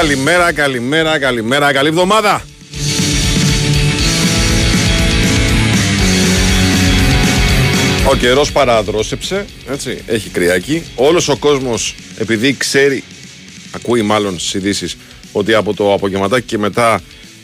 Καλημέρα, 0.00 0.52
καλημέρα, 0.52 1.18
καλημέρα, 1.18 1.72
καλή 1.72 1.88
εβδομάδα. 1.88 2.44
Ο 8.10 8.16
καιρός 8.16 8.52
παραδρόσεψε, 8.52 9.44
έτσι, 9.70 10.02
έχει 10.06 10.28
κρυάκι. 10.28 10.82
Όλος 10.94 11.28
ο 11.28 11.36
κόσμος, 11.36 11.94
επειδή 12.18 12.56
ξέρει, 12.56 13.04
ακούει 13.70 14.02
μάλλον 14.02 14.38
στις 14.38 14.54
ειδήσεις, 14.54 14.96
ότι 15.32 15.54
από 15.54 15.74
το 15.74 15.92
απογευματάκι 15.92 16.46
και 16.46 16.58
μετά 16.58 17.00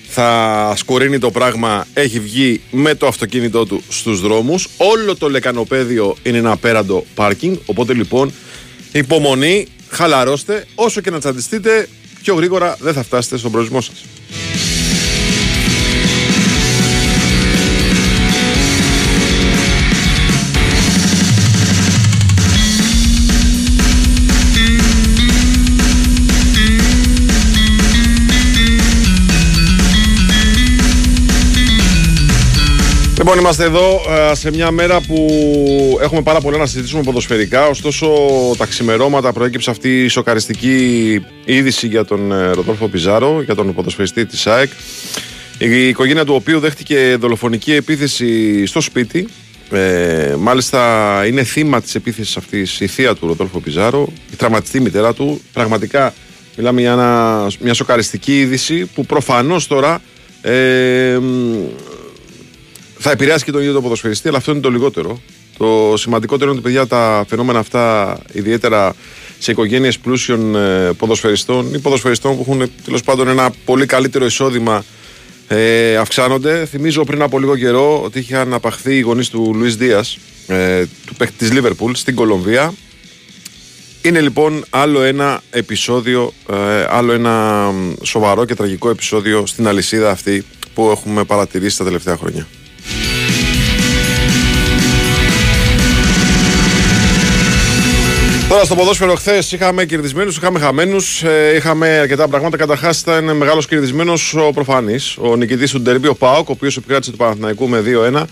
θα 0.08 0.72
σκορίνει 0.77 1.18
το 1.18 1.30
πράγμα, 1.30 1.86
έχει 1.94 2.20
βγει 2.20 2.61
με 2.70 2.94
το 2.94 3.06
αυτοκίνητό 3.06 3.66
του 3.66 3.83
στους 3.89 4.20
δρόμους. 4.20 4.68
Όλο 4.77 5.16
το 5.16 5.30
λεκανοπέδιο 5.30 6.16
είναι 6.22 6.39
ένα 6.39 6.50
απέραντο 6.50 7.06
πάρκινγκ, 7.14 7.56
οπότε 7.66 7.94
λοιπόν 7.94 8.33
υπομονή, 8.92 9.66
χαλαρώστε, 9.91 10.66
όσο 10.74 11.00
και 11.00 11.11
να 11.11 11.18
τσαντιστείτε, 11.18 11.89
πιο 12.25 12.34
γρήγορα 12.34 12.77
δεν 12.80 12.92
θα 12.92 13.03
φτάσετε 13.03 13.36
στον 13.36 13.50
προορισμό 13.50 13.80
σας. 13.80 14.05
Λοιπόν, 33.25 33.39
είμαστε 33.39 33.64
εδώ 33.64 34.00
ε, 34.30 34.34
σε 34.34 34.50
μια 34.50 34.70
μέρα 34.70 35.00
που 35.00 35.28
έχουμε 36.00 36.22
πάρα 36.22 36.41
πολλά 36.41 36.58
να 36.58 36.67
συζητήσουμε 36.67 37.03
ποδοσφαιρικά. 37.03 37.67
Ωστόσο, 37.67 38.08
τα 38.58 38.67
ξημερώματα 38.67 39.33
προέκυψε 39.33 39.70
αυτή 39.70 40.05
η 40.05 40.08
σοκαριστική 40.08 41.20
είδηση 41.45 41.86
για 41.86 42.05
τον 42.05 42.33
ε, 42.33 42.50
Ροδόλφο 42.50 42.89
Πιζάρο, 42.89 43.42
για 43.42 43.55
τον 43.55 43.75
ποδοσφαιριστή 43.75 44.27
της 44.27 44.47
ΑΕΚ. 44.47 44.70
Η 45.58 45.89
οικογένεια 45.89 46.25
του 46.25 46.34
οποίου 46.34 46.61
δέχτηκε 46.61 47.17
δολοφονική 47.20 47.73
επίθεση 47.73 48.67
στο 48.67 48.80
σπίτι. 48.80 49.29
Ε, 49.70 50.35
μάλιστα 50.39 51.23
είναι 51.27 51.42
θύμα 51.42 51.80
της 51.80 51.95
επίθεσης 51.95 52.36
αυτής 52.36 52.80
η 52.80 52.86
θεία 52.86 53.14
του 53.14 53.27
Ροδόλφο 53.27 53.61
Πιζάρο, 53.61 54.12
η 54.33 54.36
τραυματιστή 54.36 54.80
μητέρα 54.80 55.14
του. 55.14 55.41
Πραγματικά 55.52 56.14
μιλάμε 56.56 56.80
για 56.80 56.96
μια 57.61 57.74
σοκαριστική 57.74 58.41
είδηση 58.41 58.86
που 58.95 59.06
προφανώς 59.06 59.67
τώρα 59.67 60.02
ε, 60.42 61.18
θα 63.07 63.11
επηρεάσει 63.11 63.45
και 63.45 63.51
τον 63.51 63.61
ίδιο 63.61 63.73
τον 63.73 63.83
ποδοσφαιριστή, 63.83 64.29
αλλά 64.29 64.37
αυτό 64.37 64.51
είναι 64.51 64.61
το 64.61 64.70
λιγότερο. 64.70 65.20
Το 65.59 65.95
σημαντικότερο 65.97 66.51
είναι 66.51 66.59
ότι 66.59 66.69
παιδιά 66.69 66.87
τα 66.87 67.25
φαινόμενα 67.29 67.59
αυτά, 67.59 68.19
ιδιαίτερα 68.33 68.95
σε 69.39 69.51
οικογένειες 69.51 69.98
πλούσιων 69.98 70.57
ε, 70.57 70.92
ποδοσφαιριστών 70.92 71.75
ή 71.75 71.79
ποδοσφαιριστών 71.79 72.37
που 72.37 72.41
έχουν 72.41 72.70
τέλος 72.85 73.03
πάντων 73.03 73.29
ένα 73.29 73.51
πολύ 73.65 73.87
καλύτερο 73.87 74.25
εισόδημα, 74.25 74.85
ε, 75.48 75.97
αυξάνονται. 75.97 76.67
Θυμίζω 76.67 77.05
πριν 77.05 77.23
από 77.23 77.39
λίγο 77.39 77.57
καιρό 77.57 78.03
ότι 78.03 78.19
είχαν 78.19 78.53
απαχθεί 78.53 78.97
οι 78.97 79.01
γονείς 79.01 79.29
του 79.29 79.53
Λουίς 79.55 79.77
Δίας, 79.77 80.19
ε, 80.47 80.85
του 81.07 81.15
παίκτη 81.15 81.35
της 81.36 81.53
Λίβερπουλ, 81.53 81.92
στην 81.92 82.15
Κολομβία. 82.15 82.75
Είναι 84.03 84.21
λοιπόν 84.21 84.65
άλλο 84.71 85.03
ένα 85.03 85.42
επεισόδιο, 85.51 86.33
ε, 86.51 86.86
άλλο 86.89 87.13
ένα 87.13 87.71
σοβαρό 88.03 88.45
και 88.45 88.55
τραγικό 88.55 88.91
επεισόδιο 88.91 89.47
στην 89.47 89.67
αλυσίδα 89.67 90.11
αυτή 90.11 90.45
που 90.75 90.91
έχουμε 90.91 91.25
παρατηρήσει 91.25 91.79
τα 91.79 91.85
τελευταία 91.85 92.17
χρόνια. 92.17 92.47
Τώρα 98.48 98.64
στο 98.64 98.74
ποδόσφαιρο 98.74 99.14
χθες 99.14 99.52
είχαμε 99.52 99.84
κερδισμένους, 99.84 100.36
είχαμε 100.36 100.58
χαμένους, 100.58 101.23
ε, 101.23 101.55
είχαμε 101.56 101.89
αρκετά 101.89 102.28
πράγματα. 102.28 102.56
Καταρχάς 102.56 103.00
ήταν 103.00 103.36
μεγάλος 103.36 103.67
κερδισμένος 103.67 104.34
ο 104.34 104.50
προφανής, 104.52 105.17
ο 105.20 105.36
νικητής 105.36 105.70
του 105.70 105.80
Ντερμπí, 105.80 106.08
ο 106.08 106.14
Πάοκ, 106.14 106.48
ο 106.48 106.52
οποίος 106.52 106.77
επικράτησε 106.77 107.11
του 107.11 107.17
Παναθηναϊκού 107.17 107.68
με 107.68 107.80
2-1 107.80 108.27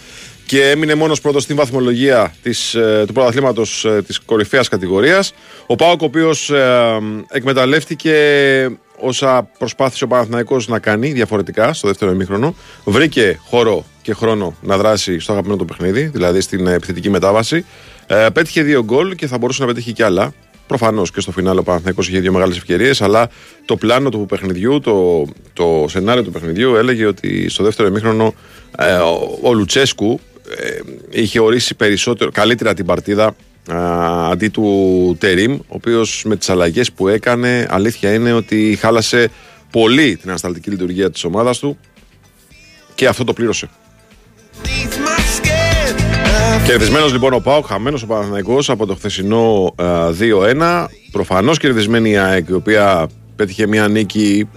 και 0.47 0.71
έμεινε 0.71 0.95
μόνος 0.95 1.21
πρώτος 1.21 1.43
στην 1.43 1.57
βαθμολογία 1.57 2.35
της, 2.43 2.75
ε, 2.75 3.05
του 3.07 3.13
πρωταθλήματος 3.13 3.85
ε, 3.85 4.03
της 4.07 4.19
κορυφαίας 4.19 4.69
κατηγορίας. 4.69 5.33
Ο 5.67 5.75
Πάοκ, 5.75 6.03
ο 6.03 6.05
οποίος 6.05 6.51
ε, 6.51 6.99
εκμεταλλεύτηκε 7.29 8.15
όσα 9.03 9.49
προσπάθησε 9.59 10.05
ο 10.05 10.07
Παναθηναϊκός 10.07 10.69
να 10.69 10.79
κάνει 10.79 11.13
διαφορετικά 11.13 11.73
στο 11.73 11.89
δεύτερο 11.89 12.11
ημίχρονο. 12.11 12.55
Βρήκε 12.85 13.39
χώρο 13.45 13.85
και 14.03 14.15
χρόνο 14.15 14.57
να 14.63 14.77
δράσει 14.77 15.19
στο 15.19 15.33
αγαπημένο 15.33 15.59
του 15.59 15.65
παιχνίδι, 15.65 16.03
δηλαδή 16.05 16.41
στην 16.41 16.67
επιθετική 16.67 17.11
μετάβαση. 17.11 17.65
Ε, 18.07 18.27
πέτυχε 18.33 18.63
δύο 18.63 18.85
γκολ 18.85 19.15
και 19.15 19.27
θα 19.27 19.39
μπορούσε 19.39 19.61
να 19.61 19.67
πετύχει 19.67 19.93
κι 19.93 20.03
άλλα. 20.03 20.33
Προφανώς 20.67 21.11
και 21.11 21.21
στο 21.21 21.33
φινάλε 21.33 21.61
ο 21.61 21.63
Παναθηναϊκός 21.63 22.09
είχε 22.09 22.21
δύο 22.21 22.33
μεγάλες 22.33 22.57
ευκαιρίες, 22.57 23.03
αλλά 23.03 23.29
το 23.65 23.77
πλάνο 23.77 24.09
του 24.09 24.27
παιχνιδιού, 24.29 24.81
το, 24.81 25.25
το 25.53 25.87
σενάριο 25.89 26.23
του 26.23 26.31
παιχνιδιού 26.31 26.75
έλεγε 26.75 27.07
ότι 27.07 27.49
στο 27.49 27.65
δεύτερο 27.65 27.89
ημίχρονο 27.89 28.35
ε, 28.79 28.95
ο, 28.95 29.39
ο 29.43 29.53
Λουτσέσκου 29.53 30.21
ε, 30.57 30.81
είχε 31.11 31.41
ορίσει 31.41 31.75
περισσότερο, 31.75 32.31
καλύτερα 32.31 32.75
την 32.75 32.87
παρτίδα 32.87 33.35
αντί 34.31 34.49
του 34.49 35.17
Τερίμ, 35.19 35.53
ο 35.53 35.65
οποίος 35.69 36.23
με 36.27 36.37
τις 36.37 36.51
αλλαγές 36.51 36.93
που 36.93 37.09
έκανε, 37.09 37.67
αλήθεια 37.71 38.15
είναι 38.15 38.33
ότι 38.33 38.79
χάλασε 38.81 39.31
πολύ 39.71 40.17
την 40.17 40.29
ανασταλτική 40.29 40.71
λειτουργία 40.71 41.11
της 41.11 41.25
ομάδας 41.25 41.59
του 41.59 41.79
και 42.95 43.07
αυτό 43.07 43.25
το 43.25 43.33
πλήρωσε. 43.33 43.69
Κερδισμένος 46.67 47.13
λοιπόν 47.13 47.33
ο 47.33 47.39
Πάοκ, 47.39 47.67
χαμένος 47.67 48.03
ο 48.03 48.07
Παναθυναϊκό 48.07 48.59
από 48.67 48.87
το 48.87 48.95
χθεσινό 48.95 49.75
2-1. 49.77 50.87
Προφανώς 51.13 51.59
κερδισμένη 51.59 52.11
η 52.11 52.17
ΑΕΚ, 52.17 52.49
η 52.49 52.53
οποία 52.53 53.09
πέτυχε 53.37 53.67
μια 53.67 53.89
νίκη 53.89 54.49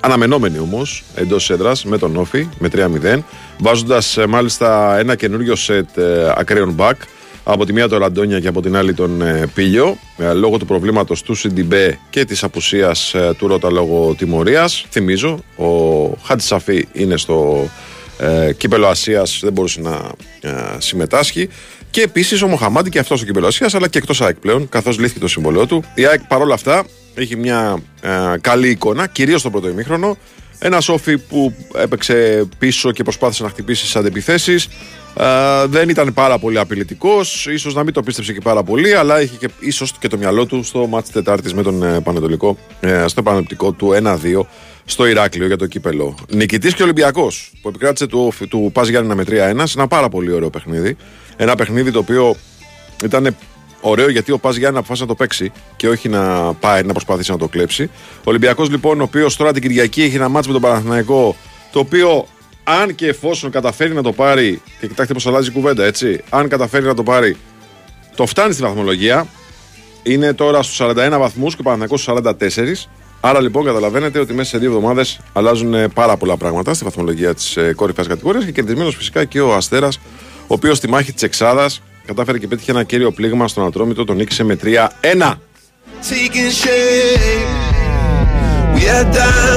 αναμενόμενη 0.00 0.58
όμως 0.58 1.04
εντός 1.14 1.50
έδρας 1.50 1.84
με 1.84 1.98
τον 1.98 2.16
Όφη 2.16 2.48
με 2.58 2.68
3-0. 2.72 3.18
Βάζοντας 3.58 4.16
ε, 4.16 4.26
μάλιστα 4.26 4.98
ένα 4.98 5.14
καινούριο 5.14 5.56
σετ 5.56 5.98
ε, 5.98 6.32
ακραίων 6.36 6.72
μπακ 6.72 7.00
από 7.44 7.66
τη 7.66 7.72
μία 7.72 7.88
τον 7.88 7.98
Ραντόνια 7.98 8.40
και 8.40 8.48
από 8.48 8.62
την 8.62 8.76
άλλη 8.76 8.94
τον 8.94 9.22
ε, 9.22 9.46
Πίλιο 9.54 9.96
λόγω 10.34 10.58
του 10.58 10.66
προβλήματος 10.66 11.22
του 11.22 11.34
Σιντιμπέ 11.34 11.98
και 12.10 12.24
της 12.24 12.42
απουσίας 12.42 13.14
του 13.38 13.46
Ρώτα 13.46 13.70
λόγω 13.70 14.14
τιμωρίας. 14.14 14.86
Θυμίζω, 14.90 15.38
ο 15.56 15.66
Χατσαφή 16.22 16.88
είναι 16.92 17.16
στο 17.16 17.68
ε, 18.18 18.52
κύπελο 18.52 18.86
Ασίας 18.86 19.38
δεν 19.42 19.52
μπορούσε 19.52 19.80
να 19.80 20.10
ε, 20.40 20.52
συμμετάσχει. 20.78 21.48
Και 21.90 22.00
επίσης 22.00 22.42
ο 22.42 22.46
Μοχαμάντη 22.46 22.90
και 22.90 22.98
αυτός 22.98 23.18
στο 23.18 23.26
κύπελο 23.26 23.46
Ασίας, 23.46 23.74
αλλά 23.74 23.88
και 23.88 23.98
εκτός 23.98 24.20
ΑΕΚ 24.20 24.36
πλέον, 24.36 24.68
καθώς 24.68 24.98
λύθηκε 24.98 25.20
το 25.20 25.28
συμβολέο 25.28 25.66
του. 25.66 25.84
Η 25.94 26.06
ΑΕΚ 26.06 26.20
παρόλα 26.28 26.54
αυτά 26.54 26.84
έχει 27.14 27.36
μια 27.36 27.82
ε, 28.00 28.10
καλή 28.40 28.68
εικόνα, 28.68 29.06
κυρίως 29.06 29.40
στο 29.40 29.50
πρώτο 29.50 29.68
ημίχρονο. 29.68 30.16
Ένα 30.58 30.80
Σόφι 30.80 31.18
που 31.18 31.54
έπαιξε 31.74 32.48
πίσω 32.58 32.92
και 32.92 33.02
προσπάθησε 33.02 33.42
να 33.42 33.48
χτυπήσει 33.48 33.92
τι 33.92 33.98
αντιπιθέσει. 33.98 34.54
Ε, 35.16 35.66
δεν 35.66 35.88
ήταν 35.88 36.12
πάρα 36.14 36.38
πολύ 36.38 36.58
απειλητικός, 36.58 37.46
ίσως 37.46 37.74
να 37.74 37.84
μην 37.84 37.92
το 37.92 38.02
πίστεψε 38.02 38.32
και 38.32 38.40
πάρα 38.40 38.62
πολύ, 38.62 38.94
αλλά 38.94 39.20
είχε 39.20 39.36
και 39.36 39.48
ίσως 39.58 39.92
και 39.98 40.08
το 40.08 40.18
μυαλό 40.18 40.46
του 40.46 40.62
στο 40.62 40.86
μάτι 40.86 41.12
Τετάρτης 41.12 41.54
με 41.54 41.62
τον 41.62 41.82
ε, 41.82 42.00
Πανετολικό, 42.00 42.58
ε, 42.80 43.04
στο 43.06 43.20
επανεπτικό 43.20 43.72
του 43.72 43.92
1-2 44.02 44.16
στο 44.84 45.06
Ηράκλειο 45.06 45.46
για 45.46 45.56
το 45.56 45.66
κύπελο. 45.66 46.14
Νικητής 46.28 46.74
και 46.74 46.82
Ολυμπιακός 46.82 47.52
που 47.62 47.68
επικράτησε 47.68 48.06
του, 48.06 48.32
του 48.48 48.70
Πας 48.72 48.88
Γιάννη 48.88 49.14
με 49.14 49.24
3-1 49.28 49.62
σε 49.64 49.78
ένα 49.78 49.88
πάρα 49.88 50.08
πολύ 50.08 50.32
ωραίο 50.32 50.50
παιχνίδι. 50.50 50.96
Ένα 51.36 51.54
παιχνίδι 51.54 51.90
το 51.90 51.98
οποίο 51.98 52.36
ήταν 53.04 53.36
ωραίο 53.86 54.08
γιατί 54.08 54.32
ο 54.32 54.38
Πας 54.38 54.56
Γιάννη 54.56 54.78
αποφάσισε 54.78 55.04
να 55.04 55.08
το 55.08 55.14
παίξει 55.14 55.52
και 55.76 55.88
όχι 55.88 56.08
να 56.08 56.54
πάει 56.54 56.82
να 56.82 56.92
προσπαθήσει 56.92 57.30
να 57.30 57.38
το 57.38 57.48
κλέψει. 57.48 57.90
Ο 58.18 58.22
Ολυμπιακός 58.24 58.70
λοιπόν, 58.70 59.00
ο 59.00 59.02
οποίος 59.02 59.36
τώρα 59.36 59.52
την 59.52 59.62
Κυριακή 59.62 60.02
έχει 60.02 60.16
ένα 60.16 60.28
μάτσο 60.28 60.52
με 60.52 60.58
τον 60.58 60.68
Παναθηναϊκό, 60.68 61.36
το 61.72 61.78
οποίο 61.78 62.26
αν 62.64 62.94
και 62.94 63.06
εφόσον 63.06 63.50
καταφέρει 63.50 63.94
να 63.94 64.02
το 64.02 64.12
πάρει. 64.12 64.62
Και 64.80 64.86
κοιτάξτε 64.86 65.14
πώς 65.14 65.26
αλλάζει 65.26 65.48
η 65.48 65.52
κουβέντα, 65.52 65.84
έτσι. 65.84 66.20
Αν 66.30 66.48
καταφέρει 66.48 66.84
να 66.84 66.94
το 66.94 67.02
πάρει, 67.02 67.36
το 68.16 68.26
φτάνει 68.26 68.52
στη 68.52 68.62
βαθμολογία. 68.62 69.26
Είναι 70.02 70.32
τώρα 70.32 70.62
στους 70.62 70.80
41 70.80 71.18
βαθμούς 71.18 71.54
και 71.54 71.60
ο 71.60 71.64
Παναθηναϊκός 71.64 72.02
στους 72.02 72.86
44. 72.86 72.88
Άρα 73.20 73.40
λοιπόν 73.40 73.64
καταλαβαίνετε 73.64 74.18
ότι 74.18 74.32
μέσα 74.32 74.48
σε 74.48 74.58
δύο 74.58 74.68
εβδομάδες 74.68 75.20
αλλάζουν 75.32 75.74
ε, 75.74 75.88
πάρα 75.88 76.16
πολλά 76.16 76.36
πράγματα 76.36 76.74
στη 76.74 76.84
βαθμολογία 76.84 77.34
της 77.34 77.56
ε, 77.56 77.72
κορυφαία 77.76 78.04
κατηγορίας 78.04 78.44
και 78.44 78.52
κερδισμένος 78.52 78.96
φυσικά 78.96 79.24
και 79.24 79.40
ο 79.40 79.54
Αστέρας, 79.54 79.96
ο 80.40 80.54
οποίος 80.54 80.76
στη 80.76 80.88
μάχη 80.88 81.12
της 81.12 81.22
Εξάδας 81.22 81.82
κατάφερε 82.06 82.38
και 82.38 82.46
πέτυχε 82.46 82.70
ένα 82.70 82.82
κύριο 82.82 83.12
πλήγμα 83.12 83.48
στον 83.48 83.66
Ατρόμητο, 83.66 84.04
τον 84.04 84.16
νίκησε 84.16 84.44
με 84.44 84.58
3-1. 84.62 85.34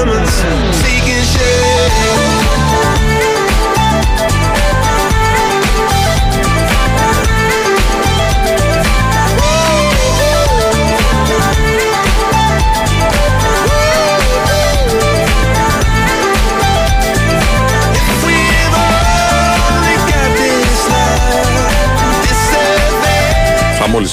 μόλις, 0.06 0.42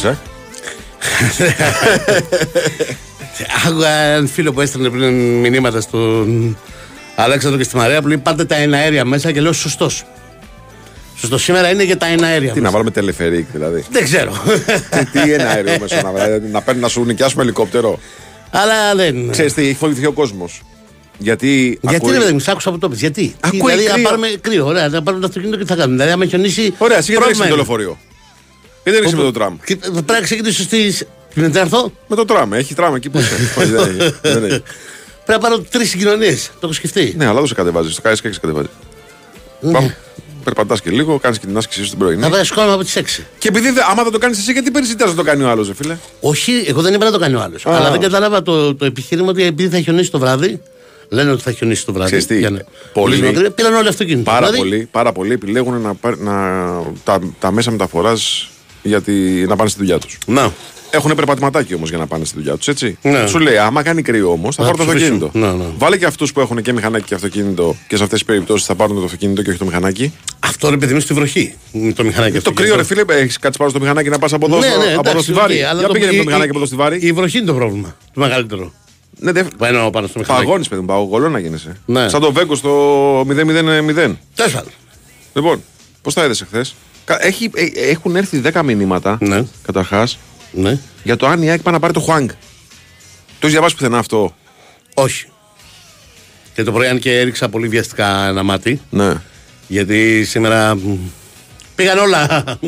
ε. 0.04 0.18
Άκουγα 3.68 3.90
έναν 3.90 4.28
φίλο 4.28 4.54
που 4.54 4.62
έστελνε 4.62 4.90
πριν 4.90 5.40
μηνύματα 5.40 5.82
στον 5.82 6.58
Αλέξανδρο 7.16 7.58
και 7.60 7.66
στη 7.66 7.76
Μαρία 7.76 8.02
που 8.02 8.08
λέει 8.08 8.18
πάτε 8.18 8.46
τα 8.46 8.56
εναέρια 8.56 9.06
μέσα 9.06 9.32
και 9.32 9.42
λέω 9.42 9.54
σωστός. 9.54 10.04
Σωστός 11.18 11.44
σήμερα 11.44 11.70
είναι 11.70 11.84
για 11.84 11.98
τα 11.98 12.06
εναέρια. 12.06 12.54
Τι 12.54 12.62
να 12.62 12.70
βάλουμε 12.72 12.92
τελεφερίκ 12.92 13.46
δηλαδή. 13.52 13.86
Δεν 13.92 14.04
ξέρω. 14.04 14.32
τι, 14.90 15.06
τι 15.06 15.34
ένα 15.34 15.50
αέριο 15.50 15.78
μέσα 15.82 16.02
να 16.02 16.12
βάλουμε. 16.12 16.42
Να 16.52 16.62
παίρνει 16.62 16.82
να 16.82 16.88
σου 16.88 17.04
νοικιάσουμε 17.06 17.44
ελικόπτερο. 17.44 18.00
Αλλά 18.52 18.96
δεν. 18.96 19.30
Ξέρεις 19.32 19.54
τι, 19.54 19.62
έχει 19.62 19.74
φοβηθεί 19.76 20.06
ο 20.06 20.12
κόσμος. 20.12 20.62
Γιατί. 21.18 21.78
Γιατί 21.82 21.96
ακούει- 21.96 22.14
ρε 22.14 22.20
παιδί 22.20 22.32
μου, 22.34 22.40
σ' 22.40 22.48
άκουσα 22.48 22.70
από 22.70 22.78
το 22.78 22.90
πες. 22.90 23.00
Γιατί; 23.00 23.36
Ακούει 23.40 23.60
Τι, 23.60 23.66
δηλαδή, 23.68 23.84
κρύο. 23.84 23.96
να 24.02 24.10
πάρουμε 24.10 24.28
κρύο. 24.42 24.66
Ωραία, 24.66 24.88
να 24.88 25.04
πάρουμε 25.04 25.22
το 25.22 25.28
αυτοκίνητο 25.28 25.58
και 25.58 25.64
τι 25.64 25.70
θα 25.70 25.76
κάνουμε. 25.76 25.96
Δηλαδή, 25.96 26.12
άμα 26.12 26.26
χιονίσει. 26.26 26.74
Ωραία, 26.78 26.98
εσύ 26.98 27.12
γιατί 27.12 27.24
δεν 27.24 27.32
έχεις 27.34 27.44
με 27.44 27.48
το 27.50 27.56
πρόβλημα 27.56 27.56
λεωφορείο; 27.56 27.98
Γιατί 28.86 29.00
δεν 29.00 29.04
έχεις 29.04 29.14
με 29.14 29.24
το 29.24 29.32
τραμ. 29.32 29.58
Και 29.66 29.76
Πρέπει 29.76 30.06
να 30.12 30.22
ξεκινήσω 30.22 30.62
στι. 30.64 30.94
Με 31.34 31.50
τι 31.50 31.60
έρθω. 31.60 31.92
Με 32.08 32.16
το 32.16 32.26
τραμ, 32.26 32.54
έχει 32.54 32.74
τραμ 32.74 32.96
εκεί 32.96 33.10
που 33.10 33.18
είσαι. 33.20 33.36
Όχι, 33.60 33.70
δεν 33.70 34.00
έχει, 34.00 34.14
δεν 34.22 34.44
έχει. 34.44 34.64
Πρέπει 35.26 35.42
να 35.44 35.50
πάρω 35.50 35.60
τρεις 35.60 35.90
συγκοινωνίες. 35.90 36.46
Το 36.48 36.60
έχω 36.64 36.74
σκεφτεί. 36.74 37.14
Ναι, 37.18 37.26
αλλά 37.26 37.38
δεν 37.38 37.48
σε 37.48 37.54
κατεβάζεις. 37.54 37.96
Το 37.96 38.02
κάνεις 38.02 38.22
και 38.22 38.28
έχεις 38.28 38.40
κατεβάζει. 38.40 38.68
Πάμε. 39.72 39.98
Περπατάς 40.44 40.82
και 40.82 40.90
λίγο, 40.90 41.20
κάνεις 41.20 41.40
και 41.40 41.46
την 41.46 41.58
άσκησή 41.58 41.84
σου 41.84 41.90
την 41.90 41.98
πρωινή. 42.00 42.22
Θα 42.22 42.30
πάει 42.30 42.44
σκόλμα 42.44 42.74
από 42.74 42.84
τις 42.84 42.96
6. 42.96 43.24
Και 43.38 43.48
επειδή 43.48 43.72
δε- 43.72 43.82
άμα 43.90 44.04
δεν 44.04 44.12
το 44.12 44.18
κάνεις 44.18 44.38
εσύ, 44.38 44.52
γιατί 44.52 44.72
περισσότερο 44.72 45.10
να 45.10 45.16
το 45.16 45.24
κάνει 45.24 45.44
ο 45.44 45.50
άλλος, 45.50 45.72
φίλε; 45.76 45.98
Όχι, 46.20 46.64
εγώ 46.68 46.82
δεν 46.82 46.94
είπα 46.94 47.06
να 47.06 47.12
το 47.12 47.20
κάνει 47.20 47.36
ο 47.36 47.42
άλλος. 47.42 47.66
Α. 47.66 47.76
Αλλά 47.76 47.92
δεν 47.92 48.00
κατάλαβα 48.00 48.42
το, 48.42 48.76
το 48.76 48.86
επιχείρημα 48.86 49.30
ότι 49.30 49.44
επειδή 49.44 49.76
θα 49.76 49.82
χιονίσει 49.82 50.12
το 50.12 50.20
βράδυ. 50.20 50.62
Λένε 51.10 51.32
ότι 51.32 51.42
θα 51.42 51.52
χιονίσει 51.52 51.86
το 51.86 51.94
βράδυ. 51.94 52.08
Ξέρεις 52.08 52.26
τι, 52.26 52.38
για 52.38 52.50
να- 52.50 52.62
πολύ. 52.94 53.16
πουλήσουμε 53.16 53.38
κρύο, 53.40 53.52
Πήραν 53.52 53.74
όλοι 53.74 53.88
αυτοκίνητο. 53.88 54.32
Πάρα 54.32 54.40
Δηλαδή, 54.50 54.58
πολύ, 54.58 54.88
πάρα 54.92 55.12
πολύ 55.12 55.34
επιλέγουν 55.34 55.82
να, 55.82 55.94
πάρ- 55.94 56.20
να, 56.20 56.34
τα, 57.04 57.20
τα 57.40 57.52
μέσα 57.52 57.72
μεταφοράς 57.72 58.50
να 59.48 59.56
πάνε 59.56 59.70
στη 59.70 59.80
δουλειά 59.80 59.98
τους. 60.00 60.18
Να. 60.26 60.52
Έχουν 60.90 61.16
περπατηματάκι 61.16 61.74
όμως 61.74 61.90
για 61.90 61.98
να 61.98 62.08
πάνε 62.08 62.26
στη 62.26 62.36
δουλειά 62.38 62.58
τους, 62.58 62.68
έτσι. 62.68 62.98
Ναι. 63.02 63.28
Σου 63.28 63.40
λέει, 63.40 63.58
άμα 63.58 63.84
κάνει 63.84 64.02
κρύο 64.02 64.32
όμως, 64.32 64.56
θα 64.56 64.64
Να 64.64 64.70
πάρουν 64.72 64.86
το 64.86 64.92
ψηφίσουν. 64.94 65.16
αυτοκίνητο. 65.24 65.48
Ναι, 65.58 65.64
ναι. 65.64 65.70
Βάλε 65.78 65.98
και 65.98 66.06
αυτούς 66.06 66.34
που 66.34 66.40
έχουν 66.40 66.62
και 66.62 66.74
μηχανάκι 66.74 67.06
και 67.06 67.14
αυτοκίνητο 67.14 67.76
και 67.88 67.98
σε 67.98 68.04
αυτές 68.04 68.18
τις 68.20 68.28
περιπτώσεις 68.28 68.66
θα 68.66 68.76
πάρουν 68.76 68.96
το 68.98 69.04
αυτοκίνητο 69.04 69.42
και 69.42 69.50
όχι 69.50 69.60
το 69.60 69.66
μηχανάκι. 69.66 70.14
Αυτό 70.40 70.68
είναι 70.68 70.78
παιδί 70.78 70.94
μου 70.94 71.00
στη 71.00 71.14
βροχή. 71.14 71.54
Με 71.72 71.92
το 71.94 72.04
μηχανάκι. 72.04 72.32
το 72.32 72.38
αυτοκίνητο. 72.38 72.54
κρύο, 72.64 72.76
ρε 72.76 72.84
φίλε, 72.84 73.22
έχεις 73.22 73.38
κάτσει 73.40 73.58
πάνω 73.58 73.70
στο 73.70 73.80
μηχανάκι 73.80 74.10
να 74.10 74.20
πας 74.20 74.34
από 74.34 74.46
εδώ, 74.46 74.58
Ναι, 74.60 74.66
στο- 74.68 74.78
ναι, 74.78 74.84
από 74.84 74.92
εδώ 74.92 75.00
εντάξει, 75.00 75.24
στη 75.24 75.34
Βάρη. 75.34 75.56
οκ, 75.62 75.66
αλλά 75.68 75.80
Για 75.80 75.88
το- 75.88 75.94
πήγαινε 75.94 76.12
με 76.12 76.16
η- 76.16 76.20
το 76.20 76.26
μηχανάκι 76.26 76.48
η- 76.48 76.50
από 76.50 76.58
εδώ 76.58 76.68
στη 76.68 76.76
Βάρη. 76.76 76.98
Η 77.02 77.12
βροχή 77.12 77.38
είναι 77.38 77.46
το 77.48 77.54
πρόβλημα. 77.54 77.96
Το 78.14 78.20
μεγαλύτερο. 78.22 78.72
Ναι, 79.20 79.32
δε- 79.32 79.44
Που 79.44 79.66
εννοώ 79.66 79.90
πάνω 79.90 80.08
στο 80.08 80.20
μηχανάκι. 80.20 80.46
Παγώνεις, 80.46 80.68
παιδί 80.68 80.82
μου, 80.82 80.88
παγωγολό 80.88 81.30
να 81.30 81.40
γίνεσαι. 81.40 81.78
Ναι. 81.86 82.10
Σαν 82.10 82.22
το 82.22 82.32
Βέγκο 82.32 82.56
στο 82.56 83.24
0-0-0. 83.28 84.18
Τέλος 84.36 84.52
πάντων. 84.54 84.72
Λοιπόν, 85.34 85.64
πώς 86.02 86.14
τα 86.14 86.24
είδε 86.26 86.34
χθες; 86.34 86.76
Έχουν 87.76 88.16
έρθει 88.16 88.42
10 88.54 88.62
μηνύματα 88.64 89.18
Ναι. 89.22 89.44
καταρχάς 89.66 90.18
Ναι. 90.52 90.80
για 91.04 91.16
το 91.16 91.28
αν 91.28 91.42
η 91.42 91.50
ΑΕΚ 91.50 91.62
πάει 91.62 91.74
να 91.74 91.80
πάρει 91.80 91.94
το 91.94 92.00
Χουάνγκ. 92.00 92.28
Το 92.30 92.36
έχεις 93.42 93.52
διαβάσει 93.52 93.76
πουθενά 93.76 93.98
αυτό; 93.98 94.36
Όχι. 94.94 95.26
Και 96.54 96.64
το 96.64 96.72
πρωί 96.72 96.88
αν 96.88 97.00
και 97.00 97.20
έριξα 97.20 97.50
πολύ 97.50 97.68
βιαστικά 97.68 98.28
ένα 98.28 98.44
μάτι. 98.44 98.82
Ναι. 98.90 99.14
Γιατί 99.68 100.24
σήμερα 100.26 100.76
μ, 100.76 100.98
πήγαν 101.76 101.98
όλα. 101.98 102.44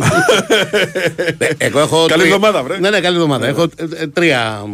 Ναι, 1.38 1.48
Εγώ 1.58 1.80
έχω 1.80 2.06
Καλή 2.06 2.22
τρία- 2.22 2.34
εβδομάδα, 2.36 2.64
βρε. 2.64 2.78
Ναι, 2.80 2.90
ναι, 2.90 3.00
καλή 3.00 3.16
εβδομάδα. 3.16 3.48
Έχω 3.48 3.62
ε, 3.64 3.68
ε, 4.02 4.08
τρία, 4.08 4.66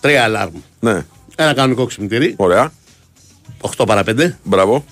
τρία 0.00 0.24
αλάρμ. 0.24 0.54
Ναι. 0.80 1.04
Ένα 1.36 1.54
κανονικό 1.54 1.84
ξυπνητήρι, 1.86 2.34
Ωραία. 2.36 2.72
8 3.76 3.86
παρα 3.86 4.02
5. 4.06 4.30
Μπράβο. 4.42 4.84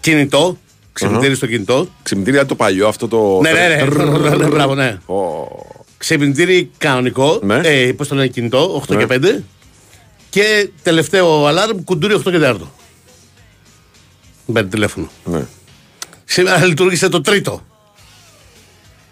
Κινητό, 0.00 0.58
ξυπνητήρι 0.94 1.34
στο 1.34 1.46
κινητό. 1.46 1.88
Ξυπνητήρια 2.02 2.46
το 2.46 2.54
παλιό 2.54 2.88
αυτό 2.88 3.08
το. 3.08 3.40
Ναι, 3.40 3.50
ναι, 3.52 3.84
ναι. 3.84 4.36
ναι, 4.36 4.46
Μπράβο, 4.46 4.74
ναι. 4.74 4.98
Ω, 5.06 5.46
Ξυπνητήρι 5.96 6.70
κανονικό. 6.78 7.40
Ναι. 7.42 7.60
Ε, 7.64 7.92
Πώ 7.92 8.06
το 8.06 8.14
λένε 8.14 8.26
κινητό, 8.26 8.82
8 8.88 8.96
Ναι. 8.96 9.04
και 9.04 9.18
5. 9.22 9.42
Και 10.30 10.68
τελευταίο 10.82 11.46
αλάρμ, 11.46 11.84
κουντούρι 11.84 12.14
8 12.14 12.30
και 12.30 12.38
4. 12.42 12.56
Μπαίνει 14.46 14.68
τηλέφωνο. 14.68 15.08
Ναι. 15.24 15.46
Σήμερα 16.24 16.64
λειτουργήσε 16.64 17.08
το 17.08 17.20
τρίτο. 17.20 17.62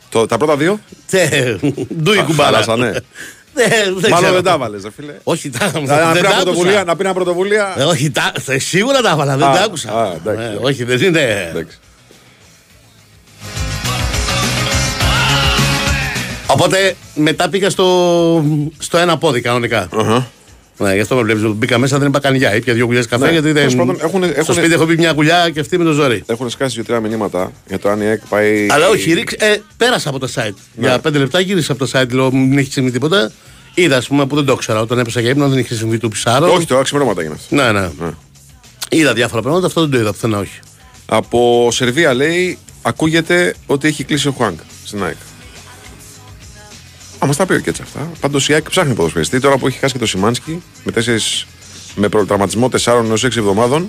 Το, 0.08 0.26
τα 0.26 0.36
πρώτα 0.36 0.56
δύο. 0.56 0.80
Τε, 1.10 1.56
Ντούι 2.02 2.18
Α, 2.18 2.22
κουμπάρα. 2.22 2.64
Χάλασανε. 3.54 3.84
Ναι, 3.94 4.00
δεν 4.00 4.10
Μάλλον 4.10 4.16
ξέρω. 4.18 4.32
δεν 4.34 4.42
τα 4.42 4.58
βάλε, 4.58 4.78
φίλε. 4.96 5.14
Όχι, 5.22 5.50
τα 5.50 5.70
Να, 5.74 5.80
να, 5.80 6.12
δεν 6.12 6.12
πει 6.12 6.20
τα 6.20 6.28
ένα 6.34 6.42
πρωτοβουλία, 6.42 6.70
άκουσα. 6.72 6.84
να 6.84 6.96
πει 6.96 7.04
ένα 7.04 7.14
πρωτοβουλία. 7.14 7.74
Ε, 7.78 7.82
Όχι, 7.82 8.10
τα, 8.10 8.32
θε- 8.40 8.60
σίγουρα 8.60 9.00
τα 9.00 9.10
έβαλα, 9.10 9.36
δεν 9.36 9.48
Α, 9.48 9.52
τα 9.52 9.62
άκουσα. 9.62 9.90
α, 9.92 10.06
εντάξει, 10.06 10.42
Ε, 10.42 10.46
εντάξει. 10.46 10.58
Όχι, 10.64 10.84
δεν 10.84 11.02
είναι. 11.02 11.46
Εντάξει. 11.50 11.78
Οπότε 16.46 16.96
μετά 17.14 17.48
πήγα 17.48 17.70
στο, 17.70 18.44
στο 18.78 18.98
ένα 18.98 19.18
πόδι 19.18 19.40
κανονικά. 19.40 19.88
Αχα. 19.96 20.30
Ναι, 20.78 20.94
γι' 20.94 21.00
αυτό 21.00 21.14
με 21.16 21.22
βλέπεις. 21.22 21.42
Μπήκα 21.54 21.78
μέσα, 21.78 21.98
δεν 21.98 22.08
είπα 22.08 22.20
κανιά. 22.20 22.54
Ήπια 22.56 22.74
δύο 22.74 22.86
κουλιές 22.86 23.06
καφέ 23.06 23.24
Ναι, 23.24 23.30
γιατί 23.32 23.46
δεν. 23.46 23.54
τέλος 23.54 23.74
πάντων, 23.74 23.96
έχουνε- 24.02 24.30
Στο 24.30 24.40
έχουνε- 24.40 24.58
σπίτι 24.60 24.74
έχω 24.74 24.84
πει 24.86 24.96
μια 24.96 25.12
κουλιά 25.12 25.50
και 25.50 25.60
αυτή 25.60 25.78
με 25.78 25.84
το 25.84 25.92
ζόρι. 25.92 26.22
Έχουν 26.26 26.50
σκάσει 26.50 26.74
δύο-τρία 26.74 27.00
μηνύματα 27.00 27.52
για 27.68 27.78
το 27.78 27.88
αν 27.88 28.00
η 28.00 28.04
ΑΕΚ 28.06 28.20
πάει. 28.28 28.66
Αλλά 28.70 28.88
όχι, 28.88 29.12
ρίξ, 29.12 29.32
ε, 29.32 29.56
πέρασα 29.76 30.08
από 30.08 30.18
το 30.18 30.28
site. 30.34 30.54
Για 30.76 30.98
πέντε 30.98 31.18
λεπτά 31.18 31.40
γύρισα 31.40 31.72
από 31.72 31.86
το 31.86 31.90
site, 32.00 32.10
λέω 32.12 32.32
μην 32.32 32.58
έχει 32.58 32.72
συμβεί 32.72 32.90
τίποτα. 32.90 33.30
Είδα, 33.74 33.96
ας 33.96 34.06
πούμε, 34.06 34.26
που 34.26 34.34
δεν 34.34 34.44
το 34.44 34.52
ήξερα. 34.52 34.80
Όταν 34.80 34.98
έπεσα 34.98 35.20
για 35.20 35.30
ύπνο, 35.30 35.48
δεν 35.48 35.58
είχε 35.58 35.74
συμβεί 35.74 35.98
του 35.98 36.08
ψάρο. 36.08 36.52
Όχι, 36.52 36.66
τώρα 36.66 36.82
ξημερώματα 36.82 37.20
έγινε 37.20 37.36
αυτό. 37.38 37.54
Ναι, 37.54 37.72
ναι. 37.80 37.88
Είδα 38.90 39.12
διάφορα 39.12 39.42
πράγματα, 39.42 39.66
αυτό 39.66 39.80
δεν 39.80 39.90
το 39.90 39.98
είδα 39.98 40.12
πουθενά, 40.12 40.38
όχι. 40.38 40.58
Από 41.06 41.68
Σερβία 41.72 42.14
λέει 42.14 42.58
ακούγεται 42.82 43.54
ότι 43.66 43.88
έχει 43.88 44.04
κλείσει 44.04 44.28
ο 44.28 44.32
Χουάνγκ 44.36 44.56
στην 44.84 45.04
ΑΕΚ. 45.04 45.16
Α, 47.22 47.26
μας 47.26 47.36
τα 47.36 47.46
πει 47.46 47.62
και 47.62 47.70
έτσι 47.70 47.82
αυτά. 47.82 48.10
Πάντως 48.20 48.48
η 48.48 48.52
ΑΕΚ 48.52 48.70
ψάχνει 48.70 48.94
ποδοσφαιριστή 48.94 49.40
τώρα 49.40 49.56
που 49.58 49.66
έχει 49.66 49.78
χάσει 49.78 49.92
και 49.92 49.98
το 49.98 50.06
Σιμάνσκι 50.06 50.62
με, 50.84 50.92
τέσσερις, 50.92 51.46
με 51.94 52.08
προγραμματισμό 52.08 52.68
4 52.84 53.04
έως 53.08 53.24
6 53.24 53.36
εβδομάδων. 53.36 53.88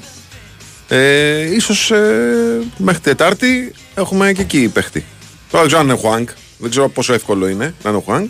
Ε, 0.88 1.56
ίσως 1.56 1.92
ε, 1.92 2.62
μέχρι 2.78 3.00
Τετάρτη 3.02 3.74
έχουμε 3.96 4.32
και 4.34 4.42
εκεί 4.42 4.68
παίχτη. 4.74 5.06
Τώρα 5.50 5.63
δεν 5.63 5.66
ξέρω 5.68 5.80
αν 5.80 5.84
είναι 5.86 5.94
ο 5.94 5.98
Χουάνγκ. 5.98 6.28
Δεν 6.58 6.70
ξέρω 6.70 6.90
πόσο 6.90 7.13
εύκολο 7.13 7.48
είναι 7.48 7.74
να 7.84 7.90
είναι 7.90 7.98
ο 8.00 8.02
Χουάνγκ. 8.02 8.28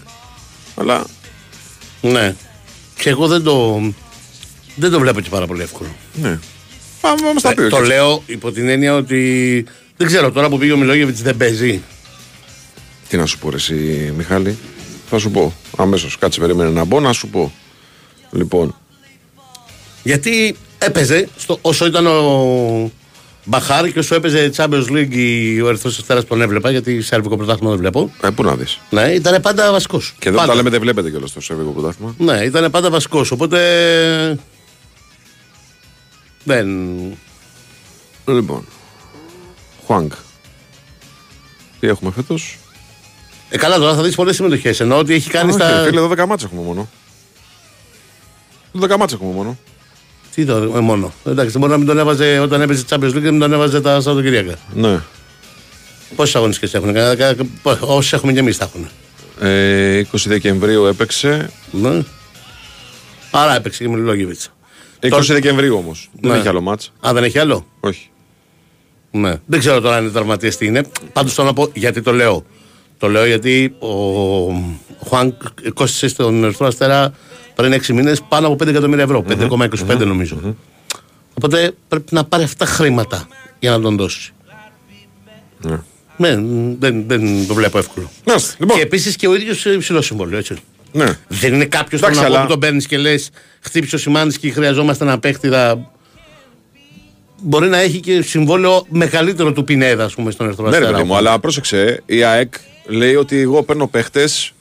Αλλά 0.76 1.06
Ναι. 2.02 2.36
Και 3.00 3.10
εγώ 3.10 3.28
δεν 3.28 3.44
το, 3.44 3.82
δεν 4.76 4.92
το 4.92 5.00
βλέπω 5.00 5.20
και 5.22 5.30
πάρα 5.30 5.48
πολύ 5.48 5.62
εύκολο. 5.62 5.96
ναι. 6.14 6.40
Α, 7.02 7.10
μα 7.34 7.42
τα 7.42 7.54
πει 7.54 7.62
Ε, 7.62 7.64
και 7.64 7.70
το 7.70 7.78
έτσι. 7.78 7.88
λέω 7.90 8.24
υπό 8.26 8.52
την 8.52 8.68
έννοια 8.70 8.96
ότι 8.96 9.66
δεν 9.98 10.08
ξέρω 10.08 10.32
τώρα 10.32 10.50
που 10.50 10.58
πήγε 10.58 10.72
ο 10.72 10.78
Μιλόγεβιτς 10.78 11.22
δεν 11.22 11.38
παίζει. 11.38 11.82
Τι 13.10 13.18
να 13.18 13.26
σου 13.26 13.38
πω, 13.40 13.50
ρε, 13.50 13.56
εσύ, 13.56 14.14
Μιχάλη. 14.18 14.58
Θα 15.16 15.22
σου 15.22 15.32
πω. 15.32 15.54
Αμέσως. 15.78 16.18
Κάτσε, 16.18 16.40
περίμενε 16.40 16.70
να 16.70 16.84
μπω, 16.84 17.00
να 17.00 17.14
σου 17.14 17.28
πω. 17.30 17.52
Λοιπόν, 18.32 18.76
Γιατί 20.04 20.56
έπαιζε 20.78 21.30
στο, 21.38 21.58
όσο 21.62 21.86
ήταν 21.86 22.06
ο 22.08 22.92
Μπαχάρ 23.46 23.92
και 23.92 24.00
όσο 24.00 24.16
έπαιζε 24.16 24.52
Champions 24.56 24.88
League 24.90 25.12
η- 25.12 25.62
ο 25.62 25.68
Ερυθρός 25.68 25.98
Αστέρα 25.98 26.20
που 26.22 26.26
τον 26.28 26.42
έβλεπα, 26.42 26.72
γιατί 26.72 27.02
σερβικό 27.02 27.38
πρωτάθλημα 27.38 27.70
δεν 27.70 27.80
βλέπω. 27.80 28.12
ε, 28.24 28.30
πού 28.30 28.44
να 28.44 28.56
δεις. 28.56 28.80
Ναι, 28.90 29.02
ήταν 29.02 29.42
πάντα 29.42 29.72
βασικός. 29.72 30.14
Και 30.20 30.30
εδώ 30.30 30.40
που 30.40 30.46
τα 30.48 30.56
λέμε 30.56 30.70
δεν 30.70 30.80
βλέπετε 30.80 31.10
κιόλας 31.10 31.34
το 31.34 31.42
Σερβικό 31.42 31.70
Πρωτάθλημα. 31.70 32.16
Ναι, 32.18 32.38
ήταν 32.44 32.72
πάντα 32.72 32.90
βασικός. 32.90 33.32
Οπότε. 33.32 33.60
Δεν. 36.44 36.68
Λοιπόν. 38.26 38.66
Χουάνγκ. 39.86 40.12
Τι 41.80 41.88
έχουμε 41.88 42.12
φέτος; 42.12 42.58
Ε, 43.54 43.58
καλά, 43.58 43.78
τώρα 43.78 43.96
θα 43.96 44.02
δεις 44.02 44.16
πολλές 44.16 44.36
συμμετοχές. 44.36 44.80
Ενώ 44.80 44.98
ότι 44.98 45.14
έχει 45.14 45.30
κάνει 45.30 45.52
στα. 45.52 45.84
Φίλε, 45.88 46.02
12 46.02 46.26
μάτσε 46.28 46.46
έχουμε 46.46 46.62
μόνο. 46.62 46.90
12 48.82 48.96
μάτσε 48.98 49.16
έχουμε 49.16 49.34
μόνο. 49.34 49.58
Τι 50.36 50.46
το, 50.46 50.56
ε, 50.76 50.80
μόνο. 50.80 51.14
Εντάξει, 51.26 51.58
μπορεί 51.58 51.72
να 51.72 51.78
μην 51.78 51.88
τον 51.88 51.98
έβαζε 51.98 52.40
όταν 52.40 52.62
έπαιζε 52.62 52.84
Champions 52.90 52.96
League 53.10 53.12
και 53.14 53.20
να 53.20 53.32
μην 53.32 53.40
τον 53.40 53.54
έβαζε 53.54 53.82
τα 53.82 54.02
Σαββατοκυριακά. 54.02 54.56
Ναι. 54.74 55.00
Πόσες 56.16 56.36
αγωνιστικές 56.36 56.74
έχουν, 56.74 56.96
όσες 57.80 58.14
έχουμε 58.14 58.32
και 58.34 58.40
εμείς 58.40 58.58
τα 58.58 58.66
έχουν. 58.74 58.88
Ε, 59.40 60.02
20 60.12 60.18
Δεκεμβρίου 60.26 60.86
έπαιξε. 60.86 61.50
Ναι. 61.72 62.04
Άρα 63.32 63.56
έπαιξε 63.56 63.84
και 63.84 63.90
με 63.90 63.98
Λόγιβιτ. 63.98 64.40
20 65.00 65.20
Δεκεμβρίου 65.28 65.78
όμως. 65.78 66.10
Δεν 66.22 66.32
Ναι. 66.32 66.38
έχει 66.38 66.48
άλλο 66.48 66.62
μάτς. 66.62 66.92
Α, 67.08 67.14
δεν 67.14 67.24
έχει 67.24 67.40
άλλο; 67.40 67.66
Όχι. 67.80 68.10
Ναι. 69.12 69.34
Δεν 69.46 69.60
ξέρω 69.60 69.82
τώρα 69.82 69.96
αν 69.96 70.04
είναι 70.04 70.12
τραυματία 70.12 70.52
τι 70.56 70.66
είναι. 70.66 70.84
Πάντως 71.14 71.34
το 71.34 71.44
να 71.44 71.54
πω 71.54 71.70
γιατί 71.74 72.02
το 72.02 72.12
λέω. 72.14 72.46
Το 73.04 73.10
λέω 73.10 73.26
γιατί 73.26 73.76
ο 73.80 73.90
Χουάνκ 75.08 75.34
κόστησε 75.74 76.08
στον 76.08 76.44
Ερυθρό 76.44 76.68
Αστέρα 76.68 77.14
πριν 77.56 77.74
6 77.74 77.88
μήνες 77.88 78.22
πάνω 78.30 78.48
από 78.48 78.56
5 78.64 78.68
εκατομμύρια 78.68 79.04
ευρώ. 79.04 79.24
5,25 79.30 79.98
νομίζω. 79.98 80.56
Οπότε 81.34 81.72
πρέπει 81.88 82.14
να 82.14 82.24
πάρει 82.24 82.44
αυτά 82.44 82.66
τα 82.66 82.72
χρήματα 82.72 83.28
για 83.60 83.72
να 83.72 83.80
τον 83.82 83.98
δώσει. 83.98 84.34
Ναι. 85.62 85.80
Ναι, 86.18 86.36
δεν, 86.80 87.04
δεν 87.08 87.48
το 87.48 87.54
βλέπω 87.54 87.78
εύκολο. 87.78 88.10
Να, 88.24 88.36
λοιπόν. 88.58 88.78
Και 88.78 88.84
επίσης 88.84 89.16
και 89.16 89.28
ο 89.28 89.36
ίδιος 89.36 89.66
υψηλό 89.66 90.02
συμβόλαιο, 90.02 90.38
έτσι. 90.38 90.56
Ναι. 90.92 91.18
Δεν 91.28 91.54
είναι 91.54 91.66
κάποιος 91.66 92.02
Εντάξει, 92.02 92.20
που 92.20 92.26
αλλά- 92.26 92.46
τον 92.46 92.60
παίρνεις 92.60 92.88
και 92.88 92.98
λες: 92.98 93.30
Χτύπησε 93.62 93.96
ο 93.96 93.98
Σιμάνης 94.00 94.38
και 94.38 94.52
χρειαζόμαστε 94.52 95.04
ένα 95.04 95.20
παίχτη. 95.20 95.50
Θα... 95.50 95.92
Μπορεί 97.42 97.70
να 97.70 97.78
έχει 97.78 98.00
και 98.00 98.22
συμβόλαιο 98.22 98.86
μεγαλύτερο 98.90 99.52
του 99.54 99.64
Πινέδα, 99.64 100.04
ας 100.04 100.14
πούμε, 100.14 100.32
στον 100.32 100.46
Ερυθρό 100.46 100.64
Ναι, 100.66 100.70
ρε 100.70 100.78
Αστέρα. 100.78 100.98
παιδί 100.98 101.08
μου, 101.10 101.16
αλλά 101.16 101.40
πρόσεξε. 101.40 102.02
Η 102.06 102.24
ΑΕΚ 102.24 102.54
λέει 102.86 103.16
ότι 103.16 103.38
εγώ 103.40 103.64
παίρνω 103.64 103.88
παίχτες 103.88 104.52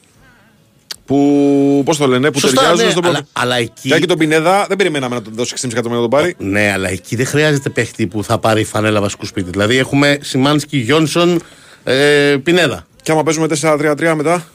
Που, 1.07 1.83
πώς 1.85 1.97
το 1.97 2.07
λένε, 2.07 2.31
που 2.31 2.39
Σωστά, 2.39 2.61
ταιριάζουν 2.61 2.85
ναι, 2.85 2.91
στον 2.91 3.05
αλλά, 3.05 3.13
πρώτο. 3.13 3.29
αλλά 3.33 3.57
εκεί. 3.57 3.89
Και, 3.89 3.99
και 3.99 4.07
τον 4.07 4.19
Πινέδα 4.19 4.65
δεν 4.69 4.77
περιμέναμε 4.77 5.15
να 5.15 5.23
τον 5.23 5.33
δώσει 5.37 5.55
6,5 5.57 5.71
εκατομμύρια 5.71 6.03
να 6.03 6.09
τον 6.09 6.19
πάρει. 6.19 6.35
Ναι, 6.39 6.71
αλλά 6.73 6.89
εκεί 6.89 7.17
δεν 7.17 7.27
χρειάζεται 7.27 7.69
παίχτη 7.69 8.07
που 8.07 8.25
θα 8.25 8.39
πάρει 8.39 8.65
φανέλα 8.65 9.01
βασικού 9.01 9.27
σπίτι. 9.27 9.51
Δηλαδή 9.51 9.77
έχουμε 9.77 10.19
Σιμάνσκι, 10.23 10.77
Γιόνσον, 10.79 11.41
ε, 11.85 12.37
Πινέδα. 12.43 12.87
Και 13.03 13.13
άμα 13.13 13.23
παίζουμε 13.23 13.47
4-3-3 13.61 14.15
μετά; 14.17 14.47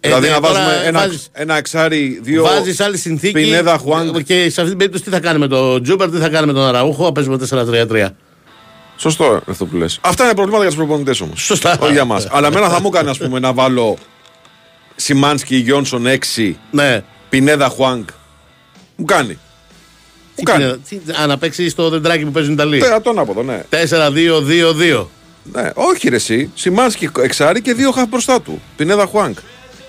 Ε, 0.00 0.08
δηλαδή 0.08 0.26
ναι, 0.26 0.32
να 0.32 0.40
τώρα 0.40 0.52
βάζουμε 0.54 0.86
ένα, 0.86 0.98
βάζεις- 0.98 1.28
ένα 1.32 1.56
εξάρι, 1.56 2.20
δύο. 2.22 2.42
Βάζεις 2.42 2.80
άλλη 2.80 2.96
συνθήκη. 2.98 3.32
Πινέδα, 3.32 3.76
Χουάνγκ. 3.78 4.16
Και 4.16 4.34
σε 4.50 4.60
αυτή 4.60 4.68
την 4.68 4.76
περίπτωση 4.76 5.04
τι 5.04 5.10
θα 5.10 5.20
κάνουμε 5.20 5.46
με 5.46 5.54
τον 5.54 5.82
Τζούμπερ, 5.82 6.10
τι 6.10 6.16
θα 6.18 6.28
κάνουμε 6.28 6.52
με 6.52 6.58
τον 6.58 6.68
Αραούχο, 6.68 7.04
να 7.04 7.12
παίζουμε 7.12 7.36
4-3-3. 7.36 8.08
Σωστό 9.02 9.40
αυτό 9.48 9.66
που 9.66 9.76
λες. 9.76 9.98
Αυτά 10.00 10.24
είναι 10.24 10.34
προβλήματα 10.34 10.62
για 10.64 10.72
τους 10.72 10.80
προπονητές 10.84 11.20
όμως. 11.20 11.42
Σωστά. 11.44 11.78
Όχι 11.80 11.92
για 11.92 12.04
μας. 12.04 12.26
Αλλά 12.30 12.46
εμένα 12.46 12.68
θα 12.68 12.80
μου 12.80 12.90
έκανε 12.92 13.10
ας 13.10 13.18
πούμε, 13.18 13.38
να 13.38 13.52
βάλω 13.52 13.96
Σιμάνσκι, 14.96 15.56
Γιόνσον 15.56 16.06
6, 16.06 16.56
Ναι. 16.70 17.02
Πινέδα, 17.28 17.68
Χουάνγκ. 17.68 18.04
Μου 18.96 19.04
κάνει. 19.04 19.38
Τι 20.34 20.42
κάνει. 20.42 20.64
είναι, 20.64 20.78
τι- 20.88 21.00
Α, 21.22 21.26
να 21.26 21.38
παίξει 21.38 21.68
στο 21.68 21.88
δεντράκι 21.88 22.24
που 22.24 22.30
παίζουν 22.30 22.50
οι 22.50 22.54
Ιταλοί. 22.58 22.78
Τερατόν 22.78 23.18
από 23.18 23.30
εδώ, 23.32 23.42
ναι. 23.42 23.62
4-2-2-2. 23.68 25.06
ναι. 25.52 25.70
Όχι 25.74 26.08
ρε 26.08 26.16
εσύ. 26.16 26.50
Σιμάνσκι 26.54 27.08
εξάρι 27.22 27.62
και 27.62 27.72
δύο 27.74 27.90
χαφ 27.90 28.08
μπροστά 28.08 28.40
του. 28.40 28.62
Πινέδα, 28.76 29.06
Χουάνγκ. 29.06 29.34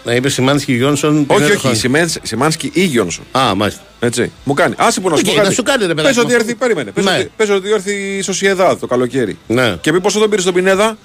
Να 0.05 0.13
είπε 0.15 0.29
Σιμάνσκι 0.29 0.73
Γιόνσον. 0.73 1.15
Όχι, 1.17 1.25
Πινέδα, 1.25 1.45
όχι. 1.45 1.57
Χουάνγκ. 1.57 1.75
Σιμάνς- 1.75 2.17
Σιμάνσκι 2.21 2.71
ή 2.73 2.83
Γιόνσον. 2.83 3.25
Α, 3.31 3.55
μάλιστα. 3.55 3.81
Έτσι. 3.99 4.31
Μου 4.43 4.53
κάνει. 4.53 4.73
Άσε 4.77 4.99
που 4.99 5.09
να 5.09 5.15
σου 5.15 5.21
Οκ, 5.25 5.29
πω 5.29 5.35
κάτι. 5.35 5.47
να 5.47 5.53
σου 5.53 5.63
κάνει, 5.63 5.85
ρε 5.85 5.93
παιδάκι 5.93 6.07
Πες 6.15 6.17
μου. 6.17 6.23
ότι 6.25 6.33
έρθει, 6.33 6.55
περίμενε. 6.55 6.91
Πες, 6.91 7.03
Ναι. 7.05 7.17
ότι, 7.17 7.31
πες 7.35 7.49
ότι 7.49 7.71
έρθει 7.71 7.93
η 7.93 8.21
Σοσιεδάδ 8.21 8.79
το 8.79 8.87
καλοκαίρι. 8.87 9.37
Ναι. 9.47 9.75
Και 9.81 9.91
πει 9.91 10.01
πόσο 10.01 10.19
τον 10.19 10.29
πήρε 10.29 10.41
στον 10.41 10.53
Πινέδα; 10.53 10.97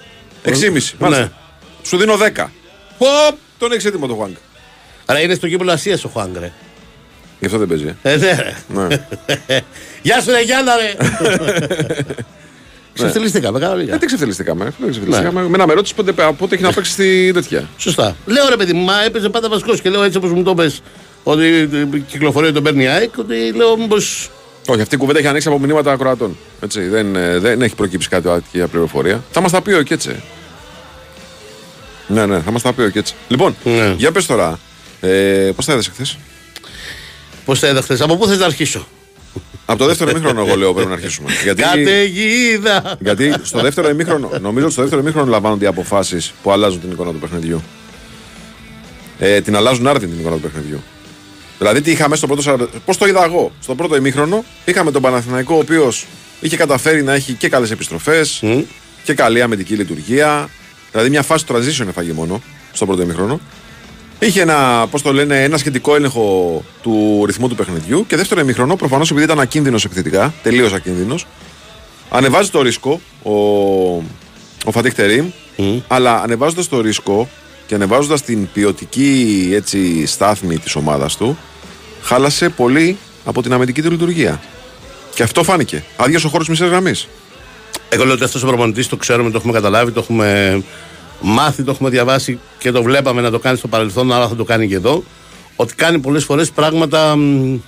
6,5. 0.44 0.94
Μάλιστα. 0.98 1.22
Ναι. 1.24 1.30
Σου 1.82 1.96
δίνω 1.96 2.16
10. 2.16 2.50
Χοπ, 2.98 3.38
τον 3.58 3.72
έχεις 3.72 3.84
έτοιμο 3.84 4.06
το 4.06 4.14
Χουάνγκ. 4.14 4.34
Άρα 5.06 5.20
είναι 5.20 5.34
στο 5.34 5.48
κύπελο 5.48 5.72
Ασίας 5.72 6.04
ο 6.04 6.08
Χουάνγκρε. 6.08 6.52
Γι' 7.40 7.46
αυτό 7.46 7.58
δεν 7.58 7.68
παίζει. 7.68 7.94
ε. 8.02 8.12
Ε, 8.12 8.16
ναι, 8.16 8.32
ρε. 8.42 8.56
Ναι. 8.74 8.96
Γεια 10.02 10.20
σου, 10.20 10.30
ρε 10.30 10.40
Γιάννα, 10.42 10.72
ρε. 10.76 10.94
Ξεφτυλιστήκαμε, 13.02 13.58
καλά 13.58 13.74
Ε, 13.74 13.76
λίγα. 13.76 13.98
τι 13.98 14.06
ξεφτυλιστήκαμε. 14.06 14.64
Δεν 14.78 14.90
ξεφτυλιστήκαμε. 14.90 15.48
Με 15.48 15.56
να 15.56 15.66
με 15.66 15.72
ρώτησε 15.74 15.94
πότε, 15.94 16.12
πότε 16.12 16.54
έχει 16.54 16.62
να 16.62 16.72
παίξει 16.72 16.90
στη 16.92 17.30
τέτοια. 17.34 17.68
Σωστά. 17.76 18.16
Λέω 18.26 18.48
ρε 18.48 18.56
παιδί 18.56 18.72
μου, 18.72 18.84
μα 18.84 19.02
έπαιζε 19.04 19.28
πάντα 19.28 19.48
βασικός 19.48 19.80
και 19.80 19.88
λέω 19.90 20.02
έτσι 20.02 20.18
όπως 20.18 20.32
μου 20.32 20.42
το 20.42 20.54
πες 20.54 20.80
ότι 21.22 21.44
ε, 21.94 21.98
κυκλοφορεί 22.08 22.52
τον 22.52 22.62
παίρνει 22.62 22.82
η 22.82 22.86
ΑΕΚ, 22.86 23.18
ότι 23.18 23.52
λέω 23.52 23.76
μήπω. 23.76 23.96
Όχι, 24.70 24.80
αυτή 24.80 24.94
η 24.94 24.98
κουβέντα 24.98 25.18
έχει 25.18 25.28
ανοίξει 25.28 25.48
από 25.48 25.58
μηνύματα 25.58 25.92
ακροατών. 25.92 26.36
Έτσι, 26.60 26.80
δεν, 26.80 27.16
ε, 27.16 27.38
δεν 27.38 27.62
έχει 27.62 27.74
προκύψει 27.74 28.08
κάτι 28.08 28.28
τέτοια 28.28 28.66
πληροφορία. 28.66 29.24
Θα 29.30 29.40
μας 29.40 29.50
τα 29.52 29.60
πει 29.62 29.72
ο 29.72 29.82
Κέτσε. 29.82 30.22
Ναι, 32.06 32.26
ναι, 32.26 32.40
θα 32.40 32.50
μας 32.50 32.62
τα 32.62 32.72
πει 32.72 32.82
ο 32.82 32.88
Κέτσε. 32.88 33.14
Λοιπόν, 33.28 33.56
Ναι. 33.64 33.94
για 33.96 34.12
πες 34.12 34.26
τώρα. 34.26 34.58
Ε, 35.00 35.50
Πώς 35.56 35.64
θα 35.64 35.72
έδεσε 35.72 35.90
χθε. 35.90 36.06
Πώς 37.44 37.58
θα 37.58 37.66
έδεχτε, 37.66 37.96
από 38.00 38.16
πού 38.16 38.26
θες 38.26 38.38
να 38.38 38.44
αρχίσω; 38.44 38.86
Από 39.70 39.78
το 39.78 39.86
δεύτερο 39.86 40.10
ημίχρονο, 40.10 40.40
εγώ 40.40 40.56
λέω 40.56 40.72
πρέπει 40.74 40.88
να 40.88 40.94
αρχίσουμε. 40.94 41.32
Γιατί, 41.42 41.62
Καταιγίδα. 41.62 42.96
γιατί 43.00 43.34
στο 43.42 43.60
δεύτερο 43.60 43.88
ημίχρονο, 43.88 44.30
νομίζω 44.40 44.64
ότι 44.64 44.72
στο 44.72 44.82
δεύτερο 44.82 45.02
ημίχρονο 45.02 45.30
λαμβάνονται 45.30 45.64
οι 45.64 45.68
αποφάσεις 45.68 46.32
που 46.42 46.52
αλλάζουν 46.52 46.80
την 46.80 46.90
εικόνα 46.90 47.12
του 47.12 47.18
παιχνιδιού. 47.18 47.62
Ε, 49.18 49.40
την 49.40 49.56
αλλάζουν 49.56 49.86
άρδιν 49.86 50.10
την 50.10 50.18
εικόνα 50.18 50.34
του 50.34 50.40
παιχνιδιού. 50.40 50.82
Δηλαδή, 51.58 51.80
τι 51.80 51.90
είχαμε 51.90 52.16
στο 52.16 52.26
πρώτο. 52.26 52.68
Πώς 52.84 52.96
το 52.96 53.06
είδα 53.06 53.24
εγώ. 53.24 53.52
Στο 53.60 53.74
πρώτο 53.74 53.96
ημίχρονο 53.96 54.44
είχαμε 54.64 54.90
τον 54.90 55.02
Παναθηναϊκό, 55.02 55.54
ο 55.54 55.58
οποίος 55.58 56.06
είχε 56.40 56.56
καταφέρει 56.56 57.02
να 57.02 57.12
έχει 57.12 57.32
και 57.32 57.48
καλές 57.48 57.70
επιστροφές 57.70 58.38
Μμ. 58.42 58.60
και 59.04 59.14
καλή 59.14 59.42
αμυντική 59.42 59.74
λειτουργία. 59.74 60.48
Δηλαδή, 60.90 61.10
μια 61.10 61.22
φάση 61.22 61.44
transition 61.48 61.86
έφαγε 61.88 62.12
μόνο 62.12 62.42
στο 62.72 62.86
πρώτο 62.86 63.02
ημίχρονο. 63.02 63.40
Είχε 64.18 64.40
ένα, 64.40 64.86
πώς 64.90 65.02
το 65.02 65.12
λένε, 65.12 65.42
ένα 65.42 65.56
σχετικό 65.56 65.94
έλεγχο 65.94 66.62
του 66.82 67.22
ρυθμού 67.26 67.48
του 67.48 67.54
παιχνιδιού 67.54 68.06
και 68.06 68.16
δεύτερο 68.16 68.40
ημίχρονο, 68.40 68.76
προφανώς 68.76 69.10
επειδή 69.10 69.24
ήταν 69.24 69.40
ακίνδυνος 69.40 69.84
επιθετικά, 69.84 70.34
τελείως 70.42 70.72
ακίνδυνος, 70.72 71.26
ανεβάζει 72.10 72.50
το 72.50 72.62
ρίσκο 72.62 73.00
ο, 73.22 73.32
ο 74.64 74.70
Φατίχ 74.70 74.94
Τερίμ, 74.94 75.30
αλλά 75.88 76.22
ανεβάζοντας 76.22 76.68
το 76.68 76.80
ρίσκο 76.80 77.28
και 77.66 77.74
ανεβάζοντας 77.74 78.22
την 78.22 78.48
ποιοτική 78.52 79.50
έτσι, 79.54 80.06
στάθμη 80.06 80.58
της 80.58 80.74
ομάδας 80.74 81.16
του, 81.16 81.38
χάλασε 82.02 82.48
πολύ 82.48 82.96
από 83.24 83.42
την 83.42 83.52
αμυντική 83.52 83.82
του 83.82 83.90
λειτουργία. 83.90 84.40
Και 85.14 85.22
αυτό 85.22 85.42
φάνηκε. 85.42 85.84
Άδειο 85.96 86.20
ο 86.24 86.28
χώρος 86.28 86.48
μισή 86.48 86.66
γραμμής. 86.66 87.08
Εγώ 87.88 88.04
λέω 88.04 88.14
ότι 88.14 88.24
αυτός 88.24 88.42
ο 88.42 88.46
προπονητής 88.46 88.88
το 88.88 88.96
ξέρουμε, 88.96 89.30
το 89.30 89.36
έχουμε 89.36 89.52
καταλάβει, 89.52 89.90
το 89.92 90.00
έχουμε 90.00 90.62
μάθει, 91.20 91.62
το 91.62 91.70
έχουμε 91.70 91.90
διαβάσει 91.90 92.38
και 92.58 92.70
το 92.70 92.82
βλέπαμε 92.82 93.20
να 93.20 93.30
το 93.30 93.38
κάνει 93.38 93.56
στο 93.56 93.68
παρελθόν, 93.68 94.12
άρα 94.12 94.28
θα 94.28 94.36
το 94.36 94.44
κάνει 94.44 94.68
και 94.68 94.74
εδώ. 94.74 95.04
Ότι 95.56 95.74
κάνει 95.74 95.98
πολλές 95.98 96.24
φορές 96.24 96.50
πράγματα 96.50 97.16
μ, 97.16 97.58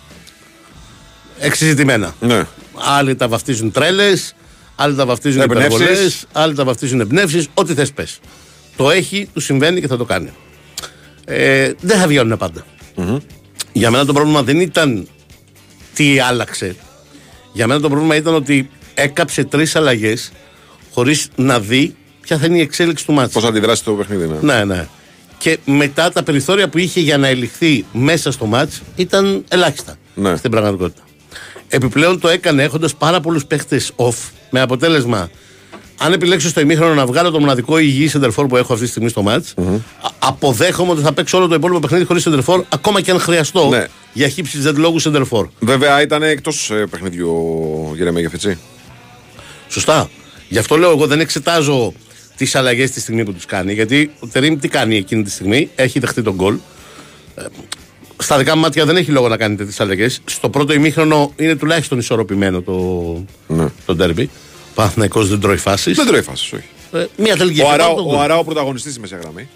εξειζητημένα. 1.39 2.15
Ναι. 2.21 2.47
Άλλοι 2.75 3.15
τα 3.15 3.29
βαφτίζουν 3.29 3.71
τρέλες, 3.71 4.35
άλλοι 4.77 4.95
τα 4.95 5.07
βαφτίζουν 5.07 5.41
Εμπνεύσεις. 5.41 5.75
υπερβολές, 5.75 6.25
άλλοι 6.33 6.55
τα 6.55 6.65
βαφτίζουν 6.65 7.01
εμπνεύσεις. 7.01 7.49
Ό,τι 7.55 7.75
θες 7.75 7.93
πες. 7.93 8.19
Το 8.77 8.91
έχει, 8.91 9.29
του 9.35 9.41
συμβαίνει 9.41 9.81
και 9.81 9.87
θα 9.87 9.97
το 9.97 10.05
κάνει. 10.05 10.31
Ε, 11.25 11.73
δεν 11.81 11.99
θα 11.99 12.07
βγαίνουν 12.07 12.39
πάντα. 12.39 12.65
Για 13.73 13.91
μένα 13.91 14.05
το 14.05 14.13
πρόβλημα 14.13 14.43
δεν 14.43 14.61
ήταν 14.61 15.09
τι 15.95 16.19
άλλαξε. 16.19 16.77
Για 17.53 17.67
μένα 17.67 17.81
το 17.81 17.89
πρόβλημα 17.89 18.17
ήταν 18.17 18.35
ότι 18.35 18.71
έκαψε 18.95 19.45
τρεις 19.45 19.77
αλλαγές 19.77 20.33
χωρίς 20.93 21.29
να 21.37 21.61
δει 21.61 21.97
ποια 22.31 22.39
θα 22.39 22.47
είναι 22.47 22.59
η 22.59 22.61
εξέλιξη 22.61 23.07
του 23.07 23.13
μάτσα. 23.13 23.41
Πώς 23.41 23.49
αντιδράσει 23.49 23.85
το 23.85 23.93
παιχνίδι, 23.93 24.27
ναι. 24.27 24.55
Ναι, 24.55 24.65
ναι. 24.65 24.87
Και 25.39 25.59
μετά 25.65 26.11
τα 26.13 26.23
περιθώρια 26.23 26.69
που 26.69 26.79
είχε 26.79 27.01
για 27.01 27.19
να 27.19 27.27
ελιχθεί 27.29 27.85
μέσα 27.93 28.33
στο 28.33 28.47
μάτς 28.47 28.81
ήταν 28.97 29.45
ελάχιστα 29.49 29.97
Ναι. 30.15 30.37
στην 30.37 30.51
πραγματικότητα. 30.51 31.03
Επιπλέον 31.69 32.21
το 32.21 32.29
έκανε 32.29 32.63
έχοντας 32.63 32.95
πάρα 32.95 33.21
πολλούς 33.21 33.45
παίχτες 33.47 33.93
off 33.97 34.15
με 34.51 34.61
αποτέλεσμα. 34.61 35.31
Αν 35.99 36.13
επιλέξω 36.13 36.49
στο 36.49 36.61
ημίχρονο 36.61 36.95
να 36.95 37.07
βγάλω 37.07 37.31
το 37.31 37.41
μοναδικό 37.41 37.79
υγιή 37.79 38.09
σεντερφόρ 38.09 38.47
που 38.47 38.57
έχω 38.57 38.73
αυτή 38.73 38.85
τη 38.85 38.91
στιγμή 38.91 39.09
στο 39.09 39.23
μάτς 39.23 39.55
αποδέχομαι 40.19 40.91
ότι 40.91 41.03
θα 41.03 41.13
παίξω 41.13 41.37
όλο 41.37 41.47
το 41.49 41.55
υπόλοιπο 41.55 41.81
παιχνίδι 41.81 42.05
χωρίς 42.05 42.23
σεντερφόρ, 42.23 42.65
ακόμα 42.69 43.01
και 43.01 43.11
αν 43.11 43.21
χρειαστώ 43.21 43.69
Ναι. 43.69 43.85
για 44.13 44.29
χύψης 44.29 44.69
Z 44.69 44.75
λόγου 44.75 44.99
σεντερφόρ. 44.99 45.49
Βέβαια 45.59 46.03
ήταν 46.03 46.23
εκτός 46.23 46.73
παιχνιδιού 46.91 47.29
ο 47.91 47.95
Γερεμέγεφ, 47.97 48.33
έτσι. 48.33 48.59
Σωστά. 49.69 50.11
Γι' 50.49 50.59
αυτό 50.59 50.77
λέω 50.77 50.91
εγώ 50.91 51.07
δεν 51.07 51.21
εξετάζω 51.21 51.93
τις 52.41 52.55
αλλαγές 52.55 52.91
τη 52.91 53.01
στιγμή 53.01 53.25
που 53.25 53.33
τους 53.33 53.45
κάνει. 53.47 53.73
Γιατί 53.73 54.11
ο 54.21 54.27
Τερήμ 54.27 54.59
τι 54.59 54.69
κάνει 54.69 54.97
εκείνη 54.97 55.23
τη 55.23 55.31
στιγμή, 55.31 55.71
έχει 55.75 55.99
δεχτεί 55.99 56.23
τον 56.23 56.35
γκολ. 56.35 56.59
Ε, 57.35 57.43
στα 58.19 58.39
δικά 58.39 58.55
μου 58.55 58.61
μάτια 58.61 58.85
δεν 58.85 58.97
έχει 58.97 59.11
λόγο 59.11 59.29
να 59.29 59.37
κάνει 59.37 59.57
τέτοιες 59.57 59.81
αλλαγές. 59.81 60.21
Στο 60.25 60.49
πρώτο 60.51 60.73
ημίχρονο 60.73 61.33
είναι 61.37 61.57
τουλάχιστον 61.57 61.99
ισορροπημένο 61.99 62.63
το, 62.63 62.75
Ναι. 63.47 63.67
το 63.87 63.95
ντέρμπι. 63.95 64.31
Ο 64.71 64.73
Παναθηναϊκός 64.75 65.29
δεν 65.29 65.41
τρώει 65.41 65.57
φάσεις. 65.57 65.97
Δεν 65.97 66.07
τρώει 66.07 66.23
φάσεις, 66.23 66.53
όχι. 66.53 66.65
Ε, 66.93 67.07
μία 67.17 67.37
τελική 67.37 67.61
Ο 67.61 67.65
ευκαιρία, 67.65 67.85
Αράο, 67.85 67.95
τον 67.95 68.05
ο 68.05 68.09
γκολ. 68.09 68.19
Αράο 68.21 68.45
πρωταγωνιστής 68.45 68.93
στη 68.93 69.01
μεσαία 69.01 69.19
γραμμή. 69.19 69.49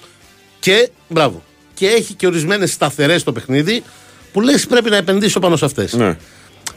Και 0.60 0.90
μπράβο. 1.08 1.42
Και 1.74 1.86
έχει 1.86 2.14
και 2.14 2.26
ορισμένες 2.26 2.72
σταθερές 2.72 3.20
στο 3.20 3.32
παιχνίδι 3.32 3.82
που 4.32 4.40
λες 4.40 4.66
πρέπει 4.66 4.90
να 4.90 4.96
επενδύσω 4.96 5.40
πάνω 5.40 5.56
σε 5.56 5.64
αυτές. 5.64 5.92
Ναι. 5.92 6.16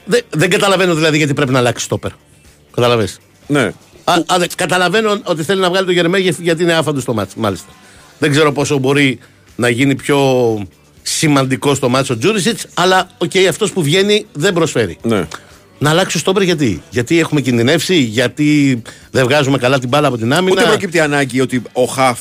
Δεν, 0.06 0.22
δεν 0.30 0.50
καταλαβαίνω 0.50 0.96
δηλαδή 0.96 1.18
γιατί 1.18 1.34
πρέπει 1.34 1.52
να 1.52 1.58
αλλάξει 1.60 1.86
στόπερ. 1.86 2.12
Κατάλαβες. 2.76 3.18
Ναι. 3.48 3.74
Α, 4.10 4.14
α, 4.26 4.38
δε, 4.40 4.46
καταλαβαίνω 4.56 5.20
ότι 5.24 5.44
θέλει 5.44 5.62
να 5.62 5.70
βγάλει 5.70 5.86
τον 5.86 5.94
Γερεμέγεφ 5.96 6.40
γιατί 6.40 6.64
είναι 6.64 6.74
άφαντος 6.74 7.02
στο 7.04 7.14
ματς. 7.14 7.36
Μάλιστα. 7.40 7.68
Δεν 8.20 8.32
ξέρω 8.32 8.52
πόσο 8.52 8.78
μπορεί 8.78 9.20
να 9.56 9.70
γίνει 9.70 9.96
πιο 9.96 10.18
σημαντικό 11.02 11.76
στο 11.76 11.90
ματς 11.90 12.14
ο 12.14 12.18
Τζούρισιτς, 12.18 12.66
αλλά 12.74 13.10
οκ, 13.18 13.32
αυτός 13.50 13.72
που 13.72 13.82
βγαίνει 13.84 14.26
δεν 14.34 14.54
προσφέρει. 14.54 14.98
ναι. 15.04 15.28
Να 15.80 15.90
αλλάξει 15.90 16.18
ο 16.18 16.20
στόπερ 16.20 16.42
γιατί. 16.42 16.82
Γιατί 16.90 17.20
έχουμε 17.20 17.42
κινδυνεύσει, 17.42 17.96
γιατί 17.96 18.82
δεν 19.12 19.24
βγάζουμε 19.24 19.58
καλά 19.58 19.80
την 19.80 19.90
μπάλα 19.90 20.08
από 20.08 20.18
την 20.18 20.34
άμυνα. 20.34 20.52
Ούτε 20.62 20.70
προκύπτει 20.70 21.00
ανάγκη 21.00 21.42
ότι 21.42 21.62
ο 21.74 21.84
Χαφ, 21.86 22.20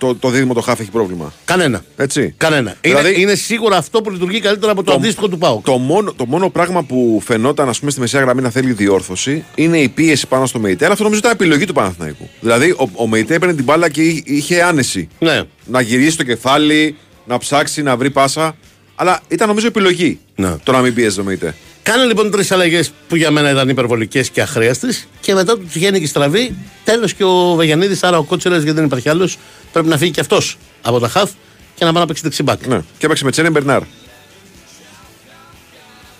το, 0.00 0.14
το 0.14 0.28
δίδυμο 0.28 0.54
το 0.54 0.60
Χαφ 0.60 0.80
έχει 0.80 0.90
πρόβλημα. 0.90 1.32
Κανένα. 1.44 1.84
Έτσι. 1.96 2.34
Κανένα. 2.36 2.74
Δηλαδή- 2.80 3.10
είναι, 3.12 3.20
είναι 3.20 3.34
σίγουρα 3.34 3.76
αυτό 3.76 4.00
που 4.02 4.10
λειτουργεί 4.10 4.40
καλύτερα 4.40 4.72
από 4.72 4.82
το, 4.82 4.92
αντίστοιχο 4.92 5.28
του 5.28 5.38
Πάουκ. 5.38 5.64
Το 5.64 5.78
μόνο, 5.78 6.12
το 6.12 6.26
μόνο 6.26 6.50
πράγμα 6.50 6.82
που 6.82 7.22
φαινόταν 7.24 7.68
ας 7.68 7.78
πούμε, 7.78 7.90
στη 7.90 8.00
μεσαία 8.00 8.20
γραμμή 8.20 8.42
να 8.42 8.50
θέλει 8.50 8.72
διόρθωση 8.72 9.44
είναι 9.54 9.78
η 9.78 9.88
πίεση 9.88 10.26
πάνω 10.26 10.46
στο 10.46 10.58
Μεϊτέ. 10.58 10.84
Αλλά 10.84 10.92
αυτό 10.92 11.04
νομίζω 11.04 11.20
ήταν 11.24 11.34
επιλογή 11.34 11.64
του 11.64 11.72
Παναθηναϊκού. 11.72 12.28
Δηλαδή 12.40 12.70
ο, 12.70 12.90
ο 12.94 13.06
Μεϊτέ 13.08 13.34
έπαιρνε 13.34 13.54
την 13.54 13.64
μπάλα 13.64 13.88
και 13.88 14.02
εί- 14.02 14.22
είχε 14.28 14.62
άνεση. 14.62 15.08
Ναι. 15.18 15.42
Να 15.66 15.80
γυρίσει 15.80 16.16
το 16.16 16.24
κεφάλι, 16.24 16.96
να 17.26 17.38
ψάξει, 17.38 17.82
να 17.82 17.96
βρει 17.96 18.10
πάσα. 18.10 18.56
Αλλά 18.94 19.20
ήταν 19.28 19.48
νομίζω 19.48 19.66
επιλογή 19.66 20.18
Ναι. 20.36 20.54
το 20.62 20.72
να 20.72 20.80
μην 20.80 20.94
πιέζει 20.94 21.16
το 21.16 21.22
Μεϊτέ. 21.24 21.54
Κάνε 21.82 22.04
λοιπόν 22.04 22.30
τρεις 22.30 22.50
αλλαγές 22.50 22.90
που 23.08 23.16
για 23.16 23.30
μένα 23.30 23.50
ήταν 23.50 23.68
υπερβολικές 23.68 24.30
και 24.30 24.40
αχρίαστες 24.42 25.06
και 25.20 25.34
μετά 25.34 25.58
τους 25.58 25.72
βγαίνει 25.72 26.00
και 26.00 26.06
στραβή. 26.06 26.54
Τέλος 26.84 27.14
και 27.14 27.24
ο 27.24 27.54
Βαγιανίδη, 27.54 27.98
άρα 28.02 28.18
ο 28.18 28.22
Κότσερα, 28.22 28.54
γιατί 28.56 28.72
δεν 28.72 28.84
υπάρχει 28.84 29.08
άλλος, 29.08 29.38
πρέπει 29.72 29.88
να 29.88 29.96
φύγει 29.98 30.10
και 30.10 30.20
αυτός 30.20 30.56
από 30.82 30.98
τα 30.98 31.08
χαφ 31.08 31.30
και 31.74 31.84
να 31.84 31.92
πάει 31.92 32.00
να 32.00 32.06
παίξει 32.06 32.22
δεξιμπάκ. 32.22 32.66
Ναι. 32.66 32.80
Και 32.98 33.06
έπαιξε 33.06 33.24
με 33.24 33.30
Τσένε 33.30 33.50
Μπερνάρ. 33.50 33.82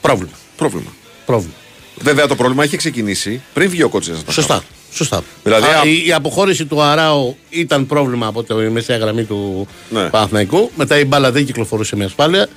Πρόβλημα. 0.00 0.32
Πρόβλημα. 0.56 0.90
Πρόβλημα. 1.26 1.54
Βέβαια 1.98 2.26
το 2.26 2.34
πρόβλημα 2.36 2.64
είχε 2.64 2.76
ξεκινήσει 2.76 3.42
πριν 3.54 3.70
βγει 3.70 3.82
ο 3.82 3.88
Κότσερα. 3.88 4.18
Σωστά. 4.30 4.62
Σωστά. 4.92 5.22
Δηλαδή, 5.42 5.66
Α, 5.66 5.78
α- 5.80 5.84
η, 5.84 6.06
η 6.06 6.12
αποχώρηση 6.12 6.64
του 6.66 6.82
Αράου 6.82 7.36
ήταν 7.50 7.86
πρόβλημα 7.86 8.26
από 8.26 8.42
τη 8.42 8.54
μεσαία 8.54 8.96
γραμμή 8.96 9.24
του 9.24 9.68
Ναι. 9.90 10.08
Παναθηναϊκού. 10.08 10.70
Μετά 10.76 10.98
η 10.98 11.04
μπάλα 11.04 11.32
δεν 11.32 11.46
κυκλοφορούσε 11.46 11.96
με 11.96 12.04
ασφάλεια. 12.04 12.48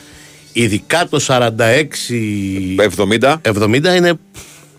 Ειδικά 0.54 1.08
το 1.08 1.20
46-70 1.28 1.42
70. 3.42 3.96
είναι 3.96 4.14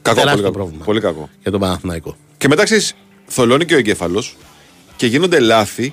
Κακό, 0.03 0.21
τεράστιο 0.21 0.25
πολύ 0.25 0.43
κακό. 0.43 0.51
πρόβλημα 0.53 0.85
Πολύ 0.85 1.01
κακό. 1.01 1.31
για 1.43 1.51
τον 1.51 1.61
Παναθηναϊκό. 1.61 2.17
Και 2.37 2.49
μετά 2.49 2.65
ξέρεις, 2.65 2.95
θολώνει 3.27 3.65
και 3.65 3.75
ο 3.75 3.79
εγκέφαλος 3.79 4.37
και 4.97 5.07
γίνονται 5.07 5.41
λάθη 5.41 5.93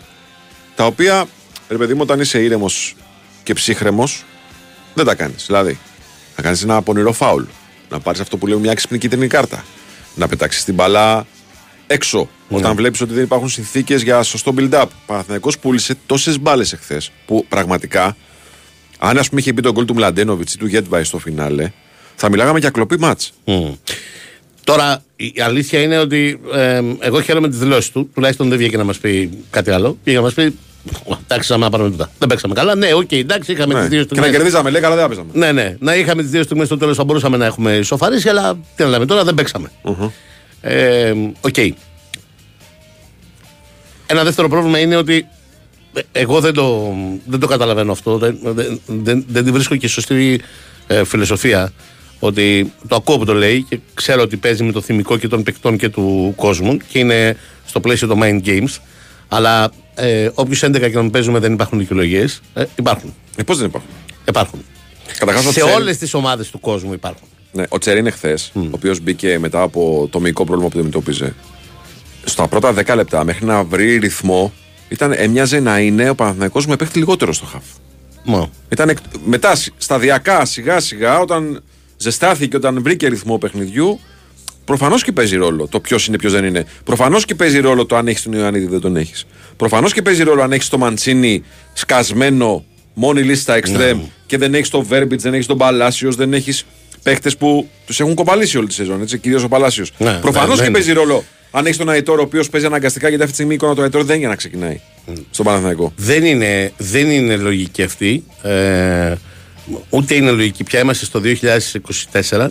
τα 0.76 0.86
οποία, 0.86 1.26
ρε 1.70 1.78
παιδί 1.78 1.94
μου, 1.94 2.00
όταν 2.02 2.20
είσαι 2.20 2.44
ήρεμος 2.44 2.96
και 3.44 3.54
ψύχρεμος, 3.54 4.24
δεν 4.94 5.06
τα 5.06 5.16
κάνεις. 5.16 5.46
Δηλαδή, 5.46 5.80
να 6.36 6.44
κάνεις 6.44 6.64
ένα 6.64 6.82
πονηρό 6.82 7.12
φάουλ, 7.12 7.44
να 7.90 8.00
πάρεις 8.00 8.20
αυτό 8.20 8.38
που 8.38 8.48
λέμε 8.48 8.60
μια 8.60 8.72
έξυπνη 8.72 8.98
κίτρινη 8.98 9.28
κάρτα, 9.28 9.64
να 10.16 10.28
πετάξεις 10.28 10.64
την 10.64 10.74
μπαλά 10.74 11.26
έξω. 11.88 12.30
Όταν 12.50 12.76
βλέπεις 12.76 13.02
ότι 13.02 13.14
δεν 13.14 13.24
υπάρχουν 13.24 13.50
συνθήκες 13.50 14.02
για 14.02 14.24
σωστό 14.24 14.54
build-up. 14.58 14.86
Ο 14.88 14.92
Παναθηναϊκός 15.06 15.60
πούλησε 15.60 15.96
τόσες 16.06 16.40
μπάλες 16.40 16.74
εχθές 16.74 17.12
που 17.26 17.46
πραγματικά, 17.50 18.16
αν 19.04 19.18
ας 19.18 19.30
πούμε 19.30 19.42
είχε 19.42 19.54
μπει 19.54 19.62
το 19.62 19.72
γκολ 19.72 19.86
του 19.86 19.94
Μλαντένοβιτς 19.94 20.54
ή 20.54 20.58
του 20.58 20.66
Γεντβάι 20.68 21.04
στο 21.04 21.18
φινάλε, 21.18 21.72
θα 22.16 22.30
μιλάγαμε 22.30 22.60
για 22.60 22.70
κλοπή 22.70 23.00
μάτς. 23.00 23.32
Μμ. 23.46 23.72
Τώρα 24.64 25.04
η 25.16 25.34
αλήθεια 25.46 25.82
είναι 25.82 25.98
ότι 25.98 26.40
ε, 26.54 26.82
εγώ 27.00 27.22
χαίρομαι 27.22 27.50
τη 27.50 27.56
δήλωση 27.58 27.92
του. 27.92 28.10
Τουλάχιστον 28.14 28.50
δεν 28.50 28.58
βγήκε 28.58 28.78
να 28.78 28.84
μας 28.84 28.98
πει 28.98 29.30
κάτι 29.50 29.72
άλλο. 29.72 29.98
Πήγε 30.04 30.18
να 30.18 30.24
μας 30.24 30.34
πει. 30.34 30.56
«Ω, 31.06 31.16
Εντάξει, 31.24 31.58
να 31.58 31.70
πάρουμε 31.70 31.90
τούτα. 31.90 32.12
Δεν 32.20 32.28
παίξαμε 32.28 32.54
καλά. 32.54 32.76
Ναι, 32.76 32.94
οκ, 32.94 33.12
εντάξει, 33.12 33.52
είχαμε 33.52 33.74
Ναι. 33.74 33.82
τι 33.82 33.88
δύο 33.88 34.04
Και 34.04 34.08
να 34.10 34.16
στιγμέ. 34.22 34.38
κερδίζαμε, 34.38 34.70
λέει, 34.70 34.82
καλά 34.82 34.96
δεν 34.96 35.04
τα 35.04 35.10
παίζαμε. 35.10 35.30
Ναι, 35.34 35.52
ναι. 35.52 35.76
Να 35.80 35.96
είχαμε 35.96 36.22
τις 36.22 36.32
δύο 36.32 36.44
στιγμές 36.44 36.66
στο 36.68 36.78
τέλος 36.78 36.96
θα 36.98 37.04
μπορούσαμε 37.04 37.38
να 37.38 37.46
έχουμε 37.46 37.72
ισοφαρίσει, 37.76 38.30
αλλά 38.30 38.58
τι 38.76 38.84
να 38.84 38.90
λέμε 38.90 39.06
τώρα, 39.06 39.24
δεν 39.24 39.34
παίξαμε. 39.34 39.72
Ε, 40.62 41.14
Οκ. 41.42 41.58
Ένα 44.08 44.24
δεύτερο 44.24 44.48
πρόβλημα 44.48 44.80
είναι 44.80 44.96
ότι 44.96 45.16
ε, 45.16 45.26
εγώ 46.12 46.40
δεν 46.40 46.54
το, 46.54 46.94
δεν 47.26 47.40
το 47.40 47.48
καταλαβαίνω 47.48 47.92
αυτό. 47.92 48.18
Δεν, 48.18 48.38
δεν, 48.44 48.80
δεν, 48.86 49.26
δεν 49.28 49.44
τη 49.46 49.52
βρίσκω 49.52 49.76
και 49.76 49.88
σωστή 49.88 50.42
ε, 50.88 51.04
φιλοσοφία. 51.04 51.72
Ότι 52.20 52.74
το 52.88 52.96
ακούω 52.96 53.18
που 53.18 53.26
το 53.26 53.34
λέει 53.34 53.66
και 53.70 53.80
ξέρω 53.94 54.22
ότι 54.22 54.38
παίζει 54.38 54.64
με 54.64 54.72
το 54.72 54.82
θυμικό 54.82 55.18
και 55.18 55.28
των 55.28 55.44
παικτών 55.44 55.78
και 55.78 55.90
του 55.90 56.34
κόσμου 56.36 56.78
και 56.78 57.00
είναι 57.00 57.38
στο 57.66 57.80
πλαίσιο 57.80 58.08
των 58.08 58.20
mind 58.24 58.42
games. 58.46 58.78
Αλλά 59.28 59.72
ε, 59.96 60.30
όποιους 60.34 60.64
11 60.66 60.72
και 60.92 61.00
να 61.02 61.10
παίζουμε 61.10 61.40
δεν 61.40 61.54
υπάρχουν 61.54 61.80
δικαιολογίες. 61.80 62.42
Ε, 62.54 62.64
υπάρχουν. 62.76 63.14
Ε, 63.36 63.44
Πώς 63.44 63.58
δεν 63.58 63.66
υπάρχουν; 63.68 63.90
Υπάρχουν. 64.28 64.60
Καταρχάς, 65.18 65.46
ο 65.46 65.52
Σε 65.52 65.60
Τσέρι- 65.60 65.76
όλες 65.76 65.98
τις 65.98 66.14
ομάδες 66.14 66.50
του 66.50 66.60
κόσμου 66.60 66.94
υπάρχουν. 66.94 67.28
Ναι, 67.52 67.64
ο 67.70 67.78
Τσέριν 67.78 68.06
εχθέ, 68.08 68.38
ο 68.56 68.60
οποίος 68.72 69.00
μπήκε 69.00 69.38
μετά 69.40 69.62
από 69.62 70.08
το 70.12 70.20
μυϊκό 70.20 70.44
πρόβλημα 70.46 70.70
που 70.70 70.78
αντιμετώπιζε, 70.78 71.36
στα 72.24 72.48
πρώτα 72.48 72.74
10 72.74 72.96
λεπτά 72.96 73.24
μέχρι 73.24 73.46
να 73.46 73.64
βρει 73.64 73.98
ρυθμό, 73.98 74.54
ήταν, 74.92 75.12
έμοιαζε 75.16 75.60
να 75.60 75.80
είναι 75.80 76.10
ο 76.10 76.16
Παναθηναϊκός 76.16 76.66
με 76.68 76.76
παίχτη 76.76 77.00
λιγότερο 77.00 77.34
στο 77.34 77.46
χαφ. 77.46 77.64
Μα. 78.26 78.50
Ήταν 78.70 78.90
εκ- 78.90 78.98
μετά 79.26 79.56
σ- 79.56 79.70
σταδιακά, 79.78 80.46
σιγά 80.46 80.80
σιγά, 80.80 81.20
όταν 81.20 81.64
ζεστάθηκε, 81.98 82.56
όταν 82.56 82.82
βρήκε 82.84 83.08
ρυθμό 83.08 83.38
παιχνιδιού, 83.38 84.00
προφανώς 84.66 85.04
και 85.04 85.12
παίζει 85.12 85.36
ρόλο 85.36 85.68
το 85.68 85.80
ποιος 85.80 86.08
είναι, 86.08 86.18
ποιος 86.18 86.32
δεν 86.32 86.46
είναι. 86.46 86.66
Προφανώς 86.84 87.26
και 87.26 87.36
παίζει 87.36 87.60
ρόλο 87.60 87.86
το 87.86 87.96
αν 87.96 88.08
έχεις 88.08 88.22
τον 88.24 88.34
Ιωαννίδη 88.34 88.66
δεν 88.66 88.80
τον 88.80 88.96
έχεις. 88.96 89.26
Προφανώς 89.58 89.94
και 89.94 90.02
παίζει 90.02 90.24
ρόλο 90.24 90.42
αν 90.42 90.52
έχεις 90.52 90.70
το 90.70 90.78
Μαντσίνη 90.78 91.44
σκασμένο, 91.74 92.64
μόνη 92.94 93.22
λύση 93.22 93.42
στα 93.42 93.56
εξτρέμ 93.56 94.02
και 94.26 94.38
δεν 94.38 94.54
έχεις 94.54 94.70
τον 94.70 94.84
Βέρμπιτς, 94.84 95.24
δεν 95.24 95.34
έχεις 95.34 95.46
τον 95.46 95.58
Παλάσιος, 95.58 96.16
δεν 96.16 96.34
έχεις 96.34 96.66
παίχτες 97.04 97.38
που 97.38 97.70
τους 97.86 98.00
έχουν 98.00 98.14
κοπαλήσει 98.16 98.58
όλη 98.58 98.68
τη 98.68 98.74
σεζόν, 98.74 99.02
έτσι, 99.02 99.18
κυρίως 99.18 99.44
ο 99.44 99.48
Παλάσιος. 99.48 99.92
Ναι, 99.98 100.14
Προφανώς 100.14 100.58
ναι, 100.58 100.64
και 100.64 100.70
ναι. 100.70 100.74
παίζει 100.76 100.92
ρόλο 100.92 101.24
αν 101.52 101.66
έχεις 101.66 101.78
τον 101.78 101.90
Αϊτόρ, 101.90 102.20
ο 102.20 102.22
οποίος 102.22 102.50
παίζει 102.50 102.66
αναγκαστικά 102.66 103.08
γιατί 103.08 103.24
αυτή 103.24 103.36
τη 103.36 103.42
στιγμή 103.42 103.54
η 103.54 103.56
εικόνα 103.56 103.76
του 103.76 103.82
Αϊτόρ 103.82 104.02
δεν 104.02 104.10
είναι 104.10 104.20
για 104.20 104.28
να 104.30 104.36
ξεκινάει 104.36 104.80
στον 105.32 105.46
Παναθηναϊκό. 105.46 105.94
Δεν 105.96 106.26
είναι, 106.26 106.72
δεν 106.78 107.10
είναι 107.10 107.36
λογική 107.36 107.84
αυτή. 107.84 108.24
Ε, 108.42 109.16
ούτε 109.90 110.16
είναι 110.16 110.32
λογική. 110.32 110.64
Πια 110.64 110.80
είμαστε 110.80 111.06
στο 111.06 111.22
2024. 112.32 112.48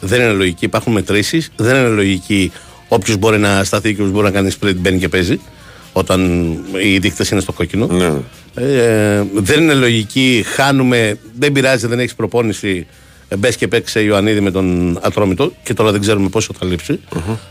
Δεν 0.00 0.20
είναι 0.20 0.32
λογική. 0.32 0.64
Υπάρχουν 0.64 0.92
μετρήσεις. 0.92 1.50
Δεν 1.56 1.76
είναι 1.76 1.88
λογική. 1.88 2.52
Όποιος 2.88 3.16
μπορεί 3.16 3.38
να 3.38 3.64
σταθεί 3.64 3.88
και 3.88 4.00
όποιος 4.00 4.10
μπορεί 4.10 4.24
να 4.24 4.30
κάνει 4.30 4.50
split 4.60 4.74
μπαίνει 4.76 4.98
και 4.98 5.08
παίζει. 5.08 5.40
Όταν 5.92 6.50
οι 6.84 6.98
δείκτες 6.98 7.30
είναι 7.30 7.40
στο 7.40 7.52
κόκκινο. 7.52 7.86
Ναι. 7.86 8.12
Ε, 8.54 9.22
δεν 9.34 9.62
είναι 9.62 9.74
λογική. 9.74 10.44
Χάνουμε. 10.46 11.18
Δεν 11.38 11.52
πειράζει, 11.52 11.86
δεν 11.86 11.98
έχεις 11.98 12.14
προπόνηση. 12.14 12.86
Μπες 13.38 13.56
και 13.56 13.68
παίξε 13.68 14.00
Ιωαννίδη 14.02 14.40
με 14.40 14.50
τον 14.50 14.98
Ατρόμητο 15.02 15.52
και 15.62 15.74
τώρα 15.74 15.92
δεν 15.92 16.00
ξέρουμε 16.00 16.28
πόσο 16.28 16.52
θα 16.58 16.66
λειψει 16.66 17.00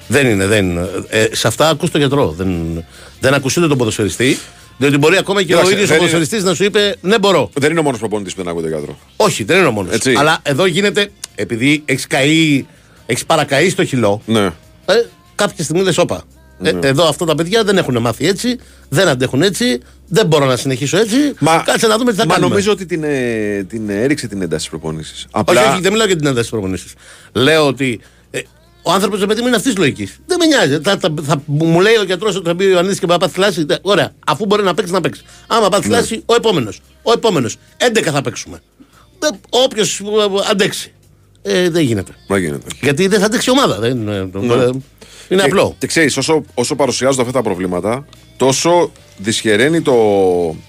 Δεν 0.08 0.28
είναι, 0.28 0.46
δεν 0.48 0.70
είναι. 0.70 0.90
Ε, 1.10 1.26
σε 1.32 1.48
αυτά 1.48 1.70
ακούς 1.70 1.92
τον 1.92 2.00
γιατρό. 2.00 2.32
Δεν, 2.38 2.84
δεν 3.20 3.34
ακούς 3.34 3.58
ούτε 3.58 3.68
τον 3.68 3.78
ποδοσφαιριστή. 3.78 4.38
Διότι 4.78 4.98
μπορεί 4.98 5.18
ακόμα 5.18 5.40
και 5.40 5.46
Κοίταξε, 5.46 5.68
ο 5.68 5.72
ίδιος 5.72 5.90
ο 5.90 5.94
δεν 5.94 6.02
είναι- 6.02 6.10
ποδοσφαιριστής 6.12 6.44
να 6.50 6.56
σου 6.56 6.64
είπε 6.64 6.96
Ναι, 7.02 7.20
μπορώ. 7.20 7.50
Δεν 7.54 7.72
είναι 7.72 7.80
ο 7.80 7.84
μόνος 7.84 8.00
προπονητής 8.00 8.34
που 8.34 8.42
δεν 8.44 8.52
ακούγεται 8.52 8.74
γιατρό. 8.76 8.98
Όχι, 9.16 9.44
δεν 9.44 9.58
είναι 9.58 9.68
ο 9.68 9.72
μόνος. 9.72 9.94
Έτσι. 9.94 10.14
Αλλά 10.18 10.40
εδώ 10.44 10.66
γίνεται, 10.66 11.10
επειδή 11.36 11.82
έχεις 11.86 12.08
καεί, 12.08 12.66
έχεις 13.06 13.26
παρακαεί 13.26 13.70
στο 13.70 13.86
χυλό, 13.86 14.22
Ναι. 14.26 14.46
ε, 14.86 14.94
κάποια 15.36 15.64
στιγμή 15.64 15.84
λες 15.84 15.98
όπα. 15.98 16.24
Ε, 16.62 16.72
εδώ 16.82 17.08
αυτά 17.08 17.26
τα 17.26 17.36
παιδιά 17.36 17.64
δεν 17.64 17.78
έχουν 17.78 17.98
μάθει 18.02 18.28
έτσι, 18.28 18.60
δεν 18.90 19.08
αντέχουν 19.08 19.42
έτσι, 19.42 19.80
δεν 20.08 20.26
μπορώ 20.26 20.46
να 20.46 20.56
συνεχίσω 20.56 20.98
έτσι. 20.98 21.18
Κάτσε 21.66 21.88
να 21.88 21.98
δούμε 21.98 22.12
τι 22.12 22.18
θα 22.18 22.26
μα 22.26 22.34
κάνουμε. 22.34 22.50
νομίζω 22.50 22.72
ότι 22.72 22.86
την, 22.86 23.04
ε, 23.04 23.64
την 23.70 23.90
έριξε 23.90 24.28
την 24.28 24.42
ένταση 24.42 24.60
της 24.62 24.70
προπόνησης. 24.70 25.14
Όχι, 25.22 25.28
Απλά. 25.32 25.72
όχι, 25.72 25.82
δεν 25.82 25.92
μιλάω 25.92 26.08
για 26.08 26.16
την 26.16 26.26
ένταση 26.26 26.42
της 26.42 26.50
προπονήση. 26.50 26.86
Λέω 27.32 27.68
ότι 27.68 28.00
ε, 28.32 28.40
ο 28.82 28.92
άνθρωπος, 28.92 29.20
ρε 29.20 29.26
παιδί 29.26 29.42
μου, 29.42 29.48
είναι 29.48 29.56
αυτής 29.56 29.74
τη 29.74 29.80
λογικής. 29.80 30.18
Δεν 30.26 30.38
με 30.40 30.46
νοιάζει. 30.46 30.80
Θα, 30.84 30.98
θα, 30.98 31.14
θα- 31.24 31.42
μου 31.46 31.80
λέει 31.82 31.96
ο 31.96 32.04
γιατρός 32.04 32.36
ότι 32.36 32.46
θα 32.48 32.54
μπει 32.54 32.66
ο 32.66 32.70
Ιωαννίδης 32.70 33.00
και 33.00 33.06
θα 33.08 33.18
πάθει 33.18 33.34
θλάση. 33.34 33.66
Τε- 33.66 33.80
Ωραία, 33.82 34.12
αφού 34.28 34.46
μπορεί 34.46 34.64
να 34.64 34.74
παίξει, 34.74 34.92
να 34.92 35.02
παίξει. 35.02 35.22
Άμα 35.48 35.70
πάθει 35.70 35.90
Ναι. 35.90 35.96
θλάση, 35.98 36.24
ο 36.26 36.34
επόμενος. 36.36 36.82
Ο 37.04 37.12
επόμενος. 37.12 37.58
11 37.78 38.12
θα 38.12 38.22
παίξουμε. 38.22 38.62
Όποιος 39.50 40.02
αντέξει. 40.52 40.94
Ε, 41.42 41.70
δεν 41.70 41.84
γίνεται. 41.84 42.12
Δεν 42.28 42.42
γίνεται. 42.42 42.66
Γιατί 42.82 43.08
δεν 43.08 43.20
θα 43.20 43.26
αντέξει 43.26 43.50
η 43.50 43.54
ομάδα. 43.54 43.80
Δεν, 43.80 44.08
ε, 44.08 44.18
ε, 44.18 44.70
είναι 45.30 45.42
Και- 45.42 45.48
απλό. 45.48 45.76
Και 45.78 45.88
ξέρεις, 45.88 46.18
όσο, 46.18 46.44
όσο 46.54 46.76
παρουσιάζονται 46.76 47.22
αυτά 47.22 47.34
τα 47.34 47.42
προβλήματα, 47.42 48.06
τόσο 48.38 48.92
δυσχεραίνει 49.18 49.82
το. 49.82 49.94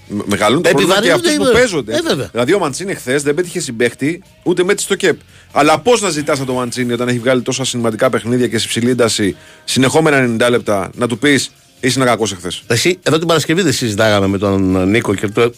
με- 0.07 0.23
Μεγαλούν 0.25 0.61
το 0.61 0.69
πρόβλημα 0.69 0.93
και 0.93 0.99
Επιβαρύνονται, 1.07 1.27
αυτού 1.29 1.37
που 1.37 1.43
βέβαια. 1.43 1.59
παίζονται. 1.59 1.95
Ε, 1.95 2.01
βέβαια. 2.01 2.27
δηλαδή, 2.31 2.53
ο 2.53 2.59
Μαντσίνη 2.59 2.93
χθες 2.95 3.23
δεν 3.23 3.33
πέτυχε 3.35 3.59
συμπέχτη 3.59 4.23
ούτε 4.43 4.63
με 4.63 4.73
στο 4.77 4.95
κεπ. 4.95 5.19
Αλλά 5.51 5.79
πώς 5.79 6.01
να 6.01 6.09
ζητάς 6.09 6.37
από 6.37 6.45
τον 6.47 6.55
Μαντσίνη 6.55 6.93
όταν 6.93 7.07
έχει 7.07 7.19
βγάλει 7.19 7.41
τόσα 7.41 7.63
σημαντικά 7.65 8.09
παιχνίδια 8.09 8.47
και 8.47 8.57
σε 8.57 8.67
ψηλή 8.67 8.89
ένταση 8.89 9.35
συνεχόμενα 9.63 10.17
90 10.45 10.49
λεπτά 10.49 10.89
να 10.95 11.07
του 11.07 11.17
πεις 11.17 11.51
είσαι 11.79 11.99
ένα 11.99 12.09
κακό 12.09 12.23
εχθέ. 12.31 12.51
Εσύ, 12.67 12.99
εδώ 13.03 13.17
την 13.17 13.27
Παρασκευή 13.27 13.61
δεν 13.61 13.73
συζητάγαμε 13.73 14.27
με 14.27 14.37
τον 14.37 14.89
Νίκο 14.89 15.13
και 15.15 15.27
του, 15.27 15.53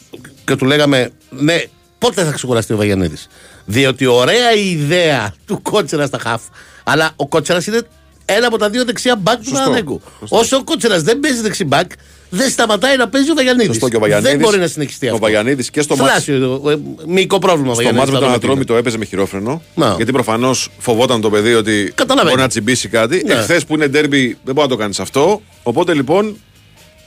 και 0.45 0.55
του 0.55 0.65
λέγαμε, 0.65 1.09
ναι, 1.29 1.63
πότε 1.97 2.23
θα 2.23 2.31
ξεκουραστεί 2.31 2.73
ο 2.73 2.77
Βαγιανίδης. 2.77 3.27
Διότι 3.65 4.05
ωραία 4.05 4.53
η 4.55 4.69
ιδέα 4.71 5.33
του 5.45 5.61
Κότσερας 5.61 6.07
στα 6.07 6.17
χαφ, 6.19 6.41
αλλά 6.83 7.11
ο 7.15 7.27
Κότσερας 7.27 7.67
είναι 7.67 7.81
ένα 8.29 8.47
από 8.47 8.57
τα 8.57 8.69
δύο 8.69 8.85
δεξιά 8.85 9.15
μπακ 9.15 9.37
του 9.37 9.43
Σωστό. 9.43 9.57
Παναναϊκού. 9.59 10.01
Όσο 10.29 10.57
ο 10.57 10.63
Κότσερας 10.63 11.01
δεν 11.03 11.19
παίζει 11.19 11.41
δεξί 11.41 11.63
μπακ, 11.65 11.91
δεν 12.29 12.49
σταματάει 12.49 12.97
να 12.97 13.09
παίζει 13.09 13.31
ο 13.31 13.33
Βαγιανίδης. 13.33 13.67
Σωστό 13.71 13.89
και 13.89 13.95
ο 13.95 13.99
Βαγιανίδης- 13.99 14.31
Δεν 14.31 14.39
μπορεί 14.41 14.57
να 14.59 14.67
συνεχιστεί 14.67 15.05
ο 15.05 15.09
αυτό. 15.09 15.21
Βαγιανίδης 15.21 15.69
και 15.69 15.81
στο 15.81 15.95
μάτς- 15.95 16.11
Θλάσσιο, 16.11 16.61
ε, 16.69 16.75
μυϊκό 17.07 17.39
πρόβλημα. 17.39 17.71
ο 17.71 17.73
Στο 17.73 17.83
Βαγιανίδης, 17.83 17.97
μάτι 17.99 18.11
με 18.11 18.17
θα 18.17 18.19
τον 18.19 18.27
το 18.29 18.33
Ατρόμη 18.35 18.59
δείτε. 18.59 18.71
το 18.73 18.79
έπαιζε 18.79 18.97
με 18.97 19.05
χειρόφρενο. 19.05 19.61
Να. 19.75 19.93
Γιατί 19.95 20.11
προφανώς 20.11 20.69
φοβόταν 20.79 21.21
το 21.21 21.29
παιδί 21.29 21.53
ότι 21.53 21.91
Καταλαβαίνω. 21.95 22.29
μπορεί 22.29 22.41
να 22.41 22.47
τσιμπήσει 22.47 22.87
κάτι. 22.87 23.23
Ναι. 23.25 23.33
Εχθές 23.33 23.65
που 23.65 23.73
είναι 23.73 23.87
ντέρμπι 23.87 24.25
δεν 24.43 24.53
μπορεί 24.53 24.67
να 24.67 24.73
το 24.75 24.75
κάνεις 24.81 24.99
αυτό. 24.99 25.41
Οπότε 25.63 25.93
λοιπόν 25.93 26.37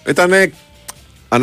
ήταν 0.09 0.33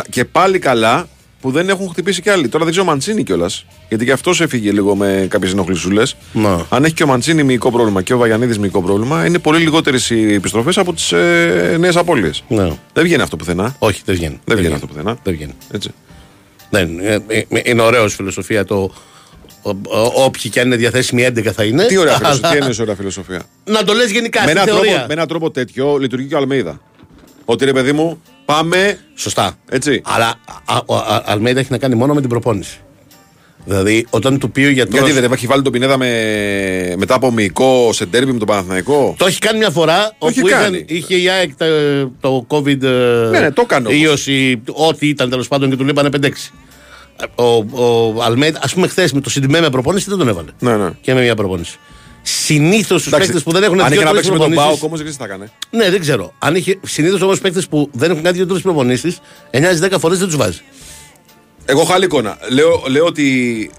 και 0.09 0.25
πάλι 0.25 0.59
καλά 0.59 1.07
που 1.41 1.51
δεν 1.51 1.69
έχουν 1.69 1.89
χτυπήσει 1.89 2.21
κι 2.21 2.29
άλλοι. 2.29 2.47
Τώρα 2.47 2.63
δεν 2.63 2.73
ξέρω 2.73 2.87
ο 2.87 2.89
Μαντσίνη 2.91 3.23
κιόλας. 3.23 3.65
Γιατί 3.89 4.05
και 4.05 4.11
αυτός 4.11 4.41
έφυγε 4.41 4.71
λίγο 4.71 4.95
με 4.95 5.25
κάποιες 5.29 5.51
ενοχλησούλες. 5.51 6.15
Να. 6.33 6.65
Αν 6.69 6.83
έχει 6.83 6.93
και 6.93 7.03
ο 7.03 7.07
Μαντσίνη 7.07 7.43
μυϊκό 7.43 7.71
πρόβλημα 7.71 8.01
και 8.01 8.13
ο 8.13 8.17
Βαγιανίδης 8.17 8.59
μυϊκό 8.59 8.81
πρόβλημα, 8.81 9.25
είναι 9.25 9.39
πολύ 9.39 9.59
λιγότερες 9.59 10.09
οι 10.09 10.33
επιστροφές 10.33 10.77
από 10.77 10.93
τις 10.93 11.11
ε, 11.11 11.75
νέες 11.79 11.95
απώλειες. 11.95 12.43
Ναι. 12.47 12.69
Δεν 12.93 13.03
βγαίνει 13.03 13.21
αυτό 13.21 13.35
πουθενά. 13.35 13.75
Όχι, 13.79 14.01
δεν 14.05 14.15
βγαίνει. 14.15 14.39
Δεν 14.45 14.57
βγαίνει 14.57 14.73
αυτό 14.73 14.87
πουθενά. 14.87 15.17
Δεν 15.23 15.33
βγαίνει. 15.33 15.53
Έτσι. 15.71 15.89
Δεν, 16.69 16.99
ε, 16.99 17.19
ε, 17.27 17.41
είναι 17.63 17.81
ωραίος 17.81 18.15
φιλοσοφία 18.15 18.65
το. 18.65 18.91
ο- 19.61 19.69
ο- 19.69 20.23
Όποιοι 20.23 20.49
και 20.51 20.59
αν 20.59 20.65
είναι 20.65 20.75
διαθέσιμοι 20.75 21.23
11 21.25 21.51
θα 21.51 21.63
είναι. 21.63 21.85
Τι 21.85 21.97
ωραία 21.97 22.15
Αλλά- 22.15 22.27
φιλοσοφία. 22.33 22.59
Τι 22.59 22.65
είναι 22.65 22.75
ωραία 22.81 22.95
φιλοσοφία; 22.95 23.41
Να 23.65 23.83
το 23.83 23.93
λες 23.93 24.11
γενικά 24.11 24.39
με, 24.39 24.45
στην 24.45 24.57
έναν 24.57 24.69
τρόπο, 24.69 24.83
θεωρία. 24.83 25.05
με 25.07 25.13
έναν 25.13 25.27
τρόπο 25.27 25.51
τέτοιο 25.51 25.97
λειτουργεί 25.97 26.27
και 26.27 26.35
ο 26.35 26.37
Αλμέιδα. 26.37 26.79
Ότι 27.45 27.65
ρε 27.65 27.73
παιδί 27.73 27.91
μου, 27.91 28.21
πάμε. 28.47 28.99
Σωστά. 29.15 29.53
Έτσι. 29.69 30.01
Αλλά 30.05 30.33
α- 30.65 30.81
ο 30.85 30.95
Α- 30.95 31.23
Αλμέιδα 31.25 31.59
έχει 31.59 31.71
να 31.71 31.77
κάνει 31.77 31.95
μόνο 31.95 32.13
με 32.13 32.19
την 32.21 32.29
προπόνηση. 32.29 32.79
Δηλαδή, 33.65 34.05
όταν 34.09 34.39
του 34.39 34.51
πει 34.51 34.63
ο 34.65 34.69
γιατρό. 34.69 34.97
Γιατί 35.05 35.19
δεν 35.19 35.31
έχει 35.31 35.47
βάλει 35.47 35.61
τον 35.61 35.71
Πινέδα 35.71 35.97
με... 35.97 36.07
μετά 36.97 37.15
από 37.15 37.31
μυϊκό 37.31 37.89
σε 37.93 38.05
ντέρμπι 38.05 38.31
με 38.31 38.37
τον 38.37 38.47
Παναθηναϊκό; 38.47 39.15
Το 39.17 39.25
έχει 39.25 39.39
κάνει 39.39 39.57
μια 39.57 39.69
φορά 39.69 40.11
έχει 40.21 40.39
όπου 40.39 40.49
κάνει. 40.49 40.77
είχαν, 40.77 40.85
είχε 40.97 41.15
η 41.15 41.29
ΑΕΚ 41.29 41.55
τα- 41.55 42.11
το 42.19 42.45
COVID. 42.49 42.77
Ναι, 43.31 43.39
ναι, 43.39 43.51
το 43.51 43.61
έκανε 43.65 43.87
όμως. 43.87 43.99
Ίωση, 44.01 44.61
ό,τι 44.71 45.07
ήταν 45.07 45.29
τέλος 45.29 45.47
πάντων 45.47 45.69
και 45.69 45.75
του 45.75 45.83
λείπανε 45.85 46.09
5-6. 46.21 46.29
Ο, 47.35 47.43
ο 48.13 48.23
Αλμέιδα, 48.23 48.59
ας 48.63 48.73
πούμε, 48.73 48.87
χθες 48.87 49.11
με 49.13 49.21
το 49.21 49.29
Σιντιμέ 49.29 49.61
με 49.61 49.69
προπόνηση 49.69 50.09
δεν 50.09 50.17
τον 50.17 50.27
έβαλε. 50.27 50.49
Ναι, 50.59 50.75
ναι. 50.77 50.89
Και 51.01 51.13
με 51.13 51.21
μια 51.21 51.35
προπόνηση. 51.35 51.79
Συνήθως 52.29 52.97
τους 53.03 53.07
Εντάξει, 53.07 53.25
παίκτες 53.25 53.43
που 53.43 53.51
δεν 53.51 53.63
έχουν 53.63 53.79
Αν 53.81 53.85
είχε 53.85 53.95
δύο 53.95 54.03
να 54.03 54.09
τρεις 54.11 54.21
παίξει 54.21 54.31
με 54.39 54.45
τον 54.45 54.53
Πάοκ 54.53 54.77
προπονήσει. 54.77 54.85
όμως 54.85 54.99
δεν 54.99 55.07
ξέρει 55.07 55.11
τι 55.11 55.17
θα 55.17 55.25
έκανε. 55.33 55.51
Ναι, 55.69 55.89
δεν 55.89 55.99
ξέρω. 55.99 56.33
Αν 56.39 56.55
είχε 56.55 56.79
συνήθως 56.85 57.21
όμως 57.21 57.39
παίκτες 57.39 57.67
που 57.67 57.89
δεν 57.93 58.11
έχουν 58.11 58.23
κάνει 58.23 58.37
δύο 58.37 58.47
τρεις 58.47 58.61
προπονήσεις, 58.61 59.19
9-10 59.51 59.99
φορές 59.99 60.17
δεν 60.17 60.27
τους 60.27 60.37
βάζει. 60.37 60.59
Εγώ 61.65 61.81
έχω 61.81 61.93
άλλη 61.93 62.05
εικόνα. 62.05 62.37
Λέω, 62.49 62.83
λέω 62.87 63.05
ότι 63.05 63.71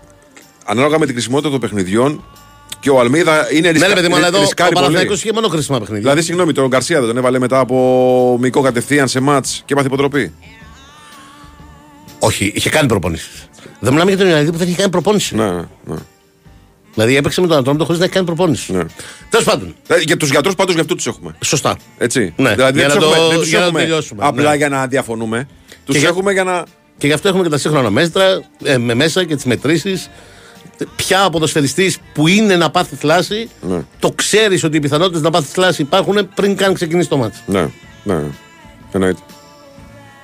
ανάλογα 0.64 0.98
με 0.98 1.06
την 1.06 1.14
χρησιμότητα 1.14 1.50
των 1.50 1.60
παιχνιδιών 1.60 2.24
και 2.80 2.90
ο 2.90 3.00
Αλμίδα 3.00 3.52
είναι 3.52 3.60
Ναι, 3.60 3.70
ρισκα... 3.70 3.86
ρε 3.88 3.94
παιδί 3.94 4.08
μου, 4.08 4.16
αλλά 4.16 4.26
εδώ 4.26 4.38
ο 4.38 4.40
ρισκάρει 4.40 4.72
πολύ. 4.72 4.84
Παναθηναϊκός 4.84 5.22
είχε 5.22 5.32
μόνο 5.32 5.48
χρήσιμα 5.48 5.78
παιχνίδια. 5.78 6.02
Δηλαδή, 6.02 6.22
συγγνώμη, 6.22 6.52
τον 6.52 6.66
Γκαρσία 6.68 6.98
δεν 6.98 7.08
τον 7.08 7.16
έβαλε 7.16 7.38
μετά 7.38 7.58
από 7.58 8.36
μικό 8.40 8.60
κατευθείαν 8.60 9.08
σε 9.08 9.20
μάτς 9.20 9.62
και 9.64 9.72
έπαθε 9.72 9.86
υποτροπή. 9.86 10.32
Όχι, 12.18 12.52
είχε 12.54 12.70
κάνει 12.70 12.88
προπονήσεις. 12.88 13.48
Δεν 13.80 13.92
μιλάμε 13.92 14.10
για 14.10 14.18
τον 14.18 14.28
Ιωαννίδη 14.28 14.52
που 14.52 14.58
δεν 14.58 14.68
είχε 14.68 14.76
κάνει 14.76 14.90
προπόνηση. 14.90 15.34
Ναι, 15.36 15.50
ναι. 15.84 15.96
Δηλαδή 16.98 17.16
έπαιξε 17.16 17.40
με 17.40 17.46
τον 17.46 17.56
Ατρόμητο 17.58 17.84
χωρίς 17.84 17.98
να 17.98 18.04
έχει 18.04 18.14
κάνει 18.14 18.26
προπόνηση. 18.26 18.72
ναι. 18.72 18.84
Τέλος 19.30 19.44
πάντων, 19.46 19.74
Ε, 19.88 19.96
Για 19.98 20.16
τους 20.16 20.30
γιατρούς 20.30 20.54
πάντως 20.54 20.74
γι' 20.74 20.80
αυτό 20.80 20.94
τους 20.94 21.06
έχουμε. 21.06 21.36
σωστά. 21.44 21.76
Έτσι. 21.98 22.32
Ναι, 22.36 22.54
δηλαδή 22.54 22.78
για 22.78 22.88
δεν 22.88 22.96
να 22.96 23.02
τους 23.02 23.04
το- 23.10 23.14
έχουμε, 23.14 23.28
δεν 23.28 23.38
τους 23.38 23.48
για 23.48 23.58
να 23.58 23.62
το 23.64 23.68
έχουμε 23.70 23.80
τελειώσουμε, 23.82 24.24
απλά 24.26 24.50
ναι. 24.50 24.56
για 24.56 24.68
να 24.68 24.86
διαφωνούμε. 24.86 25.48
Τους 25.84 25.94
Και 25.94 26.00
για- 26.00 26.08
έχουμε 26.08 26.32
για 26.32 26.44
να. 26.44 26.64
Και 26.98 27.06
γι' 27.06 27.12
αυτό 27.12 27.28
έχουμε 27.28 27.42
και 27.42 27.48
τα 27.48 27.58
σύγχρονα 27.58 27.90
μέτρα 27.90 28.40
ε, 28.64 28.78
με 28.78 28.94
μέσα 28.94 29.24
και 29.24 29.34
τις 29.34 29.44
μετρήσεις. 29.44 30.10
Ποια 30.96 31.30
ποδοσφαιριστής 31.30 31.98
που 32.14 32.28
είναι 32.28 32.56
να 32.56 32.70
πάθει 32.70 32.94
θλάση, 32.96 33.48
Ναι. 33.60 33.80
το 33.98 34.12
ξέρεις 34.14 34.64
ότι 34.64 34.76
οι 34.76 34.80
πιθανότητες 34.80 35.20
να 35.22 35.30
πάθεις 35.30 35.50
θλάση 35.50 35.82
υπάρχουν 35.82 36.28
πριν 36.34 36.56
καν 36.56 36.74
ξεκινήσει 36.74 37.08
το 37.08 37.16
μάτι. 37.16 37.38
Ναι, 37.46 37.60
ναι. 38.02 38.14
ναι. 38.14 38.22
Εννοείται. 38.92 39.20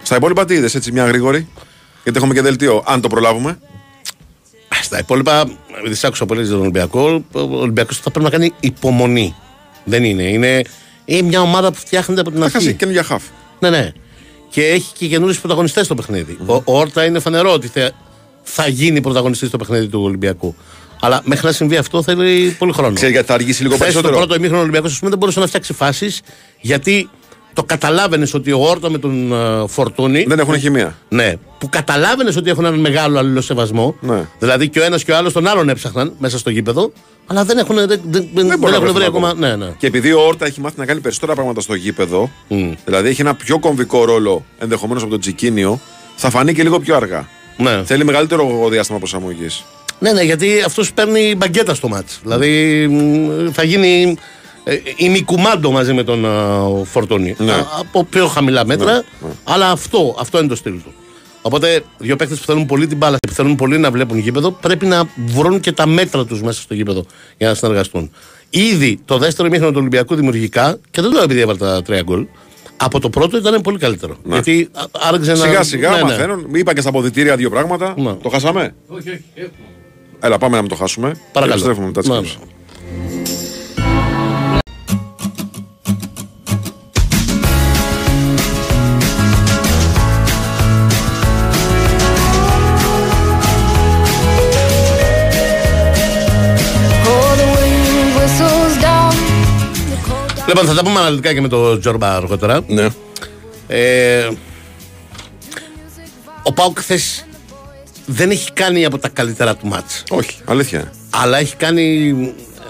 Στα 0.02 0.16
υπόλοιπα 0.16 0.44
τι 0.44 0.54
είδες, 0.54 0.74
έτσι 0.74 0.92
μια 0.92 1.06
γρήγορη; 1.06 1.48
Γιατί 2.02 2.18
έχουμε 2.18 2.34
και 2.34 2.42
δελτίο, 2.42 2.82
αν 2.86 3.00
το 3.00 3.08
προλάβουμε. 3.08 3.58
Στα 4.82 4.98
υπόλοιπα, 4.98 5.50
επειδή 5.78 5.94
σ' 5.94 6.04
άκουσα 6.04 6.26
πολύ 6.26 6.40
για 6.42 6.50
τον 6.50 6.60
Ολυμπιακό, 6.60 7.24
ο 7.32 7.40
Ολυμπιακός 7.40 7.98
θα 7.98 8.10
πρέπει 8.10 8.24
να 8.24 8.30
κάνει 8.30 8.52
υπομονή. 8.60 9.34
Δεν 9.84 10.04
είναι. 10.04 10.22
Είναι, 10.22 10.62
είναι 11.04 11.22
μια 11.28 11.40
ομάδα 11.40 11.72
που 11.72 11.78
φτιάχνεται 11.78 12.20
από 12.20 12.30
την 12.30 12.38
Θα 12.38 12.44
αρχή. 12.44 12.56
χάσει 12.56 12.74
καινούργια 12.74 13.02
χαφ. 13.02 13.22
Ναι, 13.58 13.70
ναι. 13.70 13.92
Και 14.50 14.66
έχει 14.66 14.92
και 14.98 15.06
καινούριου 15.06 15.36
πρωταγωνιστές 15.40 15.84
στο 15.84 15.94
παιχνιδι 15.94 16.38
Ο, 16.46 16.54
ο 16.54 16.62
Όρτα 16.64 17.04
είναι 17.04 17.18
φανερό 17.18 17.52
ότι 17.52 17.66
θα, 17.68 17.90
θα 18.42 18.68
γίνει 18.68 19.00
πρωταγωνιστής 19.00 19.48
στο 19.48 19.56
παιχνίδι 19.56 19.86
του 19.86 20.00
Ολυμπιακού. 20.02 20.54
Αλλά 21.00 21.20
μέχρι 21.24 21.46
να 21.46 21.52
συμβεί 21.52 21.76
αυτό 21.76 22.02
θέλει 22.02 22.50
πολύ 22.58 22.72
χρόνο. 22.72 22.94
Ξέρει 22.94 23.12
γιατί 23.12 23.26
θα 23.26 23.34
αργήσει 23.34 23.62
λίγο 23.62 23.74
Χθες 23.74 23.90
στο 23.90 24.00
περισσότερο. 24.00 24.18
πρώτο 24.26 24.34
ημίχρονο 24.34 24.60
ο 24.60 24.62
Ολυμπιακός 24.62 24.98
δεν 25.02 25.18
μπορούσε 25.18 25.40
να 25.40 25.46
φτιάξει 25.46 25.72
φάσεις 25.72 26.20
γιατί 26.60 27.08
το 27.54 27.64
καταλάβαινες 27.64 28.34
ότι 28.34 28.52
ο 28.52 28.58
Όρτα 28.60 28.90
με 28.90 28.98
τον 28.98 29.30
uh, 29.32 29.64
Φορτούνη. 29.68 30.24
Δεν 30.28 30.38
έχουν 30.38 30.58
χημεία. 30.58 30.96
Ναι, 31.08 31.34
που 31.58 31.68
καταλάβαινες 31.68 32.36
ότι 32.36 32.50
έχουν 32.50 32.64
έναν 32.64 32.80
μεγάλο 32.80 33.18
αλληλοσεβασμό. 33.18 33.96
Ναι. 34.00 34.28
Δηλαδή 34.38 34.68
και 34.68 34.80
ο 34.80 34.84
ένας 34.84 35.04
και 35.04 35.12
ο 35.12 35.16
άλλος 35.16 35.32
τον 35.32 35.46
άλλον 35.46 35.68
έψαχναν 35.68 36.12
μέσα 36.18 36.38
στο 36.38 36.50
γήπεδο. 36.50 36.92
Αλλά 37.26 37.44
δεν 37.44 37.58
έχουν, 37.58 37.76
δεν, 37.76 37.86
δεν, 37.86 38.00
δεν, 38.10 38.28
μπορούν 38.34 38.60
να 38.60 38.66
έχουν 38.68 38.80
βρεθούν 38.80 38.94
βρει 38.94 39.04
ακόμα. 39.04 39.28
ακόμα. 39.28 39.48
Ναι, 39.48 39.56
ναι. 39.56 39.72
Και 39.78 39.86
επειδή 39.86 40.12
ο 40.12 40.26
Όρτα 40.26 40.46
έχει 40.46 40.60
μάθει 40.60 40.78
να 40.78 40.86
κάνει 40.86 41.00
περισσότερα 41.00 41.34
πράγματα 41.34 41.60
στο 41.60 41.74
γήπεδο, 41.74 42.30
δηλαδή 42.84 43.08
έχει 43.08 43.20
ένα 43.20 43.34
πιο 43.34 43.58
κομβικό 43.58 44.04
ρόλο 44.04 44.44
ενδεχομένως 44.58 45.02
από 45.02 45.10
τον 45.10 45.20
Τσικίνιο, 45.20 45.80
θα 46.16 46.30
φανεί 46.30 46.54
και 46.54 46.62
λίγο 46.62 46.80
πιο 46.80 46.96
αργά. 46.96 47.28
ναι. 47.56 47.82
Θέλει 47.84 48.04
μεγαλύτερο 48.04 48.68
διάστημα 48.70 48.98
προσαρμογής. 48.98 49.64
Ναι, 49.98 50.12
ναι, 50.12 50.22
γιατί 50.22 50.62
αυτός 50.66 50.92
παίρνει 50.92 51.34
μπαγκέτα 51.36 51.74
στο 51.74 51.88
μάτς. 51.88 52.20
Δηλαδή 52.22 52.86
μ, 52.88 53.50
θα 53.52 53.64
γίνει 53.64 54.16
ε, 54.64 54.76
ημικουμάντο 54.96 55.70
μαζί 55.70 55.92
με 55.92 56.02
τον 56.02 56.26
α, 56.26 56.84
Φορτούνη. 56.84 57.34
Ναι. 57.38 57.52
Α, 57.52 57.66
από 57.78 58.04
πιο 58.04 58.26
χαμηλά 58.26 58.66
μέτρα, 58.66 59.04
αλλά 59.44 59.70
αυτό, 59.70 60.16
αυτό 60.18 60.38
είναι 60.38 60.48
το 60.48 60.56
στυλ 60.56 60.82
του. 60.82 60.92
Οπότε, 61.42 61.84
δύο 61.98 62.16
παίκτες 62.16 62.38
που 62.38 62.44
θέλουν 62.44 62.66
πολύ 62.66 62.86
την 62.86 62.96
μπάλα 62.96 63.16
και 63.20 63.28
που 63.28 63.34
θέλουν 63.34 63.54
πολύ 63.54 63.78
να 63.78 63.90
βλέπουν 63.90 64.18
γήπεδο, 64.18 64.50
πρέπει 64.50 64.86
να 64.86 65.08
βρουν 65.26 65.60
και 65.60 65.72
τα 65.72 65.86
μέτρα 65.86 66.24
τους 66.24 66.42
μέσα 66.42 66.60
στο 66.60 66.74
γήπεδο 66.74 67.04
για 67.36 67.48
να 67.48 67.54
συνεργαστούν. 67.54 68.10
Ήδη 68.50 69.00
το 69.04 69.18
δεύτερο 69.18 69.48
ημίχρονο 69.48 69.72
του 69.72 69.78
Ολυμπιακού 69.80 70.14
δημιουργικά, 70.14 70.78
και 70.90 71.00
δεν 71.00 71.10
το 71.10 71.16
λέω 71.16 71.22
επειδή 71.22 71.40
έβαλε 71.40 71.58
τα 71.58 71.82
τρία 71.82 72.02
γκολ, 72.02 72.26
από 72.76 73.00
το 73.00 73.10
πρώτο 73.10 73.36
ήταν 73.36 73.60
πολύ 73.60 73.78
καλύτερο. 73.78 74.16
Γιατί 74.24 74.68
α- 74.72 74.84
άρεξε 75.08 75.30
να. 75.30 75.36
Σιγά 75.36 75.62
σιγά 75.62 75.90
ναι, 75.90 75.96
ναι. 75.96 76.02
μαθαίνουν. 76.02 76.54
Είπα 76.54 76.74
και 76.74 76.80
στα 76.80 76.88
αποδητήρια 76.88 77.36
δύο 77.36 77.50
πράγματα. 77.50 77.94
Ναι. 77.96 78.12
Το 78.12 78.28
χάσαμε; 78.28 78.74
Όχι, 78.86 79.08
όχι, 79.10 79.24
έχουμε. 79.34 79.52
Έλα, 80.20 80.38
πάμε 80.38 80.54
να 80.54 80.60
μην 80.60 80.70
το 80.70 80.76
χάσουμε. 80.76 81.14
Παρακαλώ. 81.32 81.60
Και 81.60 81.68
επιστρέφουμε 81.68 81.86
μετά 81.86 82.20
τις 82.20 82.38
Λοιπόν, 100.54 100.68
θα 100.68 100.74
τα 100.74 100.82
πούμε 100.88 101.00
αναλυτικά 101.00 101.34
και 101.34 101.40
με 101.40 101.48
τον 101.48 101.80
Τζόρμπα 101.80 102.16
αργότερα. 102.16 102.60
Ναι. 102.66 102.86
Ε, 103.66 104.28
ο 106.42 106.52
Πάουκ 106.52 106.78
χθες 106.78 107.26
δεν 108.06 108.30
έχει 108.30 108.52
κάνει 108.52 108.84
από 108.84 108.98
τα 108.98 109.08
καλύτερα 109.08 109.56
του 109.56 109.66
μάτς. 109.66 110.02
Όχι, 110.10 110.40
αλήθεια. 110.44 110.92
Αλλά 111.10 111.38
έχει 111.38 111.56
κάνει 111.56 112.14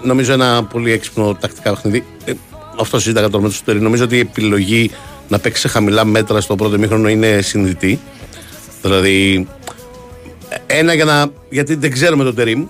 νομίζω 0.03 0.33
ένα 0.33 0.65
πολύ 0.65 0.93
έξυπνο 0.93 1.35
τακτικά 1.35 1.71
παιχνίδι. 1.71 2.05
Ε, 2.25 2.33
αυτό 2.81 2.99
συζήταγα 2.99 3.29
τώρα 3.29 3.43
με 3.43 3.49
του 3.49 3.55
Σούτερη. 3.55 3.81
Νομίζω 3.81 4.05
ότι 4.05 4.17
η 4.17 4.19
επιλογή 4.21 4.91
να 5.29 5.39
παίξει 5.39 5.61
σε 5.61 5.69
χαμηλά 5.69 6.05
μέτρα 6.05 6.41
στο 6.41 6.57
πρώτο 6.57 6.79
μήχρονο 6.79 7.09
είναι 7.09 7.41
συνειδητή. 7.41 8.01
Δηλαδή, 8.83 9.49
ένα 10.67 10.95
για 10.95 11.05
να. 11.05 11.27
Γιατί 11.51 11.75
δεν 11.75 11.91
ξέρουμε 11.91 12.25
τον 12.25 12.35
Τερήμ. 12.35 12.67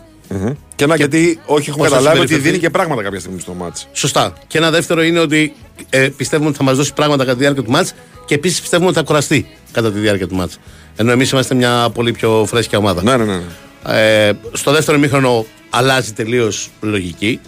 Και 0.74 0.84
ένα 0.84 0.96
γιατί 0.96 1.40
όχι 1.46 1.70
έχουμε 1.70 1.88
πώς 1.88 1.92
θα 1.92 2.02
καταλάβει 2.02 2.18
ότι 2.18 2.28
συμπεριφερθεί; 2.28 2.42
δίνει 2.42 2.58
και 2.58 2.70
πράγματα 2.70 3.02
κάποια 3.02 3.20
στιγμή 3.20 3.40
στο 3.40 3.54
μάτς. 3.54 3.88
Σωστά. 3.92 4.32
Και 4.46 4.58
ένα 4.58 4.70
δεύτερο 4.70 5.02
είναι 5.02 5.18
ότι 5.18 5.54
ε, 5.90 6.08
πιστεύουμε 6.08 6.48
ότι 6.48 6.58
θα 6.58 6.64
μας 6.64 6.76
δώσει 6.76 6.92
πράγματα 6.92 7.24
κατά 7.24 7.36
τη 7.36 7.40
διάρκεια 7.40 7.62
του 7.62 7.70
μάτς 7.70 7.94
και 8.26 8.34
επίσης 8.34 8.60
πιστεύουμε 8.60 8.88
ότι 8.88 8.98
θα 8.98 9.04
κουραστεί 9.04 9.46
κατά 9.72 9.92
τη 9.92 9.98
διάρκεια 9.98 10.28
του 10.28 10.34
μάτς. 10.34 10.58
Ενώ 10.96 11.10
εμείς 11.10 11.30
είμαστε 11.30 11.54
μια 11.54 11.90
πολύ 11.94 12.12
πιο 12.12 12.44
φρέσκια 12.48 12.78
ομάδα. 12.78 13.02
Ναι, 13.02 13.16
ναι, 13.16 13.24
ναι. 13.24 13.42
Ε, 13.86 14.32
στο 14.52 14.72
δεύτερο 14.72 14.98
μήχρονο 14.98 15.46
αλλάζει 15.70 16.12
τελείως 16.12 16.70
λογική. 16.80 17.40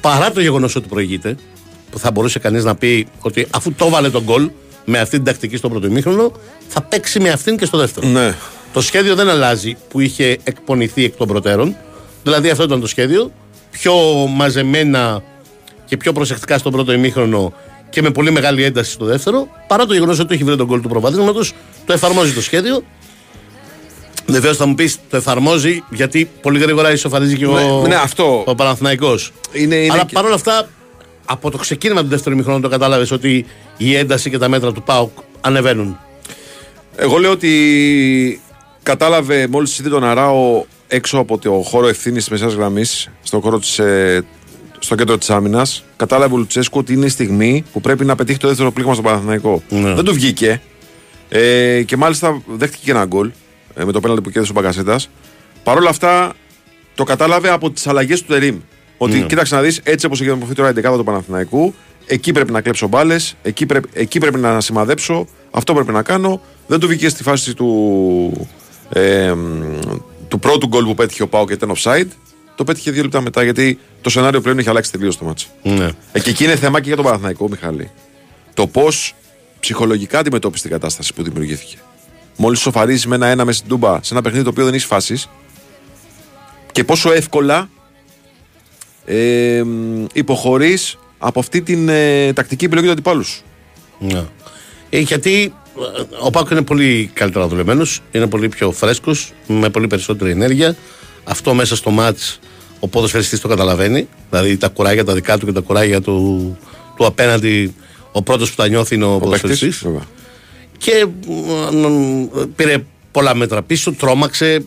Παρά 0.00 0.30
το 0.30 0.40
γεγονός 0.40 0.76
ότι 0.76 0.88
προηγείται, 0.88 1.36
που 1.90 1.98
θα 1.98 2.10
μπορούσε 2.10 2.38
κανείς 2.38 2.64
να 2.64 2.74
πει 2.74 3.06
ότι 3.20 3.46
αφού 3.50 3.72
το 3.72 3.88
βάλε 3.88 4.10
τον 4.10 4.22
γκολ 4.22 4.50
με 4.84 4.98
αυτή 4.98 5.16
την 5.16 5.24
τακτική 5.24 5.56
στο 5.56 5.68
πρώτο 5.68 5.90
μήχρονο, 5.90 6.32
θα 6.68 6.82
παίξει 6.82 7.20
με 7.20 7.28
αυτήν 7.28 7.56
και 7.56 7.64
στο 7.64 7.78
δεύτερο. 7.78 8.08
Ναι. 8.08 8.34
Το 8.72 8.80
σχέδιο 8.80 9.14
δεν 9.14 9.28
αλλάζει 9.28 9.76
που 9.88 10.00
είχε 10.00 10.38
εκπονηθεί 10.44 11.04
εκ 11.04 11.16
των 11.16 11.26
προτέρων. 11.26 11.76
Δηλαδή 12.28 12.50
αυτό 12.50 12.64
ήταν 12.64 12.80
το 12.80 12.86
σχέδιο. 12.86 13.32
Πιο 13.70 13.94
μαζεμένα 14.28 15.22
και 15.84 15.96
πιο 15.96 16.12
προσεκτικά 16.12 16.58
στον 16.58 16.72
πρώτο 16.72 16.92
ημίχρονο 16.92 17.52
και 17.90 18.02
με 18.02 18.10
πολύ 18.10 18.30
μεγάλη 18.30 18.64
ένταση 18.64 18.90
στο 18.92 19.04
δεύτερο. 19.04 19.48
Παρά 19.66 19.86
το 19.86 19.92
γεγονός 19.94 20.18
ότι 20.18 20.34
έχει 20.34 20.44
βρει 20.44 20.56
τον 20.56 20.66
κόλ 20.66 20.80
του 20.80 20.88
προβαδίσματο, 20.88 21.40
το 21.86 21.92
εφαρμόζει 21.92 22.32
το 22.32 22.42
σχέδιο. 22.42 22.82
Βεβαίως 24.26 24.56
θα 24.56 24.66
μου 24.66 24.74
πεις 24.74 24.98
το 25.10 25.16
εφαρμόζει 25.16 25.82
γιατί 25.90 26.30
πολύ 26.42 26.58
γρήγορα 26.58 26.92
ισοφαρίζει 26.92 27.36
και 27.36 27.46
ο, 27.46 27.52
Ναι, 27.82 27.88
ναι, 27.88 27.94
αυτό. 27.94 28.42
ο 28.46 28.54
Παναθηναϊκός. 28.54 29.32
Είναι- 29.52 29.74
είναι 29.74 29.92
Αλλά 29.92 30.04
και- 30.04 30.12
παρόλα 30.12 30.34
αυτά, 30.34 30.68
από 31.24 31.50
το 31.50 31.56
ξεκίνημα 31.58 32.00
του 32.02 32.08
δεύτερου 32.08 32.34
ημίχρονου 32.34 32.60
το 32.60 32.68
κατάλαβες 32.68 33.10
ότι 33.10 33.46
η 33.76 33.94
ένταση 33.96 34.30
και 34.30 34.38
τα 34.38 34.48
μέτρα 34.48 34.72
του 34.72 34.82
ΠΑΟΚ 34.82 35.10
ανεβαίνουν. 35.40 35.98
Εγώ 36.96 37.18
λέω 37.18 37.30
ότι 37.30 38.42
κατάλαβε 38.82 39.46
μόλις 39.46 39.78
είδε 39.78 39.88
τον 39.88 40.04
Αράο 40.04 40.64
έξω 40.88 41.18
από 41.18 41.38
το 41.38 41.50
χώρο 41.52 41.88
ευθύνης 41.88 42.18
της 42.18 42.28
μεσαίας 42.32 42.54
γραμμής, 42.54 43.10
στο, 43.22 43.40
χώρο 43.40 43.58
της, 43.58 43.78
ε, 43.78 44.24
στο 44.78 44.94
κέντρο 44.94 45.18
της 45.18 45.30
άμυνας, 45.30 45.84
κατάλαβε 45.96 46.34
ο 46.34 46.36
Λουτσέσκου 46.36 46.78
ότι 46.78 46.92
είναι 46.92 47.06
η 47.06 47.08
στιγμή 47.08 47.64
που 47.72 47.80
πρέπει 47.80 48.04
να 48.04 48.14
πετύχει 48.14 48.38
το 48.38 48.48
δεύτερο 48.48 48.72
πλήγμα 48.72 48.94
στο 48.94 49.02
Παναθηναϊκό. 49.02 49.62
Ναι. 49.68 49.94
Δεν 49.94 50.04
του 50.04 50.14
βγήκε. 50.14 50.60
Ε, 51.28 51.82
και 51.82 51.96
μάλιστα 51.96 52.42
δέχτηκε 52.46 52.82
και 52.84 52.90
ένα 52.90 53.04
γκολ 53.04 53.30
ε, 53.74 53.84
με 53.84 53.92
το 53.92 54.00
πέναλτι 54.00 54.22
που 54.22 54.30
κέρδισε 54.30 54.52
ο 54.56 54.60
Μπαγκασέτας. 54.60 55.10
Παρ' 55.62 55.76
όλα 55.76 55.88
αυτά 55.90 56.32
το 56.94 57.04
κατάλαβε 57.04 57.50
από 57.50 57.70
τις 57.70 57.86
αλλαγές 57.86 58.20
του 58.20 58.26
Τερήμ. 58.26 58.58
Ότι 58.98 59.22
κοίταξε 59.22 59.54
να 59.54 59.60
δεις, 59.60 59.80
έτσι 59.82 60.06
όπως 60.06 60.18
έχει 60.18 60.28
διαμορφωθεί 60.28 60.56
τώρα 60.56 60.70
η 60.70 60.72
δεκάδα 60.72 60.96
του 60.96 61.04
Παναθηναϊκού, 61.04 61.74
εκεί 62.06 62.32
πρέπει 62.32 62.52
να 62.52 62.60
κλέψω 62.60 62.88
μπάλες, 62.88 63.34
εκεί, 63.42 63.66
πρέπει, 63.66 63.88
εκεί 63.92 64.18
πρέπει 64.18 64.38
να 64.38 64.60
σημαδέψω, 64.60 65.26
αυτό 65.50 65.74
πρέπει 65.74 65.92
να 65.92 66.02
κάνω. 66.02 66.40
Δεν 66.66 66.80
του 66.80 66.86
βγήκε 66.86 67.08
στη 67.08 67.22
φάση 67.22 67.54
του, 67.54 68.48
ε, 68.92 69.32
μ, 69.32 69.77
του 70.28 70.38
πρώτου 70.38 70.66
γκολ 70.66 70.84
που 70.84 70.94
πέτυχε 70.94 71.22
ο 71.22 71.28
Πάο 71.28 71.46
και 71.46 71.52
ήταν 71.52 71.72
offside. 71.76 72.08
Το 72.54 72.64
πέτυχε 72.64 72.90
δύο 72.90 73.02
λεπτά 73.02 73.20
μετά 73.20 73.42
γιατί 73.42 73.78
το 74.00 74.10
σενάριο 74.10 74.40
πλέον 74.40 74.58
έχει 74.58 74.68
αλλάξει 74.68 74.92
τελείως 74.92 75.18
το 75.18 75.24
μάτσο. 75.24 75.48
Ναι. 75.62 75.90
Ε, 76.12 76.20
και 76.20 76.30
εκεί 76.30 76.44
είναι 76.44 76.56
θέμα 76.56 76.80
και 76.80 76.86
για 76.86 76.96
τον 76.96 77.04
Παναθηναϊκό, 77.04 77.48
Μιχάλη. 77.48 77.90
Το 78.54 78.66
πώς 78.66 79.14
ψυχολογικά 79.60 80.18
αντιμετώπισε 80.18 80.62
την 80.62 80.72
κατάσταση 80.72 81.14
που 81.14 81.22
δημιουργήθηκε. 81.22 81.76
Μόλις 82.36 82.60
σοφαρίζεις 82.60 83.06
με 83.06 83.14
ένα-ένα 83.14 83.44
με 83.44 83.52
στην 83.52 83.68
Τούμπα 83.68 84.02
σε 84.02 84.14
ένα 84.14 84.22
παιχνίδι 84.22 84.44
το 84.44 84.50
οποίο 84.50 84.64
δεν 84.64 84.74
έχεις 84.74 84.86
φάσεις 84.86 85.28
και 86.72 86.84
πόσο 86.84 87.12
εύκολα 87.12 87.68
ε, 89.04 89.62
υποχωρείς 90.12 90.98
από 91.18 91.40
αυτή 91.40 91.62
την 91.62 91.88
ε, 91.88 92.32
τακτική 92.32 92.64
επιλογή 92.64 92.86
του 92.86 92.92
αντιπάλου 92.92 93.24
σου. 93.24 93.42
Ναι. 93.98 94.24
Ε, 94.90 94.98
γιατί 94.98 95.42
ε, 95.42 95.57
ο 96.20 96.30
Πάκος 96.30 96.50
είναι 96.50 96.62
πολύ 96.62 97.10
καλύτερα 97.14 97.46
δουλεμένος, 97.46 98.00
είναι 98.10 98.26
πολύ 98.26 98.48
πιο 98.48 98.72
φρέσκος, 98.72 99.32
με 99.46 99.68
πολύ 99.68 99.86
περισσότερη 99.86 100.30
ενέργεια. 100.30 100.76
Αυτό 101.24 101.54
μέσα 101.54 101.76
στο 101.76 101.90
μάτς 101.90 102.38
ο 102.80 102.88
ποδοσφαιριστής 102.88 103.40
το 103.40 103.48
καταλαβαίνει. 103.48 104.08
Δηλαδή 104.30 104.56
τα 104.56 104.68
κουράγια 104.68 105.04
τα 105.04 105.14
δικά 105.14 105.38
του 105.38 105.46
και 105.46 105.52
τα 105.52 105.60
κουράγια 105.60 106.00
του, 106.00 106.56
του 106.96 107.06
απέναντι. 107.06 107.74
Ο 108.12 108.22
πρώτος 108.22 108.50
που 108.50 108.56
τα 108.56 108.68
νιώθει 108.68 108.94
είναι 108.94 109.04
ο, 109.04 109.08
Ο 109.14 109.18
παίκτης, 109.18 109.40
ποδοσφαιριστής. 109.40 109.82
βέβαια. 109.84 110.02
Και 110.78 111.06
μ, 111.72 112.24
πήρε 112.56 112.76
πολλά 113.10 113.34
μέτρα 113.34 113.62
πίσω, 113.62 113.92
τρόμαξε. 113.92 114.54
ε, 114.54 114.62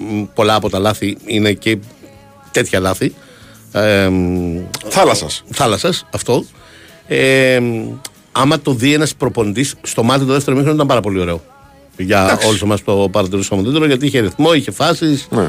μ, 0.00 0.24
πολλά 0.34 0.54
από 0.54 0.70
τα 0.70 0.78
λάθη 0.78 1.16
είναι 1.26 1.52
και 1.52 1.78
τέτοια 2.50 2.80
λάθη. 2.80 3.14
Ε, 3.72 4.08
μ, 4.08 4.58
Θάλασσας. 4.88 5.42
θάλασσας, 5.50 6.06
αυτό. 6.10 6.44
Ε, 7.06 7.60
άμα 8.32 8.60
το 8.60 8.72
δει 8.72 8.92
ένας 8.94 9.14
προπονητής, 9.14 9.74
στο 9.82 10.02
μάτι 10.02 10.24
το 10.24 10.32
δεύτερο 10.32 10.56
μήχρονο 10.56 10.74
ήταν 10.76 10.86
πάρα 10.86 11.00
πολύ 11.00 11.20
ωραίο. 11.20 11.42
Για 11.96 12.38
όλους 12.46 12.62
εμάς 12.62 12.82
που 12.82 12.92
το 12.92 13.08
παρατηρούσαμε 13.08 13.62
το 13.62 13.70
τίτλο, 13.70 13.86
γιατί 13.86 14.06
είχε 14.06 14.20
ρυθμό, 14.20 14.52
είχε 14.54 14.70
φάσεις. 14.70 15.26
Ναι. 15.30 15.48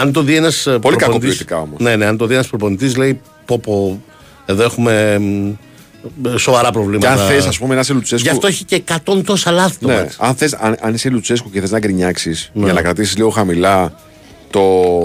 Αν 0.00 0.12
το 0.12 0.22
δει 0.22 0.34
ένας 0.36 0.68
Πολύ 0.80 0.96
κακοποιητικά 0.96 1.56
όμως. 1.60 1.80
Ναι, 1.80 1.96
ναι, 1.96 2.04
αν 2.06 2.16
το 2.16 2.26
δει 2.26 2.34
ένας 2.34 2.46
προπονητής, 2.48 2.96
λέει 2.96 3.20
πω, 3.44 3.58
πω 3.58 4.02
εδώ 4.46 4.62
έχουμε 4.62 5.18
μ, 5.18 5.50
σοβαρά 6.36 6.66
Και 6.66 6.72
προβλήματα. 6.72 7.10
αν 7.12 7.18
θες, 7.18 7.46
ας 7.46 7.58
πούμε, 7.58 7.74
να 7.74 7.80
είσαι 7.80 7.92
Λουτσέσκου. 7.92 8.22
Γι' 8.28 8.30
αυτό 8.34 8.46
έχει 8.46 8.64
και 8.64 8.82
100 9.04 9.22
τόσα 9.24 9.50
λάθη 9.50 9.78
το 9.78 9.86
Ναι, 9.86 9.94
μάτς. 9.94 10.16
αν, 10.18 10.34
θες, 10.34 10.52
αν, 10.54 10.76
αν 10.80 10.94
είσαι 10.94 11.08
Λουτσέσκου 11.08 11.50
και 11.50 11.60
θες 11.60 11.70
να 11.70 11.78
γκρινιάξεις 11.78 12.50
Ναι. 12.54 12.64
για 12.64 12.72
να 12.72 12.82
κρατήσεις 12.82 13.16
λίγο 13.16 13.28
χαμηλά 13.30 13.94
το 14.50 14.60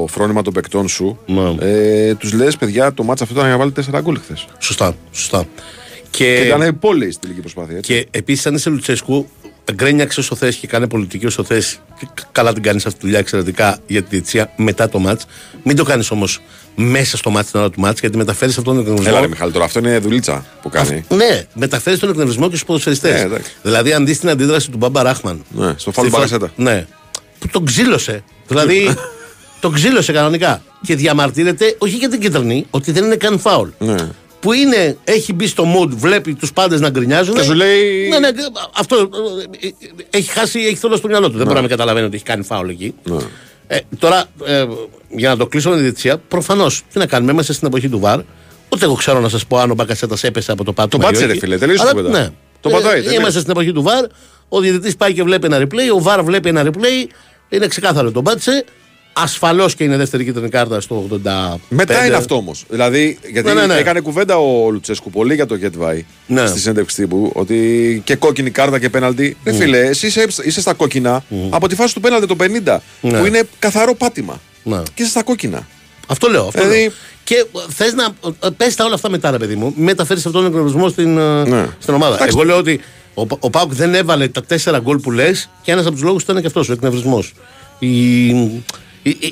φρόνημα 0.10 0.42
των 0.42 0.54
παικτών 0.54 0.88
σου, 0.88 1.20
Ναι. 1.26 1.56
ε, 1.60 2.16
τους 2.16 2.34
λες, 2.34 2.58
παιδιά, 2.58 2.94
το 2.94 3.04
μάτσα 3.04 3.24
αυτό 3.24 3.36
ήταν 3.36 3.48
για 3.48 3.58
να 3.58 3.64
βάλει 3.64 3.72
4 3.72 4.02
γκολ 4.02 4.20
χθες. 4.24 4.46
Σωστά, 4.60 4.96
σωστά. 5.12 5.46
Και 6.10 6.36
Και, 6.36 6.42
ήταν 6.46 6.80
πολύ 6.80 7.12
στη 7.12 7.22
τελική 7.22 7.40
προσπάθεια. 7.40 7.78
Έτσι. 7.78 7.94
και 7.94 8.08
επίσης, 8.12 8.46
αν 8.46 8.54
είσαι 8.56 8.70
Λουτσέσκου, 8.70 9.30
γκρένιαξε 9.74 10.20
όσο 10.20 10.36
θε 10.36 10.52
και 10.60 10.68
κάνε 10.68 10.88
πολιτική 10.88 11.26
όσο 11.26 11.44
θε. 11.44 11.62
Καλά 12.32 12.54
την 12.54 12.64
κάνεις 12.64 12.86
αυτή 12.86 13.00
τη 13.00 13.06
δουλειά 13.06 13.20
εξαιρετικά 13.20 13.78
για 13.88 14.02
τη 14.02 14.08
διετησία 14.10 14.52
μετά 14.56 14.90
το 14.90 15.00
μάτς. 15.00 15.26
Μην 15.64 15.76
το 15.76 15.84
κάνεις 15.84 16.12
όμως 16.12 16.40
μέσα 16.76 17.18
στο 17.18 17.30
μάτς 17.30 17.52
την 17.52 17.60
ώρα 17.60 17.70
του 17.70 17.80
μάτς, 17.80 18.00
γιατί 18.00 18.18
μεταφέρεις 18.18 18.58
αυτόν 18.58 18.74
τον 18.74 18.84
εκνευρισμό. 18.84 19.12
Έλα, 19.16 19.22
ρε, 19.26 19.28
Μιχάλη, 19.32 19.52
τώρα 19.52 19.66
αυτό 19.66 19.80
είναι 19.80 20.00
δουλίτσα 20.00 20.46
που 20.62 20.70
κάνει. 20.70 21.04
Ναι, 21.10 21.44
μεταφέρεις 21.54 22.00
τον 22.00 22.10
εκνευρισμό 22.10 22.44
και 22.50 22.56
στους 22.56 22.66
ποδοσφαιριστές. 22.68 23.14
Ναι, 23.14 23.20
εντάξει. 23.20 23.52
δηλαδή, 23.62 23.94
αν 23.94 24.06
δεις 24.06 24.20
την 24.20 24.30
αντίδραση 24.30 24.72
του 24.72 24.78
Μπάμπα 24.78 25.04
Ράχμαν. 25.04 25.44
Ναι, 25.50 25.74
στο 25.78 25.92
φάουλ 25.92 26.08
στη 26.08 26.16
φα- 26.18 26.26
Μπαρασέτα. 26.28 26.52
Ναι. 26.56 26.86
Που 27.40 27.48
τον 27.48 27.66
ξύλωσε. 27.66 28.24
Δηλαδή, 28.48 28.96
τον 29.62 29.74
ξύλωσε 29.74 30.12
κανονικά. 30.12 30.62
Και 30.86 30.96
διαμαρτύρεται, 30.96 31.76
όχι 31.78 31.96
για 31.96 32.10
την 32.10 32.20
κίτρινη, 32.20 32.66
ότι 32.70 32.92
δεν 32.92 33.04
είναι 33.06 33.16
καν 33.16 33.40
φάουλ. 33.40 33.70
Ναι. 33.80 33.96
Που 34.48 34.54
είναι, 34.54 34.98
έχει 35.04 35.34
μπει 35.34 35.48
στο 35.48 35.64
mood, 35.76 35.88
βλέπει 35.90 36.34
τους 36.34 36.54
πάντες 36.54 36.80
να 36.80 36.90
γκρινιάζουν. 36.90 37.36
Και 37.36 37.42
σου 37.42 37.54
λέει- 37.54 38.08
Ναι, 38.10 38.20
ναι, 38.20 38.28
αυτό 38.78 39.10
ε, 39.62 39.68
ε, 39.68 39.72
έχει 40.10 40.30
χάσει, 40.30 40.60
έχει 40.60 40.76
θόλος 40.76 40.98
στο 40.98 41.08
μυαλό 41.08 41.30
του. 41.30 41.38
Δεν 41.38 41.44
μπορεί 41.44 41.56
να 41.56 41.62
με 41.62 41.68
καταλαβαίνει 41.68 42.06
ότι 42.06 42.16
έχει 42.16 42.24
κάνει 42.26 42.44
φάουλ 42.44 42.70
εκεί. 42.70 42.94
Ναι. 43.04 43.18
Ε, 43.68 43.80
τώρα, 44.00 44.24
ε, 44.46 44.66
για 45.10 45.30
να 45.30 45.38
το 45.38 45.48
κλείσω 45.48 45.70
με 45.70 45.76
τη 45.76 45.82
διετησία, 45.82 46.18
προφανώς 46.18 46.84
τι 46.94 46.98
να 47.00 47.06
κάνουμε, 47.06 47.32
είμαστε 47.32 47.54
στην 47.54 47.68
εποχή 47.68 47.90
του 47.90 48.00
ΒΑΡ. 48.00 48.20
Ούτε 48.74 48.86
εγώ 48.86 48.94
ξέρω 48.94 49.20
να 49.20 49.30
σας 49.30 49.46
πω 49.46 49.58
αν 49.58 49.72
ο 49.72 49.74
Μπακασέτας 49.74 50.24
έπεσε 50.24 50.52
από 50.52 50.64
το 50.64 50.74
πάτωμα. 50.74 51.04
Το 51.04 51.08
πάτησε, 51.10 51.24
ή 51.24 51.26
ρε 51.28 51.32
όχι. 51.32 51.40
φίλε, 51.42 51.58
τελείωσε 51.58 51.82
Αλλά, 51.82 51.92
η 51.92 51.94
κουβέντα. 51.94 52.20
Ναι. 52.20 52.30
Το 52.62 52.70
πατάει, 52.70 52.94
τελείωσε. 52.94 53.16
Είμαστε 53.16 53.40
στην 53.40 53.52
εποχή 53.52 53.72
του 53.72 53.82
ΒΑΡ. 53.82 54.06
Ο 54.50 54.60
διαιτητής 54.60 54.96
πάει 54.96 55.14
και 55.14 55.24
βλέπει 55.24 55.46
ένα 55.46 55.58
replay. 55.62 55.96
Ο 55.96 56.02
ΒΑΡ 56.02 56.24
βλέπει 56.24 56.50
ένα 56.50 56.64
replay. 56.66 57.10
Είναι 57.50 57.68
ξεκάθαρο 57.68 58.12
τον 58.12 58.24
πάτησε. 58.24 58.66
Ασφαλώς 59.24 59.76
και 59.76 59.84
είναι 59.84 59.98
δεύτερη 59.98 60.24
κίτρινη 60.26 60.50
κάρτα 60.50 60.82
στο 60.82 61.08
85. 61.26 61.56
Μετά 61.70 62.06
είναι 62.06 62.16
αυτό 62.16 62.36
όμως. 62.36 62.64
Δηλαδή, 62.70 63.18
γιατί 63.32 63.48
Ναι, 63.48 63.54
ναι, 63.62 63.66
ναι. 63.66 63.74
έκανε 63.76 64.00
κουβέντα 64.00 64.38
ο 64.38 64.70
Λουτσέσκου 64.72 65.10
πολύ 65.10 65.34
για 65.36 65.46
το 65.46 65.56
Γετβάη 65.56 66.06
Ναι. 66.28 66.46
στη 66.48 66.60
συνέντευξη 66.60 66.96
τύπου. 66.96 67.32
Ότι 67.34 68.02
και 68.06 68.16
κόκκινη 68.16 68.50
κάρτα 68.50 68.80
και 68.80 68.90
πέναλτι. 68.90 69.38
Ρε 69.44 69.52
φίλε, 69.54 69.80
εσύ 69.80 70.08
είσαι, 70.08 70.26
είσαι 70.44 70.62
στα 70.62 70.74
κόκκινα 70.74 71.24
από 71.50 71.68
τη 71.68 71.76
φάση 71.76 71.94
του 71.94 72.00
πέναλτι 72.00 72.28
το 72.28 72.36
50, 72.40 72.78
Ναι. 73.02 73.20
που 73.20 73.26
είναι 73.26 73.42
καθαρό 73.60 73.96
πάτημα. 73.96 74.40
Ναι. 74.64 74.78
Και 74.94 75.02
είσαι 75.02 75.10
στα 75.12 75.24
κόκκινα. 75.24 75.68
Αυτό 76.08 76.28
λέω. 76.28 76.48
Αυτό 76.48 76.62
Δηλαδή- 76.62 76.82
λέω. 76.82 76.92
Και 77.24 77.46
θες 77.70 77.94
να. 77.94 78.08
Πες 78.58 78.76
τα 78.76 78.86
όλα 78.86 78.94
αυτά 78.94 79.10
μετά, 79.10 79.32
ρε 79.32 79.38
παιδί 79.38 79.56
μου. 79.56 79.74
Μην 79.76 79.84
μεταφέρεις 79.86 80.26
αυτόν 80.26 80.42
τον 80.42 80.52
εκνευρισμό 80.52 80.90
στην, 80.90 81.18
ε, 81.18 81.44
Ναι. 81.44 81.66
στην 81.80 81.94
ομάδα. 81.94 82.16
Εντάξει. 82.16 82.36
Εγώ 82.38 82.46
λέω 82.46 82.58
ότι 82.58 82.80
ο, 83.14 83.22
ο 83.40 83.50
Πάουκ 83.50 83.74
δεν 83.74 83.96
έβαλε 83.96 84.28
τα 84.28 84.42
τέσσερα 84.44 84.80
γκολ 84.80 84.98
που 85.00 85.12
λες 85.12 85.50
και 85.62 85.72
ένας 85.72 85.86
από 85.86 85.94
τους 85.94 86.04
λόγους 86.04 86.24
ήταν 86.24 86.42
και 86.42 86.48
αυτός, 86.48 86.70
ο 86.70 86.74
εκνευρισμό. 86.74 87.24
Οι, 87.80 88.26
οι- 88.28 88.64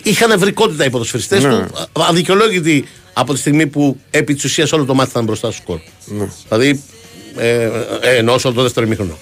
είχαν 0.03 0.31
ευρικότητα 0.31 0.85
οι 0.85 0.89
ποδοσφαιριστές 0.89 1.43
Ναι. 1.43 1.49
του, 1.49 1.55
α- 1.55 2.07
αδικαιολόγητοι 2.09 2.85
από 3.13 3.33
τη 3.33 3.39
στιγμή 3.39 3.67
που 3.67 3.99
επί 4.11 4.33
της 4.33 4.43
ουσίας 4.43 4.71
όλο 4.71 4.85
το 4.85 4.93
μάτι 4.93 5.09
ήταν 5.09 5.23
μπροστά 5.23 5.51
στο 5.51 5.61
σκορ. 5.61 5.79
Ναι. 6.05 6.27
Δηλαδή, 6.49 6.83
ε, 7.37 7.63
ε, 8.01 8.15
εννοώ 8.17 8.37
σε 8.37 8.47
όλο 8.47 8.55
το 8.55 8.61
δεύτερο 8.61 8.85
ημίχρονο. 8.85 9.17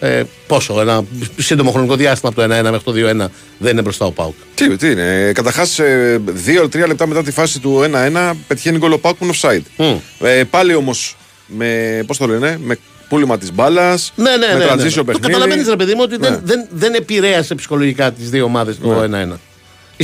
Ε, 0.00 0.22
πόσο, 0.46 0.80
ένα 0.80 1.04
σύντομο 1.36 1.70
χρονικό 1.70 1.96
διάστημα 1.96 2.32
από 2.36 2.40
το 2.40 2.54
1-1 2.54 2.62
μέχρι 2.70 2.82
το 2.84 2.92
2-1 2.92 3.30
δεν 3.58 3.72
είναι 3.72 3.82
μπροστά 3.82 4.04
ο 4.06 4.10
Πάουκ. 4.12 4.34
Τι, 4.54 4.76
τι 4.76 4.90
είναι. 4.90 5.32
Καταρχάς, 5.34 5.80
δύο-τρία 6.26 6.86
λεπτά 6.86 7.06
μετά 7.06 7.22
τη 7.22 7.30
φάση 7.30 7.60
του 7.60 7.82
1-1 7.92 8.32
πετυχαίνει 8.46 8.78
γκολ 8.78 8.92
ο 8.92 8.98
Πάουκ 8.98 9.16
που 9.16 9.24
είναι 9.24 9.34
offside. 9.40 9.62
Μμ. 9.76 9.96
Ε, 10.26 10.44
πάλι 10.44 10.74
όμως 10.74 11.16
με. 11.46 12.02
Πώς 12.06 12.16
το 12.18 12.26
λένε, 12.26 12.58
με 12.62 12.78
πούλημα 13.08 13.38
της 13.38 13.52
μπάλας. 13.52 14.12
Ναι, 14.16 14.30
ναι, 14.30 14.46
με 14.46 14.52
ναι. 14.52 14.64
ναι, 14.64 14.70
transition 14.72 14.84
ναι. 14.84 14.90
Το 14.90 15.04
παιχνίδι. 15.04 15.32
καταλαβαίνεις, 15.32 15.68
ρε 15.68 15.76
παιδί 15.76 15.94
μου, 15.94 16.00
ότι 16.02 16.16
Ναι. 16.18 16.28
δεν, 16.28 16.40
δεν, 16.44 16.66
δεν 16.70 16.94
επηρέασε 16.94 17.54
ψυχολογικά 17.54 18.12
τις 18.12 18.30
δύο 18.30 18.44
ομάδες 18.44 18.78
το 18.78 19.02
1-1. 19.02 19.38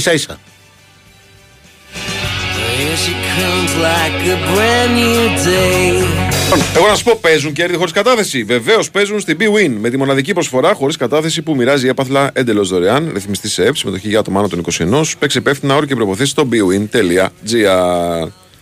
Σα 0.01 0.13
ίσα. 0.13 0.39
Here 2.79 2.97
she 3.05 3.15
comes 3.37 3.73
like 3.89 4.19
a 4.35 4.39
brand 4.51 4.93
new 5.03 5.23
day. 5.47 6.33
Λοιπόν, 6.55 6.67
Εγώ 6.77 6.87
να 6.89 6.95
σου 6.95 7.05
πω, 7.05 7.19
παίζουν 7.21 7.53
κέρδη 7.53 7.77
χωρίς 7.77 7.93
κατάθεση. 7.93 8.45
Βεβαίως 8.45 8.91
παίζουν 8.91 9.21
στην 9.21 9.37
B-Win 9.41 9.75
με 9.81 9.91
τη 9.91 9.97
μοναδική 9.97 10.33
προσφορά 10.33 10.75
χωρίς 10.75 10.97
κατάθεση 10.97 11.43
που 11.43 11.55
μοιράζει 11.55 11.89
έπαθλα 11.89 12.31
εντελώς 12.33 12.69
δωρεάν. 12.69 13.11
Ρυθμιστή 13.13 13.49
σε 13.49 13.65
ΕΠ, 13.65 13.77
συμμετοχή 13.77 14.09
για 14.09 14.19
άτομα 14.19 14.39
άνω 14.39 14.49
των 14.49 14.65
21. 14.79 15.03
Παίξει 15.19 15.39
υπεύθυνα 15.39 15.77
όρο 15.77 15.87
και 15.87 15.95
προποθέσει 15.95 16.31
στο 16.31 16.49
bwin.gr. 16.53 17.29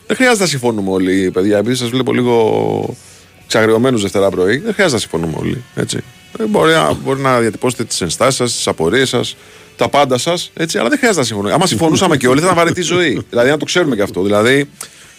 Δεν 0.07 0.17
χρειάζεται 0.17 0.43
να 0.43 0.49
συμφωνούμε 0.49 0.91
όλοι, 0.91 1.31
παιδιά, 1.31 1.59
επειδή 1.59 1.75
σας 1.75 1.89
βλέπω 1.89 2.13
λίγο 2.13 2.97
ξαγριωμένους 3.47 4.03
Δευτέρα 4.03 4.31
πρωί. 4.31 4.57
Δεν 4.57 4.73
χρειάζεται 4.73 4.95
να 4.95 5.01
συμφωνούμε 5.01 5.37
όλοι. 5.39 5.65
Έτσι. 5.75 6.03
Ε, 6.39 6.45
Μπορεί, 6.45 6.73
να, 6.73 6.93
μπορεί 6.93 7.21
να 7.21 7.41
διατυπώσετε 7.41 7.85
τις 7.85 8.01
ενστάσεις 8.01 8.35
σας, 8.35 8.53
τις 8.53 8.67
απορίες 8.67 9.09
σας, 9.09 9.37
τα 9.77 9.89
πάντα 9.89 10.19
σας, 10.19 10.51
έτσι, 10.55 10.79
αλλά 10.79 10.89
δεν 10.89 10.99
χρειάζεται 10.99 11.21
να 11.21 11.27
συμφωνούμε. 11.27 11.55
Άμα 11.55 11.67
συμφωνούσαμε 11.67 12.17
και 12.17 12.29
όλοι, 12.29 12.39
θα 12.41 12.45
ήταν 12.45 12.57
βαρετή 12.57 12.83
ζωή. 12.83 13.23
δηλαδή, 13.31 13.51
να 13.51 13.57
το 13.57 13.65
ξέρουμε 13.65 13.97
και 13.97 14.03
αυτό. 14.03 14.23
Δηλαδή, 14.23 14.71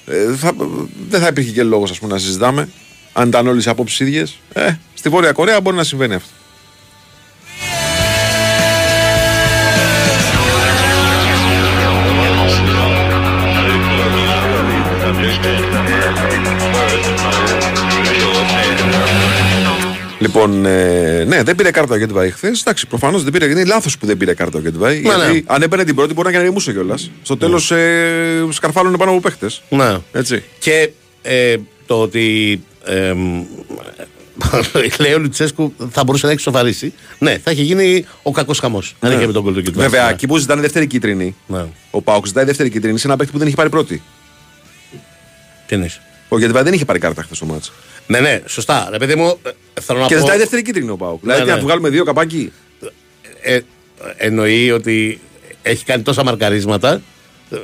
ε, 0.06 0.36
θα, 0.36 0.54
δεν 1.10 1.22
θα 1.22 1.28
υπήρχε 1.28 1.52
και 1.52 1.64
λόγος 1.64 2.02
να 2.02 2.18
συζητάμε. 2.18 2.70
Αν 3.14 3.28
ήταν 3.28 3.48
όλες 3.48 3.66
οι 3.66 3.70
απόψει 3.70 4.04
ίδιες. 4.04 4.40
Ε, 4.54 4.74
στη 4.94 5.10
Βόρεια 5.10 5.32
Κορέα 5.32 5.62
μπορεί 5.62 5.76
να 5.76 5.84
συμβαίνει 5.84 6.14
αυτό. 6.14 6.30
Λοιπόν, 20.22 20.66
ε, 20.66 21.24
ναι, 21.24 21.44
δεν 21.44 21.56
πήρε 21.56 21.72
κάρτα 21.72 21.94
ο 21.94 21.98
Γκέτβαϊ 21.98 22.32
χθες. 22.32 22.60
Εντάξει, 22.62 22.88
προφανώς 22.88 23.24
δεν 23.24 23.32
πήρε. 23.32 23.46
Είναι 23.46 23.66
λάθος 23.66 23.98
που 23.98 24.06
δεν 24.06 24.18
πήρε 24.18 24.34
κάρτα 24.34 24.58
ο 24.58 24.62
Γκέτβαϊ. 24.62 25.00
Ναι, 25.00 25.16
γιατί 25.16 25.34
ναι. 25.34 25.42
αν 25.46 25.62
έπαιρνε 25.62 25.84
την 25.84 25.96
πρώτη 25.96 26.14
μπορεί 26.14 26.34
να 26.34 26.40
γκρεμούσε 26.40 26.72
κιόλας. 26.72 27.12
Στο 27.22 27.38
τέλος 27.38 27.72
ε, 27.72 28.46
σκαρφάλωνε 28.50 28.98
πάνω 28.98 29.12
από 29.12 29.20
παίχτες. 29.20 29.62
Ναι. 29.70 29.98
Έτσι. 30.12 30.44
Και 30.60 30.90
ε, 31.22 31.56
το 31.86 32.02
ότι. 32.02 32.62
Ε, 32.86 33.14
μ, 33.14 33.44
λέει 35.00 35.14
ο 35.14 35.20
Λουτσέσκου 35.20 35.74
θα 35.92 36.04
μπορούσε 36.04 36.26
να 36.26 36.32
έχει 36.32 36.42
σοβαρήσει. 36.42 36.94
Ναι, 37.18 37.38
θα 37.44 37.52
έχει 37.52 37.62
γίνει 37.62 38.06
ο 38.24 38.32
κακός 38.32 38.60
χαμός. 38.60 38.96
Αν 39.00 39.12
είχε 39.12 39.26
με 39.26 39.32
τον 39.34 39.44
κολ 39.44 39.54
του 39.54 39.62
Κιτβάη. 39.62 39.88
Βέβαια, 39.88 40.06
Ναι. 40.06 40.12
εκεί 40.12 40.28
που 40.28 40.38
ζητάνε 40.38 40.62
δεύτερη 40.62 40.88
κίτρινη. 40.88 41.36
Ναι. 41.48 41.66
Ο 41.92 42.02
Πάουκ 42.02 42.28
ζητάει 42.28 42.46
δεύτερη 42.46 42.70
κίτρινη 42.70 43.00
σε 43.00 43.08
ένα 43.08 43.16
παίχτη 43.16 43.32
που 43.32 43.38
δεν 43.38 43.48
έχει 43.48 43.56
πάρει 43.56 43.70
πρώτη. 43.70 44.02
Τι 45.66 45.74
εννοείς; 45.76 46.02
Ο 46.28 46.38
Γκέτβαϊ 46.38 46.64
δεν 46.64 46.74
είχε 46.74 46.86
πάρει 46.86 47.00
κάρτα 47.00 47.24
χθες 47.24 47.38
στο 47.38 47.46
μάτσο. 47.46 47.72
Ναι, 48.08 48.20
ναι, 48.20 48.42
σωστά. 48.46 48.88
Ρε 48.92 48.98
παιδί 48.98 49.16
μου, 49.16 49.38
ε, 49.74 49.82
θέλω 49.82 50.00
να 50.00 50.06
Και 50.08 50.14
πω. 50.16 50.20
ζητάει 50.22 50.38
δεύτερη 50.38 50.62
κίτρινη 50.62 50.90
ο 50.90 50.96
Πάουκ. 50.98 51.22
Δηλαδή, 51.22 51.40
τι, 51.40 51.46
ναι. 51.46 51.52
να 51.54 51.58
του 51.60 51.66
βγάλουμε 51.66 51.90
δύο 51.90 52.04
καπάκι; 52.04 52.52
ε, 53.42 53.60
εννοεί 54.18 54.72
ότι 54.72 55.20
έχει 55.62 55.86
κάνει 55.86 56.04
τόσα 56.04 56.24
μαρκαρίσματα. 56.24 57.02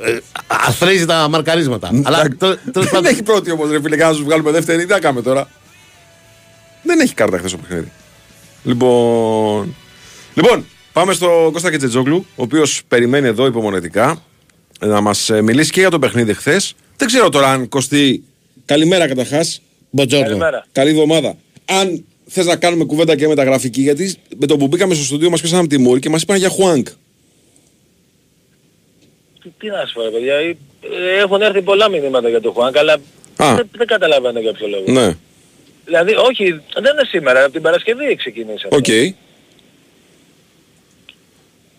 Ε, 0.04 0.18
αθρίζει 0.46 1.06
τα 1.06 1.28
μαρκαρίσματα. 1.28 1.90
Αλλά 2.04 2.18
Εντάξει. 2.20 2.36
τέ- 2.38 2.58
τέλος 2.72 2.88
Δεν 2.88 2.90
πάντων- 2.90 3.12
έχει 3.12 3.22
πρώτη 3.22 3.50
όμως, 3.50 3.70
ρε 3.70 3.80
φίλε, 3.80 3.96
και 3.96 4.02
να 4.04 4.12
σου 4.12 4.24
βγάλουμε 4.24 4.50
δεύτερη. 4.50 4.84
Τι 4.86 4.92
να 4.92 4.98
κάνουμε 5.00 5.22
τώρα; 5.22 5.50
Δεν 6.82 7.00
έχει 7.00 7.14
κάρτα 7.14 7.38
χθες 7.38 7.50
το 7.50 7.56
παιχνίδι. 7.56 7.92
Λοιπόν. 8.64 9.74
Λοιπόν, 10.34 10.66
πάμε 10.92 11.12
στο 11.12 11.50
Κώστα 11.52 11.70
Κετζετζόγλου, 11.70 12.26
ο 12.36 12.42
οποίος 12.42 12.82
περιμένει 12.88 13.26
εδώ 13.26 13.46
υπομονετικά 13.46 14.22
να 14.80 15.00
μας 15.00 15.30
μιλήσει 15.42 15.70
και 15.70 15.80
για 15.80 15.90
το 15.90 15.98
παιχνίδι 15.98 16.34
χθες. 16.34 16.74
Δεν 16.96 17.06
ξέρω 17.08 17.28
τώρα 17.28 17.48
αν 17.52 17.68
κοστί. 17.68 18.22
Καλημέρα 18.64 19.08
καταρχάς. 19.08 19.62
Buongiorno. 19.90 20.26
Καλημέρα. 20.26 20.66
Καλή 20.72 20.90
εβδομάδα. 20.90 21.36
Αν 21.64 22.04
θες 22.26 22.46
να 22.46 22.56
κάνουμε 22.56 22.84
κουβέντα 22.84 23.16
και 23.16 23.28
μεταγραφική, 23.28 23.80
γιατί 23.80 24.14
με 24.36 24.46
το 24.46 24.56
που 24.56 24.66
μπήκαμε 24.66 24.94
στο 24.94 25.04
στούντιο 25.04 25.30
μας 25.30 25.40
πέσανε 25.40 25.60
από 25.60 25.68
τη 25.68 25.78
μούρη 25.78 26.00
και 26.00 26.08
μας 26.08 26.22
είπαν 26.22 26.36
για 26.36 26.48
Χουάνγκ. 26.48 26.88
Τι, 29.42 29.48
τι 29.58 29.66
να 29.66 29.86
σου 29.86 29.94
πω 29.94 30.02
ρε 30.02 30.10
παιδιά, 30.10 30.34
ε, 30.34 30.54
έχουν 31.18 31.42
έρθει 31.42 31.62
πολλά 31.62 31.88
μηνύματα 31.88 32.28
για 32.28 32.40
το 32.40 32.52
Χουάνγκ, 32.52 32.76
αλλά 32.76 32.92
Α. 33.36 33.54
δεν, 33.54 33.68
δεν 33.76 33.86
καταλαβαίνω 33.86 34.40
για 34.40 34.52
ποιο 34.52 34.66
λόγο. 34.66 34.84
Ναι. 34.86 35.16
Δηλαδή, 35.84 36.14
όχι, 36.14 36.44
δεν 36.52 36.92
είναι 36.92 37.04
σήμερα, 37.08 37.42
από 37.42 37.52
την 37.52 37.62
Παρασκευή 37.62 38.14
ξεκινήσαμε. 38.16 38.76
Οκ. 38.76 38.86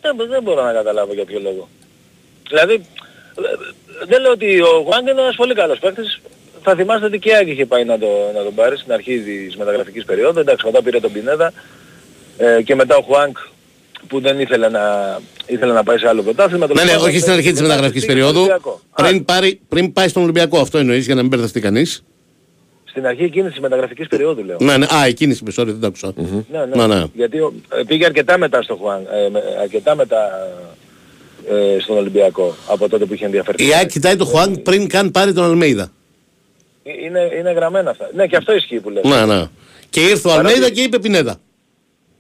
Δεν, 0.01 0.27
δεν 0.29 0.43
μπορώ 0.43 0.63
να 0.63 0.73
καταλάβω 0.73 1.13
για 1.13 1.25
ποιο 1.25 1.39
λόγο. 1.39 1.69
Δηλαδή, 2.49 2.85
δεν 4.07 4.21
λέω 4.21 4.31
ότι 4.31 4.61
ο 4.61 4.83
Χουάνγκ 4.85 5.07
είναι 5.07 5.21
ένας 5.21 5.35
πολύ 5.35 5.53
καλός 5.53 5.79
παίκτης. 5.79 6.21
Θα 6.63 6.75
θυμάστε 6.75 7.05
ότι 7.05 7.19
και 7.19 7.29
η 7.29 7.35
Άκη 7.35 7.51
είχε 7.51 7.65
πάει 7.65 7.85
να, 7.85 7.97
το, 7.97 8.07
να 8.35 8.43
τον 8.43 8.53
πάρει 8.55 8.77
στην 8.77 8.91
αρχή 8.93 9.19
της 9.19 9.55
μεταγραφικής 9.57 10.05
περίοδου. 10.05 10.39
Εντάξει, 10.39 10.65
μετά 10.65 10.81
πήρε 10.83 10.99
τον 10.99 11.11
Πινέδα 11.11 11.53
ε, 12.37 12.61
και 12.61 12.75
μετά 12.75 12.95
ο 12.97 13.01
Χουάνγκ 13.01 13.33
που 14.07 14.19
δεν 14.21 14.39
ήθελε 14.39 14.69
να, 14.69 14.81
ήθελε 15.47 15.73
να 15.73 15.83
πάει 15.83 15.97
σε 15.97 16.07
άλλο 16.07 16.21
πρωτάθλημα. 16.23 16.67
Ναι, 16.73 16.83
ναι, 16.83 16.95
όχι 16.95 17.19
στην 17.19 17.31
αρχή 17.31 17.51
της 17.51 17.61
μεταγραφικής 17.61 18.05
πήγε 18.05 18.21
στον 18.21 18.33
περίοδου. 18.33 18.39
Ολυμπιακό. 18.51 18.81
Α, 18.91 19.03
Πριν, 19.03 19.25
πάρει, 19.25 19.59
πριν 19.69 19.93
πάει 19.93 20.07
στον 20.07 20.23
Ολυμπιακό, 20.23 20.59
αυτό 20.59 20.77
εννοείς 20.77 21.05
για 21.05 21.15
να 21.15 21.21
μην 21.21 21.29
μπερδευτεί 21.29 21.59
κανείς; 21.59 22.03
Στην 22.85 23.05
αρχή 23.05 23.23
εκείνης 23.23 23.51
της 23.51 23.59
μεταγραφικής 23.59 24.07
περίοδου 24.07 24.43
λέω. 24.43 24.57
Ναι, 24.59 24.77
ναι, 24.77 24.85
α, 24.85 25.05
εκείνης 25.05 25.39
η 25.39 25.43
sorry, 25.57 25.65
δεν 25.65 25.79
το 25.79 25.87
άκουσα. 25.87 26.13
Ναι, 26.51 26.65
ναι. 26.75 26.85
Ναι, 26.85 26.95
ναι. 26.95 27.03
Γιατί 27.13 27.39
ο- 27.39 27.53
ε, 27.79 27.83
πήγε 27.87 28.05
αρκετά 28.05 28.37
μετά 28.37 28.61
στο 28.61 28.75
Χουάν, 28.75 29.01
ε, 29.25 29.29
με- 29.29 29.43
αρκετά 29.61 29.95
μετά 29.95 30.29
ε, 31.49 31.79
στον 31.79 31.97
Ολυμπιακό 31.97 32.55
από 32.67 32.89
τότε 32.89 33.05
που 33.05 33.13
είχε 33.13 33.25
ενδιαφερθεί. 33.25 33.65
Η 33.67 33.73
Άκη 33.75 33.85
κοιτάει 33.87 34.15
το 34.15 34.25
Χουάνγκ 34.25 34.55
πριν 34.57 34.87
καν 34.87 35.11
πάρει 35.11 35.33
τον 35.33 35.43
Αλμέιδα. 35.43 35.91
Ε, 36.89 37.05
Είναι, 37.05 37.29
είναι 37.37 37.51
γραμμένα 37.51 37.89
αυτά. 37.89 38.09
Ναι, 38.13 38.27
και 38.27 38.35
αυτό 38.35 38.53
ισχύει 38.55 38.79
που 38.79 38.89
λες. 38.89 39.03
Ναι, 39.03 39.25
ναι. 39.25 39.43
Και 39.89 39.99
ήρθε 40.01 40.27
ο 40.27 40.31
Παρότι- 40.31 40.47
Αλμέιδα 40.53 40.69
και 40.73 40.81
είπε 40.81 40.99
Πινέδα. 40.99 41.35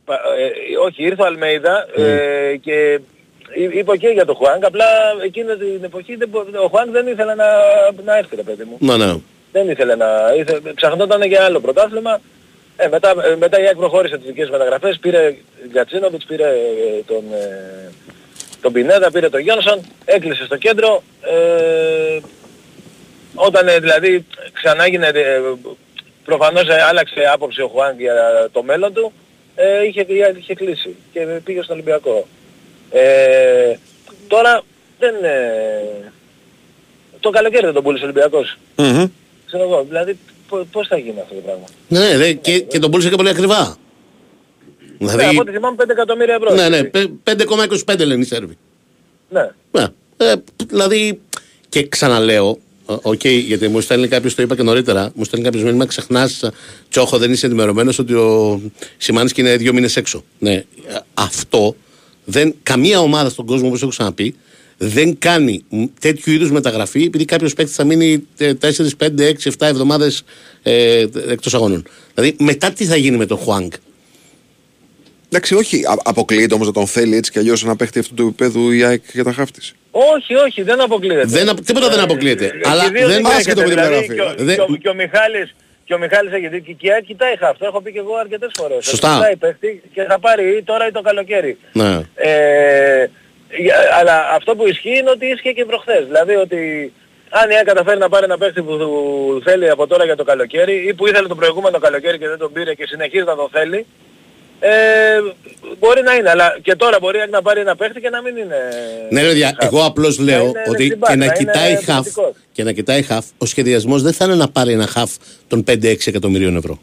Πα- 0.05 0.21
ε, 0.39 0.77
όχι, 0.85 1.03
ήρθε 1.03 1.21
ο 1.21 1.25
Αλμέιδα 1.25 1.85
ε, 1.95 2.55
και 2.55 2.99
εί- 3.53 3.75
είπε 3.75 3.97
και 3.97 4.07
για 4.07 4.25
τον 4.25 4.35
Χουάνγκ, 4.35 4.63
απλά 4.65 4.85
εκείνη 5.23 5.55
την 5.55 5.83
εποχή 5.83 6.15
δεν, 6.15 6.29
μπο- 6.29 6.63
ο 6.63 6.67
Χουάνγκ 6.67 6.91
δεν 6.91 7.07
ήθελε 7.07 7.35
να, 7.35 7.45
να 8.05 8.17
έρθει 8.17 8.35
ρε 8.35 8.41
παιδί 8.43 8.63
μου. 8.63 8.77
Ναι, 8.79 8.97
ναι. 9.05 9.13
Δεν 9.51 9.69
ήθελε 9.69 9.95
να... 9.95 10.07
Ήθε, 10.39 10.61
ψαχνόταν 10.75 11.21
για 11.23 11.43
άλλο 11.43 11.59
πρωτάθλημα. 11.59 12.19
Ε, 12.77 12.87
μετά, 12.87 13.09
ε, 13.31 13.35
μετά 13.35 13.59
η 13.61 13.65
ΑΕΚ 13.65 13.75
προχώρησε 13.75 14.17
τις 14.17 14.25
δικές 14.27 14.49
μεταγραφές, 14.49 14.97
πήρε 14.99 15.35
Γκατσίνοβιτς, 15.71 16.25
πήρε 16.25 16.43
ε, 16.47 17.01
τον, 17.05 17.23
ε, 17.33 17.91
τον 18.61 18.71
Πινέδα, 18.73 19.11
πήρε 19.11 19.29
τον 19.29 19.39
Γιόνσον, 19.39 19.79
έκλεισε 20.05 20.45
στο 20.45 20.57
κέντρο. 20.57 21.03
Ε, 21.21 22.19
όταν 23.35 23.67
ε, 23.67 23.79
δηλαδή 23.79 24.25
ξανά 24.53 24.83
έγινε, 24.83 25.07
ε, 25.07 25.39
προφανώς 26.25 26.67
ε, 26.67 26.81
άλλαξε 26.89 27.21
άποψη 27.33 27.61
ο 27.61 27.67
Χουάνγκ 27.67 27.99
για 27.99 28.49
το 28.51 28.63
μέλλον 28.63 28.93
του, 28.93 29.11
ε, 29.55 29.85
είχε, 29.85 30.05
είχε 30.39 30.53
κλείσει 30.55 30.95
και 31.13 31.19
πήγε 31.43 31.61
στον 31.61 31.75
Ολυμπιακό. 31.75 32.27
Ε, 32.91 33.75
τώρα 34.27 34.61
δεν... 34.99 35.13
Ε, 35.23 36.11
το 37.19 37.29
καλοκαίρι 37.29 37.65
δεν 37.65 37.73
τον 37.73 37.83
πούλησε 37.83 38.03
ο 38.03 38.07
Ολυμπιακός. 38.07 38.57
Μμμ. 38.75 39.05
Ξέρω 39.45 39.63
εγώ, 39.63 39.83
δηλαδή 39.87 40.17
πο- 40.49 40.67
πώς 40.71 40.87
θα 40.87 40.97
γίνει 40.97 41.19
αυτό 41.21 41.33
το 41.35 41.41
πράγμα; 41.41 41.63
Ναι, 41.87 41.99
ναι, 41.99 42.17
δε, 42.17 42.31
και, 42.33 42.59
και 42.59 42.79
τον 42.79 42.91
πούλησε 42.91 43.09
και 43.09 43.15
πολύ 43.15 43.29
ακριβά. 43.29 43.77
Ναι, 44.97 45.11
Δηλαδή, 45.11 45.23
από 45.29 45.41
ό,τι 45.41 45.51
θυμάμαι 45.51 45.75
5 45.83 45.89
εκατομμύρια 45.89 46.35
ευρώ. 46.35 46.53
ναι, 46.53 46.69
ναι, 46.69 46.77
έτσι. 46.77 47.09
πε- 47.23 47.41
5,25 47.87 48.05
λένε 48.05 48.21
οι 48.21 48.25
Σέρβοι. 48.25 48.57
ναι. 49.29 49.49
Ναι. 49.71 49.85
Ε, 50.17 50.33
δηλαδή, 50.67 51.21
και 51.69 51.87
ξαναλέω, 51.87 52.57
ε, 52.89 52.93
οκ, 53.01 53.25
γιατί 53.25 53.67
μου 53.67 53.81
στέλνει 53.81 54.07
κάποιος, 54.07 54.35
το 54.35 54.41
είπα 54.41 54.55
και 54.55 54.63
νωρίτερα, 54.63 55.11
μου 55.15 55.23
στέλνει 55.23 55.45
κάποιος 55.45 55.63
μήνυμα, 55.63 55.85
ξεχνάς, 55.85 56.49
Τσόχο, 56.89 57.17
δεν 57.17 57.31
είσαι 57.31 57.45
ενημερωμένος 57.45 57.99
ότι 57.99 58.13
ο 58.13 58.61
Σιμάνσκι 58.97 59.39
είναι 59.41 59.57
δύο 59.57 59.73
μήνες 59.73 59.95
έξω. 59.95 60.23
Ναι, 60.39 60.53
ε, 60.53 60.65
αυτό 61.13 61.75
δεν, 62.25 62.55
καμία 62.63 62.99
ομάδα 62.99 63.29
στον 63.29 63.45
κόσμο, 63.45 63.67
όπως 63.67 63.81
έχω 63.81 63.89
ξαναπεί, 63.89 64.35
δεν 64.77 65.17
κάνει 65.19 65.63
μ, 65.69 65.83
τέτοιου 65.99 66.33
είδους 66.33 66.51
μεταγραφή 66.51 67.03
επειδή 67.03 67.25
κάποιος 67.25 67.53
παίκτης 67.53 67.75
θα 67.75 67.83
μείνει 67.83 68.23
4, 68.37 68.95
5, 68.97 69.27
6, 69.27 69.49
7 69.49 69.67
εβδομάδες 69.67 70.23
ε, 70.63 71.05
εκτός 71.27 71.53
αγώνων. 71.53 71.83
Δηλαδή, 72.15 72.35
μετά 72.39 72.71
τι 72.71 72.85
θα 72.85 72.95
γίνει 72.95 73.17
με 73.17 73.25
τον 73.25 73.37
Χουάνγκ; 73.37 73.71
Εντάξει, 75.31 75.53
όχι. 75.53 75.85
Α- 75.85 76.01
αποκλείεται 76.03 76.53
όμως 76.53 76.67
να 76.67 76.73
τον 76.73 76.87
θέλει 76.87 77.15
έτσι 77.15 77.31
κι 77.31 77.39
αλλιώς 77.39 77.63
να 77.63 77.75
παίχτη 77.75 77.99
αυτού 77.99 78.13
του 78.13 78.23
επίπεδου 78.23 78.71
η 78.71 78.83
ΑΕΚ 78.83 79.03
για 79.13 79.23
τα 79.23 79.33
χάφτη. 79.33 79.61
Όχι, 79.91 80.35
όχι, 80.35 80.61
δεν 80.61 80.81
αποκλείεται. 80.81 81.23
Δεν, 81.25 81.49
απο- 81.49 81.61
τίποτα 81.61 81.89
δεν 81.89 81.99
αποκλείεται. 81.99 82.45
Ε, 82.45 82.69
αλλά 82.69 82.83
και 82.83 82.89
δύο 82.89 83.07
δεν, 83.07 83.15
δεν 83.23 83.31
άσχετο 83.31 83.61
έρχεται, 83.61 83.75
με 83.81 83.87
την 83.87 83.89
δηλαδή, 83.89 84.07
περιγραφή. 84.07 84.35
και 84.35 84.41
ο- 84.41 84.45
Δεν- 84.45 84.55
και 84.55 84.61
ο- 84.61 84.75
Και 84.81 84.89
ο 84.89 84.93
Μιχάλης 84.93 85.55
και 85.85 85.93
ο 85.93 85.97
Μιχάλης 85.97 86.33
έχει 86.33 86.47
δει 86.47 86.61
και 86.61 86.87
η 86.87 86.91
ΑΕΚ 86.91 87.03
κοιτάει 87.05 87.33
αυτό, 87.41 87.65
έχω 87.65 87.81
πει 87.81 87.91
και 87.91 87.99
εγώ 87.99 88.15
αρκετές 88.15 88.51
φορές. 88.57 88.85
Σωστά. 88.85 89.13
Κοιτάει 89.15 89.35
παίχτη 89.35 89.81
και 89.93 90.03
θα 90.03 90.19
πάρει 90.19 90.57
ή 90.57 90.63
τώρα 90.63 90.87
ή 90.87 90.91
το 90.91 91.01
καλοκαίρι. 91.01 91.57
ναι. 91.73 92.01
Ε, 92.15 93.05
για- 93.57 93.75
αλλά 93.99 94.29
αυτό 94.33 94.55
που 94.55 94.67
ισχύει 94.67 94.97
είναι 94.97 95.09
ότι 95.09 95.25
ίσχυε 95.25 95.51
και 95.51 95.65
προχθές. 95.65 96.05
Δηλαδή 96.05 96.35
ότι 96.35 96.93
αν 97.29 97.49
η 97.49 97.55
ΑΕΚ 97.55 97.65
καταφέρει 97.65 97.99
να 97.99 98.09
πάρει 98.09 98.23
ένα 98.25 98.37
παίχτη 98.37 98.61
που 98.61 98.77
του 98.77 99.41
θέλει 99.45 99.69
από 99.69 99.87
τώρα 99.87 100.03
για 100.05 100.15
το 100.15 100.23
καλοκαίρι 100.23 100.75
ή 100.87 100.93
που 100.93 101.07
ήθελε 101.07 101.27
το 101.27 101.35
προηγούμενο 101.35 101.79
καλοκαίρι 101.79 102.17
και 102.17 102.27
δεν 102.27 102.37
τον 102.37 102.51
πήρε 102.53 102.73
και 102.73 102.85
συνεχίζει 102.87 103.23
να 103.23 103.35
τον 103.35 103.49
θέλει, 103.51 103.85
ε, 104.59 104.69
μπορεί 105.79 106.01
να 106.01 106.13
είναι. 106.15 106.29
Αλλά 106.29 106.57
και 106.61 106.75
τώρα 106.75 106.97
μπορεί 107.01 107.19
να 107.29 107.41
πάρει 107.41 107.59
ένα 107.59 107.75
παίχτη 107.75 108.01
και 108.01 108.09
να 108.09 108.21
μην 108.21 108.37
είναι... 108.37 108.55
Ναι, 109.09 109.21
ρε 109.21 109.27
παιδιά, 109.27 109.47
χαφ. 109.59 109.65
εγώ 109.73 109.85
απλώς 109.85 110.17
Να 110.17 110.23
λέω 110.23 110.45
είναι 110.45 110.61
ότι 110.67 110.83
δεξιμπάκ, 110.83 111.09
και 111.09 111.15
να, 111.15 111.25
να 111.25 111.25
είναι 111.25 111.33
κοιτάει 111.37 111.75
χαφ, 111.75 111.97
επιθετικός. 111.97 112.31
και 112.51 112.63
να 112.63 112.71
κοιτάει 112.71 113.01
χαφ, 113.01 113.25
ο 113.37 113.45
σχεδιασμός 113.45 114.01
δεν 114.01 114.13
θα 114.13 114.25
είναι 114.25 114.35
να 114.35 114.49
πάρει 114.49 114.71
ένα 114.71 114.87
χαφ 114.87 115.11
των 115.47 115.63
5-6 115.67 116.07
εκατομμυρίων 116.07 116.55
ευρώ. 116.55 116.79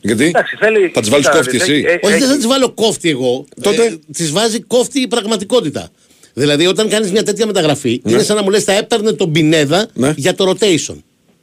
Γιατί; 0.00 0.24
Εντάξει, 0.24 0.56
θέλει... 0.56 0.90
θα 0.94 1.00
τις 1.00 1.08
βάλεις 1.10 1.26
κοίτα, 1.26 1.38
κόφτη 1.38 1.56
έχει- 1.56 1.70
εσύ. 1.70 1.84
έχει- 1.86 1.98
Όχι, 2.06 2.12
δεν 2.12 2.18
θα 2.20 2.26
έχει- 2.26 2.36
τις 2.36 2.46
βάλω 2.46 2.70
κόφτη 2.70 3.10
εγώ. 3.10 3.44
Τότε; 3.62 3.84
Ε, 3.84 3.98
τις 4.12 4.30
βάζει 4.32 4.60
κόφτη 4.60 5.00
η 5.00 5.08
πραγματικότητα. 5.08 5.88
Δηλαδή, 6.34 6.66
όταν 6.66 6.88
κάνεις 6.88 7.10
μια 7.12 7.22
τέτοια 7.22 7.46
μεταγραφή, 7.46 8.00
Ναι. 8.04 8.12
είναι 8.12 8.22
σαν 8.22 8.36
να 8.36 8.42
μου 8.42 8.50
λες: 8.50 8.64
Θα 8.64 8.72
έπαιρνε 8.72 9.12
τον 9.12 9.32
Πινέδα 9.32 9.88
Ναι. 9.94 10.12
για 10.16 10.34
το 10.34 10.50
rotation. 10.60 10.96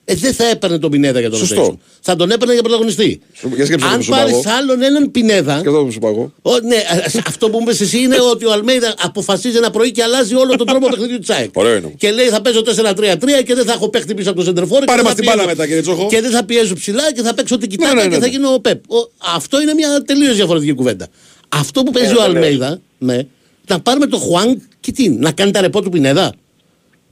Ε, 0.08 0.16
δεν 0.16 0.34
θα 0.34 0.46
έπαιρνε 0.50 0.78
τον 0.80 0.92
Πινέδα 0.92 1.20
για 1.20 1.30
το 1.30 1.36
Σωστό. 1.38 1.68
rotation. 1.72 1.78
Θα 2.02 2.16
τον 2.16 2.32
έπαιρνε 2.32 2.54
για 2.54 2.62
πρωταγωνιστή. 2.62 3.22
Σου- 3.34 3.52
για 3.56 3.66
σκέψου 3.66 3.86
αυτό 3.86 3.96
Αν 3.96 3.98
που 3.98 4.04
σου 4.06 4.10
είπα 4.12 4.20
πάρεις 4.20 4.34
εγώ. 4.46 4.56
άλλον 4.58 4.82
έναν 4.82 5.12
Πινέδα. 5.12 5.60
Και 5.62 5.68
αυτό 5.68 5.84
που 5.86 5.92
σου 5.92 5.98
είπα 5.98 6.08
εγώ. 6.08 6.34
Ο, 6.42 6.52
ναι, 6.60 6.76
α- 6.76 7.22
αυτό 7.28 7.50
που 7.50 7.58
μου 7.58 7.64
είπες 7.64 7.82
εσύ 7.82 7.98
είναι 8.00 8.16
ότι 8.32 8.46
ο 8.46 8.52
Αλμέιδα 8.52 8.94
αποφασίζει 9.02 9.58
ένα 9.58 9.70
πρωί 9.70 9.92
και 9.92 10.04
αλλάζει 10.04 10.36
όλο 10.36 10.56
τον 10.56 10.68
τρόπο 10.68 10.88
παιχνιδιού 10.90 11.20
της 11.20 11.30
ΑΕΚ. 11.30 11.50
Ωραίο 11.54 11.76
είναι. 11.76 11.94
Και 11.98 12.12
λέει 12.12 12.28
θα 12.28 12.42
παίζω 12.42 12.62
4-3-3 12.62 13.44
και 13.46 13.56
δεν 13.56 13.66
θα 13.66 13.74
έχω 13.74 13.90
παίχτη 13.90 14.14
πίσω 14.14 14.30
από 14.30 14.40
το 14.40 14.46
σεντερφόρ. 14.46 14.80
και 14.80 14.86
Πάρε 14.86 15.02
δεν 15.02 15.06
μας 15.06 15.14
θα 15.14 15.20
την 15.22 15.26
μπάλα 15.30 15.42
πιέζω- 15.42 15.58
μετά, 15.58 15.66
κύριε 15.68 15.82
Τσόχο. 15.82 16.08
Και 16.10 16.22
δεν 16.22 16.32
θα 16.32 16.44
πιέζω 16.46 16.74
ψηλά 16.74 17.14
και 17.14 17.22
θα 17.22 17.34
παίξω 17.34 17.58
την 17.58 17.70
κοιτάκα 17.70 17.94
ναι, 17.94 18.02
ναι, 18.02 18.08
και 18.08 18.14
θα 18.14 18.20
ναι. 18.20 18.28
γίνω 18.28 18.54
ο 18.54 18.60
Πεπ. 18.60 18.92
Ο- 18.92 19.12
αυτό 19.36 19.62
είναι 19.62 19.74
μια 19.74 20.02
τελείως 20.02 20.36
διαφορετική 20.36 20.74
κουβέντα. 20.74 21.08
Αυτό 21.50 21.84
που 21.84 21.92
παίζει 21.92 22.10
Είναι 22.10 22.20
ο 22.20 22.24
τελείως. 22.24 22.44
Αλμέιδα, 22.44 22.80
ναι, 22.98 23.20
να 23.68 23.80
πάρουμε 23.80 24.06
το 24.06 24.18
Χουάνγκ 24.18 24.56
και 24.80 24.92
τι, 24.92 25.10
να 25.10 25.32
κάνει 25.32 25.52
τα 25.52 25.62
ρεπό 25.62 25.82
του 25.82 25.90
Πινέδα. 25.90 26.34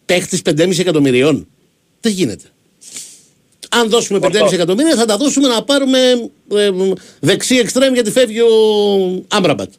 Παίχτης 0.06 0.42
5,5 0.42 0.80
εκατομμυρίων. 0.80 1.48
Δεν 2.02 2.12
γίνεται. 2.12 2.44
Αν 3.80 3.90
δώσουμε 3.90 4.20
5,5 4.22 4.52
εκατομμύρια 4.54 4.96
θα 4.96 5.06
τα 5.06 5.18
δώσουμε 5.18 5.48
να 5.48 5.64
πάρουμε 5.64 6.00
ε, 6.56 6.70
δεξί 7.20 7.56
εξτρέμ 7.56 7.94
γιατί 7.94 8.12
φεύγει 8.12 8.40
ο 8.40 8.48
Άμπραμπατ. 9.28 9.72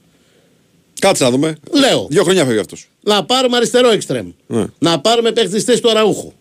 Κάτσε 1.01 1.25
να 1.25 1.31
δούμε. 1.31 1.57
Λέω. 1.73 2.07
Δύο 2.11 2.23
χρονιά 2.23 2.45
φεύγει 2.45 2.59
αυτός. 2.59 2.89
Να 3.03 3.25
πάρουμε 3.25 3.57
αριστερό 3.57 3.91
εξτρέμ. 3.91 4.27
Ναι. 4.47 4.65
Να 4.79 5.01
πάρουμε 5.01 5.33
παίχτη 5.33 5.61
στη 5.61 5.71
θέση 5.71 5.83
του 5.83 5.91
Αραούχου. 5.91 6.33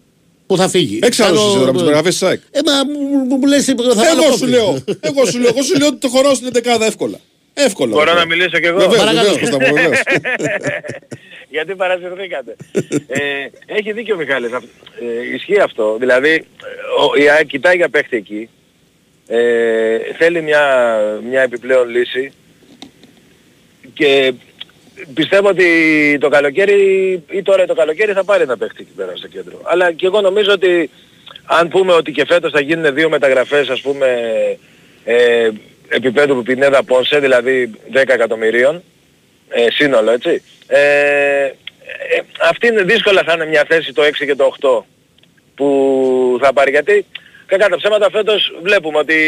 Που 0.48 0.58
θα 0.58 0.68
φύγει. 0.70 1.00
Έξι 1.02 1.24
άλλους 1.24 1.38
Κάνω- 1.38 1.50
εσύ 1.50 1.58
τώρα 1.58 1.70
από 1.70 1.78
τις 1.78 1.82
περιγραφές 1.88 2.14
της 2.18 2.24
ΑΕΚ. 2.28 2.42
Ε, 2.52 2.60
μα 2.66 2.72
μου, 2.86 3.18
μου, 3.30 3.36
μου 3.38 3.46
λες, 3.46 3.66
θα 3.66 3.74
βάλω 3.76 4.22
Εγώ 4.22 4.24
κόφτη. 4.24 4.38
σου 4.38 4.48
λέω. 4.48 4.84
Εγώ 5.00 5.26
σου 5.26 5.40
λέω. 5.40 5.50
Εγώ 5.50 5.64
σου 5.64 5.78
λέω 5.78 5.88
ότι 5.88 5.98
το 5.98 6.08
χωράω 6.10 6.34
στην 6.36 6.48
11 6.54 6.86
εύκολα. 6.86 7.20
Εύκολα. 7.54 7.92
Μπορώ 7.92 8.06
το 8.06 8.12
να 8.14 8.20
χωράω. 8.20 8.28
μιλήσω 8.38 8.60
κι 8.60 8.66
εγώ. 8.66 8.78
Βεβαίως, 8.80 8.98
Παρακαλώ. 8.98 9.30
βεβαίως, 9.30 9.50
Κώστα 9.50 9.58
μου, 9.68 9.74
βεβαίως. 9.76 10.02
Γιατί 11.56 11.76
παρασυρθήκατε. 11.76 12.56
ε, 13.08 13.20
έχει 13.66 13.92
δίκιο 13.92 14.16
ο 14.16 14.18
Μιχάλης. 14.18 14.52
αυ- 14.54 14.64
Ε, 15.02 15.34
ισχύει 15.36 15.60
αυτό. 15.60 15.96
Δηλαδή, 16.00 16.30
ε, 16.32 16.42
ο, 17.02 17.22
η 17.24 17.30
ΑΕΚ 17.30 17.46
κοιτάει 17.48 17.76
για 17.76 17.90
παίχτη 17.90 18.16
εκεί. 18.18 18.50
Ε, 19.28 19.98
θέλει 20.18 20.42
μια, 20.42 20.98
μια 21.30 21.42
επιπλέον 21.42 21.90
λύση. 21.90 22.32
Και 23.94 24.34
πιστεύω 25.14 25.48
ότι 25.48 25.68
το 26.20 26.30
καλοκαίρι 26.30 26.82
ή 27.30 27.42
τώρα 27.42 27.66
το 27.66 27.74
καλοκαίρι 27.76 28.12
θα 28.14 28.24
πάρει 28.24 28.44
ένα 28.44 28.58
παίχτη 28.58 28.78
εκεί 28.82 28.92
πέρα 28.96 29.16
στο 29.16 29.28
κέντρο. 29.28 29.62
Αλλά 29.64 29.92
και 29.92 30.06
εγώ 30.06 30.22
νομίζω 30.22 30.52
ότι 30.52 30.90
αν 31.46 31.68
πούμε 31.68 31.94
ότι 31.94 32.12
και 32.12 32.26
φέτος 32.26 32.52
θα 32.52 32.62
γίνουν 32.62 32.94
δύο 32.94 33.10
μεταγραφές 33.10 33.70
ας 33.70 33.82
πούμε 33.82 34.08
ε, 35.04 35.50
επίπεδου 35.90 36.36
που 36.36 36.44
Πινέδα 36.44 36.84
Πόνσε, 36.84 37.20
δηλαδή 37.20 37.72
10 37.94 37.96
εκατομμυρίων, 37.96 38.84
ε, 39.50 39.68
σύνολο 39.72 40.12
έτσι. 40.12 40.44
Ε, 40.68 41.46
ε, 41.46 42.22
αυτή 42.42 42.68
είναι 42.68 42.84
δύσκολα 42.84 43.24
θα 43.24 43.34
είναι 43.34 43.46
μια 43.46 43.66
θέση 43.68 43.94
το 43.94 44.02
6 44.04 44.26
και 44.26 44.36
το 44.36 44.56
8 44.62 44.84
που 45.56 46.40
θα 46.42 46.54
πάρει 46.54 46.72
γιατί 46.72 47.06
κακά 47.46 47.70
τα 47.70 47.78
ψέματα 47.78 48.10
φέτος 48.10 48.54
βλέπουμε 48.62 48.98
ότι 48.98 49.20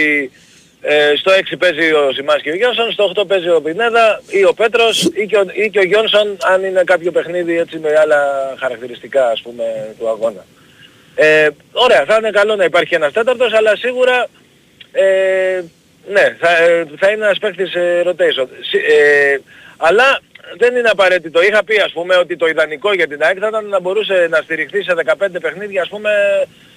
ε, 0.82 1.14
στο 1.18 1.32
6 1.52 1.56
παίζει 1.60 1.92
ο 1.92 2.12
Σιμάς 2.14 2.42
και 2.42 2.52
ο 2.52 2.56
Γιόνσον, 2.56 2.92
στο 2.92 3.12
8 3.16 3.28
παίζει 3.28 3.50
ο 3.50 3.62
Πινέδα 3.62 4.22
ή 4.30 4.44
ο 4.44 4.54
Πέτρος 4.54 5.10
ή 5.14 5.26
και 5.26 5.38
ο, 5.38 5.46
ή 5.54 5.70
και 5.70 5.80
ο 5.80 5.84
Γιόνσον 5.84 6.38
αν 6.42 6.64
είναι 6.64 6.84
κάποιο 6.84 7.12
παιχνίδι 7.12 7.58
έτσι 7.58 7.78
με 7.78 7.98
άλλα 7.98 8.20
χαρακτηριστικά 8.60 9.30
ας 9.30 9.42
πούμε 9.42 9.96
του 10.00 10.10
αγώνα. 10.10 10.46
Ε, 11.16 11.48
ωραία, 11.72 12.06
θα 12.06 12.16
είναι 12.16 12.30
καλό 12.30 12.56
να 12.56 12.64
υπάρχει 12.64 12.96
ένας 12.96 13.14
τέταρτος 13.14 13.54
αλλά 13.54 13.76
σίγουρα 13.76 14.28
ε, 14.92 15.62
ναι, 16.10 16.36
θα, 16.40 16.58
ε, 16.64 16.86
θα 17.00 17.12
είναι 17.12 17.26
ένας 17.26 17.38
παίκτης 17.38 17.74
ε, 17.76 18.04
rotation. 18.06 18.48
Συ- 18.62 18.84
Ε, 18.90 19.38
αλλά 19.78 20.20
δεν 20.58 20.76
είναι 20.76 20.90
απαραίτητο. 20.90 21.42
Είχα 21.44 21.64
πει 21.64 21.76
ας 21.80 21.92
πούμε 21.92 22.16
ότι 22.16 22.36
το 22.36 22.48
ιδανικό 22.48 22.94
για 22.94 23.08
την 23.08 23.24
ΑΕΚ 23.24 23.38
θα 23.40 23.48
ήταν 23.48 23.66
να 23.68 23.80
μπορούσε 23.80 24.28
να 24.30 24.38
στηριχθεί 24.42 24.84
σε 24.84 24.94
15 25.06 25.28
παιχνίδια 25.42 25.82
ας 25.82 25.88
πούμε 25.90 26.12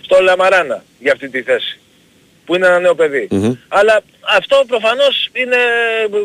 στο 0.05 0.21
Λαμαράνα 0.21 0.85
για 0.99 1.13
αυτή 1.13 1.29
τη 1.29 1.43
θέση. 1.43 1.79
Που 2.47 2.55
είναι 2.55 2.67
ένα 2.67 2.79
νέο 2.81 2.95
παιδί. 2.95 3.29
Μμμ. 3.31 3.55
Αλλά 3.69 4.01
αυτό 4.37 4.65
προφανώς 4.69 5.29
είναι 5.33 5.57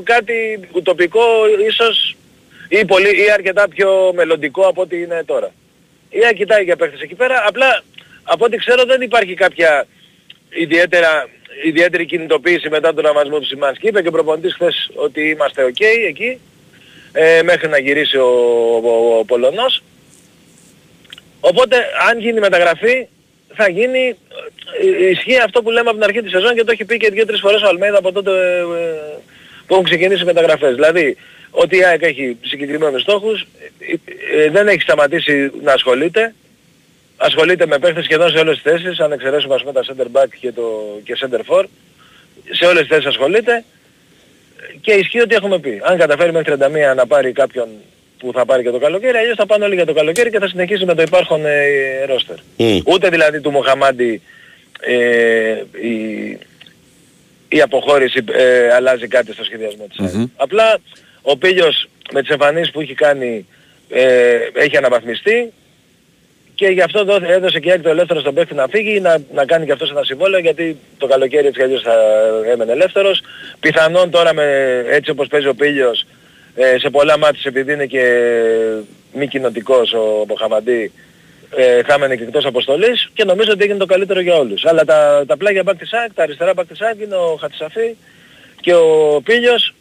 κάτι 0.04 0.60
ουτοπικό 0.72 1.22
ίσως 1.68 2.16
ή, 2.68 2.86
πολύ, 2.86 3.10
ή 3.26 3.32
αρκετά 3.34 3.68
πιο 3.68 4.12
μελλοντικό 4.16 4.68
από 4.68 4.82
ό,τι 4.82 5.02
είναι 5.02 5.24
τώρα. 5.26 5.52
Η 6.10 6.20
ΑΕΚ 6.26 6.36
κοιτάει 6.36 6.64
για 6.64 6.76
παίχτες 6.76 7.02
εκεί 7.02 7.16
πέρα. 7.16 7.44
Απλά 7.48 7.84
από 8.24 8.46
ό,τι 8.46 8.58
ξέρω 8.58 8.84
δεν 8.86 9.02
υπάρχει 9.02 9.34
κάποια 9.34 9.86
ιδιαίτερα, 10.50 11.28
ιδιαίτερη 11.64 12.06
κινητοποίηση 12.06 12.70
μετά 12.70 12.94
τον 12.94 13.04
τραυματισμό 13.04 13.40
του 13.40 13.46
Σιμάνσκι. 13.46 13.88
Είπε 13.88 14.02
και 14.02 14.08
ο 14.08 14.12
προπονητής 14.12 14.54
χθες 14.54 14.90
ότι 14.96 15.22
είμαστε 15.30 15.66
ok 15.66 15.84
εκεί 16.08 16.40
ε, 17.12 17.42
μέχρι 17.44 17.68
να 17.68 17.78
γυρίσει 17.78 18.18
ο, 18.18 18.30
ο, 18.84 19.18
ο 19.20 19.26
Πολωνός. 19.26 19.84
Οπότε 21.40 21.76
αν 22.10 22.20
γίνει 22.20 22.40
μεταγραφή 22.40 23.08
θα 23.56 23.70
γίνει, 23.70 24.16
ε, 24.82 25.10
ισχύει 25.10 25.38
αυτό 25.38 25.62
που 25.62 25.70
λέμε 25.70 25.90
από 25.90 25.98
την 25.98 26.04
αρχή 26.04 26.22
της 26.22 26.32
σεζόν 26.32 26.56
και 26.56 26.64
το 26.64 26.72
έχει 26.72 26.86
πει 26.86 26.98
και 26.98 27.10
δύο-τρεις 27.10 27.40
φορές 27.40 27.62
ο 27.62 27.68
Αλμέιδα 27.68 27.98
από 27.98 28.12
τότε 28.12 28.32
ε, 28.32 28.64
που 29.66 29.74
έχουν 29.74 29.84
ξεκινήσει 29.86 30.22
οι 30.22 30.26
μεταγραφές. 30.26 30.74
Δηλαδή 30.74 31.18
ότι 31.52 31.78
η 31.78 31.84
ΑΕΚ 31.84 32.02
έχει 32.02 32.38
συγκεκριμένους 32.42 33.02
στόχους, 33.02 33.46
ε, 34.36 34.50
δεν 34.50 34.68
έχει 34.68 34.82
σταματήσει 34.82 35.52
να 35.62 35.74
ασχολείται, 35.74 36.34
ασχολείται 37.28 37.66
με 37.66 37.80
παίχτες 37.80 38.04
σχεδόν 38.04 38.30
σε 38.30 38.38
όλες 38.38 38.62
τις 38.62 38.72
θέσεις, 38.72 39.00
αν 39.00 39.12
εξαιρέσουμε 39.12 39.56
ας 39.56 39.62
πούμε 39.62 39.74
τα 39.74 39.84
center 39.88 40.08
back 40.18 40.28
και, 40.40 40.52
το, 40.52 40.64
και 41.04 41.18
center 41.22 41.42
for, 41.50 41.64
σε 42.52 42.66
όλες 42.66 42.80
τις 42.80 42.88
θέσεις 42.88 43.06
ασχολείται 43.06 43.64
και 44.82 44.92
ισχύει 44.92 45.20
ότι 45.20 45.36
έχουμε 45.36 45.60
πει. 45.60 45.82
Αν 45.84 45.98
καταφέρει 45.98 46.32
μέχρι 46.32 46.56
31 46.60 46.96
να 46.96 47.08
πάρει 47.08 47.32
κάποιον 47.32 47.68
που 48.18 48.32
θα 48.34 48.46
πάρει 48.46 48.64
και 48.64 48.70
το 48.70 48.80
καλοκαίρι, 48.80 49.18
αλλιώς 49.18 49.36
θα 49.36 49.46
πάνε 49.46 49.66
όλοι 49.66 49.76
για 49.76 49.86
το 49.86 49.94
καλοκαίρι 49.94 50.30
και 50.30 50.40
θα 50.40 50.48
συνεχίσει 50.48 50.86
με 50.86 50.96
το 50.96 51.02
υπάρχον 51.02 51.46
ε, 51.46 52.06
ρόστερ. 52.06 52.36
Ούτε 52.86 53.10
δηλαδή 53.10 53.42
του 53.42 53.52
Μοχαμάντη 53.52 54.22
ε, 54.80 55.64
η, 55.82 55.98
η 57.48 57.62
αποχώρηση 57.62 58.24
ε, 58.32 58.74
αλλάζει 58.74 59.08
κάτι 59.08 59.34
στο 59.34 59.44
σχεδιασμό 59.44 59.88
της 59.88 60.16
mm 60.16 60.30
Απλά 60.36 60.80
ο 61.22 61.38
Πίλιος 61.38 61.88
με 62.14 62.22
τις 62.22 62.30
εμφανίσεις 62.30 62.72
που 62.72 62.82
έχει 62.82 62.94
κάνει 62.94 63.48
ε, 63.90 64.38
έχει 64.54 64.78
αναβαθμιστεί 64.78 65.54
και 66.64 66.72
γι' 66.72 66.82
αυτό 66.82 67.06
έδωσε 67.28 67.60
και 67.60 67.72
έκτο 67.72 67.90
ελεύθερο 67.90 68.20
στον 68.20 68.34
παίχτη 68.34 68.54
να 68.54 68.68
φύγει, 68.68 69.00
να, 69.00 69.18
να 69.34 69.46
κάνει 69.46 69.66
και 69.66 69.72
αυτός 69.72 69.90
ένα 69.92 70.04
συμβόλαιο 70.04 70.40
γιατί 70.40 70.78
το 70.98 71.08
καλοκαίρι 71.08 71.48
έτσι 71.48 71.68
κι 71.68 71.84
θα 71.84 71.96
έμενε 72.52 72.72
ελεύθερος. 72.72 73.22
Πιθανόν 73.60 74.10
τώρα 74.10 74.34
με, 74.34 74.46
έτσι 74.90 75.10
όπως 75.12 75.28
παίζει 75.28 75.48
ο 75.48 75.56
Πίλιος 75.56 76.06
ε, 76.56 76.80
σε 76.80 76.90
πολλά 76.90 77.18
μάτια 77.18 77.42
επειδή 77.44 77.74
είναι 77.74 77.86
και 77.86 78.06
μη 79.14 79.28
κοινοτικός 79.28 79.94
ο 79.94 80.26
Μοχαμαντή 80.28 80.92
ε, 81.56 81.84
θα 81.84 81.94
έμενε 81.94 82.16
και 82.16 82.24
εκτός 82.24 82.46
αποστολής 82.46 83.10
και 83.14 83.24
νομίζω 83.24 83.52
ότι 83.52 83.64
έγινε 83.64 83.80
το 83.80 83.86
καλύτερο 83.86 84.20
για 84.20 84.36
όλους. 84.36 84.66
Αλλά 84.66 84.86
τα, 84.86 85.24
τα 85.28 85.38
πλάγια 85.38 85.64
back 85.66 85.76
της 85.78 85.90
τα 85.90 86.24
αριστερά 86.24 86.52
back 86.56 86.66
της 86.68 86.80
είναι 87.04 87.16
ο 87.16 87.38
Χατσαφή 87.42 87.96
και 88.62 88.74
ο 88.74 89.22
Πίλιος 89.24 89.74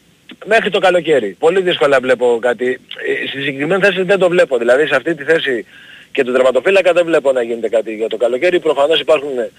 μέχρι 0.46 0.70
το 0.70 0.78
καλοκαίρι. 0.78 1.36
Πολύ 1.38 1.60
δύσκολα 1.60 2.00
βλέπω 2.00 2.38
κάτι. 2.40 2.80
Ε, 3.06 3.26
στη 3.28 3.42
συγκεκριμένη 3.42 3.82
θέση 3.82 4.02
δεν 4.02 4.18
το 4.18 4.28
βλέπω. 4.28 4.58
Δηλαδή 4.58 4.86
σε 4.86 4.96
αυτή 4.96 5.14
τη 5.14 5.24
θέση 5.24 5.66
και 6.12 6.24
του 6.24 6.32
τερματοφύλακα 6.32 6.92
δεν 6.92 7.04
βλέπω 7.04 7.32
να 7.32 7.42
γίνεται 7.42 7.68
κάτι 7.68 7.94
για 7.94 8.08
το 8.08 8.16
καλοκαίρι. 8.16 8.60
Προφανώς 8.60 9.00
υπάρχουν 9.00 9.38
ε, 9.38 9.50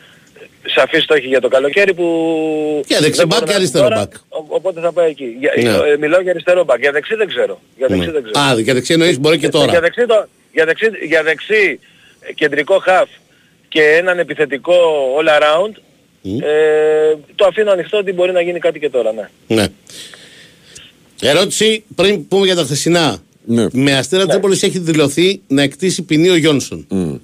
σαφείς 0.66 1.04
στόχοι 1.04 1.28
για 1.28 1.42
το 1.42 1.48
καλοκαίρι 1.48 1.94
που... 1.94 2.84
Και 2.88 2.98
δεξιμπάκ 3.00 3.44
και 3.44 3.54
αριστερό 3.54 3.88
μπακ. 3.88 4.14
Οπότε 4.30 4.82
θα 4.82 4.92
πάει 4.92 5.10
εκεί. 5.10 5.36
Για, 5.40 5.54
ναι. 5.56 5.90
ε, 5.90 5.98
μιλάω 5.98 6.22
για 6.22 6.32
αριστερό 6.32 6.64
μπακ. 6.64 6.80
Για 6.80 6.92
δεξί 6.92 7.16
δεν 7.16 7.28
ξέρω. 7.28 7.62
Για 7.78 7.88
δεξί 7.88 8.06
ναι. 8.06 8.12
δεν 8.12 8.24
ξέρω. 8.24 8.46
Α, 8.46 8.60
για 8.60 8.74
δεξί 8.74 8.94
εννοείς 8.94 9.20
μπορεί 9.20 9.38
και 9.38 9.50
τώρα. 9.50 9.72
Για 9.72 9.82
δεξί, 9.82 10.06
το, 10.06 10.28
για 10.52 10.66
δεξί, 10.66 10.90
για 11.08 11.24
δεξί 11.24 11.80
κεντρικό 12.36 12.80
χαφ 12.80 13.10
και 13.68 13.82
έναν 13.82 14.20
επιθετικό 14.20 14.76
all 15.20 15.28
around 15.28 15.72
mm. 16.24 16.42
ε, 16.44 17.16
το 17.36 17.46
αφήνω 17.46 17.72
ανοιχτό 17.72 17.98
ότι 17.98 18.14
μπορεί 18.14 18.32
να 18.32 18.42
γίνει 18.42 18.60
κάτι 18.60 18.80
και 18.80 18.90
τώρα. 18.90 19.12
Ναι. 19.12 19.30
ναι. 19.48 19.68
Ερώτηση 21.22 21.84
πριν 21.96 22.28
πούμε 22.28 22.46
για 22.46 22.56
τα 22.56 22.64
χθεσινά. 22.64 23.22
Ναι. 23.46 23.68
Με 23.72 23.98
αστέρα 23.98 24.26
ναι. 24.26 24.32
Τρίπολης 24.32 24.64
έχει 24.64 24.80
δηλωθεί 24.80 25.42
να 25.48 25.62
εκτίσει 25.62 26.02
ποινή 26.02 26.30
ο 26.30 26.36
Γιόνσον. 26.36 26.88
Mm. 26.92 27.20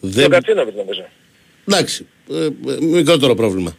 Δεν... 0.00 0.24
Το 0.24 0.30
Κατσίνοβιτ 0.30 0.76
νομίζω. 0.76 1.04
Εντάξει, 1.68 2.06
ε, 2.30 2.44
ε, 2.44 2.50
μικρότερο 2.80 3.34
πρόβλημα. 3.34 3.76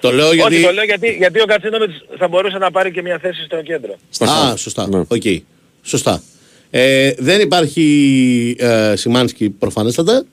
Το 0.00 0.12
λέω 0.12 0.32
γιατί... 0.32 0.54
Όχι, 0.54 0.64
το 0.64 0.72
λέω 0.72 0.84
γιατί, 0.84 1.10
γιατί 1.10 1.40
ο 1.40 1.44
Κατσίνοβιτς 1.44 1.94
θα 2.18 2.28
μπορούσε 2.28 2.58
να 2.58 2.70
πάρει 2.70 2.92
και 2.92 3.02
μια 3.02 3.18
θέση 3.18 3.44
στο 3.44 3.62
κέντρο. 3.62 3.94
Α, 4.18 4.56
σωστά. 4.56 4.88
Ναι. 4.88 5.02
Okay. 5.08 5.38
Σωστά. 5.82 6.22
Ε, 6.70 7.12
δεν 7.18 7.40
υπάρχει 7.40 8.56
ε, 8.58 8.96
Σιμάνσκι 8.96 9.50
προφανέστατα 9.50 10.24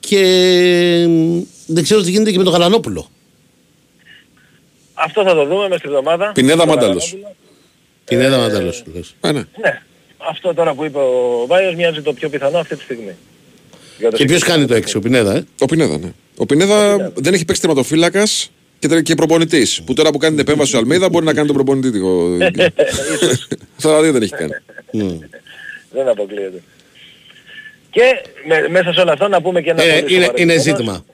και 0.00 0.22
δεν 1.66 1.82
ξέρω 1.82 2.02
τι 2.02 2.10
γίνεται 2.10 2.30
και 2.30 2.38
με 2.38 2.44
τον 2.44 2.52
Γαλανόπουλο. 2.52 3.10
Αυτό 4.94 5.22
θα 5.22 5.34
το 5.34 5.46
δούμε 5.46 5.62
μέσα 5.62 5.78
στη 5.78 5.88
εβδομάδα. 5.88 6.32
Πινέδα 6.32 6.64
Μαντάλος. 8.10 8.26
Πινέδα 8.26 8.38
Μαντάλος. 8.38 8.84
Ε, 9.20 9.32
ναι. 9.32 9.38
ναι. 9.38 9.82
Αυτό 10.16 10.54
τώρα 10.54 10.74
που 10.74 10.84
είπε 10.84 10.98
ο 10.98 11.44
Βάιος 11.46 11.74
μοιάζει 11.74 12.02
το 12.02 12.12
πιο 12.12 12.28
πιθανό 12.28 12.58
αυτή 12.58 12.76
τη 12.76 12.82
στιγμή. 12.82 13.16
Και 14.14 14.24
ποιος 14.24 14.42
κάνει 14.42 14.66
το 14.66 14.74
6, 14.74 14.82
ο 14.94 14.98
Πινέδα, 14.98 15.34
ε; 15.34 15.44
Ο 15.58 15.66
Πινέδα, 15.66 15.98
ναι. 15.98 16.12
Ο 16.36 16.46
Πινέδα 16.46 17.10
δεν 17.14 17.34
έχει 17.34 17.44
παίξει 17.44 17.60
τερματοφύλακας 17.60 18.50
και, 18.78 19.00
και 19.00 19.14
προπονητής. 19.14 19.82
Που 19.86 19.92
τώρα 19.92 20.10
που 20.10 20.18
κάνει 20.18 20.34
την 20.34 20.44
επέμβαση 20.44 20.76
ο 20.76 20.78
Αλμίδα 20.78 21.08
μπορεί 21.08 21.24
να 21.24 21.34
κάνει 21.34 21.46
τον 21.46 21.56
προπονητή. 21.56 22.00
Θα 23.76 24.00
δει 24.02 24.10
δεν 24.10 24.22
έχει 24.22 24.34
κάνει. 24.34 24.52
Ναι. 24.90 25.18
δεν 25.90 26.08
αποκλείεται. 26.08 26.62
Και 27.90 28.22
με, 28.46 28.68
μέσα 28.68 28.92
σε 28.92 29.00
όλα 29.00 29.12
αυτά 29.12 29.28
να 29.28 29.42
πούμε 29.42 29.62
και 29.62 29.70
ένα 29.70 29.82
ε, 29.82 30.00
πολύ 30.00 30.14
είναι, 30.14 30.30
είναι 30.34 30.58
ζήτημα. 30.58 31.04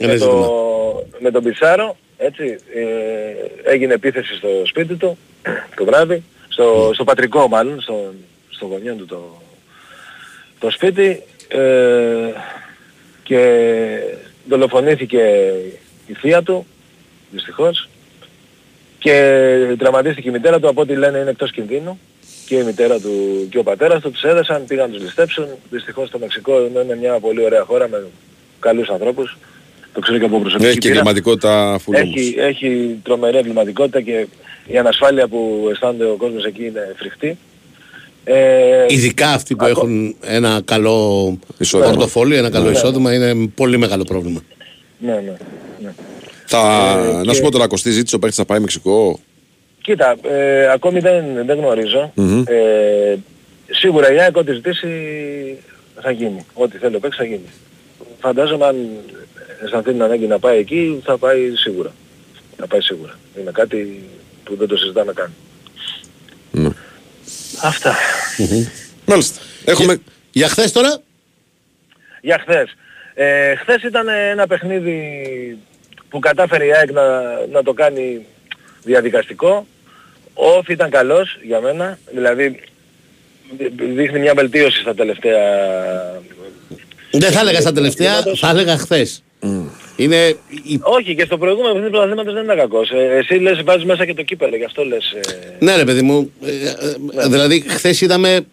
Με, 0.00 0.06
είναι 0.06 0.18
το, 0.18 1.06
με 1.18 1.30
τον 1.30 1.42
Πιτσάρο, 1.42 1.96
έτσι, 2.16 2.44
ε, 2.74 3.70
έγινε 3.72 3.94
επίθεση 3.94 4.34
στο 4.34 4.48
σπίτι 4.64 4.94
του 4.94 5.18
το 5.76 5.84
βράδυ, 5.84 6.22
στο, 6.48 6.90
στο 6.94 7.04
πατρικό 7.04 7.48
μάλλον, 7.48 7.80
στο, 7.80 8.14
στο 8.48 8.66
γονιό 8.66 8.94
του 8.94 9.06
το, 9.06 9.42
το 10.58 10.70
σπίτι 10.70 11.22
ε, 11.48 12.30
και 13.22 13.40
δολοφονήθηκε 14.48 15.52
η 16.06 16.12
θεία 16.12 16.42
του, 16.42 16.66
δυστυχώς, 17.30 17.88
και 18.98 19.76
τραυματίστηκε 19.78 20.28
η 20.28 20.32
μητέρα 20.32 20.60
του, 20.60 20.68
από 20.68 20.80
ό,τι 20.80 20.94
λένε 20.94 21.18
είναι 21.18 21.30
εκτός 21.30 21.52
κινδύνου 21.52 21.98
και 22.46 22.56
η 22.56 22.62
μητέρα 22.62 23.00
του 23.00 23.46
και 23.50 23.58
ο 23.58 23.62
πατέρας 23.62 24.02
του 24.02 24.10
τους 24.10 24.22
έδεσαν, 24.22 24.64
πήγαν 24.66 24.90
τους 24.90 25.02
ληστέψουν. 25.02 25.46
Δυστυχώς 25.70 26.10
το 26.10 26.18
Μεξικό 26.18 26.66
είναι 26.66 26.96
μια 27.00 27.20
πολύ 27.20 27.44
ωραία 27.44 27.64
χώρα 27.64 27.88
με 27.88 28.06
καλούς 28.60 28.88
ανθρώπους. 28.88 29.36
Το 29.92 30.00
ξέρω 30.00 30.18
και 30.18 30.24
από 30.24 30.40
προσωπική 30.40 30.68
Έχει 30.68 30.78
και 30.78 30.88
εγκληματικότητα 30.88 31.80
έχει, 31.90 32.34
έχει 32.38 32.98
τρομερή 33.02 33.36
εγκληματικότητα 33.36 34.00
και 34.00 34.26
η 34.66 34.78
ανασφάλεια 34.78 35.28
που 35.28 35.68
αισθάνεται 35.70 36.04
ο 36.04 36.16
κόσμος 36.16 36.44
εκεί 36.44 36.66
είναι 36.66 36.94
φρικτή. 36.96 37.38
Ε, 38.24 38.86
Ειδικά 38.88 39.28
αυτοί 39.28 39.56
που 39.56 39.64
έχουν 39.64 40.16
ένα 40.20 40.60
καλό 40.64 41.38
πορτοφόλι, 41.70 42.36
ένα 42.36 42.50
καλό 42.50 42.64
ναι, 42.64 42.70
εισόδημα, 42.70 43.14
είναι 43.14 43.46
πολύ 43.54 43.76
μεγάλο 43.76 44.04
πρόβλημα. 44.04 44.42
Ναι, 44.98 45.12
ναι. 45.12 45.36
ναι. 45.80 45.94
Θα, 46.46 46.58
ε, 47.20 47.24
να 47.24 47.32
σου 47.32 47.42
πω 47.42 47.50
τώρα, 47.50 47.66
Κωστή, 47.66 47.90
ζήτησε 47.90 48.16
ο 48.16 48.18
παίκτης 48.18 48.38
να 48.38 48.44
πάει 48.44 48.58
Μεξικό; 48.58 49.20
Κοίτα, 49.82 50.16
ε, 50.22 50.70
ακόμη 50.72 51.00
δεν, 51.00 51.24
δεν 51.46 51.58
γνωριζω 51.58 52.12
Ε, 52.46 53.16
σίγουρα 53.70 54.12
η 54.12 54.20
ΑΕΚ 54.20 54.36
ό,τι 54.36 54.52
ζητήσει 54.52 54.88
θα 56.00 56.10
γίνει. 56.10 56.46
Ό,τι 56.54 56.78
θέλει 56.78 56.96
ο 56.96 57.00
παίκτης 57.00 57.18
θα 57.18 57.24
γίνει. 57.24 57.48
Φαντάζομαι 58.20 58.66
αν 58.66 58.76
αισθανθεί 59.64 59.90
την 59.92 60.02
ανάγκη 60.02 60.26
να 60.26 60.38
πάει 60.38 60.58
εκεί, 60.58 61.00
θα 61.04 61.18
πάει 61.18 61.54
σίγουρα. 61.54 61.92
Θα 62.56 62.66
πάει 62.66 62.80
σίγουρα. 62.80 63.18
Είναι 63.40 63.50
κάτι 63.50 64.02
που 64.46 64.56
δεν 64.56 64.68
το 64.68 64.76
συζητάμε 64.76 65.12
καν. 65.12 65.32
Ναι. 66.50 66.68
Αυτά. 67.62 67.96
Μάλιστα. 69.04 69.40
Έχουμε... 69.64 69.92
Για, 69.92 70.02
για 70.32 70.48
χθες 70.48 70.72
τώρα; 70.72 71.02
Για 72.20 72.38
χθες. 72.38 72.76
Ε, 73.14 73.54
χθες 73.54 73.82
ήταν 73.82 74.08
ένα 74.08 74.46
παιχνίδι 74.46 74.98
που 76.08 76.18
κατάφερε 76.18 76.64
η 76.64 76.72
ΑΕΚ 76.72 76.92
να, 76.92 77.20
να 77.52 77.62
το 77.62 77.72
κάνει 77.72 78.26
διαδικαστικό. 78.82 79.66
Ο 80.34 80.46
Όφη 80.46 80.72
ήταν 80.72 80.90
καλός 80.90 81.38
για 81.42 81.60
μένα. 81.60 81.98
Δηλαδή 82.12 82.60
δείχνει 83.94 84.18
μια 84.18 84.34
βελτίωση 84.34 84.80
στα 84.80 84.94
τελευταία... 84.94 85.40
Δεν 87.10 87.32
θα 87.32 87.40
έλεγα 87.40 87.60
στα 87.60 87.72
τελευταία, 87.72 88.22
θα 88.36 88.48
έλεγα 88.48 88.78
χθες. 88.78 89.22
Είναι... 89.96 90.36
Όχι, 90.80 91.14
και 91.14 91.24
στο 91.24 91.38
προηγούμενο 91.38 91.72
παιχνίδι 91.72 91.92
του 91.92 91.98
πρωταθλήματος 91.98 92.34
δεν 92.34 92.44
ήταν 92.44 92.56
κακός. 92.56 92.90
Ε, 92.90 93.16
εσύ 93.16 93.34
λες 93.34 93.62
βάζεις 93.64 93.84
μέσα 93.84 94.06
και 94.06 94.14
το 94.14 94.22
κύπελο, 94.22 94.56
γι' 94.56 94.64
αυτό 94.64 94.84
λες... 94.84 95.12
Ε... 95.12 95.64
Ναι 95.64 95.76
ρε 95.76 95.84
παιδί 95.84 96.02
μου, 96.02 96.32
ε, 96.44 96.50
ε, 96.50 96.96
ναι. 97.14 97.28
δηλαδή 97.28 97.64
χθες 97.68 98.00
είδαμε... 98.00 98.46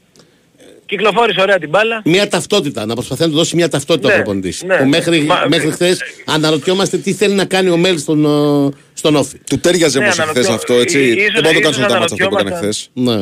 Κυκλοφόρησε 0.86 1.42
ωραία 1.42 1.60
την 1.60 1.70
μπάλα. 1.70 2.02
Μια 2.06 2.28
ταυτότητα, 2.28 2.86
να 2.86 2.94
προσπαθεί 2.94 3.22
να 3.22 3.28
του 3.28 3.36
δώσει 3.36 3.56
μια 3.56 3.70
ταυτότητα 3.70 4.08
ναι, 4.08 4.14
ο 4.14 4.18
προπονητής. 4.18 4.64
Ναι, 4.64 4.86
μέχρι, 4.86 5.22
Μα... 5.22 5.46
μέχρι 5.48 5.72
χθες 5.72 6.02
αναρωτιόμαστε 6.26 6.98
τι 6.98 7.14
θέλει 7.14 7.34
να 7.34 7.46
κάνει 7.46 7.70
ο 7.70 7.78
Μέλς 7.78 8.02
στον, 8.02 8.26
στον 8.94 9.16
Όφη. 9.16 9.38
Του 9.50 9.60
τέριαζε 9.60 10.00
ναι, 10.00 10.04
όμως 10.04 10.20
χθες 10.20 10.50
αυτό, 10.50 10.74
έτσι. 10.74 11.00
Ίσως, 11.00 11.42
δεν 11.42 11.54
μπορώ 11.54 11.70
να 11.70 11.72
το 11.72 11.82
κάνω 11.82 12.08
στο 12.08 12.14
αυτό 12.16 12.28
που 12.28 12.38
έκανε 12.38 12.56
χθες. 12.56 12.90
Ναι. 12.94 13.22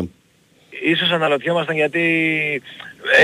Ίσως 0.83 1.09
αναρωτιόμασταν 1.11 1.75
γιατί 1.75 2.01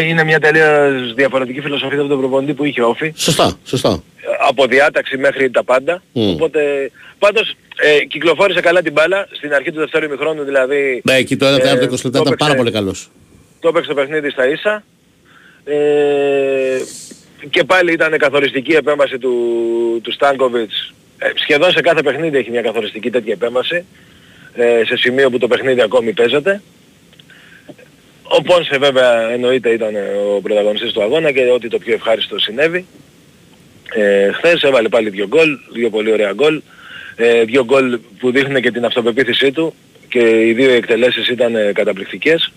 είναι 0.09 0.23
μια 0.23 0.39
τελείως 0.39 1.13
διαφορετική 1.13 1.61
φιλοσοφία 1.61 1.99
από 1.99 2.07
τον 2.07 2.19
προπονητή 2.19 2.53
που 2.53 2.65
είχε 2.65 2.81
όφη. 2.81 3.13
Σωστά, 3.15 3.57
σωστά. 3.65 4.03
Από 4.49 4.65
διάταξη 4.65 5.17
μέχρι 5.17 5.49
τα 5.49 5.63
πάντα. 5.63 6.03
Mm. 6.15 6.31
Οπότε, 6.33 6.91
πάντως 7.19 7.55
ε, 7.77 8.05
κυκλοφόρησε 8.05 8.59
καλά 8.59 8.81
την 8.81 8.91
μπάλα 8.91 9.27
στην 9.31 9.53
αρχή 9.53 9.71
του 9.71 9.79
δεύτερου 9.79 10.05
ημιχρόνου 10.05 10.43
δηλαδή. 10.43 11.01
Ναι, 11.03 11.15
εκεί 11.15 11.35
το 11.35 11.55
1 11.55 11.59
ε, 11.59 11.71
20 11.71 11.89
λεπτά 12.03 12.19
ήταν 12.19 12.35
πάρα 12.37 12.55
πολύ 12.55 12.71
καλός. 12.71 13.09
Το 13.59 13.67
έπαιξε 13.67 13.89
το 13.89 13.95
παιχνίδι 13.95 14.29
στα 14.29 14.47
ίσα. 14.47 14.83
Ε, 15.63 16.77
και 17.49 17.63
πάλι 17.63 17.91
ήταν 17.91 18.17
καθοριστική 18.17 18.71
η 18.71 18.75
επέμβαση 18.75 19.17
του, 19.17 19.33
του 20.03 20.11
Στάνκοβιτς. 20.11 20.93
Ε, 21.17 21.29
σχεδόν 21.35 21.71
σε 21.71 21.81
κάθε 21.81 22.01
παιχνίδι 22.01 22.37
έχει 22.37 22.51
μια 22.51 22.61
καθοριστική 22.61 23.09
τέτοια 23.09 23.33
επέμβαση. 23.33 23.85
Ε, 24.53 24.83
σε 24.85 24.95
σημείο 24.95 25.29
που 25.29 25.37
το 25.37 25.47
παιχνίδι 25.47 25.81
ακόμη 25.81 26.13
παίζεται. 26.13 26.61
Ο 28.23 28.41
Πόνσε 28.41 28.77
βέβαια 28.77 29.29
εννοείται 29.31 29.69
ήταν 29.69 29.95
ο 30.35 30.39
πρωταγωνιστής 30.41 30.91
του 30.91 31.01
αγώνα 31.01 31.31
και 31.31 31.51
ότι 31.51 31.67
το 31.67 31.77
πιο 31.77 31.93
ευχάριστο 31.93 32.39
συνέβη. 32.39 32.85
Ε, 33.93 34.31
χθες 34.31 34.61
έβαλε 34.61 34.89
πάλι 34.89 35.09
δύο 35.09 35.27
γκολ, 35.27 35.57
δύο 35.73 35.89
πολύ 35.89 36.11
ωραία 36.11 36.33
γκολ. 36.33 36.61
Ε, 37.15 37.43
δύο 37.43 37.65
γκολ 37.65 37.99
που 38.19 38.31
δείχνουν 38.31 38.61
και 38.61 38.71
την 38.71 38.85
αυτοπεποίθησή 38.85 39.51
του 39.51 39.73
και 40.09 40.45
οι 40.47 40.53
δύο 40.53 40.71
εκτελέσεις 40.71 41.27
ήταν 41.27 41.55
ε, 41.55 41.71
καταπληκτικές. 41.71 42.51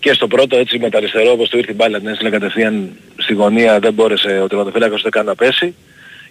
Και 0.00 0.12
στο 0.12 0.26
πρώτο 0.26 0.56
έτσι 0.56 0.78
με 0.78 0.90
τα 0.90 0.98
αριστερό 0.98 1.30
όπως 1.30 1.48
του 1.48 1.58
ήρθε 1.58 1.72
η 1.72 1.74
μπάλα 1.74 1.98
την 1.98 2.08
έστειλε 2.08 2.30
κατευθείαν 2.30 2.90
στη 3.16 3.34
γωνία 3.34 3.78
δεν 3.78 3.92
μπόρεσε 3.92 4.40
ο 4.40 4.46
τερματοφύλακας 4.46 5.00
ούτε 5.00 5.08
καν 5.08 5.24
να 5.24 5.34
πέσει. 5.34 5.74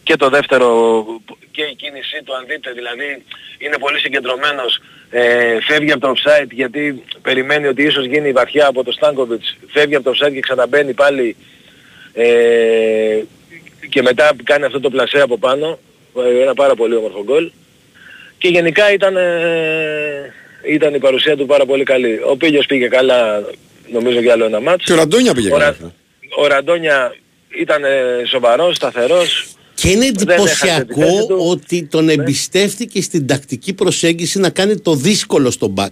Και 0.04 0.16
το 0.16 0.30
δεύτερο 0.30 1.06
και 1.52 1.62
η 1.62 1.76
κίνησή 1.76 2.24
του 2.24 2.36
αν 2.36 2.46
δείτε 2.48 2.72
δηλαδή 2.72 3.24
είναι 3.58 3.78
πολύ 3.80 4.00
συγκεντρωμένος 4.00 4.80
ε, 5.10 5.58
φεύγει 5.62 5.92
από 5.92 6.02
το 6.02 6.14
offside 6.16 6.52
γιατί 6.52 7.04
περιμένει 7.22 7.68
ότι 7.68 7.84
ίσως 7.84 8.06
γίνει 8.06 8.32
βαθιά 8.32 8.68
από 8.68 8.84
το 8.84 8.92
Στάνκοβιτς 8.92 9.58
φεύγει 9.68 9.96
από 9.96 10.04
το 10.04 10.12
offside 10.12 10.34
και 10.34 10.40
ξαναμπαίνει 10.40 10.94
πάλι 10.94 11.36
ε, 12.14 13.24
και 13.90 14.02
μετά 14.02 14.32
κάνει 14.44 14.66
αυτό 14.66 14.80
το 14.80 14.90
πλασέ 14.90 15.20
από 15.22 15.38
πάνω 15.38 15.80
ε, 16.38 16.42
ένα 16.42 16.54
πάρα 16.54 16.76
πολύ 16.76 16.96
όμορφο 16.96 17.24
γκολ 17.24 17.52
και 18.38 18.48
γενικά 18.48 18.94
ήταν, 18.94 19.16
ε, 19.18 20.34
ήταν 20.70 20.94
η 20.94 21.00
παρουσία 21.00 21.38
του 21.38 21.46
πάρα 21.46 21.66
πολύ 21.66 21.84
καλή. 21.84 22.20
Ο 22.30 22.38
Πίλιος 22.38 22.66
πήγε 22.66 22.88
καλά 22.88 23.44
νομίζω 23.92 24.20
για 24.20 24.34
άλλο 24.34 24.46
ένα 24.46 24.60
μάτς. 24.62 24.84
Και 24.86 24.94
ο 24.94 24.96
Ραντόνια 24.96 25.34
πήγε 25.34 25.48
Ο, 25.48 25.52
καλά. 25.52 25.66
Ρα- 25.66 25.94
ο 26.38 26.48
Ραντόνια 26.48 27.16
ήταν 27.62 27.84
ε, 27.84 27.90
σοβαρός, 28.30 28.76
σταθερός. 28.76 29.46
Και 29.74 29.90
είναι 29.90 30.12
Δεν 30.12 30.30
έχασε 30.30 30.56
τη 30.66 30.70
εντυπωσιακό 30.70 31.02
θέση 31.02 31.28
του. 31.28 31.38
ότι 31.50 31.84
τον 31.86 32.10
εμπιστεύτηκε 32.10 33.02
στην 33.02 33.28
τακτική 33.28 33.74
προσέγγιση 33.74 34.40
να 34.40 34.50
κάνει 34.50 34.80
το 34.80 34.96
δύσκολο 34.96 35.52
στο 35.52 35.68
μπακ. 35.68 35.92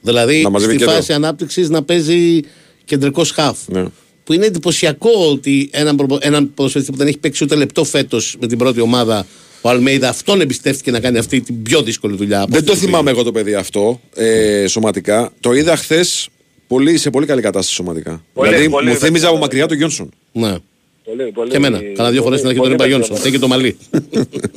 Δηλαδή 0.00 0.42
Να 0.42 0.50
μαζεύει 0.50 0.70
στη 0.72 0.78
κέντρο. 0.80 0.94
φάση 0.94 1.12
ανάπτυξης 1.12 1.68
να 1.68 1.82
παίζει 1.82 2.40
κεντρικό 2.84 3.24
χαφ. 3.34 3.58
Ναι. 3.68 3.84
Που 4.30 4.36
είναι 4.36 4.46
εντυπωσιακό 4.46 5.10
ότι 5.30 5.70
έναν, 5.72 5.96
προπο- 5.96 6.18
έναν 6.20 6.54
ποδοσφαιριστή 6.54 6.92
που 6.92 6.98
δεν 6.98 7.06
έχει 7.06 7.18
παίξει 7.18 7.44
ούτε 7.44 7.54
λεπτό 7.54 7.84
φέτος 7.84 8.36
με 8.40 8.46
την 8.46 8.58
πρώτη 8.58 8.80
ομάδα, 8.80 9.26
ο 9.60 9.68
Αλμέιδα, 9.68 10.08
αυτόν 10.08 10.40
εμπιστεύτηκε 10.40 10.90
να 10.90 11.00
κάνει 11.00 11.18
αυτή 11.18 11.40
την 11.40 11.62
πιο 11.62 11.82
δύσκολη 11.82 12.16
δουλειά. 12.16 12.40
από 12.40 12.50
Δεν 12.50 12.58
αυτή 12.60 12.66
το 12.70 12.72
που 12.78 12.84
θυμάμαι 12.84 13.10
εγώ 13.10 13.22
το 13.22 13.32
παιδί 13.32 13.54
αυτό 13.54 14.00
ε, 14.14 14.66
σωματικά. 14.66 15.32
Το 15.40 15.52
είδα 15.52 15.76
χθες 15.76 16.28
πολύ, 16.68 16.96
σε 16.98 17.10
πολύ 17.10 17.26
καλή 17.26 17.40
κατάσταση 17.40 17.74
σωματικά. 17.74 18.24
Πολύ, 18.32 18.48
δηλαδή 18.48 18.68
πολύ, 18.70 18.88
μου 18.88 18.94
θύμιζε 18.94 19.24
από 19.26 19.34
βέβαια. 19.34 19.38
μακριά 19.40 19.66
τον 19.66 19.76
Γιόνσον. 19.76 20.08
πήγε. 20.32 20.46
Ναι. 20.46 20.56
Πολύ, 21.04 21.30
πολύ, 21.32 21.50
Και 21.50 21.56
εμένα. 21.56 21.80
Κάνα 21.94 22.10
δύο 22.10 22.22
φορές 22.22 22.38
στην 22.38 22.50
αρχή 22.50 22.60
τον 22.62 22.72
είπα 22.72 22.86
Γιόνσον. 22.86 23.16
Γιόνσον. 23.16 23.16
Φταίει 23.16 23.32
και 23.32 23.38
το 23.38 23.48
μαλλί. 23.48 23.76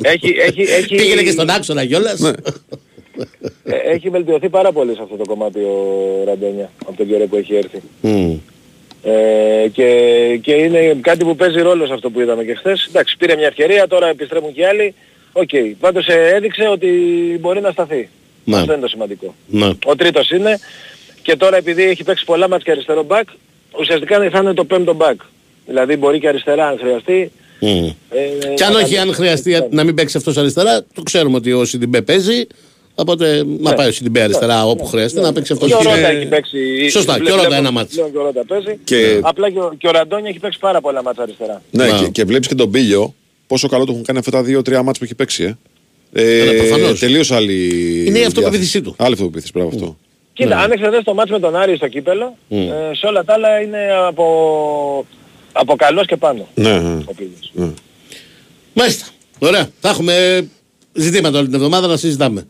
Έχει, 0.02 0.28
έχει, 0.48 0.62
έχει, 0.80 0.96
Πήγαινε 0.96 1.22
και 1.24 1.32
στον 1.32 1.50
άξονα 1.50 1.86
κιόλας. 1.86 2.20
Ναι. 2.20 2.30
ε, 3.64 3.76
έχει 3.94 4.10
βελτιωθεί 4.10 4.50
πάρα 4.50 4.72
πολύ 4.72 4.96
σε 4.96 5.00
αυτό 5.04 5.16
το 5.16 5.24
κομμάτι 5.28 5.60
ο 5.60 5.76
Ραντόνια 6.26 6.72
από 6.86 6.98
τον 6.98 7.08
καιρό 7.08 7.26
που 7.28 7.36
έχει 7.36 7.54
έρθει. 7.56 7.82
Ε, 9.06 9.68
και, 9.68 9.90
και 10.42 10.54
είναι 10.54 10.98
κάτι 11.02 11.24
που 11.26 11.36
παίζει 11.36 11.62
ρόλο 11.62 11.86
σε 11.86 11.94
αυτό 11.94 12.10
που 12.10 12.22
είδαμε 12.22 12.44
και 12.44 12.54
χθες. 12.56 12.86
Εντάξει, 12.90 13.18
πήρε 13.18 13.36
μια 13.36 13.48
ευκαιρία, 13.48 13.88
τώρα 13.88 14.08
επιστρέφουν 14.08 14.54
και 14.54 14.68
άλλοι. 14.68 14.94
Οκ, 15.34 15.50
πάντως 15.80 16.08
ε, 16.08 16.32
έδειξε 16.36 16.68
ότι 16.68 16.88
μπορεί 17.40 17.62
να 17.62 17.72
σταθεί. 17.72 18.10
Ναι. 18.44 18.58
Αυτό 18.58 18.72
είναι 18.74 18.82
το 18.82 18.88
σημαντικό. 18.88 19.36
Ναι. 19.48 19.70
Ο 19.86 19.96
τρίτος 19.96 20.30
είναι 20.30 20.60
και 21.22 21.36
τώρα 21.36 21.58
επειδή 21.58 21.84
έχει 21.84 22.04
παίξει 22.04 22.26
πολλά 22.26 22.48
μάτς 22.50 22.64
και 22.64 22.72
αριστερό 22.72 23.04
μπακ, 23.04 23.28
ουσιαστικά 23.80 24.30
θα 24.30 24.40
είναι 24.40 24.54
το 24.54 24.66
πέμπτο 24.66 24.94
μπακ. 24.94 25.20
Δηλαδή 25.66 25.96
μπορεί 25.96 26.20
και 26.20 26.28
αριστερά 26.28 26.68
αν 26.68 26.78
χρειαστεί. 26.80 27.32
Μμ. 27.60 27.68
Ε, 28.10 28.54
Και 28.56 28.64
αν 28.64 28.74
να 28.74 28.80
όχι, 28.80 28.96
κάνει- 28.96 29.10
αν 29.10 29.14
χρειαστεί 29.16 29.68
να 29.70 29.84
μην 29.84 29.96
παίξει 29.96 30.18
αυτός 30.18 30.38
αριστερά, 30.38 30.84
το 30.94 31.02
ξέρουμε 31.04 31.36
ότι 31.36 31.52
ο 31.54 31.66
Σιντιμπέ 31.66 32.02
παίζει. 32.02 32.48
Οπότε 32.96 33.44
να 33.60 33.74
πάει 33.74 33.88
ο 33.88 33.92
Σιντιμπέ 33.92 34.22
αριστερά 34.22 34.66
όπου 34.66 34.86
χρειάζεται 34.86 35.22
να 35.22 35.34
παίξει 35.34 35.54
αυτός. 35.54 35.68
Και 35.70 35.74
ο 35.76 35.82
Ρότα 35.82 36.08
έχει 36.08 36.26
παίξει. 36.26 36.90
Σωστά, 36.90 37.14
βλέ- 37.14 37.26
και 37.26 37.32
ο 37.32 37.36
Ρότα 37.36 37.48
βλέπω- 37.48 37.64
ένα 37.66 37.72
μάτς. 37.72 37.94
πλέον 37.94 38.12
Και 38.12 38.18
ο 38.18 38.22
Ρότα 38.22 38.46
παίζει. 38.48 38.78
Και- 38.84 39.20
Απλά 39.22 39.50
και 39.52 39.60
ο, 39.60 39.74
και 39.78 39.88
ο 39.88 39.92
Ραντόνια 39.92 40.30
έχει 40.30 40.40
παίξει 40.40 40.60
πάρα 40.60 40.82
πολλά 40.82 41.04
μάτς 41.04 41.18
αριστερά. 41.20 41.62
Ναι, 41.72 41.88
Να. 41.88 41.98
και, 41.98 42.08
και 42.08 42.24
βλέπεις 42.26 42.48
και 42.48 42.56
τον 42.56 42.72
Πίλιο 42.72 43.14
πόσο 43.48 43.68
καλό 43.68 43.86
του 43.86 43.92
έχουν 43.92 44.04
κάνει 44.04 44.20
αυτά 44.20 44.32
τα 44.32 44.44
δύο-τρία 44.44 44.84
μάτς 44.84 44.98
που 44.98 45.04
έχει 45.04 45.16
παίξει. 45.16 45.44
Ε. 45.44 45.56
Ε, 46.16 46.46
Ναι, 46.46 46.52
προφανώς. 46.58 47.00
Τελείως 47.00 47.32
άλλη. 47.32 47.54
Είναι 48.08 48.20
η 48.20 48.24
αυτοπεποίθησή 48.24 48.80
διάθεση. 48.80 48.82
του. 48.98 49.04
Άλλη 49.04 49.14
αυτοπεποίθηση, 49.14 49.52
μπράβο 49.56 49.70
αυτό. 49.70 49.98
Κοίτα, 50.34 50.58
αν 50.58 50.72
εξαιρέσεις 50.72 51.04
το 51.04 51.14
μάτς 51.14 51.32
με 51.32 51.40
τον 51.40 51.56
Άρη 51.56 51.76
στο 51.76 51.88
κύπελο, 51.88 52.38
ε, 52.50 52.58
σε 52.94 53.06
όλα 53.06 53.24
τα 53.24 53.34
άλλα 53.34 53.62
είναι 53.62 53.78
από, 54.08 54.26
από 55.52 55.76
καλός 55.76 56.06
και 56.06 56.16
πάνω. 56.18 56.48
Ναι, 56.56 56.80
ναι. 56.80 57.02
Ο 57.06 57.14
Πίλιος. 57.16 57.52
ναι. 57.54 57.68
Μάλιστα. 58.74 59.06
Ωραία. 59.40 59.70
Θα 59.80 59.90
έχουμε 59.90 60.48
ζητήματα 60.94 61.38
όλη 61.38 61.46
την 61.48 61.56
εβδομάδα 61.56 61.88
να 61.88 61.98
συζητάμε. 61.98 62.44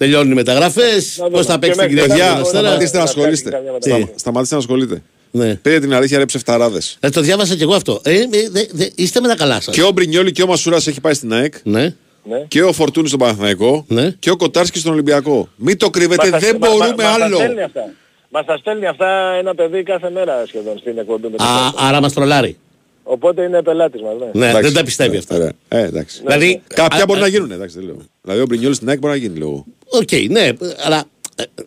Τελειώνουν 0.00 0.30
οι 0.32 0.34
μεταγραφές. 0.34 1.16
Να 1.18 1.24
δούμε. 1.24 1.36
Πώς 1.36 1.46
θα 1.46 1.58
παίξει 1.58 1.78
Και 1.80 1.86
την 1.86 1.94
μέχρι 1.94 2.10
Κυριακή 2.10 2.20
Παιδιά, 2.20 2.32
τον 2.34 2.42
Αστέρα. 2.42 2.62
σταματήστε 2.62 2.98
να 2.98 3.04
Να 3.04 3.10
κάνει 3.10 3.18
ασχολείστε. 3.20 3.50
καμιά 3.50 3.70
Τι; 3.78 3.88
μεταγραφή. 3.88 4.12
Σταματήστε 4.18 4.54
να 4.54 4.60
ασχολείτε. 4.60 5.02
Ναι. 5.30 5.54
Πήρε 5.54 5.78
την 5.80 5.94
αλήθεια 5.94 6.18
ρε 6.18 6.24
ψεφταράδε. 6.24 6.78
Ε, 7.00 7.08
το 7.10 7.20
διάβασα 7.20 7.54
κι 7.54 7.62
εγώ 7.62 7.74
αυτό. 7.74 8.00
Ε, 8.04 8.14
ε, 8.20 8.26
δε- 8.50 8.66
δε- 8.72 8.88
είστε 8.94 9.20
με 9.20 9.28
τα 9.28 9.36
καλά 9.36 9.60
σας. 9.60 9.74
Και 9.74 9.82
ο 9.82 9.90
Μπρινιόλη 9.90 10.32
και 10.32 10.42
ο 10.42 10.46
Μασούρας 10.46 10.86
έχει 10.86 11.00
πάει 11.00 11.14
στην 11.14 11.32
ΑΕΚ. 11.32 11.54
Ναι. 11.62 11.94
Ναι. 12.24 12.44
Και 12.48 12.62
ο 12.62 12.72
Φορτούνη 12.72 13.06
στον 13.08 13.18
Παναθηναϊκό. 13.20 13.84
Ναι. 13.88 14.10
Και 14.18 14.30
ο 14.30 14.36
Κοτάρσκι 14.36 14.78
στον 14.78 14.92
Ολυμπιακό. 14.92 15.48
Μην 15.56 15.76
το 15.78 15.90
κρύβετε, 15.90 16.30
Μας 16.30 16.30
τα- 16.30 16.38
δεν 16.46 16.56
μα- 16.60 16.68
μα- 16.68 16.74
μπορούμε 16.74 17.02
μας 17.02 17.16
τα 17.16 17.24
άλλο. 17.24 17.36
στέλνει 17.36 17.62
αυτά. 17.62 17.90
Μας 18.28 18.44
τα 18.44 18.56
στέλνει 18.56 18.86
αυτά 18.86 19.34
ένα 19.38 19.54
παιδί 19.54 19.82
κάθε 19.82 20.10
μέρα 20.10 20.42
σχεδόν 20.46 20.78
στην 20.78 20.98
εκπομπή. 20.98 21.28
με 21.28 21.36
το 21.36 21.44
Α, 21.44 21.46
podcast. 21.70 21.74
άρα 21.76 22.00
μας 22.00 22.12
τρολάρει. 22.12 22.56
Οπότε 23.02 23.42
είναι 23.42 23.62
πελάτης 23.62 24.00
μας, 24.02 24.12
ναι. 24.18 24.40
Ναι, 24.40 24.46
Εντάξει. 24.48 24.66
δεν 24.66 24.72
τα 24.78 24.84
πιστεύει 24.84 25.16
αυτά. 25.16 25.34
Ωραία. 25.34 25.52
Ε, 25.68 25.82
εντάξει. 25.82 26.20
Δηλαδή, 26.26 26.62
Κάποια 26.74 27.02
α- 27.02 27.06
μπορεί 27.06 27.18
α- 27.18 27.22
να 27.22 27.28
γίνουν, 27.28 27.50
εντάξει, 27.50 27.76
δεν 27.76 27.84
λέω. 27.84 27.96
Δηλαδή 28.22 28.40
ο 28.40 28.46
Μπρινιόλης 28.46 28.76
στην 28.76 28.88
ΑΕΚ 28.88 28.98
μπορεί 28.98 29.12
να 29.12 29.18
γίνει, 29.18 29.38
λέω. 29.38 29.64
Οκ, 29.88 30.08
ναι, 30.30 30.48
αλλά 30.84 31.04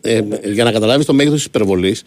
ε, 0.00 0.16
ε, 0.16 0.22
για 0.52 0.64
να 0.64 0.72
καταλάβεις 0.72 1.06
το 1.06 1.12
μέγεθος 1.12 1.36
της 1.38 1.46
υπερβολής, 1.46 2.02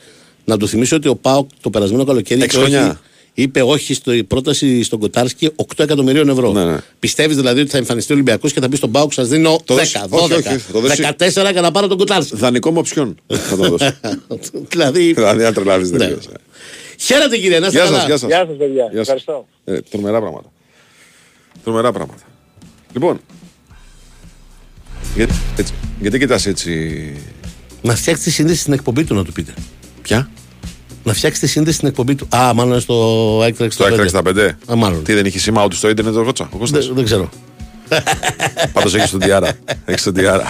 να 0.46 0.58
του 0.58 0.68
θυμίσω 0.68 0.96
ότι 0.96 1.08
ο 1.08 1.16
ΠΑΟΚ 1.16 1.50
το 1.62 1.70
περασμένο 1.70 2.04
καλοκαίρι 2.04 2.42
Έξι 2.42 2.58
είπε 2.58 2.66
όχι- 2.66 2.76
χρονιά. 2.76 3.00
είπε 3.34 3.62
όχι 3.62 3.94
στη 3.94 4.24
πρόταση 4.24 4.84
στον 4.84 5.00
Κοτάρσκι 5.00 5.50
8 5.56 5.84
εκατομμυρίων 5.84 6.30
ευρώ. 6.30 6.52
Ναι, 6.52 6.66
ναι. 6.66 6.78
Πιστεύεις 7.00 7.36
δηλαδή 7.36 7.60
ότι 7.62 7.70
θα 7.70 7.78
εμφανιστεί 7.78 8.12
ο 8.12 8.16
Ολυμπιακός 8.16 8.54
και 8.54 8.60
θα 8.60 8.70
πει 8.70 8.76
στον 8.76 8.92
ΠΑΟΚ, 8.92 9.14
σας 9.14 9.28
δίνω 9.28 9.60
Το 9.66 9.76
10, 9.76 9.78
δώσει. 9.78 9.98
12, 10.10 10.20
Όχι, 10.24 10.34
όχι, 10.34 10.58
θα 10.58 10.72
το 10.74 10.80
δώσει. 10.80 11.02
14 11.18 11.52
για 11.52 11.62
να 11.62 11.72
πάρω 11.72 11.88
τον 11.88 11.98
Κοτάρσκι. 11.98 12.36
Δανεικό 12.36 12.72
με 12.72 12.80
οψιόν 12.80 13.18
θα 13.28 13.56
το 13.58 13.70
δώσω. 13.70 13.92
δηλαδή. 14.72 15.14
Δηλαδή, 15.14 15.44
αν 15.46 15.54
τρελάβει, 15.54 15.84
δεν 15.84 15.98
Ναι. 15.98 16.08
λέω. 16.08 16.18
Χαίρετε 17.00 17.38
κύριε, 17.38 17.60
να 17.60 17.68
είστε 17.68 17.78
Γεια 17.80 17.88
σας, 17.88 17.96
καλά. 17.96 18.08
γεια 18.08 18.18
σας. 18.18 18.30
Γεια 18.30 18.46
σας 18.48 18.58
παιδιά. 18.58 18.74
Γεια 18.76 18.90
σας. 18.92 19.00
Ευχαριστώ. 19.00 19.48
Ε, 19.66 19.80
τρομερά 19.90 20.20
πράγματα. 20.20 20.52
Τρομερά 21.64 21.92
πράγματα. 21.92 22.22
Λοιπόν. 22.94 23.20
Γιατί, 25.18 25.34
έτσι, 25.58 25.74
γιατί 26.00 26.20
κοιτάς 26.20 26.46
έτσι; 26.46 27.14
Να 27.82 27.96
φτιάξεις 27.96 28.24
τη 28.26 28.32
σύνδεση 28.32 28.60
στην 28.60 28.74
εκπομπή 28.74 29.04
του, 29.04 29.16
να 29.16 29.24
του 29.24 29.32
πείτε. 29.32 29.54
Ποια; 30.02 30.30
Να 31.04 31.14
φτιάξεις 31.14 31.42
τη 31.42 31.48
σύνδεση 31.48 31.76
στην 31.76 31.88
εκπομπή 31.88 32.16
του. 32.16 32.28
Α, 32.36 32.54
μάλλον 32.54 32.80
στο 32.80 33.40
Actrax 33.40 33.68
Το 33.78 33.86
Actra 33.86 34.22
65. 34.24 34.50
Α, 34.72 34.76
μάλλον. 34.76 35.04
Τι 35.04 35.14
δεν 35.14 35.26
έχει 35.26 35.40
σήμα 35.40 35.64
ούτε 35.64 35.76
στο 35.76 35.90
ίντερνετ 35.90 36.16
ο 36.16 36.24
Κότσα. 36.24 36.50
Ο 36.54 36.58
Κώστας; 36.58 36.86
Δεν, 36.86 36.96
δεν 36.96 37.04
ξέρω. 37.06 37.30
Πάντως 38.74 38.96
έχεις 38.96 39.10
τον 39.10 39.20
Τιάρα. 39.20 39.52
Έχεις 39.86 40.04
τον 40.04 40.14
Τιάρα. 40.14 40.46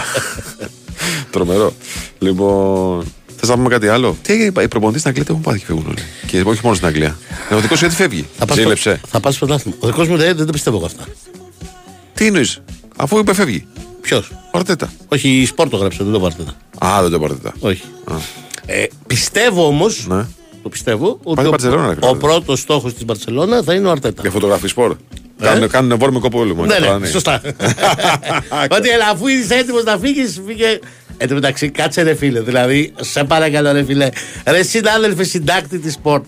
Τρομερό. 1.30 1.72
Λοιπόν. 2.18 3.04
Θες 3.36 3.48
να 3.48 3.54
πούμε 3.54 3.68
κάτι 3.68 3.88
άλλο; 3.88 4.16
Τι 4.22 4.32
έγινε, 4.32 4.62
οι 4.62 4.68
προπονητές 4.68 5.00
στην 5.00 5.10
Αγγλία 5.10 5.24
τι 5.24 5.30
έχουν 5.30 5.42
πάθει 5.42 5.58
και 5.58 5.64
φεύγουν 5.64 5.86
όλοι. 5.86 6.02
Και 6.26 6.40
όχι 6.46 6.60
μόνο 6.62 6.74
στην 6.74 6.86
Αγγλία. 6.88 7.18
Ε, 7.50 7.54
Ο 7.54 7.60
δικός 7.60 7.78
σου 7.78 7.84
γιατί 7.84 8.00
φεύγει; 8.02 8.26
Θα 8.38 8.44
πας 8.44 8.54
στο- 8.54 8.62
Ζήλεψε. 8.62 9.00
Θα 9.08 9.20
πας 9.20 9.34
στο 9.34 9.46
πρωτάθλημα. 9.46 9.76
Ο 9.80 9.86
δικός 9.86 10.08
μου 10.08 10.16
δεν, 10.16 10.36
δεν 10.36 10.46
το 10.46 10.52
πιστεύω 10.52 10.76
εγώ 10.76 10.86
αυτά. 10.86 11.04
Τι 12.14 12.26
εννοείς; 12.26 12.60
Αφού 12.96 13.18
είπε 13.18 13.34
φεύγει. 13.34 13.66
Ποιος; 14.00 14.30
Ο 14.30 14.58
Αρτέτα. 14.58 14.92
Όχι, 15.08 15.28
η 15.28 15.46
Σπόρ 15.46 15.68
το 15.68 15.76
γράψε, 15.76 16.02
δεν 16.04 16.12
το 16.12 16.20
πάρτε. 16.20 16.42
Α, 16.78 17.02
δεν 17.02 17.10
το 17.10 17.18
πάρετε. 17.18 17.52
Όχι. 17.60 17.82
Ε, 18.66 18.84
πιστεύω 19.06 19.66
όμως. 19.66 20.06
Ναι. 20.08 20.26
Το 20.62 20.68
πιστεύω 20.68 21.18
ότι 21.22 21.34
Πάει 21.36 21.46
ο, 21.46 21.50
Μπαρτσελώνα, 21.50 21.86
ρε, 21.86 21.94
ο 22.00 22.06
φίλε. 22.08 22.18
πρώτος 22.18 22.60
στόχος 22.60 22.94
της 22.94 23.04
Μπαρσελόνα 23.04 23.62
θα 23.62 23.74
είναι 23.74 23.86
ο 23.88 23.90
Αρτέτα. 23.90 24.22
Για 24.22 24.30
φωτογραφή 24.30 24.68
σπορ. 24.68 24.96
Κάνουν, 25.40 25.68
κάνουν 25.68 25.98
βόρμικο 25.98 26.28
πόλεμο. 26.28 26.64
Ναι, 26.64 26.74
είναι 26.74 26.78
ναι, 26.84 26.86
πλάνη. 26.86 27.06
σωστά. 27.06 27.40
Ότι 28.76 28.88
έλα, 28.88 29.08
αφού 29.12 29.26
είσαι 29.26 29.54
έτοιμος 29.54 29.84
να 29.84 29.98
φύγεις, 29.98 30.40
φύγε. 30.46 30.78
Εν 31.16 31.28
τω 31.28 31.34
μεταξύ, 31.34 31.68
κάτσε 31.70 32.02
ρε 32.02 32.14
φίλε. 32.14 32.40
Δηλαδή, 32.40 32.92
σε 33.00 33.24
παρακαλώ 33.24 33.72
ρε 33.72 33.84
φίλε. 33.84 34.08
Ρε 34.46 34.62
συνάδελφε 34.62 35.24
συντάκτη 35.24 35.78
της 35.78 35.96
Sport. 36.02 36.20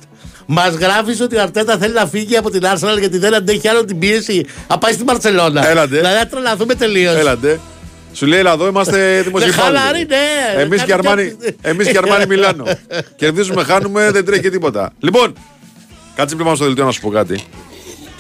Μας 0.53 0.75
γράφεις 0.75 1.21
ότι 1.21 1.37
ο 1.37 1.43
Αρτέτα 1.43 1.79
θέλει 1.79 1.95
να 1.95 2.07
φύγει 2.07 2.37
από 2.37 2.51
την 2.51 2.63
Arsenal 2.65 2.99
γιατί 2.99 3.19
δεν 3.19 3.35
αντέχει 3.35 3.69
άλλο 3.69 3.85
την 3.85 3.99
πίεση. 3.99 4.45
Να 4.69 4.79
πάει 4.79 4.93
στην 4.93 5.05
Μπαρσελόνα. 5.05 5.69
Έλατε. 5.69 5.97
Δηλαδή, 5.97 6.15
να 6.15 6.27
τρελαθούμε 6.27 6.75
τελείως. 6.75 7.15
Έλατε. 7.15 7.61
Σου 8.13 8.27
λέει, 8.27 8.39
έλα 8.39 8.53
εδώ 8.53 8.67
είμαστε 8.67 9.21
δημοσιογράφοι. 9.27 9.61
χαλαρή, 9.61 10.07
ναι. 10.09 10.63
Εμείς 10.63 10.83
και 10.83 10.91
Κάνει 10.93 11.07
Αρμάνι, 11.09 11.29
κάτι- 11.31 11.57
εμείς 11.63 11.89
και 11.89 11.99
Αρμάνι 11.99 12.27
Μιλάνο. 12.27 12.65
Κερδίζουμε, 13.17 13.65
χάνουμε, 13.65 14.11
δεν 14.11 14.25
τρέχει 14.25 14.41
και 14.43 14.51
τίποτα. 14.51 14.93
Λοιπόν, 14.99 15.33
κάτσε 16.15 16.35
πριν 16.35 16.45
πάμε 16.45 16.57
στο 16.57 16.65
δελτίο 16.65 16.85
να 16.85 16.91
σου 16.91 17.01
πω 17.01 17.11
κάτι. 17.11 17.45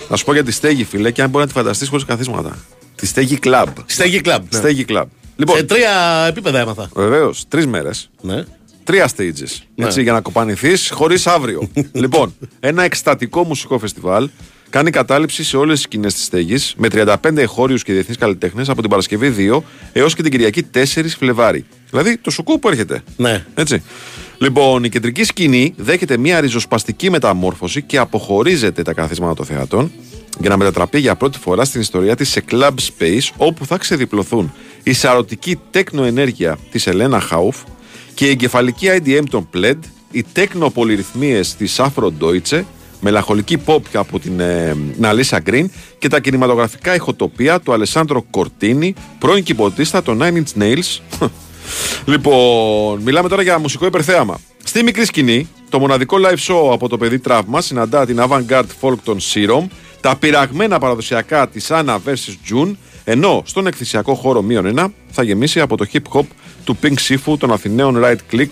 Να 0.09 0.17
σου 0.17 0.25
πω 0.25 0.33
για 0.33 0.45
τη 0.45 0.53
στέγη, 0.53 0.85
φίλε, 0.85 1.11
και 1.11 1.23
αν 1.23 1.29
μπορεί 1.31 1.45
να 1.45 1.51
τη 1.51 1.57
φανταστείς 1.57 1.89
χωρίς 1.89 2.05
καθίσματα. 2.05 2.59
Τη 2.95 3.07
στέγη 3.07 3.39
Club. 3.45 3.65
Στέγη 3.87 4.21
κλαμπ. 4.21 4.43
ναι. 4.53 4.59
Στέγη 4.59 4.85
Club. 4.89 5.03
Σε 5.03 5.09
Λοιπόν, 5.37 5.67
τρία 5.67 6.25
επίπεδα 6.29 6.59
έμαθα. 6.61 6.89
βεβαίως, 6.95 7.45
τρεις 7.49 7.67
μέρες. 7.67 8.11
Ναι. 8.21 8.45
Τρία 8.91 9.09
stages. 9.17 9.63
Έτσι, 9.75 10.03
για 10.03 10.13
να 10.13 10.21
κοπανηθείς 10.21 10.91
χωρίς 10.95 11.27
αύριο. 11.27 11.69
λοιπόν, 11.93 12.35
ένα 12.61 12.83
εκστατικό 12.83 13.45
μουσικό 13.45 13.79
φεστιβάλ 13.79 14.29
κάνει 14.71 14.91
κατάληψη 14.91 15.45
σε 15.45 15.57
όλες 15.57 15.75
τις 15.75 15.83
σκηνές 15.83 16.15
της 16.15 16.25
στέγης 16.25 16.75
με 16.77 16.89
35 16.93 17.37
εχώριους 17.37 17.83
και 17.83 17.93
διεθνείς 17.93 18.17
καλλιτέχνες 18.17 18.69
από 18.69 18.81
την 18.81 18.91
Παρασκευή 18.91 19.51
2 19.53 19.61
έως 19.93 20.15
και 20.15 20.23
την 20.23 20.31
Κυριακή 20.31 20.67
4 20.75 20.83
Φλεβάρι. 21.19 21.65
Δηλαδή 21.91 22.17
το 22.17 22.31
σουκού 22.31 22.59
που 22.59 22.69
έρχεται. 22.69 23.03
Ναι. 23.17 23.45
Έτσι. 23.55 23.83
Λοιπόν, 24.39 24.85
η 24.85 24.89
κεντρική 24.89 25.25
σκηνή 25.25 25.75
δέχεται 25.77 26.17
μια 26.17 26.41
ριζοσπαστική 26.41 27.11
μεταμόρφωση 27.11 27.83
και 27.83 27.99
αποχωρίζεται 27.99 28.83
τα 28.83 28.93
καθίσματα 28.93 29.35
των 29.35 29.47
θεατών 29.47 29.93
για 30.41 30.49
να 30.49 30.57
μετατραπεί 30.57 30.99
για 30.99 31.17
πρώτη 31.17 31.39
φορά 31.39 31.65
στην 31.65 31.81
ιστορία 31.81 32.17
της 32.17 32.29
σε 32.29 32.45
club 32.51 32.71
space 32.71 33.29
όπου 33.37 33.67
θα 33.67 33.77
ξεδιπλωθούν 33.77 34.53
η 34.83 34.93
σαρωτική 34.93 35.61
τέκνο 35.71 36.05
ενέργεια 36.05 36.59
της 36.71 36.87
Ελένα 36.87 37.21
Χάουφ 37.21 37.57
και 38.21 38.27
η 38.27 38.31
εγκεφαλική 38.31 38.87
IDM 38.91 39.23
των 39.31 39.49
Pled, 39.55 39.79
οι 40.11 40.25
τέκνο 40.33 40.71
πολυρυθμίες 40.71 41.55
της 41.55 41.81
Afro 41.81 42.09
Deutsche, 42.21 42.63
μελαγχολική 43.01 43.63
pop 43.67 43.81
από 43.93 44.19
την 44.19 44.41
ε, 44.41 44.77
Ναλίσα 44.99 45.39
Γκριν 45.39 45.71
και 45.99 46.09
τα 46.09 46.21
κινηματογραφικά 46.21 46.95
ηχοτοπία 46.95 47.61
του 47.61 47.73
Αλεσάνδρο 47.73 48.23
Κορτίνη, 48.31 48.95
πρώην 49.19 49.45
κυμποτίστα 49.45 50.03
των 50.03 50.19
Nine 50.23 50.35
Inch 50.35 50.63
Nails. 50.63 50.99
λοιπόν, 52.13 53.01
μιλάμε 53.03 53.29
τώρα 53.29 53.43
για 53.43 53.59
μουσικό 53.59 53.87
υπερθέαμα. 53.87 54.41
Στη 54.65 54.83
μικρή 54.83 55.05
σκηνή, 55.05 55.49
το 55.69 55.79
μοναδικό 55.79 56.17
live 56.21 56.53
show 56.53 56.73
από 56.73 56.89
το 56.89 56.99
παιδί 56.99 57.19
τραύμα 57.19 57.61
συναντά 57.61 58.07
την 58.07 58.21
avant-garde 58.21 58.71
folk 58.81 58.99
των 59.05 59.19
Serum, 59.19 59.67
τα 60.01 60.17
πειραγμένα 60.17 60.79
παραδοσιακά 60.79 61.49
της 61.49 61.67
Anna 61.71 61.99
vs. 62.07 62.53
June, 62.53 62.75
ενώ 63.05 63.43
στον 63.47 63.67
εκθυσιακό 63.67 64.15
χώρο 64.15 64.43
μείον 64.43 64.67
ένα 64.67 64.93
θα 65.11 65.23
γεμίσει 65.23 65.61
από 65.61 65.77
το 65.77 65.87
hip 65.93 66.13
hop 66.13 66.25
του 66.65 66.79
Pink 66.83 66.95
Sifu 67.09 67.39
των 67.39 67.53
Αθηναίων 67.53 68.03
Right 68.05 68.19
Click 68.33 68.49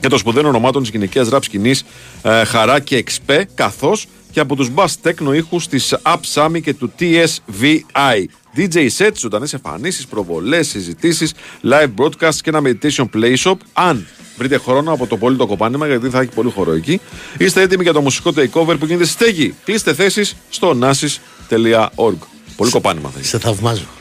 και 0.00 0.08
των 0.08 0.18
σπουδαίων 0.18 0.46
ονομάτων 0.46 0.82
της 0.82 0.90
γυναικείας 0.90 1.28
ραπ 1.28 1.42
σκηνής 1.42 1.84
ε, 2.22 2.44
Χαρά 2.44 2.80
και 2.80 2.96
Εξπέ, 2.96 3.48
καθώς 3.54 4.06
και 4.30 4.40
από 4.40 4.56
τους 4.56 4.70
bass 4.74 4.86
techno 5.02 5.34
ήχους 5.34 5.68
της 5.68 5.94
Up 6.02 6.16
Sami 6.34 6.60
και 6.62 6.74
του 6.74 6.92
TSVI. 6.98 8.24
DJ 8.56 8.88
sets, 8.98 9.14
ζωντανές 9.14 9.52
εμφανίσεις, 9.52 10.06
προβολές, 10.06 10.68
συζητήσεις, 10.68 11.32
live 11.62 11.88
broadcast 11.96 12.34
και 12.42 12.50
ένα 12.50 12.60
meditation 12.64 13.04
play 13.14 13.36
shop. 13.36 13.56
Αν 13.72 14.06
βρείτε 14.36 14.58
χρόνο 14.58 14.92
από 14.92 15.06
το 15.06 15.16
πολύ 15.16 15.36
το 15.36 15.46
κοπάνημα, 15.46 15.86
γιατί 15.86 16.08
θα 16.08 16.20
έχει 16.20 16.30
πολύ 16.34 16.50
χώρο 16.50 16.72
εκεί, 16.72 17.00
είστε 17.38 17.62
έτοιμοι 17.62 17.82
για 17.82 17.92
το 17.92 18.00
μουσικό 18.00 18.30
takeover 18.36 18.76
που 18.78 18.86
γίνεται 18.86 19.04
στη 19.04 19.12
στέγη. 19.12 19.54
Κλείστε 19.64 19.94
θέσεις 19.94 20.36
στο 20.50 20.78
nasis.org. 20.82 22.16
Πολύ 22.56 22.70
κοπάνημα 22.70 23.10
θα 23.10 23.18
έχει. 23.18 23.28
Σε 23.28 23.38
θαυμάζω. 23.38 23.97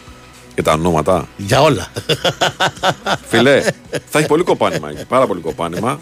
Και 0.57 0.63
τα 0.63 0.71
ονόματα. 0.73 1.27
Για 1.37 1.61
όλα. 1.61 1.87
Φιλέ, 3.27 3.61
θα 4.09 4.19
έχει 4.19 4.27
πολύ 4.27 4.43
κοπάνημα 4.43 4.89
εκεί. 4.89 5.05
Πάρα 5.05 5.27
πολύ 5.27 5.41
κοπάνημα. 5.41 5.99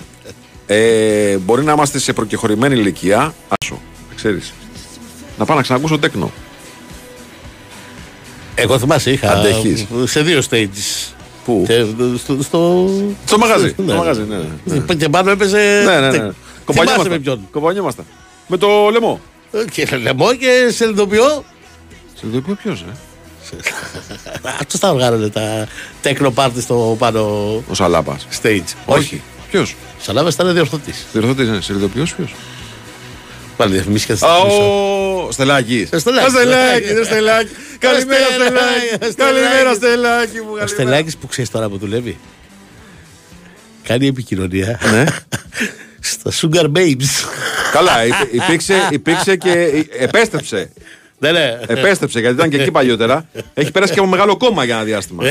Ε, 0.66 1.38
μπορεί 1.38 1.64
να 1.64 1.72
είμαστε 1.72 2.00
σε 2.00 2.14
προκεχωρημένη 2.14 2.76
ηλικία. 2.80 3.34
Άσο, 3.60 3.82
ξέρεις. 4.16 4.54
Να 5.38 5.46
πάω 5.46 5.56
να 5.58 5.62
ξανακούσω 5.64 6.00
τέκνο. 6.00 6.32
Εγώ 8.56 8.80
θυμάσαι 8.80 9.12
είχα 9.12 9.32
Αντέχεις. 9.32 9.86
σε 10.04 10.22
δύο 10.22 10.42
stages. 10.50 11.14
Πού; 11.46 11.64
Και 11.68 11.86
στο, 12.18 12.38
στο, 12.42 12.90
Στο 13.26 13.38
μαγαζί. 13.38 13.74
Ναι. 13.78 13.92
Στο 13.92 13.96
μαγαζί, 13.98 14.22
ναι. 14.22 14.38
ναι. 14.64 14.96
Και 14.96 15.10
πάνω 15.10 15.32
έπαιζε. 15.32 15.82
Ναι, 15.86 16.00
ναι, 16.00 16.08
ναι. 16.08 16.12
Θυμάσαι 16.18 16.34
με 16.66 16.66
Κομπανιόμασταν. 16.66 17.22
ποιον. 17.22 17.48
Κομπανιόμασταν. 17.52 18.06
Με 18.48 18.58
το 18.58 18.68
λαιμό. 18.92 19.22
Και 19.72 19.88
λαιμό 20.02 20.36
και 20.36 20.70
σε 20.72 20.86
ειδοποιώ. 20.86 21.44
Σε 22.16 22.26
το 22.46 22.56
ποιος 22.62 22.82
ε; 22.82 22.86
Αυτό 24.60 24.78
τα 24.78 24.94
βγάλανε 24.94 25.30
τα 25.30 25.68
techno 26.04 26.34
party 26.36 26.52
στο 26.62 26.96
πάνω 27.00 27.22
Ο 27.70 27.74
Σαλάπα. 27.74 28.18
stage. 28.42 28.64
Όχι. 28.86 29.22
Ποιος; 29.52 29.76
Σαλάβα 30.02 30.30
ήταν 30.34 30.54
διορθωτής. 30.54 31.06
Διορθωτής, 31.12 31.48
ναι. 31.50 31.62
Σεριδοποιό 31.62 32.04
ποιος; 32.16 32.36
Πάλι 33.58 33.74
διαφημίσει 33.74 34.06
και 34.06 34.14
Α, 34.14 34.16
θα 34.16 34.38
ο 34.38 35.32
Στελάκης. 35.32 35.90
Ο 35.94 36.00
Στελάκης. 36.00 36.32
Στελάκης, 36.32 36.92
ρε 36.94 37.04
Στελάκης. 37.04 37.52
Καλημέρα, 37.80 38.26
Στελάκης, 38.34 39.12
Στελάκη. 39.12 39.16
Καλημέρα, 39.16 39.74
Στελάκη 39.74 40.32
μου. 40.38 40.42
Ο 40.42 40.44
καλημέρα. 40.46 40.68
Στελάκης 40.68 41.18
που 41.18 41.28
ξέρεις 41.28 41.52
τώρα 41.52 41.70
που 41.70 41.78
δουλεύει. 41.78 42.18
Κάνει 43.84 44.08
επικοινωνία. 44.08 44.80
Ναι. 44.92 45.04
Στα 46.00 46.32
Sugar 46.42 46.66
Babes. 46.78 47.26
Καλά, 47.72 48.06
υπ- 48.06 48.34
υπήρξε, 48.34 48.88
υπήρξε 48.92 49.36
και 49.36 49.86
επέστρεψε. 50.00 50.70
Ναι, 51.18 51.32
ναι. 51.32 51.60
Επέστρεψε 51.68 52.20
γιατί 52.20 52.36
ήταν 52.36 52.50
και 52.50 52.62
εκεί 52.62 52.72
παλιότερα. 52.72 53.26
Έχει 53.54 53.72
περάσει 53.72 53.94
και 53.94 54.00
από 54.00 54.08
μεγάλο 54.08 54.38
κόμμα 54.38 54.64
για 54.64 54.76
ένα 54.76 54.84
διάστημα. 54.84 55.24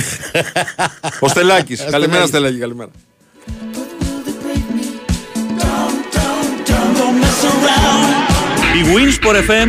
Ο 1.20 1.28
Στελάκης. 1.28 1.85
Καλημέρα, 1.91 2.26
Στελάκης, 2.26 2.61
καλημέρα. 2.61 2.91
Η 8.74 8.87
Winsport 8.95 9.51
FM 9.51 9.68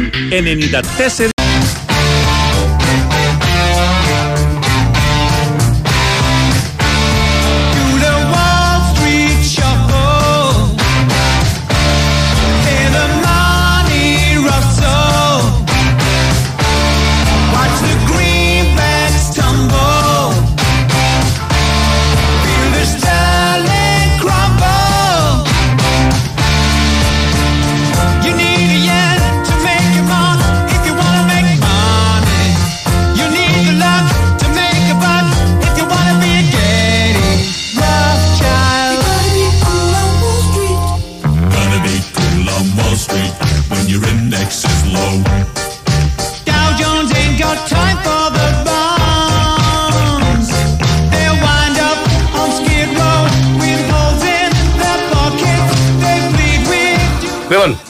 94 1.30 1.35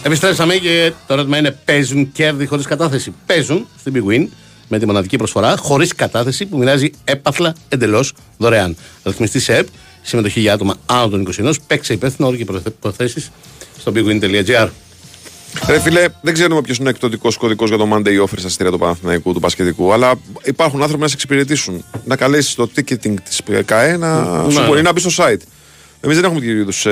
επιστρέψαμε 0.06 0.56
και 0.56 0.92
το 1.08 1.14
ερώτημα 1.14 1.38
είναι: 1.38 1.52
παίζουν 1.66 2.12
κέρδη 2.12 2.46
χωρίς 2.46 2.66
κατάθεση; 2.66 3.14
Παίζουν 3.26 3.68
στην 3.80 3.94
Big 3.96 4.12
Win 4.12 4.28
με 4.68 4.80
τη 4.80 4.86
μοναδική 4.86 5.18
προσφορά 5.18 5.58
χωρίς 5.58 5.96
κατάθεση 5.96 6.46
που 6.46 6.58
μοιράζει 6.58 6.92
έπαθλα 7.04 7.56
εντελώς 7.70 8.14
δωρεάν. 8.38 8.76
Ρυθμιστή 9.04 9.40
σε 9.40 9.56
ΕΠ, 9.56 9.68
συμμετοχή 10.02 10.40
για 10.40 10.54
άτομα 10.54 10.76
άνω 10.86 11.10
των 11.10 11.28
21, 11.38 11.54
παίξε 11.68 11.94
υπεύθυνο 11.94 12.28
όροι 12.28 12.38
και 12.38 12.72
προθέσεις 12.80 13.32
στο 13.80 13.92
bigwin.gr. 13.96 14.70
Ρε 15.68 15.80
φίλε, 15.80 16.06
δεν 16.22 16.34
ξέρουμε 16.34 16.62
ποιος 16.62 16.78
είναι 16.78 16.88
ο 16.88 16.90
εκπτωτικός 16.90 17.38
κωδικός 17.38 17.70
για 17.70 17.78
το 17.78 17.90
Monday 17.92 18.22
Offer 18.22 18.38
στα 18.38 18.48
αστήρια 18.48 18.72
του 18.72 18.78
Παναθηναϊκού, 18.78 19.34
του 19.34 19.40
Πασχετικού, 19.40 19.94
αλλά 19.94 20.14
υπάρχουν 20.44 20.82
άνθρωποι 20.82 21.02
να 21.02 21.08
σε 21.08 21.14
εξυπηρετήσουν. 21.14 21.84
Να 22.06 22.16
καλέσεις 22.16 22.56
το 22.56 22.70
ticketing 22.76 23.14
της 23.24 23.42
ΚΑΕ 23.66 23.98
να 23.98 24.44
σου 24.50 24.60
ναι. 24.60 24.66
μπορεί 24.66 24.82
να 24.82 24.92
μπει 24.92 25.00
στο 25.00 25.24
site. 25.24 25.42
Εμείς 26.02 26.16
δεν 26.16 26.26
έχουμε 26.26 26.40
τέτοιου 26.40 26.58
είδους 26.58 26.86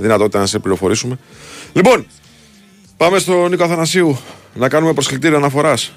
δυνατότητα 0.00 0.38
να 0.38 0.46
σε 0.46 0.58
πληροφορήσουμε. 0.58 1.18
Λοιπόν, 1.72 2.06
πάμε 3.00 3.18
στον 3.18 3.50
Νίκο 3.50 3.64
Αθανασίου 3.64 4.18
να 4.54 4.68
κάνουμε 4.68 4.92
προσκλητήριο 4.92 5.36
αναφοράς. 5.36 5.92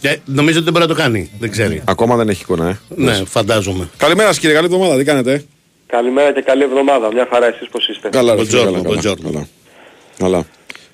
Και 0.00 0.18
νομίζω 0.24 0.56
ότι 0.56 0.64
δεν 0.64 0.72
μπορεί 0.72 0.84
να 0.88 0.94
το 0.94 1.00
κάνει. 1.02 1.30
Δεν 1.38 1.50
ξέρει. 1.50 1.82
Ακόμα 1.84 2.16
δεν 2.16 2.28
έχει 2.28 2.42
εικόνα, 2.42 2.68
ε. 2.68 2.78
Ναι, 2.88 3.14
φαντάζομαι. 3.24 3.88
Καλημέρα 3.96 4.28
σας, 4.28 4.38
κύριε, 4.38 4.54
καλή 4.54 4.66
εβδομάδα. 4.66 4.96
Τι 4.96 5.04
κάνετε, 5.04 5.32
ε; 5.32 5.42
Καλημέρα 5.86 6.32
και 6.32 6.40
καλή 6.40 6.62
εβδομάδα. 6.62 7.12
Μια 7.12 7.26
χαρά 7.30 7.46
εσείς 7.46 7.68
πώς 7.68 7.88
είστε. 7.88 8.08
Καλά, 8.08 8.34
ρε 8.34 8.44
φίλε, 8.44 8.60
Buongiorno, 8.60 8.64
καλά, 8.64 8.82
καλά, 8.82 9.00
buongiorno. 9.00 9.22
καλά. 9.32 9.48
Καλά. 10.18 10.44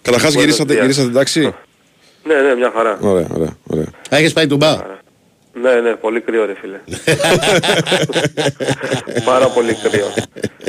Καταρχάς, 0.02 0.34
Buenos 0.34 0.38
γυρίσατε, 0.38 0.74
días. 0.74 0.80
γυρίσατε 0.80 1.08
εντάξει. 1.08 1.40
Ναι, 2.24 2.34
ναι, 2.34 2.54
μια 2.54 2.72
χαρά. 2.76 2.98
Ωραία, 3.00 3.26
ωραία, 3.34 3.56
ωραία. 3.66 3.86
Έχεις 4.08 4.32
πάει 4.32 4.46
τουμπά. 4.46 4.76
Ναι, 5.52 5.74
ναι, 5.80 5.94
πολύ 5.94 6.20
κρύο 6.20 6.44
ρε 6.46 6.54
φίλε. 6.60 6.78
Πάρα 9.24 9.46
πολύ 9.46 9.74
κρύο. 9.74 10.06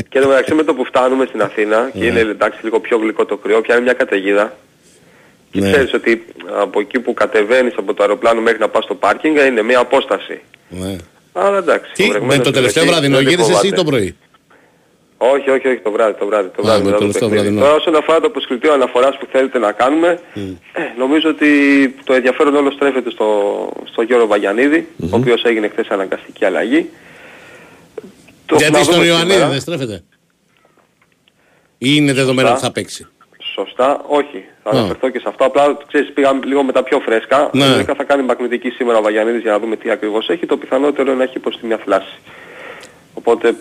και 0.09 0.17
εν 0.17 0.21
τω 0.21 0.27
μεταξύ 0.27 0.53
με 0.53 0.63
το 0.63 0.73
που 0.73 0.85
φτάνουμε 0.85 1.25
στην 1.25 1.41
Αθήνα 1.41 1.89
και 1.93 2.05
είναι 2.05 2.19
εντάξει 2.19 2.59
λίγο 2.63 2.79
πιο 2.79 2.97
γλυκό 2.97 3.25
το 3.25 3.37
κρύο, 3.37 3.61
πιάνει 3.61 3.81
μια 3.83 3.93
καταιγίδα. 3.93 4.53
Και 5.51 5.59
Ναι. 5.59 5.71
ξέρεις 5.71 5.93
ότι 5.93 6.25
από 6.61 6.79
εκεί 6.79 6.99
που 6.99 7.13
κατεβαίνεις 7.13 7.73
από 7.77 7.93
το 7.93 8.03
αεροπλάνο 8.03 8.41
μέχρι 8.41 8.59
να 8.59 8.69
πας 8.69 8.83
στο 8.83 8.95
πάρκινγκ 8.95 9.37
είναι 9.37 9.61
μια 9.61 9.79
απόσταση. 9.79 10.41
Ναι. 10.69 10.95
Αλλά 11.33 11.57
εντάξει. 11.57 11.91
Τι, 11.93 12.03
με 12.03 12.09
βρεγμένος 12.09 12.45
το 12.45 12.51
τελευταίο 12.51 12.83
εκεί, 12.83 12.91
βραδινό 12.91 13.15
δεν 13.17 13.27
γύρισε 13.27 13.41
εσύ 13.41 13.51
φοβάται. 13.51 13.67
ή 13.67 13.71
το 13.73 13.83
πρωί; 13.83 14.15
Όχι, 15.17 15.49
όχι, 15.49 15.67
όχι, 15.67 15.77
το 15.79 15.91
βράδυ, 15.91 16.19
το 16.19 16.25
βράδυ. 16.25 16.47
Το 16.55 16.61
Α, 16.61 16.65
βράδυ 16.65 16.79
με 16.83 16.85
το 16.85 16.89
μετά 16.91 16.97
τελευταίο 16.97 17.29
παιχνίδι. 17.29 17.47
βραδινό. 17.47 17.65
Τώρα 17.65 17.75
όσον 17.81 17.95
αφορά 17.95 18.19
το 18.19 18.29
προσκλητήριο 18.29 18.73
αναφοράς 18.73 19.17
που 19.17 19.27
θέλετε 19.31 19.59
να 19.59 19.71
κάνουμε, 19.71 20.19
ε, 20.73 20.81
νομίζω 20.97 21.29
ότι 21.29 21.49
το 22.03 22.13
ενδιαφέρον 22.13 22.55
όλο 22.55 22.71
στρέφεται 22.71 23.09
στο, 23.09 23.27
στο 23.91 24.01
Γιώργο 24.01 24.27
Βαγιανίδη, 24.27 24.87
ο 25.01 25.07
οποίος 25.15 25.43
έγινε 25.43 25.67
χθες 25.67 25.87
αναγκαστική 25.87 26.45
αλλαγή. 26.45 26.89
Το 28.45 28.55
Γιατί 28.55 28.73
να 28.73 28.79
στον 28.83 28.93
δούμε 28.95 29.05
Ιωαννίδη 29.05 29.31
σήμερα. 29.33 29.49
δεν 29.51 29.59
στρέφεται; 29.61 30.03
Ή 31.77 31.89
είναι 31.95 32.13
δεδομένο 32.13 32.47
Σωστά. 32.47 32.67
ότι 32.67 32.73
θα 32.75 32.81
παίξει; 32.81 33.07
Σωστά, 33.53 34.03
όχι. 34.07 34.43
Θα 34.63 34.69
Α. 34.69 34.73
αναφερθώ 34.77 35.09
και 35.09 35.19
σε 35.19 35.25
αυτό. 35.27 35.45
Απλά 35.45 35.77
ξέρεις 35.87 36.11
πήγαμε 36.13 36.45
λίγο 36.45 36.63
με 36.63 36.71
τα 36.71 36.83
πιο 36.83 36.99
φρέσκα. 36.99 37.49
Ναι. 37.53 37.67
Λογικά 37.67 37.93
θα 37.95 38.03
κάνει 38.03 38.23
μαγνητική 38.23 38.69
σήμερα 38.69 38.97
ο 38.97 39.01
Βαγιανίδης 39.01 39.41
για 39.41 39.51
να 39.51 39.59
δούμε 39.59 39.75
τι 39.75 39.89
ακριβώς 39.89 40.29
έχει. 40.29 40.45
Το 40.45 40.57
πιθανότερο 40.57 41.07
είναι 41.07 41.17
να 41.17 41.23
έχει 41.23 41.37
υποστεί 41.37 41.65
μια 41.65 41.77
θλάση. 41.77 42.17
Οπότε 43.13 43.55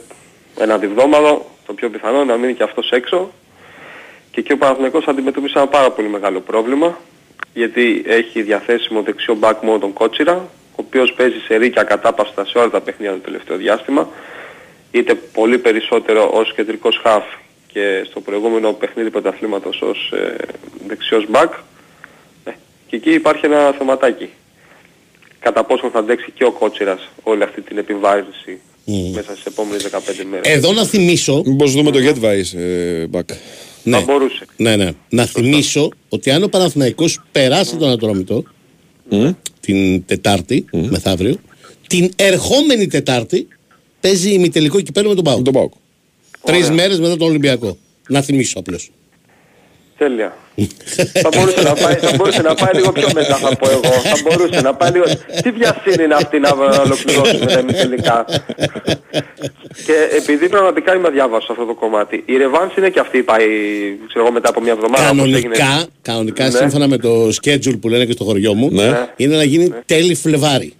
ένα 0.58 0.78
διβδόμαδο, 0.78 1.50
το 1.66 1.72
πιο 1.72 1.90
πιθανό 1.90 2.16
είναι 2.16 2.32
να 2.32 2.36
μείνει 2.36 2.54
και 2.54 2.62
αυτός 2.62 2.90
έξω. 2.90 3.32
Και 4.30 4.40
εκεί 4.40 4.52
ο 4.52 4.58
Παναθηναϊκός 4.58 5.06
αντιμετωπίσει 5.06 5.54
ένα 5.56 5.66
πάρα 5.66 5.90
πολύ 5.90 6.08
μεγάλο 6.08 6.40
πρόβλημα. 6.40 6.98
Γιατί 7.54 8.02
έχει 8.06 8.42
διαθέσιμο 8.42 9.02
δεξιό 9.02 9.38
back 9.40 9.54
μόνο 9.62 9.78
τον 9.78 9.92
Κότσιρα, 9.92 10.32
ο 10.34 10.74
οποίος 10.74 11.12
παίζει 11.12 11.38
σε 11.38 11.56
ρίκια 11.56 11.82
κατάπαστα 11.82 12.44
σε 12.44 12.58
όλα 12.58 12.70
τα 12.70 12.80
παιχνίδια 12.80 13.12
το 13.12 13.18
τελευταίο 13.18 13.56
διάστημα. 13.56 14.08
Είτε 14.90 15.14
πολύ 15.14 15.58
περισσότερο 15.58 16.30
ως 16.32 16.54
κεντρικός 16.54 17.00
χαφ 17.02 17.24
και 17.66 18.02
στο 18.06 18.20
προηγούμενο 18.20 18.72
παιχνίδι 18.72 19.10
πρωταθλήματος 19.10 19.82
ως 19.82 20.12
ε, 20.12 20.36
δεξιός 20.86 21.26
back. 21.32 21.48
Ε, 22.44 22.50
και 22.86 22.96
εκεί 22.96 23.12
υπάρχει 23.12 23.46
ένα 23.46 23.72
θεματάκι. 23.78 24.30
Κατά 25.38 25.64
πόσο 25.64 25.90
θα 25.90 25.98
αντέξει 25.98 26.30
και 26.30 26.44
ο 26.44 26.50
Κότσιρας 26.50 27.08
όλη 27.22 27.42
αυτή 27.42 27.60
την 27.60 27.78
επιβάρυνση 27.78 28.60
μέσα 28.84 29.30
στις 29.32 29.44
επόμενες 29.44 29.82
15 29.82 30.24
μέρες. 30.30 30.52
Εδώ 30.52 30.72
να 30.72 30.84
θυμίσω. 30.84 31.42
Μήπως 31.46 31.72
δούμε 31.72 31.90
το 31.90 31.98
Getwise 31.98 32.58
ε, 32.58 33.04
back. 33.12 33.34
Ναι. 33.82 33.98
Θα 33.98 34.04
μπορούσε. 34.04 34.44
Ναι, 34.56 34.76
ναι. 34.76 34.90
Να 35.08 35.26
θυμίσω 35.26 35.88
ότι 36.08 36.30
αν 36.30 36.42
ο 36.42 36.48
Παναθηναϊκός 36.48 37.22
περάσει 37.32 37.76
τον 37.76 37.90
Ατρόμητο 37.90 38.44
την 39.60 40.04
Τετάρτη, 40.04 40.64
μεθαύριο, 40.72 41.36
την 41.86 42.10
ερχόμενη 42.16 42.86
Τετάρτη 42.86 43.48
παίζει 44.00 44.32
ημιτελικό 44.32 44.80
κυπέλο 44.80 45.08
με 45.08 45.14
τον 45.14 45.24
Πάο. 45.24 45.42
Τον 45.42 45.52
Πάοκ. 45.52 45.72
Τρεις 46.44 46.70
μέρες 46.70 47.00
μετά 47.00 47.16
τον 47.16 47.28
Ολυμπιακό. 47.28 47.76
Να 48.08 48.22
θυμίσω 48.22 48.58
απλώς. 48.58 48.90
Τέλεια. 49.98 50.36
θα, 51.12 51.28
μπορούσε 51.36 51.62
να 51.62 51.74
πάει, 51.74 51.94
θα 51.94 52.12
μπορούσε 52.16 52.42
να 52.42 52.54
πάει 52.54 52.74
λίγο 52.74 52.92
πιο 52.92 53.08
μετά 53.14 53.36
θα 53.36 53.56
πω 53.56 53.70
εγώ. 53.70 53.92
Θα 54.02 54.16
μπορούσε 54.24 54.60
να 54.60 54.74
πάει 54.74 54.90
λίγο... 54.90 55.04
Τι 55.42 55.50
βιασύνη 55.50 56.04
είναι 56.04 56.14
αυτή 56.14 56.38
να 56.38 56.50
ολοκληρώσουμε 56.84 57.46
τα 57.46 57.58
ημιτελικά. 57.58 58.24
και 59.86 59.94
επειδή 60.18 60.48
πραγματικά 60.48 60.94
είμαι 60.94 61.08
αδιάβαστος 61.08 61.44
σε 61.44 61.52
αυτό 61.52 61.64
το 61.64 61.74
κομμάτι. 61.74 62.22
Η 62.26 62.36
Ρεβάνς 62.36 62.76
είναι 62.76 62.90
και 62.90 63.00
αυτή 63.00 63.22
πάει 63.22 63.46
ξέρω 64.08 64.24
εγώ 64.24 64.32
μετά 64.32 64.48
από 64.48 64.60
μια 64.60 64.72
εβδομάδα. 64.72 65.10
όπως 65.10 65.32
έγινε. 65.32 65.56
Κανονικά, 65.56 65.86
κανονικά 66.02 66.44
Ναι. 66.44 66.50
σύμφωνα 66.50 66.88
με 66.88 66.96
το 66.96 67.28
schedule 67.42 67.78
που 67.80 67.88
λένε 67.88 68.04
και 68.04 68.12
στο 68.12 68.24
χωριό 68.24 68.54
μου, 68.54 68.68
Ναι. 68.72 69.08
είναι 69.16 69.36
να 69.36 69.42
γίνει 69.44 69.72
τέλη 69.86 70.14
Φλεβάρι. 70.14 70.72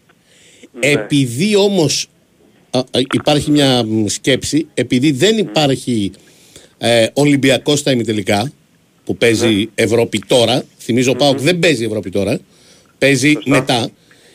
Ναι. 0.73 0.87
Επειδή 0.91 1.57
όμως 1.57 2.07
α, 2.71 2.79
α, 2.79 2.85
υπάρχει 3.15 3.51
μια 3.51 3.83
μ, 3.85 4.07
σκέψη, 4.07 4.67
επειδή 4.75 5.11
δεν 5.13 5.39
υπάρχει 5.39 6.13
ε, 6.79 7.07
Ολυμπιακός 7.13 7.79
στα 7.79 7.91
ημιτελικά, 7.91 8.53
που 9.05 9.17
παίζει 9.17 9.47
Ναι. 9.47 9.65
Ευρώπη 9.75 10.23
τώρα, 10.27 10.65
θυμίζω 10.79 11.11
ο 11.11 11.15
ΠΑΟΚ 11.15 11.39
δεν 11.39 11.59
παίζει 11.59 11.85
Ευρώπη 11.85 12.11
τώρα, 12.11 12.39
παίζει 12.99 13.37
μετά, 13.45 13.89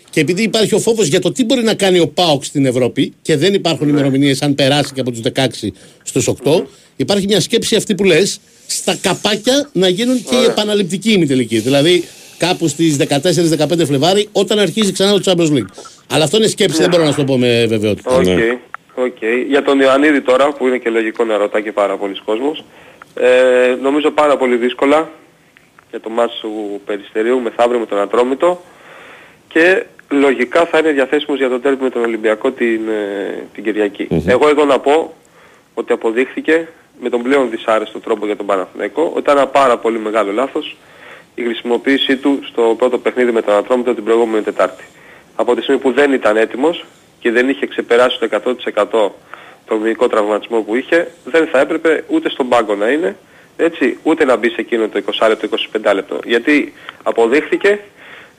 και 0.09 0.20
επειδή 0.20 0.41
υπάρχει 0.43 0.76
ο 0.76 0.80
φόβος 0.80 1.07
για 1.07 1.20
το 1.20 1.32
τι 1.32 1.43
μπορεί 1.45 1.63
να 1.63 1.74
κάνει 1.74 1.99
ο 1.99 2.07
ΠΑΟΚ 2.07 2.43
στην 2.43 2.65
Ευρώπη 2.65 3.13
και 3.22 3.38
δεν 3.38 3.53
υπάρχουν 3.53 3.86
Ναι. 3.86 3.91
ημερομηνίες 3.91 4.41
αν 4.41 4.55
περάσει 4.55 4.93
και 4.93 4.99
από 4.99 5.11
τους 5.11 5.20
16 5.22 5.74
στους 6.03 6.28
8, 6.28 6.63
υπάρχει 6.95 7.26
μια 7.28 7.39
σκέψη 7.39 7.76
αυτή 7.76 7.95
που 7.95 8.03
λες, 8.03 8.39
στα 8.68 8.95
καπάκια 9.01 9.70
να 9.74 9.88
γίνουν 9.88 10.24
και 10.24 10.36
οι 10.36 10.43
επαναληπτικοί 10.45 11.11
ημιτελικοί. 11.11 11.59
Δηλαδή 11.59 12.03
κάπου 12.38 12.68
στις 12.68 12.97
14-15 12.97 13.86
Φλεβάρι 13.86 14.28
όταν 14.32 14.59
αρχίζει 14.59 14.91
ξανά 14.91 15.20
το 15.20 15.22
Champions 15.26 15.51
League. 15.57 15.72
Αλλά 16.07 16.24
αυτό 16.24 16.38
είναι 16.38 16.47
σκέψη, 16.47 16.78
δεν 16.82 16.89
μπορώ 16.89 17.03
να 17.03 17.09
σου 17.11 17.18
το 17.18 17.24
πω 17.24 17.38
με 17.38 17.65
βεβαιότητα. 17.70 18.15
Οκ, 18.15 18.26
Ναι. 18.26 18.57
οκ. 18.95 19.18
Για 19.49 19.63
τον 19.63 19.80
Ιωαννίδη 19.80 20.22
τώρα, 20.22 20.53
που 20.53 20.68
είναι 20.68 20.78
και 20.78 20.89
λογικό 20.89 21.24
να 21.24 21.38
ρωτά 21.38 21.61
και 21.61 21.72
πάρα 21.72 21.97
πολλοί 21.97 22.15
κόσμος, 22.26 22.63
ε, 23.20 23.78
νομίζω 23.82 24.11
πάρα 24.11 24.38
πολύ 24.38 24.55
δύσκολα 24.55 25.09
για 25.89 25.99
το 25.99 26.09
μάτς 26.09 26.39
του 26.39 26.82
Περιστερίου 26.86 27.39
μεθαύριο 27.41 27.80
με 27.80 27.86
τον 27.86 27.99
Ατρόμητο 27.99 28.61
και 29.47 29.86
λογικά 30.09 30.65
θα 30.65 30.78
είναι 30.78 30.91
διαθέσιμος 30.91 31.39
για 31.39 31.49
τον 31.49 31.61
τέρμι 31.61 31.78
με 31.82 31.89
τον 31.89 32.03
Ολυμπιακό 32.03 32.51
την, 32.51 32.82
ε, 32.89 33.43
την 33.53 33.63
κυριακη 33.63 34.07
Εγώ 34.26 34.47
εδώ 34.47 34.65
να 34.65 34.80
πω 34.80 35.13
ότι 35.74 35.93
αποδείχθηκε 35.93 36.68
με 37.01 37.09
τον 37.09 37.22
πλέον 37.22 37.49
δυσάρεστο 37.49 37.99
τρόπο 37.99 38.26
για 38.26 38.36
τον 38.36 38.45
Παναθηναϊκό. 38.45 39.03
Ότι 39.09 39.20
ήταν 39.20 39.38
ένα 39.38 39.47
πάρα 39.47 39.78
πολύ 39.78 39.99
μεγάλο 39.99 40.32
λάθος 40.32 40.76
η 41.36 41.43
χρησιμοποίησή 41.43 42.18
του 42.18 42.39
στο 42.43 42.76
πρώτο 42.78 42.97
παιχνίδι 42.97 43.32
με 43.32 43.41
τον 43.41 43.55
Ατρόμητο 43.55 43.93
την 43.93 44.03
προηγούμενη 44.03 44.43
Τετάρτη. 44.43 44.84
Από 45.36 45.55
τη 45.55 45.61
στιγμή 45.61 45.82
που 45.82 45.91
δεν 45.91 46.13
ήταν 46.13 46.38
έτοιμος 46.38 46.86
και 47.20 47.32
δεν 47.32 47.49
είχε 47.49 47.68
ξεπεράσει 47.68 48.20
το 48.20 48.28
100% 48.74 49.09
τον 49.68 49.78
μυϊκό 49.78 50.07
τραυματισμό 50.07 50.61
που 50.61 50.76
είχε, 50.76 51.11
δεν 51.24 51.47
θα 51.47 51.59
έπρεπε 51.59 52.03
ούτε 52.07 52.30
στον 52.30 52.49
πάγκο 52.49 52.76
να 52.76 52.89
είναι, 52.89 53.15
έτσι, 53.57 53.97
ούτε 54.03 54.26
να 54.26 54.36
μπει 54.36 54.49
σε 54.49 54.61
εκείνο 54.61 54.88
το 54.88 55.01
20 55.20 55.28
λεπτό, 55.28 55.47
25 55.84 55.93
λεπτό. 55.93 56.20
Γιατί 56.26 56.74
αποδείχθηκε, 57.03 57.80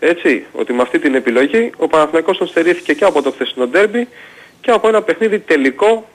έτσι, 0.01 0.47
ότι 0.53 0.73
με 0.73 0.83
αυτή 0.83 0.99
την 0.99 1.15
επιλογή 1.15 1.71
ο 1.77 1.87
Παναθηναϊκός 1.87 2.39
τον 2.39 2.47
στερήθηκε 2.47 2.95
και 2.95 3.05
από 3.05 3.23
το 3.23 3.31
χθεσινό 3.31 3.67
ντέρμπι 3.67 4.09
και 4.61 4.71
από 4.71 4.89
ένα 4.89 5.03
παιχνίδι 5.03 5.39
τελικό, 5.39 6.09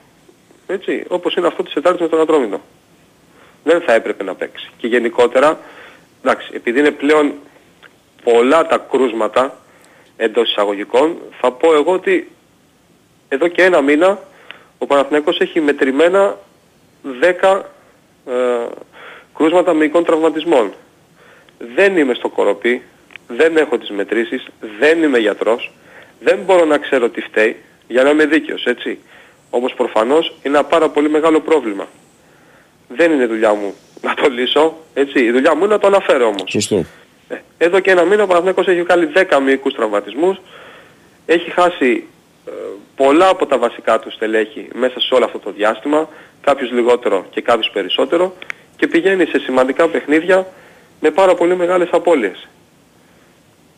έτσι, 0.66 1.04
όπως 1.08 1.34
είναι 1.34 1.46
αυτό 1.46 1.62
της 1.62 1.72
Τετάρτης 1.72 2.00
με 2.00 2.08
τον 2.08 2.20
Ατρόμητο. 2.20 2.60
Δεν 3.64 3.80
θα 3.80 3.92
έπρεπε 3.92 4.24
να 4.24 4.34
παίξει. 4.34 4.70
Και 4.76 4.86
γενικότερα, 4.86 5.58
εντάξει, 6.22 6.50
επειδή 6.54 6.78
είναι 6.78 6.90
πλέον 6.90 7.32
πολλά 8.22 8.66
τα 8.66 8.86
κρούσματα 8.90 9.58
εντός 10.16 10.50
εισαγωγικών, 10.50 11.16
θα 11.40 11.52
πω 11.52 11.74
εγώ 11.74 11.92
ότι 11.92 12.30
εδώ 13.28 13.48
και 13.48 13.62
ένα 13.62 13.80
μήνα 13.80 14.18
ο 14.78 14.86
Παναθηναϊκός 14.86 15.38
έχει 15.38 15.60
μετρημένα 15.60 16.38
10 17.42 17.60
ε, 18.26 18.32
κρούσματα 19.36 19.72
μυϊκών 19.72 20.04
τραυματισμών. 20.04 20.72
Δεν 21.74 21.96
είμαι 21.96 22.14
στο 22.14 22.28
κοροπή, 22.28 22.82
δεν 23.26 23.56
έχω 23.56 23.78
τις 23.78 23.90
μετρήσεις, 23.90 24.46
δεν 24.78 25.02
είμαι 25.02 25.18
γιατρός, 25.18 25.72
δεν 26.20 26.38
μπορώ 26.38 26.64
να 26.64 26.78
ξέρω 26.78 27.08
τι 27.08 27.20
φταίει, 27.20 27.56
για 27.88 28.02
να 28.02 28.10
είμαι 28.10 28.26
δίκαιος, 28.26 28.64
έτσι. 28.64 28.98
Όμως 29.50 29.74
προφανώς 29.74 30.34
είναι 30.42 30.58
ένα 30.58 30.64
πάρα 30.66 30.88
πολύ 30.88 31.08
μεγάλο 31.10 31.40
πρόβλημα. 31.40 31.86
Δεν 32.88 33.12
είναι 33.12 33.26
δουλειά 33.26 33.54
μου 33.54 33.74
να 34.00 34.14
το 34.14 34.28
λύσω, 34.28 34.76
έτσι. 34.94 35.24
Η 35.24 35.30
δουλειά 35.30 35.54
μου 35.54 35.64
είναι 35.64 35.72
να 35.72 35.78
το 35.78 35.86
αναφέρω 35.86 36.26
όμως. 36.26 36.50
Σωστό. 36.50 36.84
Ε, 37.28 37.36
Εδώ 37.58 37.80
και 37.80 37.90
ένα 37.90 38.04
μήνα 38.04 38.22
ο 38.22 38.26
Παναθηναϊκός 38.26 38.66
έχει 38.68 38.82
κάνει 38.82 39.10
10 39.14 39.40
μυϊκούς 39.44 39.74
τραυματισμούς, 39.74 40.36
έχει 41.26 41.50
χάσει 41.50 42.04
ε, 42.06 42.13
πολλά 42.96 43.28
από 43.28 43.46
τα 43.46 43.58
βασικά 43.58 43.98
τους 43.98 44.14
στελέχη 44.14 44.68
μέσα 44.74 45.00
σε 45.00 45.14
όλο 45.14 45.24
αυτό 45.24 45.38
το 45.38 45.50
διάστημα, 45.50 46.08
κάποιους 46.40 46.70
λιγότερο 46.70 47.26
και 47.30 47.40
κάποιους 47.40 47.70
περισσότερο 47.72 48.34
και 48.76 48.86
πηγαίνει 48.86 49.26
σε 49.26 49.38
σημαντικά 49.38 49.88
παιχνίδια 49.88 50.46
με 51.00 51.10
πάρα 51.10 51.34
πολύ 51.34 51.56
μεγάλες 51.56 51.88
απώλειες. 51.90 52.48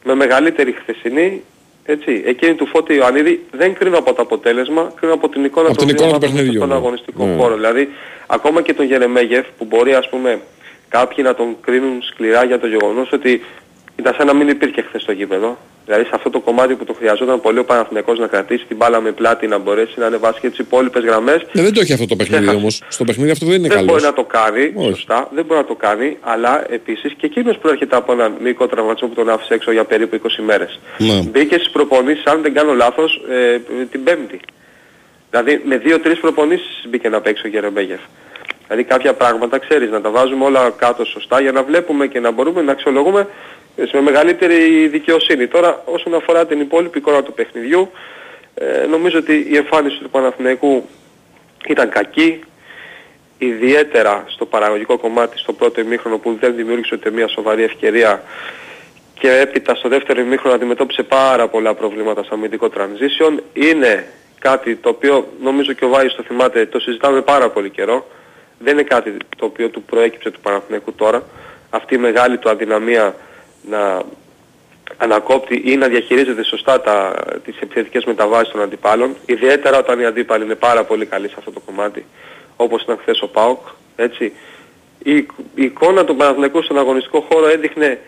Με 0.05 0.15
μεγαλύτερη 0.15 0.73
χθεσινή, 0.73 1.43
έτσι, 1.85 2.23
εκείνη 2.27 2.55
του 2.55 2.67
Φώτη 2.67 2.95
Ιωαννίδη 2.95 3.47
δεν 3.51 3.75
κρίνω 3.75 3.99
από 3.99 4.13
το 4.13 4.23
αποτέλεσμα, 4.23 4.93
κρίνω 5.01 5.15
από 5.15 5.29
την 5.29 5.45
εικόνα 5.45 5.69
Από 5.69 5.77
των 5.77 5.87
την 5.87 5.97
δύο 5.97 6.07
εικόνα 6.07 6.19
του 6.19 6.27
ομάδων 6.27 6.37
παιχνιδιού, 6.37 6.61
στον 6.61 6.69
ναι. 6.69 6.75
αγωνιστικό 6.75 7.27
Ναι. 7.27 7.37
χώρο. 7.37 7.55
Δηλαδή, 7.55 7.89
ακόμα 8.27 8.63
και 8.63 8.75
τον 8.75 8.87
Γερεμέγεφ 8.87 9.47
που 9.59 9.65
μπορεί 9.65 9.95
ας 9.95 10.09
πούμε 10.09 10.41
κάποιοι 10.89 11.25
να 11.27 11.35
τον 11.35 11.57
κρίνουν 11.61 12.03
σκληρά 12.03 12.45
για 12.45 12.61
το 12.61 12.67
γεγονός 12.67 13.13
ότι 13.13 13.45
ήταν 13.97 14.15
σαν 14.15 14.27
να 14.27 14.35
μην 14.35 14.49
υπήρχε 14.49 14.83
χθες 14.83 15.03
στο 15.03 15.13
γήπεδο. 15.13 15.59
Δηλαδή 15.87 16.05
σε 16.05 16.11
αυτό 16.15 16.31
το 16.31 16.41
κομμάτι 16.41 16.75
που 16.75 16.85
το 16.85 16.93
χρειαζόταν 16.93 17.41
πολύ 17.41 17.59
ο 17.59 17.65
Παναθηναϊκός 17.65 18.19
να 18.19 18.27
κρατήσει 18.27 18.65
την 18.67 18.77
μπάλα 18.77 19.01
με 19.01 19.13
πλάτη, 19.13 19.47
να 19.47 19.59
μπορέσει 19.59 19.93
να 19.97 20.07
ανεβάσει 20.07 20.41
και 20.41 20.49
τις 20.49 20.59
υπόλοιπες 20.59 21.05
γραμμές. 21.05 21.43
Ε, 21.53 21.63
δεν 21.63 21.73
το 21.75 21.81
έχει 21.81 21.93
αυτό 21.93 22.07
το 22.07 22.17
παιχνίδι 22.17 22.41
Ξέχασε. 22.43 22.61
όμως. 22.61 22.83
Στο 22.89 23.05
παιχνίδι 23.05 23.31
αυτό 23.31 23.47
δεν 23.47 23.55
είναι 23.55 23.69
δεν 23.69 23.77
καλός. 23.77 23.93
μπορεί 23.93 24.03
να 24.03 24.13
το 24.13 24.25
κάνει, 24.25 24.73
Όχι. 24.75 24.89
σωστά, 24.89 25.29
δεν 25.35 25.45
μπορεί 25.45 25.61
να 25.61 25.67
το 25.67 25.75
κάνει, 25.75 26.17
αλλά 26.21 26.73
επίσης 26.73 27.13
και 27.17 27.27
εκείνος 27.27 27.59
προέρχεται 27.59 27.97
από 27.97 28.13
έναν 28.13 28.35
μυϊκό 28.41 28.67
τραυματισμό 28.67 29.09
που 29.09 29.15
τον 29.15 29.29
άφησε 29.29 29.55
έξω 29.55 29.73
για 29.73 29.85
περίπου 29.85 30.15
20 30.17 30.43
μέρες. 30.45 30.79
Ναι. 30.99 31.23
Μπήκε 31.31 31.55
στις 31.55 31.71
προπονήσεις, 31.71 32.25
αν 32.25 32.43
δεν 32.43 32.55
κάνω 32.55 32.73
λάθος, 32.75 33.23
ε, 33.31 33.59
την 33.91 34.05
Πέμπτη. 34.05 34.41
Δηλαδή 35.31 35.63
με 35.65 35.77
δύο-τρεις 35.77 36.19
προπονήσεις 36.21 36.85
μπήκε 36.89 37.09
να 37.09 37.21
παίξει 37.21 37.47
ο 37.47 37.49
Γερεμέγεφ. 37.49 38.01
Δηλαδή 38.69 38.85
κάποια 38.85 39.13
πράγματα 39.15 39.59
ξέρεις 39.59 39.91
να 39.91 40.01
τα 40.01 40.11
βάζουμε 40.11 40.45
όλα 40.45 40.71
κάτω 40.77 41.05
σωστά 41.05 41.41
για 41.41 41.53
να 41.53 41.63
βλέπουμε 41.63 42.07
και 42.07 42.21
να 42.21 42.31
μπορούμε 42.31 42.63
να 42.63 42.73
αξιολογούμε 42.73 43.29
με 43.93 44.01
μεγαλύτερη 44.01 44.89
δικαιοσύνη. 44.89 45.47
Τώρα 45.47 45.83
όσον 45.85 46.15
αφορά 46.15 46.47
την 46.47 46.61
υπόλοιπη 46.61 46.99
εικόνα 46.99 47.23
του 47.23 47.33
παιχνιδιού 47.33 47.91
ε, 48.55 48.87
νομίζω 48.87 49.19
ότι 49.19 49.47
η 49.51 49.57
εμφάνιση 49.57 49.99
του 49.99 50.11
Παναθηναϊκού 50.11 50.89
ήταν 51.67 51.89
κακή 51.89 52.41
ιδιαίτερα 53.39 54.25
στο 54.27 54.47
παραγωγικό 54.47 54.99
κομμάτι 54.99 55.39
στο 55.39 55.53
πρώτο 55.53 55.81
ημίχρονο 55.81 56.19
που 56.19 56.37
δεν 56.41 56.55
δημιούργησε 56.55 56.95
ούτε 56.95 57.11
μια 57.11 57.29
σοβαρή 57.29 57.63
ευκαιρία 57.63 58.23
και 59.19 59.31
έπειτα 59.31 59.75
στο 59.75 59.89
δεύτερο 59.89 60.21
ημίχρονο 60.21 60.55
αντιμετώπισε 60.55 61.03
πάρα 61.03 61.49
πολλά 61.49 61.75
προβλήματα 61.75 62.23
στο 62.23 62.35
αμυντικό 62.35 62.71
transition. 62.77 63.39
Είναι 63.53 64.07
κάτι 64.39 64.77
το 64.77 64.89
οποίο 64.89 65.29
νομίζω 65.43 65.73
και 65.73 65.85
ο 65.85 65.89
Βάης 65.89 66.15
το 66.15 66.23
θυμάται, 66.23 66.67
το 66.67 66.79
συζητάμε 66.79 67.21
πάρα 67.23 67.51
πολύ 67.51 67.71
καιρό. 67.71 68.07
Δεν 68.59 68.73
είναι 68.73 68.83
κάτι 68.83 69.17
το 69.37 69.45
οποίο 69.45 69.69
του 69.69 69.83
προέκυψε 69.83 70.31
του 70.31 70.41
Παναθηναϊκού 70.41 70.93
τώρα. 70.93 71.23
Αυτή 71.71 71.95
η 71.95 71.99
μεγάλη 71.99 72.39
του 72.39 72.51
αδυναμία 72.51 73.15
να 73.71 74.03
ανακόπτει 74.97 75.63
ή 75.65 75.77
να 75.77 75.89
διαχειρίζεται 75.89 76.45
σωστά 76.45 76.81
τα, 76.81 77.15
τις 77.45 77.57
επιθετικές 77.61 78.05
μεταβάσεις 78.05 78.53
των 78.53 78.63
αντιπάλων, 78.63 79.17
ιδιαίτερα 79.27 79.79
όταν 79.79 80.01
οι 80.01 80.05
αντίπαλοι 80.05 80.45
είναι 80.45 80.55
πάρα 80.55 80.85
πολύ 80.85 81.07
καλοί 81.07 81.29
σε 81.29 81.35
αυτό 81.39 81.51
το 81.51 81.61
κομμάτι, 81.61 82.05
όπως 82.57 82.83
ήταν 82.83 82.99
χθες 83.01 83.23
ο 83.23 83.29
ΠΑΟΚ, 83.29 83.61
έτσι. 83.97 84.33
η, 85.03 85.17
η 85.55 85.65
εικόνα 85.65 86.05
του 86.05 86.17
Παναθηναϊκού 86.17 86.63
στον 86.63 86.79
αγωνιστικό 86.79 87.27
χώρο 87.33 87.49
έδειχνε 87.49 88.01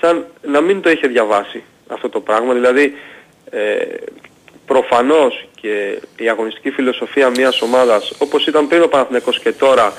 σαν 0.00 0.26
να 0.42 0.60
μην 0.60 0.80
το 0.80 0.90
είχε 0.90 1.06
διαβάσει 1.06 1.62
αυτό 1.88 2.08
το 2.08 2.20
πράγμα. 2.20 2.54
Δηλαδή 2.54 2.94
ε, 3.50 3.76
προφανώς 4.66 5.48
και 5.60 6.02
η 6.16 6.28
αγωνιστική 6.28 6.70
φιλοσοφία 6.70 7.30
μιας 7.30 7.62
ομάδας 7.62 8.12
όπως 8.18 8.46
ήταν 8.46 8.68
πριν 8.68 8.82
ο 8.82 8.88
Παναθηναϊκός 8.88 9.40
και 9.40 9.52
τώρα 9.52 9.92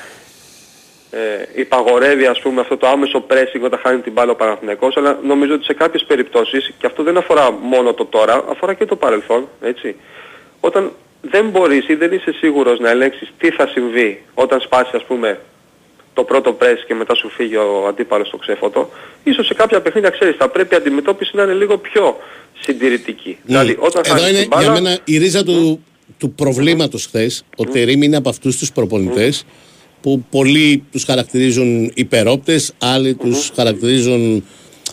ε, 1.12 1.20
υπαγορεύει 1.56 2.26
ας 2.26 2.40
πούμε 2.40 2.62
αυτό 2.62 2.78
το 2.78 2.88
άμεσο 2.88 3.26
pressing 3.30 3.62
όταν 3.64 3.80
χάνει 3.84 4.02
την 4.02 4.12
μπάλα 4.12 4.32
ο 4.32 4.36
Παναθηναϊκός 4.36 4.98
αλλά 4.98 5.20
νομίζω 5.24 5.54
ότι 5.54 5.64
σε 5.64 5.74
κάποιες 5.74 6.04
περιπτώσεις 6.04 6.74
και 6.78 6.86
αυτό 6.86 7.04
δεν 7.04 7.18
αφορά 7.18 7.52
μόνο 7.52 7.94
το 7.94 8.06
τώρα 8.06 8.44
αφορά 8.50 8.74
και 8.74 8.86
το 8.86 8.96
παρελθόν 8.96 9.48
έτσι. 9.62 9.96
Όταν 10.60 10.92
δεν 11.22 11.50
μπορείς 11.50 11.88
ή 11.88 11.96
δεν 11.96 12.12
είσαι 12.12 12.32
σίγουρος 12.32 12.80
να 12.80 12.90
ελέγξεις 12.90 13.34
τι 13.38 13.52
θα 13.52 13.68
συμβεί 13.68 14.24
όταν 14.34 14.60
σπάσει 14.62 14.92
ας 14.96 15.04
πούμε 15.04 15.40
το 16.14 16.24
πρώτο 16.24 16.58
press 16.62 16.78
και 16.88 16.94
μετά 16.94 17.16
σου 17.16 17.30
φύγει 17.30 17.56
ο 17.56 17.86
αντίπαλος 17.88 18.28
στο 18.28 18.38
ξέφωτο, 18.38 18.90
ίσως 19.24 19.46
σε 19.46 19.54
κάποια 19.54 19.82
παιχνίδια 19.82 20.10
ξέρεις 20.10 20.36
θα 20.36 20.50
πρέπει 20.50 20.74
η 20.74 20.78
αντιμετώπιση 20.78 21.36
να 21.36 21.44
είναι 21.44 21.54
λίγο 21.54 21.78
πιο 21.78 22.18
συντηρητική. 22.60 23.38
Δηλαδή 23.44 23.78
όταν 23.80 24.04
Εδώ 24.06 24.16
χάνεις 24.16 24.30
είναι 24.30 24.40
την 24.40 24.48
μπάλα, 24.48 24.64
για 24.64 24.72
μένα 24.72 24.98
η 25.04 25.18
ρίζα 25.18 25.44
του, 25.44 25.84
του 26.18 26.32
προβλήματος 26.32 27.06
χθες. 27.06 27.46
Ο 27.58 27.64
Τερίμ 27.64 28.02
είναι 28.02 28.18
από 28.18 28.30
αυτούς 28.30 28.58
τους 28.58 28.72
προπονητές 28.72 29.46
που 30.02 30.24
πολλοί 30.30 30.84
τους 30.92 31.04
χαρακτηρίζουν 31.04 31.92
υπερόπτες, 31.94 32.74
άλλοι 32.78 33.16
τους 33.16 33.52
χαρακτηρίζουν 33.56 34.44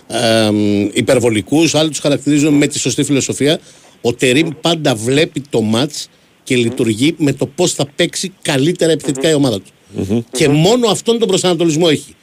ε, 0.06 0.50
υπερβολικούς, 0.92 1.74
άλλοι 1.74 1.88
τους 1.88 1.98
χαρακτηρίζουν 1.98 2.54
με 2.54 2.66
τη 2.66 2.78
σωστή 2.78 3.04
φιλοσοφία. 3.04 3.58
Ο 4.00 4.14
Τερίμ 4.14 4.48
πάντα 4.60 4.94
βλέπει 4.94 5.42
το 5.50 5.60
μάτς 5.60 6.08
και 6.42 6.56
λειτουργεί 6.56 7.14
με 7.18 7.32
το 7.32 7.46
πώς 7.46 7.72
θα 7.72 7.86
παίξει 7.96 8.32
καλύτερα 8.42 8.92
επιθετικά 8.92 9.30
η 9.30 9.34
ομάδα 9.34 9.60
του. 9.60 9.70
Και 10.32 10.48
μόνο 10.48 10.88
αυτόν 10.88 11.18
τον 11.18 11.28
προσανατολισμό 11.28 11.86
έχει. 11.90 12.14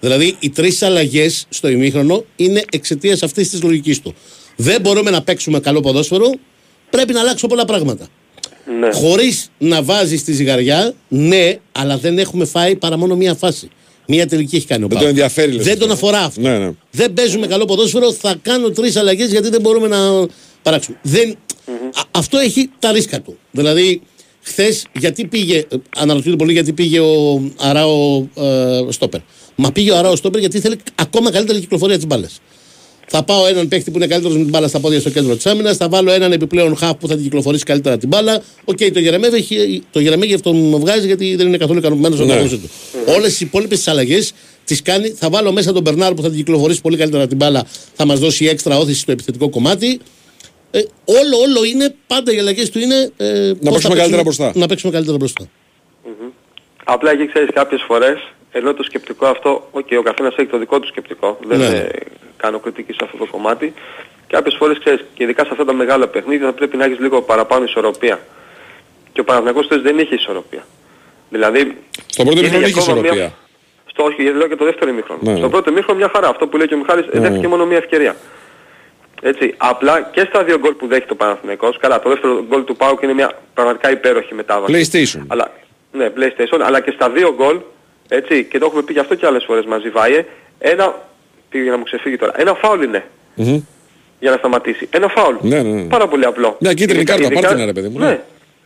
Δηλαδή, 0.00 0.36
οι 0.40 0.50
τρεις 0.50 0.82
αλλαγές 0.82 1.46
στο 1.48 1.68
ημίχρονο 1.68 2.24
είναι 2.36 2.62
εξαιτίας 2.70 3.22
αυτής 3.22 3.50
της 3.50 3.62
λογικής 3.62 4.00
του. 4.00 4.14
Δεν 4.56 4.80
μπορούμε 4.80 5.10
να 5.10 5.22
παίξουμε 5.22 5.60
καλό 5.60 5.80
ποδόσφαιρο, 5.80 6.30
πρέπει 6.90 7.12
να 7.12 7.20
αλλάξω 7.20 7.46
πολλά 7.46 7.64
πράγματα. 7.64 8.08
Ναι. 8.78 8.92
Χωρίς 8.92 9.50
να 9.58 9.82
βάζεις 9.82 10.24
τη 10.24 10.32
ζυγαριά, 10.32 10.94
ναι, 11.08 11.56
αλλά 11.72 11.98
δεν 11.98 12.18
έχουμε 12.18 12.44
φάει 12.44 12.76
παρά 12.76 12.96
μόνο 12.96 13.16
μία 13.16 13.34
φάση. 13.34 13.68
Μία 14.06 14.26
τελική 14.26 14.56
έχει 14.56 14.66
κάνει 14.66 14.84
ο 14.84 14.86
Δεν 14.86 14.96
Πάοκ. 14.98 15.00
τον 15.02 15.10
ενδιαφέρει, 15.10 15.52
λες, 15.52 15.64
Δεν 15.64 15.72
αυτό. 15.72 15.84
τον 15.86 15.94
αφορά 15.94 16.18
αυτό. 16.18 16.40
Ναι, 16.40 16.58
ναι. 16.58 16.70
Δεν 16.90 17.12
παίζουμε 17.12 17.46
καλό 17.46 17.64
ποδόσφαιρο, 17.64 18.12
θα 18.12 18.34
κάνω 18.42 18.70
τρεις 18.70 18.96
αλλαγές 18.96 19.30
γιατί 19.30 19.48
δεν 19.48 19.60
μπορούμε 19.60 19.88
να 19.88 20.26
παράξουμε. 20.62 20.98
Δεν... 21.02 21.30
Α- 21.94 22.02
αυτό 22.10 22.38
έχει 22.38 22.70
τα 22.78 22.92
ρίσκα 22.92 23.20
του. 23.20 23.38
Δηλαδή, 23.50 24.00
χθες 24.42 24.86
γιατί 24.98 25.26
πήγε, 25.26 25.56
ε, 25.56 25.64
αναρωτιούνται 25.96 26.36
πολύ 26.36 26.52
γιατί 26.52 26.72
πήγε 26.72 27.00
ο 27.00 27.42
Αράο 27.58 28.26
ε, 28.36 28.80
Στόπερ. 28.88 29.20
Μα 29.56 29.72
πήγε 29.72 29.90
ο 29.90 29.96
Αράο 29.96 30.16
Στόπερ 30.16 30.40
γιατί 30.40 30.56
ήθελε 30.56 30.76
ακόμα 30.94 31.30
καλύτερη 31.30 31.60
κυκλοφορία 31.60 31.98
τη 31.98 32.06
μπάλα. 32.06 32.28
Θα 33.12 33.22
πάω 33.24 33.46
έναν 33.46 33.68
παίχτη 33.68 33.90
που 33.90 33.96
είναι 33.96 34.06
καλύτερος 34.06 34.36
με 34.36 34.42
την 34.42 34.50
μπάλα 34.50 34.68
στα 34.68 34.80
πόδια 34.80 35.00
στο 35.00 35.10
κέντρο 35.10 35.34
της 35.36 35.46
άμυνας. 35.46 35.76
Θα 35.76 35.88
βάλω 35.88 36.12
έναν 36.12 36.32
επιπλέον 36.32 36.76
χαφ 36.76 36.96
που 36.96 37.08
θα 37.08 37.14
την 37.14 37.22
κυκλοφορήσει 37.22 37.64
καλύτερα 37.64 37.98
την 37.98 38.08
μπάλα. 38.08 38.42
Οκ, 38.64 38.76
το 38.92 39.00
Γερεμέγεφ 39.00 39.46
το 39.90 40.00
Γερεμέγεφ 40.00 40.40
τον 40.40 40.76
βγάζει 40.80 41.06
γιατί 41.06 41.36
δεν 41.36 41.46
είναι 41.46 41.56
καθόλου 41.56 41.78
ικανοποιημένος 41.78 42.16
στον 42.18 42.28
Ναι. 42.28 42.42
ναι. 42.42 42.48
του. 42.48 42.70
Όλες 43.06 43.40
οι 43.40 43.44
υπόλοιπες 43.44 43.88
αλλαγές 43.88 44.32
τις 44.64 44.82
κάνει. 44.82 45.08
Θα 45.08 45.30
βάλω 45.30 45.52
μέσα 45.52 45.72
τον 45.72 45.82
Μπερνάρ 45.82 46.14
που 46.14 46.22
θα 46.22 46.28
την 46.28 46.36
κυκλοφορήσει 46.36 46.80
πολύ 46.80 46.96
καλύτερα 46.96 47.26
την 47.26 47.36
μπάλα. 47.36 47.64
Θα 47.94 48.04
μας 48.06 48.18
δώσει 48.18 48.46
έξτρα 48.46 48.78
ώθηση 48.78 49.00
στο 49.00 49.12
επιθετικό 49.12 49.48
κομμάτι. 49.50 50.00
Ε, 50.70 50.78
όλο, 51.04 51.36
όλο 51.46 51.64
είναι, 51.64 51.94
πάντα 52.06 52.32
οι 52.32 52.38
αλλαγές 52.38 52.70
του 52.70 52.78
είναι. 52.78 53.10
Ε, 53.16 53.52
πώς 53.52 53.58
θα 53.64 53.70
παίξουμε 53.70 53.94
καλύτερα 53.94 54.22
μπροστά. 54.22 54.52
Να 54.54 54.66
παίξουμε 54.66 54.92
καλύτερα 54.92 55.16
μπροστά. 55.16 55.44
Απλά 56.84 57.10
εκεί 57.10 57.26
ξέρεις 57.26 57.48
κάποιες 57.54 57.82
φορές, 57.86 58.18
ενώ 58.52 58.74
το 58.74 58.82
σκεπτικό 58.82 59.26
αυτό, 59.26 59.68
οκ, 59.70 59.86
ο 59.98 60.02
καθένας 60.02 60.34
έχει 60.36 60.48
το 60.48 60.58
δικό 60.58 60.80
του 60.80 60.86
σκεπτικό, 60.88 61.38
δεν 61.46 61.58
Ναι. 61.58 61.66
ε, 61.66 61.88
κάνω 62.36 62.58
κριτική 62.58 62.92
σε 62.92 62.98
αυτό 63.02 63.16
το 63.16 63.26
κομμάτι, 63.30 63.74
κάποιες 64.26 64.54
φορές 64.58 64.78
ξέρεις, 64.78 65.04
και 65.14 65.22
ειδικά 65.22 65.42
σε 65.44 65.48
αυτά 65.52 65.64
τα 65.64 65.72
μεγάλα 65.72 66.06
παιχνίδια 66.08 66.46
θα 66.46 66.52
πρέπει 66.52 66.76
να 66.76 66.84
έχεις 66.84 66.98
λίγο 66.98 67.22
παραπάνω 67.22 67.64
ισορροπία. 67.64 68.18
Και 69.12 69.20
ο 69.20 69.24
Παναθηναϊκός 69.24 69.64
χθες 69.64 69.80
δεν 69.82 69.98
είχε 69.98 70.14
ισορροπία. 70.14 70.64
Δηλαδή, 71.28 71.76
Στον 72.06 72.24
πρώτο 72.24 72.30
είναι 72.40 72.40
ημίχρονο 72.48 72.66
είχε 72.66 72.80
ακόμα 72.80 73.00
μια- 73.00 73.10
ισορροπία. 73.10 73.32
Στο 73.86 74.04
όχι, 74.04 74.22
γιατί 74.22 74.38
λέω 74.38 74.48
και 74.48 74.56
το 74.56 74.64
δεύτερο 74.64 74.90
ημίχρονο. 74.90 75.20
Ναι. 75.22 75.36
Στο 75.36 75.48
πρώτο 75.48 75.70
ημίχρονο 75.70 75.98
μια 75.98 76.10
χαρά. 76.14 76.28
Αυτό 76.28 76.46
που 76.46 76.56
λέει 76.56 76.66
και 76.66 76.74
ο 76.74 76.78
Μιχάλης, 76.78 77.06
Ναι. 77.12 77.20
δέχτηκε 77.20 77.48
μόνο 77.48 77.66
μια 77.66 77.76
ευκαιρία. 77.76 78.16
Έτσι, 79.22 79.54
απλά 79.56 80.00
και 80.02 80.20
στα 80.28 80.44
δύο 80.44 80.58
γκολ 80.58 80.72
που 80.74 80.86
δέχεται 80.86 81.12
ο 81.12 81.16
Παναθηναϊκός, 81.16 81.78
καλά, 81.78 82.00
το 82.00 82.08
δεύτερο 82.08 82.44
γκολ 82.48 82.64
του 82.64 82.76
ΠΑΟΚ 82.76 83.02
είναι 83.02 83.12
μια 83.12 83.32
πραγματικά 83.54 83.90
υπέροχη 83.90 84.34
μετάβαση. 84.34 84.72
PlayStation. 84.92 85.24
Αλλά, 85.28 85.52
ναι, 85.92 86.10
PlayStation, 86.16 86.60
αλλά 86.62 86.80
και 86.80 86.90
στα 86.90 87.10
δύο 87.10 87.34
γκολ, 87.34 87.56
έτσι, 88.12 88.44
και 88.44 88.58
το 88.58 88.66
έχουμε 88.66 88.82
πει 88.82 88.92
και 88.92 88.98
αυτό 89.00 89.14
και 89.14 89.26
άλλες 89.26 89.44
φορές 89.44 89.64
μαζί, 89.64 89.90
Βάιε, 89.90 90.24
ένα, 90.58 90.94
πήγε 91.48 91.70
να 91.70 91.76
μου 91.76 91.84
ξεφύγει 91.84 92.16
τώρα, 92.16 92.32
ένα 92.36 92.54
φάουλ 92.54 92.82
είναι 92.82 93.04
Μμμ. 93.34 93.60
για 94.20 94.30
να 94.30 94.36
σταματήσει. 94.36 94.88
Ένα 94.90 95.08
φάουλ. 95.08 95.34
Ναι, 95.40 95.62
ναι, 95.62 95.70
ναι. 95.70 95.82
Πάρα 95.88 96.08
πολύ 96.08 96.24
απλό. 96.24 96.56
Μια 96.60 96.74
κίτρινη 96.74 97.00
Ειδικά- 97.00 97.12
κάρτα, 97.12 97.26
ειδικά- 97.26 97.40
πάρτε 97.48 97.56
την, 97.56 97.66
ρε 97.66 97.72
παιδί 97.80 97.88
μου, 97.88 97.98
ναι. 97.98 98.06
Ναι. 98.06 98.20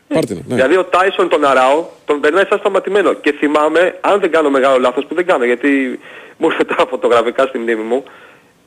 Πάρτε 0.08 0.34
την, 0.34 0.42
ναι. 0.48 0.54
Δηλαδή 0.54 0.76
ο 0.76 0.84
Τάισον 0.84 1.28
τον 1.28 1.44
Αράο 1.44 1.84
τον 2.04 2.20
περνάει 2.20 2.44
σαν 2.48 2.58
σταματημένο. 2.58 3.12
Και 3.12 3.32
θυμάμαι, 3.32 3.98
αν 4.00 4.20
δεν 4.20 4.30
κάνω 4.30 4.50
μεγάλο 4.50 4.78
λάθος, 4.78 5.04
που 5.06 5.14
δεν 5.14 5.26
κάνω 5.26 5.44
γιατί 5.44 5.98
μου 6.36 6.46
έρχεται 6.50 6.74
τα 6.74 6.86
φωτογραφικά 6.86 7.46
στη 7.46 7.58
μνήμη 7.58 7.82
μου, 7.82 8.04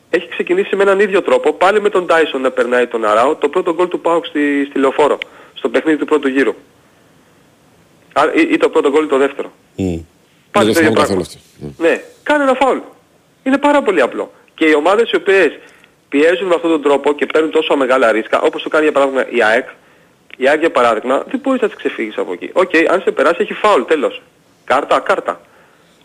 έχει 0.09 0.27
ξεκινήσει 0.27 0.75
με 0.75 0.83
έναν 0.83 0.99
ίδιο 0.99 1.21
τρόπο, 1.21 1.53
πάλι 1.53 1.81
με 1.81 1.89
τον 1.89 2.07
Τάισον 2.07 2.41
να 2.41 2.51
περνάει 2.51 2.87
τον 2.87 3.05
Αράο, 3.05 3.35
το 3.35 3.49
πρώτο 3.49 3.73
γκολ 3.73 3.87
του 3.87 3.99
Πάουκ 3.99 4.25
στη, 4.25 4.65
στη 4.69 4.79
Λεωφόρο, 4.79 5.17
στο 5.53 5.69
παιχνίδι 5.69 5.97
του 5.97 6.05
πρώτου 6.05 6.27
γύρου. 6.27 6.53
Α, 8.13 8.21
ή, 8.35 8.47
ή 8.51 8.57
το 8.57 8.69
πρώτο 8.69 8.89
γκολ 8.91 9.03
ή 9.03 9.07
το 9.07 9.17
δεύτερο. 9.17 9.51
Μμ. 9.75 9.97
Πάλι 10.57 10.71
Δεν 10.73 10.73
το 10.73 10.79
το 10.79 10.85
ίδιο 10.85 11.05
θυμάμαι 11.05 11.23
καθόλου 11.23 11.25
πράγμα. 11.59 11.71
αυτό. 11.71 11.83
Ναι, 11.83 12.01
κάνε 12.23 12.43
ένα 12.43 12.53
φάουλ. 12.53 12.77
Είναι 13.43 13.57
πάρα 13.57 13.81
πολύ 13.81 14.01
απλό. 14.01 14.31
Και 14.55 14.65
οι 14.65 14.73
ομάδες 14.73 15.11
οι 15.11 15.15
οποίες 15.15 15.51
πιέζουν 16.09 16.47
με 16.47 16.55
αυτόν 16.55 16.69
τον 16.71 16.81
τρόπο 16.81 17.13
και 17.13 17.25
παίρνουν 17.25 17.51
τόσο 17.51 17.75
μεγάλα 17.75 18.11
ρίσκα, 18.11 18.41
όπως 18.41 18.63
το 18.63 18.69
κάνει 18.69 18.83
για 18.83 18.93
παράδειγμα 18.93 19.25
η 19.29 19.43
ΑΕΚ, 19.43 19.67
η 20.37 20.47
ΑΕΚ 20.49 20.59
για 20.59 20.71
παράδειγμα, 20.71 21.23
δεν 21.29 21.39
μπορείς 21.43 21.61
να 21.61 21.67
τις 21.67 21.77
ξεφύγεις 21.77 22.17
από 22.17 22.31
εκεί. 22.33 22.49
Οκ, 22.53 22.71
αν 22.91 23.01
σε 23.01 23.11
περάσει 23.11 23.37
έχει 23.41 23.53
φάουλ, 23.53 23.81
τέλος. 23.81 24.21
Κάρτα, 24.65 24.99
κάρτα. 24.99 25.41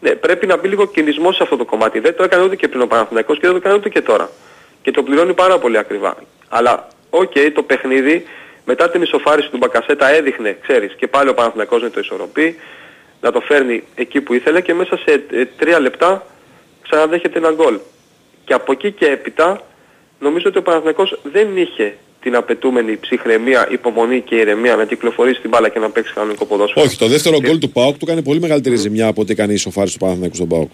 Ναι, 0.00 0.10
πρέπει 0.10 0.46
να 0.46 0.56
μπει 0.56 0.68
λίγο 0.68 0.86
κυνισμός 0.86 1.36
σε 1.36 1.42
αυτό 1.42 1.56
το 1.56 1.64
κομμάτι. 1.64 1.98
Δεν 2.00 2.16
το 2.16 2.22
έκανε 2.22 2.42
ούτε 2.44 2.56
και 2.56 2.68
πριν 2.68 2.80
ο 2.82 2.86
Παναθηναϊκός 2.86 3.36
και 3.38 3.42
δεν 3.42 3.50
το 3.50 3.56
έκανε 3.56 3.74
ούτε 3.74 3.88
και 3.88 4.00
τώρα. 4.00 4.30
Και 4.82 4.90
το 4.90 5.02
πληρώνει 5.02 5.34
πάρα 5.34 5.58
πολύ 5.58 5.78
ακριβά. 5.78 6.16
Αλλά, 6.48 6.88
οκ, 7.10 7.32
το 7.54 7.62
παιχνίδι 7.62 8.26
μετά 8.64 8.90
την 8.90 9.02
ισοφάριση 9.02 9.48
του 9.50 9.56
Μπακασέτα 9.56 10.08
έδειχνε, 10.08 10.58
ξέρεις, 10.62 10.94
και 10.94 11.06
πάλι 11.06 11.28
ο 11.28 11.34
Παναθηναϊκός 11.34 11.82
να 11.82 11.90
το 11.90 12.00
ισορροπεί, 12.00 12.58
να 13.22 13.32
το 13.32 13.40
φέρνει 13.40 13.82
εκεί 13.94 14.20
που 14.20 14.34
ήθελε 14.34 14.60
και 14.60 14.74
μέσα 14.74 14.96
σε 14.96 15.24
ε, 15.30 15.44
τρία 15.58 15.80
λεπτά 15.80 16.26
ξαναδέχεται 16.82 17.38
ένα 17.38 17.50
γκολ. 17.50 17.78
Και 18.44 18.52
από 18.52 18.72
εκεί 18.72 18.92
και 18.92 19.06
έπειτα 19.06 19.60
νομίζω 20.18 20.44
ότι 20.48 20.58
ο 20.58 20.62
Παναθηναϊκός 20.62 21.18
δεν 21.22 21.56
είχε 21.56 21.96
την 22.20 22.36
απαιτούμενη 22.36 22.96
ψυχραιμία, 22.96 23.68
υπομονή 23.70 24.20
και 24.20 24.34
ηρεμία 24.34 24.76
να 24.76 24.84
κυκλοφορήσει 24.84 25.40
την 25.40 25.50
μπάλα 25.50 25.68
και 25.68 25.78
να 25.78 25.90
παίξει 25.90 26.12
κανονικό 26.14 26.44
ποδόσφαιρο. 26.44 26.84
Όχι, 26.84 26.98
το 26.98 27.06
δεύτερο 27.06 27.40
γκολ 27.40 27.58
του 27.58 27.70
ΠΑΟΚ 27.70 27.96
του 27.98 28.06
κάνει 28.06 28.22
πολύ 28.22 28.40
μεγαλύτερη 28.40 28.76
ζημιά 28.76 29.06
από 29.06 29.20
ό,τι 29.20 29.32
έκανε 29.32 29.52
η 29.52 29.54
ισοφάριση 29.54 29.92
του 29.98 30.00
Παναθηναϊκού 30.00 30.34
στον 30.34 30.48
ΠΑΟΚ. 30.48 30.70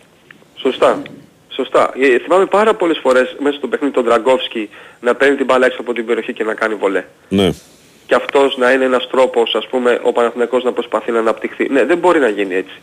Σωστά. 0.56 1.02
Σωστά. 1.48 1.92
Ε, 2.00 2.18
θυμάμαι 2.18 2.46
πάρα 2.46 2.74
πολλές 2.74 2.98
φορές 3.02 3.36
μέσα 3.38 3.56
στο 3.56 3.66
παιχνίδι 3.66 3.94
τον 3.94 4.04
Τραγκόφσκι 4.04 4.68
να 5.00 5.14
παίρνει 5.14 5.36
την 5.36 5.44
μπάλα 5.44 5.66
έξω 5.66 5.80
από 5.80 5.92
την 5.92 6.06
περιοχή 6.06 6.32
και 6.32 6.44
να 6.44 6.54
κάνει 6.54 6.74
βολέ. 6.74 7.04
Ναι. 7.28 7.50
Και 8.08 8.14
αυτός 8.14 8.56
να 8.56 8.72
είναι 8.72 8.84
ένας 8.84 9.08
τρόπος, 9.08 9.54
ας 9.54 9.66
πούμε, 9.66 10.00
ο 10.02 10.12
Παναθηναϊκός 10.12 10.64
να 10.64 10.72
προσπαθεί 10.72 11.10
να 11.12 11.18
αναπτυχθεί. 11.18 11.68
Ναι, 11.68 11.84
δεν 11.84 11.98
μπορεί 11.98 12.18
να 12.18 12.28
γίνει 12.28 12.54
έτσι. 12.54 12.80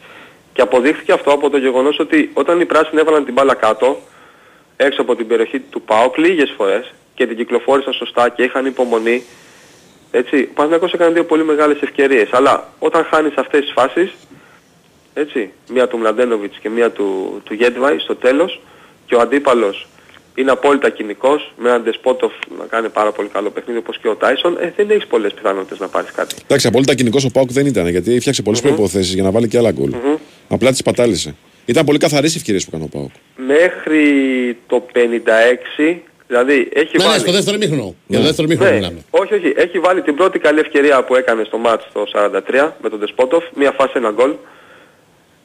Και 0.54 0.62
αποδείχθηκε 0.62 1.12
αυτό 1.12 1.32
από 1.32 1.50
το 1.50 1.58
γεγονός 1.58 2.00
ότι 2.00 2.32
όταν 2.34 2.60
οι 2.60 2.66
πράσινοι 2.66 3.02
έβαλαν 3.02 3.26
την 3.26 3.34
μπάλα 3.34 3.54
κάτω, 3.54 4.02
έξω 4.78 5.02
από 5.02 5.16
την 5.16 5.28
περιοχή 5.28 5.60
του 5.60 5.82
ΠΑΟΚ 5.82 6.18
λίγες 6.18 6.54
φορές 6.58 6.94
και 7.16 7.28
την 7.28 7.38
κυκλοφόρησαν 7.38 7.94
σωστά 7.94 8.30
και 8.30 8.44
είχαν 8.44 8.66
υπομονή, 8.66 9.24
έτσι, 10.12 10.48
ο 10.50 10.54
Παναθηναϊκός 10.54 10.94
έκανε 10.94 11.12
δύο 11.12 11.26
πολύ 11.26 11.44
μεγάλες 11.44 11.82
ευκαιρίες. 11.82 12.34
Αλλά 12.34 12.70
όταν 12.80 13.04
χάνεις 13.04 13.36
αυτές 13.36 13.62
τις 13.62 13.72
φάσεις, 13.72 14.14
έτσι, 15.14 15.52
μία 15.70 15.88
του 15.88 15.98
Μλαντένοβιτς 15.98 16.58
και 16.58 16.70
μία 16.70 16.92
του, 16.92 17.42
του 17.44 17.54
Γέντβαϊ 17.54 18.00
στο 18.00 18.16
τέλος 18.16 18.62
και 19.06 19.16
ο 19.16 19.20
αντίπαλος 19.20 19.88
είναι 20.36 20.52
απόλυτα 20.52 20.90
κοινικός 20.90 21.54
με 21.58 21.70
έναν 21.70 21.84
Ντεσπότοφ 21.84 22.32
να 22.60 22.66
κάνει 22.66 22.90
πάρα 22.90 23.12
πολύ 23.12 23.28
καλό 23.28 23.50
παιχνίδι 23.50 23.80
όπως 23.80 23.98
και 24.00 24.08
ο 24.08 24.16
Τάισον, 24.16 24.58
ε, 24.60 24.74
δεν 24.76 24.90
έχεις 24.90 25.08
πολλές 25.08 25.34
πιθανότητες 25.34 25.80
να 25.80 25.88
πάρεις 25.88 26.12
κάτι. 26.12 26.36
Εντάξει, 26.44 26.68
απόλυτα 26.68 26.96
κοινικός 26.96 27.26
ο 27.26 27.30
Πάουκ 27.32 27.52
δεν 27.52 27.66
ήταν 27.66 27.88
γιατί 27.88 28.20
φτιάξε 28.20 28.42
πολλές 28.42 28.62
προποθέσει 28.62 29.14
για 29.14 29.24
να 29.24 29.32
βάλει 29.32 29.48
και 29.48 29.58
άλλα 29.58 29.72
γκολ. 29.72 29.94
Απλά 30.48 30.72
τις 30.72 30.82
πατάλησε. 30.82 31.36
Ήταν 31.66 31.86
πολύ 31.86 31.98
καθαρές 31.98 32.36
ευκαιρίες 32.36 32.64
που 32.66 32.70
έκανε 32.74 32.90
ο 32.94 32.98
Πάουκ. 32.98 33.10
Μέχρι 33.36 34.04
το 34.68 34.86
56, 34.94 36.02
δηλαδή 36.28 36.70
έχει 36.74 36.98
Ναι, 36.98 37.04
ναι, 37.04 37.10
βάλει... 37.10 37.20
στο 37.20 37.32
δεύτερο 37.32 37.58
μήχρονο. 37.58 37.96
Για 38.08 38.20
το 38.20 38.26
δεύτερο 38.26 38.48
μήχρονο 38.48 38.70
Ναι, 38.72 38.76
μιλάμε. 38.76 39.00
όχι, 39.10 39.34
όχι. 39.34 39.54
Έχει 39.56 39.80
βάλει 39.80 40.02
την 40.02 40.16
πρώτη 40.16 40.40
καλή 40.40 40.60
ευκαιρία 40.60 41.04
που 41.04 41.16
έκανε 41.16 41.44
στο 41.44 41.58
μάτς 41.58 41.86
το 41.94 42.06
43 42.14 42.72
με 42.82 42.90
τον 42.90 43.00
Ντεσπότοφ, 43.00 43.44
μία 43.56 43.72
φάση 43.72 43.94
ένα 43.96 44.12
γκολ. 44.12 44.34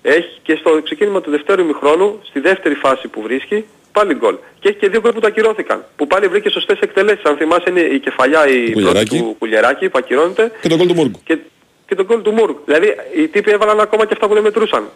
Έχει 0.02 0.38
και 0.42 0.54
στο 0.60 0.80
ξεκίνημα 0.84 1.20
του 1.20 1.30
δευτέρου 1.30 1.62
ημιχρόνου, 1.62 2.18
στη 2.22 2.40
δεύτερη 2.40 2.74
φάση 2.74 3.08
που 3.08 3.20
βρίσκει, 3.22 3.64
πάλι 3.92 4.14
γκολ. 4.14 4.36
Και 4.60 4.68
έχει 4.68 4.78
και 4.78 4.88
δύο 4.88 5.00
γκολ 5.00 5.12
που 5.12 5.20
τα 5.20 5.28
ακυρώθηκαν. 5.28 5.84
Που 5.96 6.06
πάλι 6.06 6.26
βρήκε 6.28 6.50
σωστές 6.50 6.78
εκτελέσεις. 6.80 7.24
Αν 7.24 7.36
θυμάσαι 7.36 7.64
είναι 7.70 7.80
η 7.80 7.98
κεφαλιά 8.00 8.46
η 8.48 8.52
πρώτη 8.58 8.72
Κουλιεράκη. 8.72 9.18
του 9.18 9.36
Κουλιεράκη 9.38 9.88
που 9.88 9.98
ακυρώνεται 9.98 10.52
Και 10.60 10.68
τον 10.68 10.78
γκολ 10.78 10.86
του 10.86 10.94
Μούργκ. 10.94 11.12
και, 11.24 11.38
και 11.86 11.94
τον 11.94 12.04
γκολ 12.04 12.22
του 12.22 12.32
Μουρκ. 12.32 12.56
Δηλαδή 12.64 12.94
οι 13.16 13.28
τύποι 13.28 13.50
έβαλαν 13.50 13.80
ακόμα 13.80 14.04
και 14.06 14.12
αυτά 14.12 14.28
που 14.28 14.34
δεν 14.34 14.42
μετρούσαν. 14.42 14.88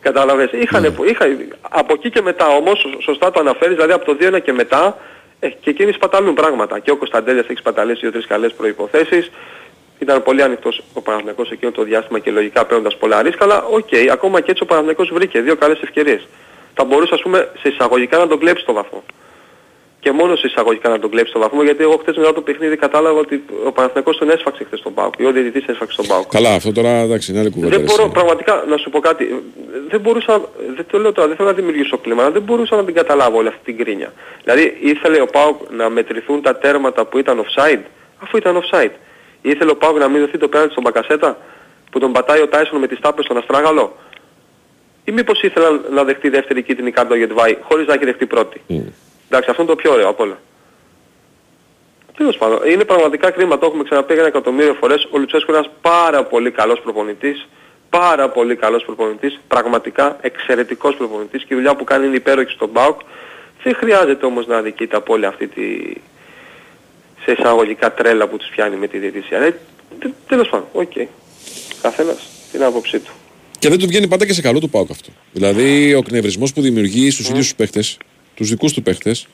Κατάλαβες. 0.00 0.50
Είχαν, 0.52 0.84
είχα, 1.06 1.26
από 1.60 1.92
εκεί 1.94 2.10
και 2.10 2.22
μετά 2.22 2.46
όμως, 2.48 2.78
σω- 2.78 3.02
σωστά 3.02 3.30
το 3.30 3.40
αναφέρεις, 3.40 3.74
δηλαδή 3.74 3.92
από 3.92 4.04
το 4.04 4.16
2-1 4.20 4.40
και 4.42 4.52
μετά, 4.52 4.98
ε, 5.40 5.48
και 5.48 5.70
εκείνοι 5.70 5.92
σπαταλούν 5.92 6.34
πράγματα. 6.34 6.78
Και 6.78 6.90
ο 6.90 6.96
Κωνσταντέλιας 6.96 7.46
έχει 7.48 7.58
σπαταλέσει 7.58 8.00
δύο-τρεις 8.00 8.26
καλές 8.26 8.52
προϋποθέσεις. 8.52 9.30
Ήταν 9.98 10.22
πολύ 10.22 10.42
ανοιχτός 10.42 10.82
ο 10.92 11.00
Παναθηναϊκός 11.00 11.50
εκείνο 11.50 11.70
το 11.70 11.82
διάστημα 11.82 12.18
και 12.18 12.30
λογικά 12.30 12.64
παίρνοντας 12.66 12.96
πολλά 12.96 13.22
ρίσκα, 13.22 13.44
αλλά 13.44 13.62
οκ, 13.64 13.88
ακόμα 14.12 14.40
και 14.40 14.50
έτσι 14.50 14.62
ο 14.62 14.66
Παναθηναϊκός 14.66 15.10
βρήκε 15.12 15.40
δύο 15.40 15.56
καλές 15.56 15.80
ευκαιρίες. 15.82 16.26
Θα 16.74 16.84
μπορούσε 16.84 17.14
ας 17.14 17.22
πούμε 17.22 17.50
σε 17.58 17.68
εισαγωγικά 17.68 18.18
να 18.18 18.26
τον 18.26 18.38
κλέψει 18.38 18.64
το 18.64 18.72
βαθμό. 18.72 19.02
Και 20.00 20.12
μόνο 20.12 20.36
σε 20.36 20.46
εισαγωγικά 20.46 20.88
να 20.88 20.98
τον 20.98 21.10
κλέψει 21.10 21.32
το 21.32 21.38
βαθμό, 21.38 21.62
γιατί 21.62 21.82
εγώ 21.82 21.96
χθες 21.96 22.16
μετά 22.16 22.32
το 22.32 22.40
παιχνίδι 22.40 22.76
κατάλαβα 22.76 23.18
ότι 23.18 23.44
ο 23.66 23.72
Παναθηναϊκός 23.72 24.16
τον 24.16 24.30
έσφαξε 24.30 24.64
χθες 24.64 24.80
τον 24.80 24.94
ΠΑΟΚ. 24.94 25.14
Ή 25.18 25.24
ο 25.24 25.32
διαιτητής 25.32 25.66
έσφαξε 25.66 25.96
τον 25.96 26.06
ΠΑΟΚ. 26.06 26.28
Καλά, 26.28 26.54
αυτό 26.54 26.72
τώρα 26.72 26.88
εντάξει, 26.88 27.30
είναι 27.30 27.40
άλλη 27.40 27.50
κουβέντα. 27.50 27.76
Δεν 27.76 27.84
μπορώ 27.84 28.02
έτσι. 28.02 28.14
πραγματικά 28.14 28.64
να 28.68 28.76
σου 28.76 28.90
πω 28.90 28.98
κάτι. 29.00 29.42
Δεν 29.88 30.00
μπορούσα, 30.00 30.40
δεν 30.76 30.86
το 30.90 30.98
λέω 30.98 31.12
τώρα, 31.12 31.28
δεν 31.28 31.36
θέλω 31.36 31.48
να 31.48 31.54
δημιουργήσω 31.54 31.98
κλίμα, 31.98 32.22
αλλά 32.22 32.32
δεν 32.32 32.42
μπορούσα 32.42 32.76
να 32.76 32.84
την 32.84 32.94
καταλάβω 32.94 33.38
όλη 33.38 33.48
αυτή 33.48 33.60
την 33.64 33.84
γκρίνια. 33.84 34.12
Δηλαδή 34.42 34.76
ήθελε 34.80 35.20
ο 35.20 35.26
ΠΑΟΚ 35.26 35.60
να 35.70 35.88
μετρηθούν 35.90 36.42
τα 36.42 36.56
τέρματα 36.56 37.04
που 37.04 37.18
ήταν 37.18 37.44
offside, 37.44 37.82
αφού 38.22 38.36
ήταν 38.36 38.62
offside. 38.62 38.92
Ήθελε 39.42 39.70
ο 39.70 39.76
Πάουκ 39.76 39.98
να 39.98 40.08
μην 40.08 40.20
δοθεί 40.20 40.38
το 40.38 40.48
πέναντι 40.48 40.70
στον 40.70 40.82
Μπακασέτα, 40.82 41.38
που 41.90 41.98
τον 41.98 42.12
πατάει 42.12 42.40
ο 42.40 42.48
Τάισον 42.48 42.78
με 42.80 42.86
τις 42.86 43.00
τάπες 43.00 43.24
στον 43.24 43.36
Αστράγαλο. 43.36 43.96
Ή 45.04 45.12
μήπως 45.12 45.42
ήθελε 45.42 45.66
να 45.90 46.04
δεχτεί 46.04 46.28
δεύτερη 46.28 46.62
κίτρινη 46.62 46.90
κάρτα 46.90 47.14
ο 47.14 47.16
Γετβάη, 47.16 47.56
χωρίς 47.62 47.86
να 47.86 47.94
έχει 47.94 48.04
δεχτεί 48.04 48.26
πρώτη. 48.26 48.60
Εντάξει, 49.28 49.50
αυτό 49.50 49.62
είναι 49.62 49.70
το 49.70 49.76
πιο 49.76 49.92
ωραίο 49.92 50.08
απ' 50.08 50.20
όλα. 50.20 50.38
Τέλος 52.16 52.36
πάντων, 52.36 52.58
είναι 52.70 52.84
πραγματικά 52.84 53.30
κρίμα, 53.30 53.58
το 53.58 53.66
έχουμε 53.66 53.82
ξαναπεί 53.84 54.14
ένα 54.14 54.26
εκατομμύριο 54.26 54.74
φορές. 54.74 55.08
Ο 55.10 55.18
Λουτσέσκου 55.18 55.50
είναι 55.50 55.58
ένας 55.60 55.72
πάρα 55.80 56.24
πολύ 56.24 56.50
καλός 56.50 56.80
προπονητής, 56.80 57.46
πάρα 57.90 58.28
πολύ 58.28 58.56
καλός 58.56 58.84
προπονητής, 58.84 59.40
πραγματικά 59.48 60.16
εξαιρετικός 60.20 60.94
προπονητής 60.96 61.40
και 61.44 61.54
η 61.54 61.56
δουλειά 61.56 61.74
που 61.76 61.84
κάνει 61.84 62.06
είναι 62.06 62.16
υπέροχη 62.16 62.50
στον 62.52 62.72
ΠΑΟΚ. 62.72 63.00
Δεν 63.62 63.74
χρειάζεται 63.74 64.26
όμως 64.26 64.46
να 64.46 64.56
αδικείται 64.56 64.96
από 64.96 65.12
όλη 65.12 65.26
αυτή 65.26 65.46
τη 65.46 65.92
σε 67.24 67.32
εισαγωγικά 67.32 67.92
τρέλα 67.92 68.26
που 68.26 68.36
τους 68.36 68.48
πιάνει 68.48 68.76
με 68.76 68.86
τη 68.86 68.98
διαιτησία. 68.98 69.38
Ε, 69.38 69.50
τε- 69.98 70.12
τέλος 70.28 70.48
πάντων, 70.48 70.66
οκ. 70.72 70.92
Καθένας 71.82 72.28
την 72.52 72.62
άποψή 72.64 72.98
του. 73.00 73.12
Και 73.64 73.70
δεν 73.70 73.78
του 73.78 73.86
βγαίνει 73.86 74.06
πάντα 74.08 74.26
και 74.26 74.32
σε 74.32 74.40
καλό 74.40 74.60
του 74.60 74.70
ΠΑΟΚ 74.70 74.90
αυτό. 74.90 75.08
Δηλαδή 75.32 75.94
ο 75.94 76.02
εκνευρισμό 76.02 76.46
που 76.54 76.60
δημιουργεί 76.60 77.10
στους 77.10 77.28
ίδιους 77.28 77.44
τους 77.44 77.54
παίχτες, 77.54 77.96
τους 78.34 78.48
δικούς 78.48 78.72
του 78.72 78.82
παίχτες. 78.82 79.26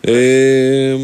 Ε, 0.00 0.96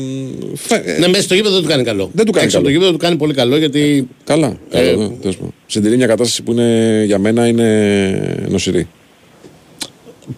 φα- 0.54 0.88
ε, 0.88 0.98
Ναι, 0.98 1.08
μέσα 1.08 1.22
στο 1.22 1.34
γήπεδο 1.34 1.54
δεν 1.54 1.62
του 1.62 1.68
κάνει 1.68 1.84
καλό. 1.84 2.10
Δεν 2.12 2.24
του 2.26 2.32
κάνει 2.32 2.44
Έξω 2.46 2.58
από 2.58 2.66
καλό. 2.66 2.66
το 2.66 2.70
γήπεδο 2.70 2.90
του 2.92 2.96
κάνει 3.04 3.16
πολύ 3.16 3.34
καλό 3.34 3.56
γιατί. 3.56 4.08
Καλά. 4.24 4.58
Ε, 4.70 4.78
καλά, 4.78 4.96
ναι, 5.08 5.14
τέλος 5.20 5.36
πάντων. 5.36 5.54
Συντηρεί 5.66 5.96
μια 5.96 6.06
κατάσταση 6.06 6.42
που 6.42 6.52
είναι, 6.52 7.02
για 7.06 7.18
μένα 7.18 7.46
είναι 7.46 8.46
νοσηρή. 8.48 8.88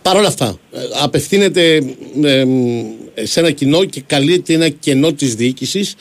Παρ' 0.03 0.17
όλα 0.17 0.29
αυτά, 0.29 0.59
ε, 0.73 0.79
απευθύνεται 1.03 1.75
ε, 2.23 2.45
ε, 3.15 3.27
σε 3.27 3.41
ένα 3.41 3.51
κοινό 3.51 3.85
και 3.85 4.03
καλείται 4.07 4.53
ένα 4.55 4.69
κενό 4.69 5.13
της 5.13 5.35
διοίκησης. 5.35 5.95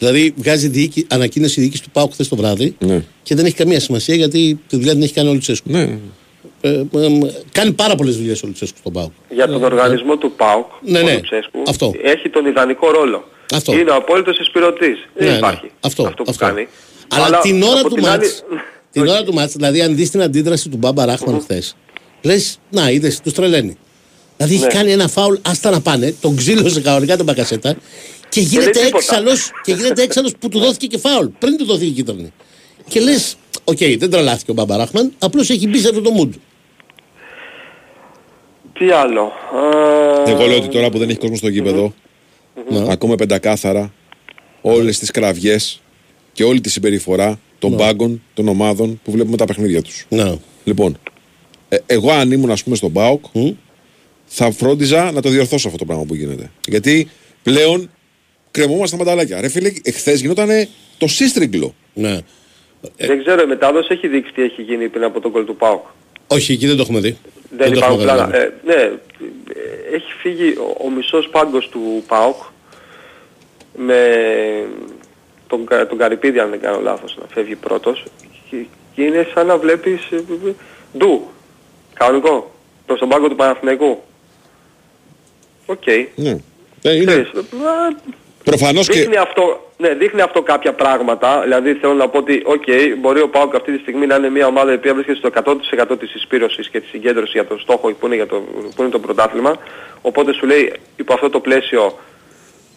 Δηλαδή, 0.00 0.34
βγάζει 0.36 0.68
διοίκη, 0.68 1.06
ανακοίνωση 1.08 1.60
η 1.60 1.62
διοίκησης 1.62 1.84
του 1.84 1.90
ΠΑΟΚ 1.90 2.12
χθες 2.12 2.28
το 2.28 2.36
βράδυ 2.36 2.76
Ναι. 2.78 3.04
και 3.22 3.34
δεν 3.34 3.44
έχει 3.44 3.54
καμία 3.54 3.80
σημασία 3.80 4.14
γιατί 4.14 4.60
τη 4.68 4.76
δουλειά 4.76 4.92
την 4.92 5.02
έχει 5.02 5.12
κάνει 5.12 5.28
ο 5.28 5.32
Λουτσέσκου. 5.32 5.70
Ναι. 5.70 5.98
Ε, 6.60 6.68
ε, 6.70 6.84
κάνει 7.52 7.72
πάρα 7.72 7.94
πολλές 7.94 8.16
δουλειές 8.16 8.42
ο 8.42 8.46
Λουτσέσκου 8.46 8.78
στον 8.78 8.92
ΠΑΟΚ. 8.92 9.10
Για 9.30 9.46
τον 9.46 9.64
οργανισμό 9.64 10.16
του 10.16 10.32
ΠΑΟΚ, 10.36 10.66
Ναι, 10.82 10.98
ο 10.98 11.02
ναι. 11.02 11.12
Λουτσέσκου, 11.14 11.62
Αυτό. 11.68 11.92
έχει 12.02 12.28
τον 12.28 12.46
ιδανικό 12.46 12.90
ρόλο. 12.90 13.24
Αυτό. 13.54 13.72
Είναι 13.72 13.90
ο 13.90 13.94
απόλυτος 13.94 14.38
εισπυρωτής. 14.38 14.96
Δεν 15.14 15.24
Ναι, 15.26 15.30
ναι. 15.30 15.36
υπάρχει 15.36 15.70
Αυτό, 15.80 16.02
που 16.02 16.24
αυτό. 16.28 16.44
κάνει. 16.46 16.68
Αλλά, 17.08 17.38
την 17.38 17.62
ώρα 17.62 17.80
από 17.80 17.88
του 17.88 17.94
την 17.94 18.06
άλλη- 18.06 18.18
μάτς, 18.20 18.42
την 18.92 19.06
ώρα 19.06 19.24
του 19.24 19.32
μάτς, 19.34 19.52
δηλαδή 19.52 19.80
αν 19.82 19.96
δεις 19.96 20.10
την 20.10 20.22
αντίδραση 20.22 20.68
του 20.68 20.76
Μπάμπα 20.76 21.04
Ράχμαν 21.04 21.40
χθες, 21.40 21.76
λες, 22.22 22.58
να 22.70 22.90
είδες, 22.90 23.20
τους 23.20 23.32
τρελαίνει. 23.32 23.76
Δηλαδή 24.36 24.54
έχει 24.54 24.64
Ναι. 24.64 24.72
κάνει 24.72 24.92
ένα 24.92 25.08
φάουλ, 25.08 25.34
άστα 25.42 25.70
να 25.70 25.80
πάνε, 25.80 26.14
τον 26.20 26.36
ξύλωσε 26.36 26.80
κανονικά 26.80 27.16
τον 27.16 27.24
Μπακασέτα 27.26 27.76
και 28.30 28.40
γίνεται 28.40 28.72
λέει 28.72 28.84
τίποτα. 28.84 28.96
έξαλλος, 28.96 29.50
και 29.62 29.72
γίνεται 29.72 30.02
έξαλλος 30.02 30.32
που 30.38 30.48
του 30.48 30.58
δόθηκε 30.58 30.86
και 30.86 30.98
φάουλ, 30.98 31.26
πριν 31.38 31.56
του 31.56 31.64
δοθεί 31.64 31.86
η 31.86 31.90
κίτρινη. 31.90 32.32
Και 32.88 33.00
λες, 33.00 33.36
οκ, 33.64 33.78
δεν 33.98 34.10
τρελάθηκε 34.10 34.50
ο 34.50 34.54
Μπάμπα 34.54 34.76
Ράχμαν, 34.76 35.12
απλώς 35.18 35.50
έχει 35.50 35.68
μπει 35.68 35.78
σε 35.78 35.88
αυτό 35.88 36.00
το 36.00 36.10
mood. 36.18 36.30
Τι 38.72 38.90
άλλο. 38.90 39.22
Α, 39.22 40.30
Εγώ 40.30 40.46
λέω 40.46 40.56
ότι 40.56 40.68
τώρα 40.68 40.90
που 40.90 40.98
δεν 40.98 41.08
έχει 41.08 41.18
κόσμο 41.18 41.36
στο 41.36 41.48
γήπεδο, 41.48 41.94
ακόμα 42.88 43.14
πεντακάθαρα, 43.14 43.92
όλες 44.60 44.98
τις 44.98 45.10
κραυγές 45.10 45.80
και 46.32 46.44
όλη 46.44 46.60
τη 46.60 46.70
συμπεριφορά 46.70 47.40
των 47.58 47.76
πάγκων, 47.76 48.22
των 48.34 48.48
ομάδων 48.48 49.00
που 49.04 49.10
βλέπουμε 49.10 49.36
τα 49.36 49.44
παιχνίδια 49.44 49.82
τους. 49.82 50.06
Να. 50.08 50.36
Λοιπόν, 50.64 50.98
ε, 51.68 51.76
εγώ 51.86 52.10
αν 52.10 52.32
ήμουν 52.32 52.50
ας 52.50 52.62
πούμε 52.62 52.76
στον 52.76 52.92
ΠΑΟΚ, 52.92 53.24
θα 54.26 54.50
φρόντιζα 54.50 55.10
να 55.12 55.22
το 55.22 55.28
διορθώσω 55.28 55.66
αυτό 55.66 55.78
το 55.78 55.84
πράγμα 55.84 56.04
που 56.04 56.14
γίνεται. 56.14 56.50
Γιατί 56.68 57.08
πλέον 57.42 57.90
κρεμόμαστε 58.50 58.96
τα 58.96 59.04
μανταλάκια. 59.04 59.40
Ρε 59.40 59.48
φίλε, 59.48 59.72
εχθές 59.82 60.20
γινόταν 60.20 60.48
το 60.98 61.06
σύστριγκλο. 61.08 61.74
Ναι. 61.94 62.18
Δεν 62.96 63.18
ξέρω, 63.18 63.42
η 63.42 63.46
μετάδοση 63.46 63.88
έχει 63.90 64.08
δείξει 64.08 64.32
τι 64.32 64.42
έχει 64.42 64.62
γίνει 64.62 64.88
πριν 64.88 65.04
από 65.04 65.20
τον 65.20 65.30
κολ 65.30 65.44
του 65.44 65.56
ΠΑΟΚ. 65.56 65.84
Όχι, 66.26 66.52
εκεί 66.52 66.66
δεν 66.66 66.76
το 66.76 66.82
έχουμε 66.82 67.00
δει. 67.00 67.16
Δεν 67.56 67.72
το 67.72 67.78
υπάρχουν 67.78 68.00
έχουμε 68.00 68.12
πλάνα. 68.12 68.30
καταλάβει. 68.30 68.52
Ε, 68.66 68.72
ναι, 68.74 68.82
ε, 68.82 69.94
έχει 69.96 70.12
φύγει 70.20 70.48
ο, 70.58 70.84
ο 70.84 70.90
μισός 70.90 71.28
πάγκος 71.28 71.68
του 71.68 72.04
ΠΑΟΚ 72.06 72.36
με 73.76 73.98
τον, 75.46 75.66
Κα- 75.66 75.86
τον 75.86 75.98
Καρυπίδη 75.98 76.38
αν 76.38 76.50
δεν 76.50 76.60
κάνω 76.60 76.80
λάθος 76.80 77.16
να 77.20 77.26
φεύγει 77.34 77.54
πρώτος 77.54 78.04
και, 78.50 78.56
και 78.94 79.02
είναι 79.02 79.26
σαν 79.34 79.46
να 79.46 79.58
βλέπεις 79.58 80.10
ε, 80.10 80.16
ε, 80.16 80.48
ε, 80.48 80.54
ντου, 80.98 81.28
κανονικό, 81.94 82.54
προς 82.86 82.98
τον 82.98 83.08
πάγκο 83.08 83.28
του 83.28 83.36
Παναθηναϊκού. 83.36 84.02
Οκ. 85.66 85.86
Ναι. 86.14 86.36
Ε, 86.82 86.94
είναι 86.94 87.04
Ξέρεις, 87.04 87.30
ε, 88.44 88.50
προφανώς 88.50 88.88
και. 88.88 88.98
Δείχνει 88.98 89.16
αυτό, 89.16 89.70
ναι, 89.76 89.94
δείχνει 89.94 90.20
αυτό 90.20 90.42
κάποια 90.42 90.72
πράγματα. 90.72 91.40
Δηλαδή 91.42 91.74
θέλω 91.74 91.94
να 91.94 92.08
πω 92.08 92.18
ότι, 92.18 92.42
οκ, 92.44 92.64
μπορεί 92.98 93.20
ο 93.20 93.28
ΠΑΟΚ 93.28 93.54
αυτή 93.54 93.72
τη 93.72 93.78
στιγμή 93.78 94.06
να 94.06 94.16
είναι 94.16 94.30
μια 94.30 94.46
ομάδα 94.46 94.72
η 94.72 94.74
οποία 94.74 94.94
βρίσκεται 94.94 95.18
στο 95.18 95.30
100% 95.92 95.98
της 95.98 96.14
συσπείρωσης 96.14 96.68
και 96.68 96.80
της 96.80 96.88
συγκέντρωσης 96.88 97.32
για 97.32 97.46
το 97.46 97.58
στόχο 97.58 97.92
που 97.92 98.06
είναι, 98.06 98.14
για 98.14 98.26
το, 98.26 98.36
που 98.74 98.82
είναι 98.82 98.90
το 98.90 98.98
πρωτάθλημα. 98.98 99.56
Οπότε 100.00 100.32
σου 100.32 100.46
λέει, 100.46 100.72
υπό 100.96 101.14
αυτό 101.14 101.30
το 101.30 101.40
πλαίσιο 101.40 101.98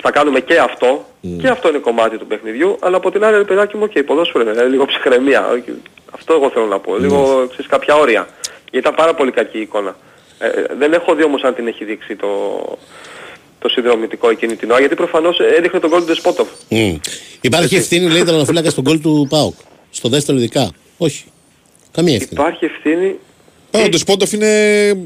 θα 0.01 0.11
κάνουμε 0.11 0.39
και 0.39 0.57
αυτό. 0.59 1.05
Και 1.41 1.47
αυτό 1.47 1.69
είναι 1.69 1.77
κομμάτι 1.77 2.17
του 2.17 2.27
παιχνιδιού. 2.27 2.77
Αλλά 2.79 2.97
από 2.97 3.11
την 3.11 3.23
άλλη, 3.23 3.37
ρε 3.37 3.43
παιδάκι 3.43 3.77
μου, 3.77 3.83
οκ, 3.83 4.03
ποδόσφαιρο 4.03 4.51
είναι, 4.51 4.63
λίγο 4.63 4.85
ψυχραιμία. 4.85 5.63
Αυτό 6.11 6.33
εγώ 6.33 6.49
θέλω 6.49 6.65
να 6.65 6.79
πω. 6.79 6.97
Λίγο, 6.97 7.47
ξέρεις, 7.49 7.67
κάποια 7.67 7.95
όρια. 7.95 8.27
Γιατί 8.71 8.77
ήταν 8.77 8.95
πάρα 8.95 9.13
πολύ 9.13 9.31
κακή 9.31 9.57
η 9.57 9.61
εικόνα. 9.61 9.95
Ε, 10.39 10.49
δεν 10.77 10.93
έχω 10.93 11.15
δει 11.15 11.23
όμως 11.23 11.43
αν 11.43 11.55
την 11.55 11.67
έχει 11.67 11.85
δείξει 11.85 12.15
το, 12.15 12.27
το 13.63 13.69
συνδρομητικό 13.69 14.29
εκείνη 14.29 14.55
την 14.55 14.69
ώρα, 14.71 14.79
γιατί 14.79 14.95
προφανώς 14.95 15.39
έδειχνε 15.57 15.79
τον 15.79 15.89
γκολ 15.89 15.99
του 15.99 16.05
Ντεσπόντοφ. 16.05 16.47
Μμ. 16.69 16.95
Υπάρχει 17.41 17.75
ευθύνη, 17.75 18.09
λέει, 18.09 18.23
τερματοφύλακα 18.23 18.69
στο 18.69 18.83
γκολ 18.83 19.01
του 19.01 19.27
ΠΑΟΚ. 19.29 19.53
Στο 19.89 20.09
δεύτερο 20.09 20.37
ειδικά. 20.37 20.71
Όχι. 20.97 21.23
Καμία 21.91 22.15
ευθύνη. 22.15 22.31
Υπάρχει 22.41 22.65
ευθύνη. 22.65 23.15
Ε, 23.75 23.83
Ο 23.83 23.89
Ντεσπόντοφ 23.89 24.31
είναι 24.31 24.47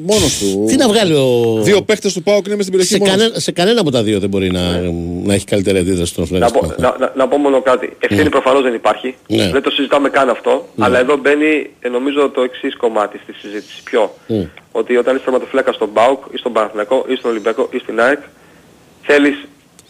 μόνος 0.05 0.37
του. 0.39 0.65
Τι 0.67 0.75
να 0.75 0.87
βγάλει 0.87 1.13
ο. 1.13 1.59
Δύο 1.61 1.81
παίχτες 1.81 2.13
του 2.13 2.23
ΠΑΟΚ 2.23 2.45
είναι 2.45 2.55
μέσα 2.55 2.67
στην 2.69 2.71
περιοχή. 2.77 2.93
σε, 2.93 2.97
μόνος 2.99 3.15
κανένα, 3.15 3.39
σε 3.39 3.51
κανένα 3.51 3.81
από 3.81 3.91
τα 3.91 4.03
δύο 4.03 4.19
δεν 4.19 4.29
μπορεί 4.29 4.51
να, 4.51 4.81
να 5.23 5.33
έχει 5.33 5.45
καλύτερη 5.45 5.77
αντίδραση 5.77 6.11
στον 6.11 6.23
Να 6.23 6.29
φλέγα. 6.29 6.49
πω, 6.51 6.73
να, 6.77 6.95
να, 6.99 7.13
να 7.15 7.27
πω 7.27 7.37
μόνο 7.37 7.61
κάτι. 7.61 7.95
Ευθύνη 7.99 8.29
προφανώς 8.29 8.61
δεν 8.63 8.73
υπάρχει. 8.73 9.15
Ναι. 9.27 9.49
Δεν 9.49 9.61
το 9.61 9.69
συζητάμε 9.69 10.09
καν 10.09 10.29
αυτό. 10.29 10.67
Αλλά 10.79 10.99
εδώ 10.99 11.17
μπαίνει 11.17 11.69
ε, 11.79 11.89
νομίζω 11.89 12.29
το 12.29 12.41
εξής 12.41 12.75
κομμάτι 12.75 13.19
στη 13.23 13.33
συζήτηση. 13.33 13.83
Ποιο; 13.83 14.13
Ότι 14.71 14.97
όταν 14.97 15.15
είσαι 15.15 15.23
τερματοφύλακα 15.23 15.71
στον 15.71 15.93
ΠΑΟΚ 15.93 16.23
ή 16.33 16.37
στον 16.37 16.53
Παναθηναϊκό 16.53 17.05
ή 17.07 17.15
στον 17.15 17.31
Ολυμπιακό 17.31 17.69
ή 17.71 17.77
στην 17.77 17.99
ΑΕΚ 18.01 18.19
θέλεις 19.07 19.37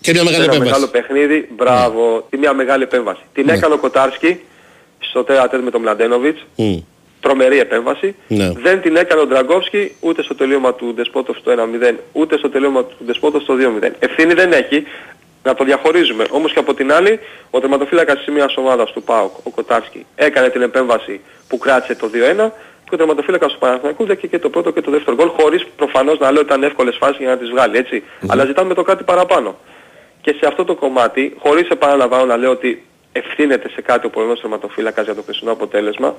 Και 0.02 0.12
μια 0.12 0.24
μεγάλη 0.24 0.44
ένα 0.44 0.54
επέμβαση. 0.54 0.72
μεγάλο 0.72 0.88
παιχνίδι, 0.88 1.50
μπράβο, 1.56 2.28
ή 2.30 2.38
μια 2.38 2.54
μεγάλη 2.54 2.84
επέμβαση. 2.84 3.22
Την 3.34 3.50
έκανε 3.50 3.74
ο 3.74 3.78
Κοτάρσκι 3.78 4.40
στο 5.00 5.24
τέρατέτ 5.24 5.62
με 5.62 5.72
τον 5.72 5.82
Μλαντένοβιτς, 5.82 6.46
Μμ. 6.56 6.78
τρομερή 7.20 7.60
επέμβαση. 7.60 8.16
Ναι. 8.28 8.52
Δεν 8.52 8.82
την 8.82 8.96
έκανε 8.96 9.22
ο 9.22 9.26
Ντραγκόφσκι 9.28 9.96
ούτε 10.00 10.24
στο 10.24 10.36
τελείωμα 10.36 10.74
του 10.74 10.94
Ντεσπότοφ 10.94 11.38
στο 11.38 11.52
1-0, 11.52 11.96
ούτε 12.12 12.38
στο 12.38 12.50
τελείωμα 12.50 12.84
του 12.84 12.96
Ντεσπότοφ 13.06 13.42
στο 13.44 13.56
2-0. 13.56 13.96
Ευθύνη 14.00 14.34
δεν 14.34 14.52
έχει, 14.52 14.84
να 15.44 15.54
το 15.54 15.64
διαχωρίζουμε. 15.64 16.26
Όμως 16.30 16.54
και 16.54 16.60
από 16.60 16.74
την 16.74 16.92
άλλη, 16.94 17.20
ο 17.50 17.60
τερματοφύλακας 17.60 18.18
της 18.18 18.34
μιας 18.34 18.58
ομάδας 18.58 18.92
του 18.92 19.04
ΠΑΟΚ, 19.04 19.32
ο 19.44 19.50
Κοτάρσκι, 19.50 20.06
έκανε 20.16 20.50
την 20.50 20.62
επέμβαση 20.62 21.22
που 21.48 21.58
κράτησε 21.58 21.96
το 21.96 22.10
2-1 22.14 22.52
και 22.90 22.96
ο 22.96 22.98
τερματοφύλακας 22.98 23.52
του 23.54 23.60
Παναθηναϊκούς 23.60 24.08
δέχεται 24.08 24.28
και 24.28 24.40
το 24.40 24.50
πρώτο 24.50 24.72
και 24.72 24.82
το 24.82 24.92
δεύτερο 24.92 25.16
γκολ, 25.16 25.30
χωρίς 25.40 25.66
προφανώς 25.76 26.20
να 26.20 26.32
λέω 26.32 26.42
ότι 26.42 26.50
ήταν 26.50 26.64
εύκολες 26.64 26.96
φάσεις 27.00 27.18
για 27.18 27.28
να 27.30 27.38
τις 27.38 27.50
βγάλει, 27.50 27.78
έτσι. 27.78 28.04
Αλλά 28.28 28.46
ζητάμε 28.46 28.74
το 28.74 28.84
κάτι 28.84 29.04
παραπάνω. 29.04 29.58
Και 30.22 30.36
σε 30.40 30.46
αυτό 30.48 30.64
το 30.66 30.76
κομμάτι, 30.76 31.36
χωρίς 31.40 31.68
επαναλαμβάνω 31.70 32.26
να 32.26 32.38
λέω 32.38 32.52
ότι 32.52 32.86
ευθύνεται 33.12 33.70
σε 33.70 33.82
κάτι 33.82 34.06
ο 34.06 34.10
πολεμός 34.10 34.40
τερματοφύλακας 34.42 35.06
για 35.06 35.16
το 35.16 35.22
χθεσινό 35.22 35.52
αποτέλεσμα, 35.52 36.16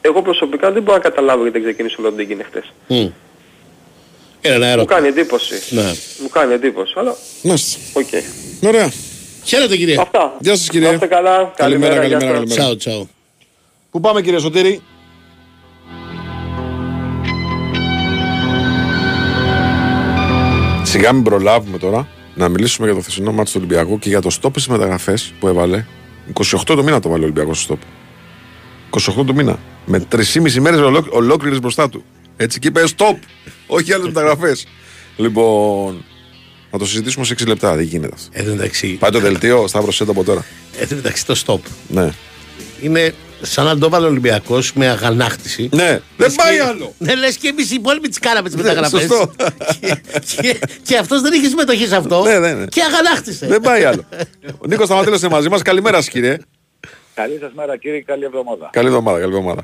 εγώ 0.00 0.22
προσωπικά 0.22 0.72
δεν 0.72 0.82
μπορώ 0.82 0.96
να 0.96 1.02
καταλάβω 1.02 1.42
γιατί 1.42 1.58
δεν 1.58 1.66
ξεκίνησε 1.68 1.96
ο 1.98 2.02
Λοντίγκιν 2.02 2.44
χθες. 2.48 2.72
Μμ. 2.86 2.94
Είναι 4.44 4.54
ένα 4.54 4.66
Μου 4.66 4.72
έρωτα. 4.72 4.94
κάνει 4.94 5.08
εντύπωση. 5.08 5.74
Ναι. 5.74 5.82
Μου 6.22 6.28
κάνει 6.28 6.52
εντύπωση, 6.52 6.92
αλλά 6.96 7.14
Να 7.42 7.52
είστε. 7.52 7.80
οκ. 8.00 8.06
Ωραία. 8.68 8.92
Χαίρετε 9.44 9.76
κύριε. 9.76 9.96
Αυτά. 10.00 10.36
Γεια 10.40 10.56
σας, 10.56 10.68
κύριε. 10.68 10.86
Να 10.88 10.92
είστε 10.94 11.06
καλά. 11.06 11.52
Καλημέρα, 11.56 11.92
γεια 11.92 12.02
καλημέρα, 12.02 12.20
σας. 12.20 12.32
καλημέρα. 12.56 12.60
Τσάου, 12.60 12.76
τσάου. 12.76 13.08
Πού 13.90 14.00
πάμε 14.00 14.22
κύριε 14.22 14.38
Σωτήρη; 14.38 14.82
Σιγά 20.92 21.12
μην 21.12 21.22
προλάβουμε 21.22 21.78
τώρα 21.78 22.08
να 22.34 22.48
μιλήσουμε 22.48 22.86
για 22.86 22.96
το 22.96 23.02
χθεσινό 23.02 23.32
ματς 23.32 23.50
του 23.50 23.56
Ολυμπιακού 23.58 23.98
και 23.98 24.08
για 24.08 24.20
το 24.20 24.30
στοπ 24.30 24.52
στις 24.52 24.68
μεταγραφές 24.68 25.32
που 25.40 25.48
έβαλε. 25.48 25.84
28 26.34 26.58
το 26.64 26.82
μήνα 26.82 27.00
το 27.00 27.08
'βαλε 27.08 27.20
ο 27.20 27.24
Ολυμπιακός 27.24 27.60
στο 27.62 27.78
στοπ. 28.90 29.20
28 29.20 29.26
το 29.26 29.34
μήνα. 29.34 29.58
Με 29.86 30.06
3,5 30.12 30.58
μέρες 30.60 30.80
ολόκληρες 31.10 31.60
μπροστά 31.60 31.88
του. 31.88 32.04
Έτσι 32.36 32.58
και 32.58 32.68
είπε 32.68 32.82
stop. 32.96 33.16
Όχι 33.66 33.92
άλλες 33.92 34.06
μεταγραφές. 34.06 34.66
Λοιπόν, 35.16 36.04
να 36.70 36.78
το 36.78 36.86
συζητήσουμε 36.86 37.24
σε 37.24 37.34
6 37.34 37.46
λεπτά. 37.46 37.74
Δεν 37.76 37.84
γίνεται 37.84 38.14
αυτό. 38.14 38.28
Εν 38.32 38.44
τω 38.44 38.50
μεταξύ, 38.50 38.88
Πάει 38.88 39.10
το 39.10 39.18
δελτίο, 39.20 39.66
Σταύρος 39.66 39.96
το 39.96 40.06
από 40.08 40.24
τώρα. 40.24 40.44
εν 40.78 40.88
τω 40.88 40.94
μεταξύ 40.94 41.26
το 41.26 41.42
stop 41.46 41.70
Ναι. 41.88 42.10
είναι 42.82 43.14
σαν 43.42 43.64
να 43.64 43.78
το 43.78 43.88
βάλει 43.88 44.04
ο 44.04 44.08
Ολυμπιακός 44.08 44.72
με 44.72 44.88
αγανάκτηση. 44.88 45.68
Ναι, 45.72 46.00
δεν 46.16 46.32
πάει 46.34 46.56
Και- 46.56 46.62
άλλο. 46.62 46.94
Ναι, 46.98 47.14
λες 47.14 47.36
και 47.36 47.48
εμείς 47.48 47.70
οι 47.70 47.74
υπόλοιποι 47.74 48.08
τις 48.08 48.18
κάναμε 48.18 48.48
τις 48.48 48.56
Ναι, 48.56 48.62
μεταγραφές. 48.62 49.00
σωστό. 49.00 49.32
και 49.80 49.94
και, 50.42 50.58
και 50.82 50.96
αυτός 50.96 51.20
δεν 51.20 51.32
είχε 51.32 51.48
συμμετοχή 51.48 51.86
σε 51.86 51.96
αυτό. 51.96 52.22
Ναι, 52.22 52.38
ναι, 52.38 52.52
ναι. 52.52 52.64
Και 52.66 52.82
αγανάκτησε. 52.82 53.46
Δεν 53.46 53.60
πάει 53.60 53.84
άλλο. 53.84 54.04
Ο 54.58 54.66
Νίκος 54.66 54.86
Σταματέλο 54.86 55.16
είναι 55.16 55.28
μαζί 55.28 55.48
μας. 55.48 55.62
Καλημέρα 55.62 55.96
σας, 55.96 56.08
κύριε. 56.08 56.38
Καλή 57.14 57.38
σας 57.40 57.50
μέρα 57.54 57.76
κύριε, 57.76 58.00
καλή 58.00 58.24
εβδομάδα. 58.24 58.68
Καλή 58.72 58.86
εβδομάδα, 58.86 59.18
καλή 59.20 59.36
εβδομάδα. 59.36 59.62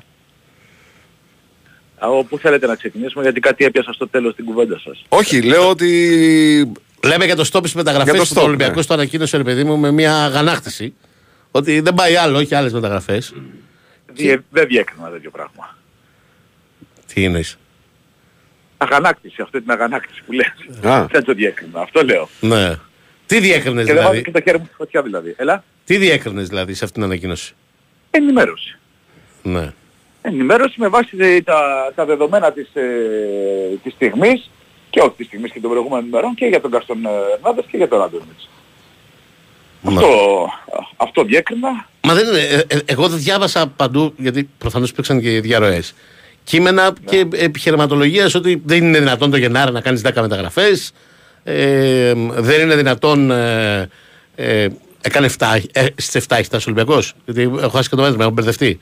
Από 1.98 2.24
πού 2.24 2.38
θέλετε 2.38 2.66
να 2.66 2.74
ξεκινήσουμε 2.74 3.22
γιατί 3.22 3.40
κάτι 3.40 3.64
έπιασα 3.64 3.92
στο 3.92 4.08
τέλος 4.08 4.34
την 4.34 4.44
κουβέντα 4.44 4.80
σας. 4.84 5.04
Όχι, 5.08 5.42
λέω 5.42 5.68
ότι. 5.68 6.72
Λέμε 7.04 7.24
για 7.24 7.36
το 7.36 7.42
stop 7.52 7.58
στις 7.60 7.74
μεταγραφές 7.74 8.12
Για 8.14 8.22
το 8.22 8.28
που 8.28 8.34
το 8.34 8.40
stop, 8.40 8.44
Ολυμπιακός 8.44 8.76
ναι. 8.76 8.84
το 8.84 8.94
ανακοίνωσε, 8.94 9.36
ρε 9.36 9.42
παιδί 9.42 9.64
μου, 9.64 9.76
με 9.78 9.90
μια 9.90 10.14
αγανάκτηση. 10.24 10.94
Ότι 11.50 11.80
δεν 11.80 11.94
πάει 11.94 12.16
άλλο, 12.16 12.38
όχι 12.38 12.54
άλλες 12.54 12.72
μεταγραφές. 12.72 13.32
Διε- 14.22 14.40
Δεν 14.50 14.66
διέκρινα 14.66 15.08
τέτοιο 15.10 15.30
πράγμα. 15.30 15.76
Τι 17.14 17.24
εννοείς; 17.24 17.58
Αγανάκτηση, 18.76 19.42
αυτή 19.42 19.60
την 19.60 19.70
αγανάκτηση 19.70 20.22
που 20.26 20.32
λες. 20.32 20.54
Α. 20.82 21.06
Δεν 21.10 21.24
το 21.24 21.32
διέκρινα, 21.34 21.80
αυτό 21.80 22.02
λέω. 22.02 22.28
Ναι. 22.40 22.74
Τι 23.26 23.40
διέκρινες 23.40 23.86
Και 23.86 23.92
δεν 23.92 24.02
βάζω 24.02 24.10
δηλαδή; 24.10 24.22
και 24.22 24.30
το 24.30 24.40
χέρι 24.44 24.58
μου 24.58 24.64
στη 24.66 24.74
φωτιά 24.74 25.02
δηλαδή. 25.02 25.34
Έλα, 25.38 25.64
Τι 25.84 25.96
διέκρινες 25.96 26.48
δηλαδή 26.48 26.74
σε 26.74 26.84
αυτήν 26.84 27.02
την 27.02 27.10
ανακοίνωση; 27.10 27.54
ενημέρωση. 28.10 28.78
Ναι. 29.42 29.72
Ενημέρωση 30.22 30.80
με 30.80 30.88
βάση 30.88 31.16
ε, 31.18 31.40
τα, 31.42 31.92
τα 31.94 32.04
δεδομένα 32.04 32.52
της, 32.52 32.68
ε, 32.74 32.82
της 33.82 33.92
στιγμής 33.92 34.50
και 34.90 35.00
όχι 35.00 35.14
της 35.16 35.26
στιγμής 35.26 35.52
και 35.52 35.60
των 35.60 35.70
προηγούμενων 35.70 36.06
ημερών 36.06 36.34
και 36.34 36.46
για 36.46 36.60
τον 36.60 36.70
Καστον 36.70 37.04
ε, 37.06 37.08
Ερνάντες 37.34 37.64
και 37.70 37.76
για 37.76 37.88
τον 37.88 38.02
Άντωνιτς. 38.02 38.48
Ναι. 39.80 39.94
Αυτό, 39.94 40.48
αυτό 40.96 41.22
διέκρινα. 41.24 41.68
Μα 42.02 42.14
δεν 42.14 42.26
είναι. 42.26 42.38
ε, 42.38 42.62
ε, 42.76 42.78
εγώ 42.84 43.08
δεν 43.08 43.18
διάβασα 43.18 43.66
παντού, 43.76 44.12
γιατί 44.16 44.48
προφανώς 44.58 44.90
υπήρξαν 44.90 45.20
και 45.20 45.40
διαρροές. 45.40 45.94
Κείμενα 46.44 46.92
και 47.04 47.26
επιχειρηματολογία 47.32 48.30
ότι 48.34 48.62
δεν 48.64 48.84
είναι 48.84 48.98
δυνατόν 48.98 49.30
το 49.30 49.36
Γενάρη 49.36 49.72
να 49.72 49.80
κάνεις 49.80 50.02
10 50.06 50.10
μεταγραφές. 50.20 50.92
Ε, 51.44 52.12
δεν 52.28 52.60
είναι 52.60 52.76
δυνατόν. 52.76 53.30
Ε, 53.30 53.88
ε, 54.34 54.66
έκανε 55.00 55.28
7, 55.38 55.46
ε, 55.72 55.86
στις 55.96 56.14
7 56.28 56.34
έχεις 56.36 56.46
φτάσει 56.46 56.68
ο 56.68 56.72
Ολυμπιακός 56.72 57.14
Γιατί 57.24 57.42
έχω 57.42 57.68
χάσει 57.68 57.88
και 57.88 57.96
το 57.96 58.02
μέτρο, 58.02 58.22
έχω 58.22 58.30
μπερδευτεί. 58.30 58.80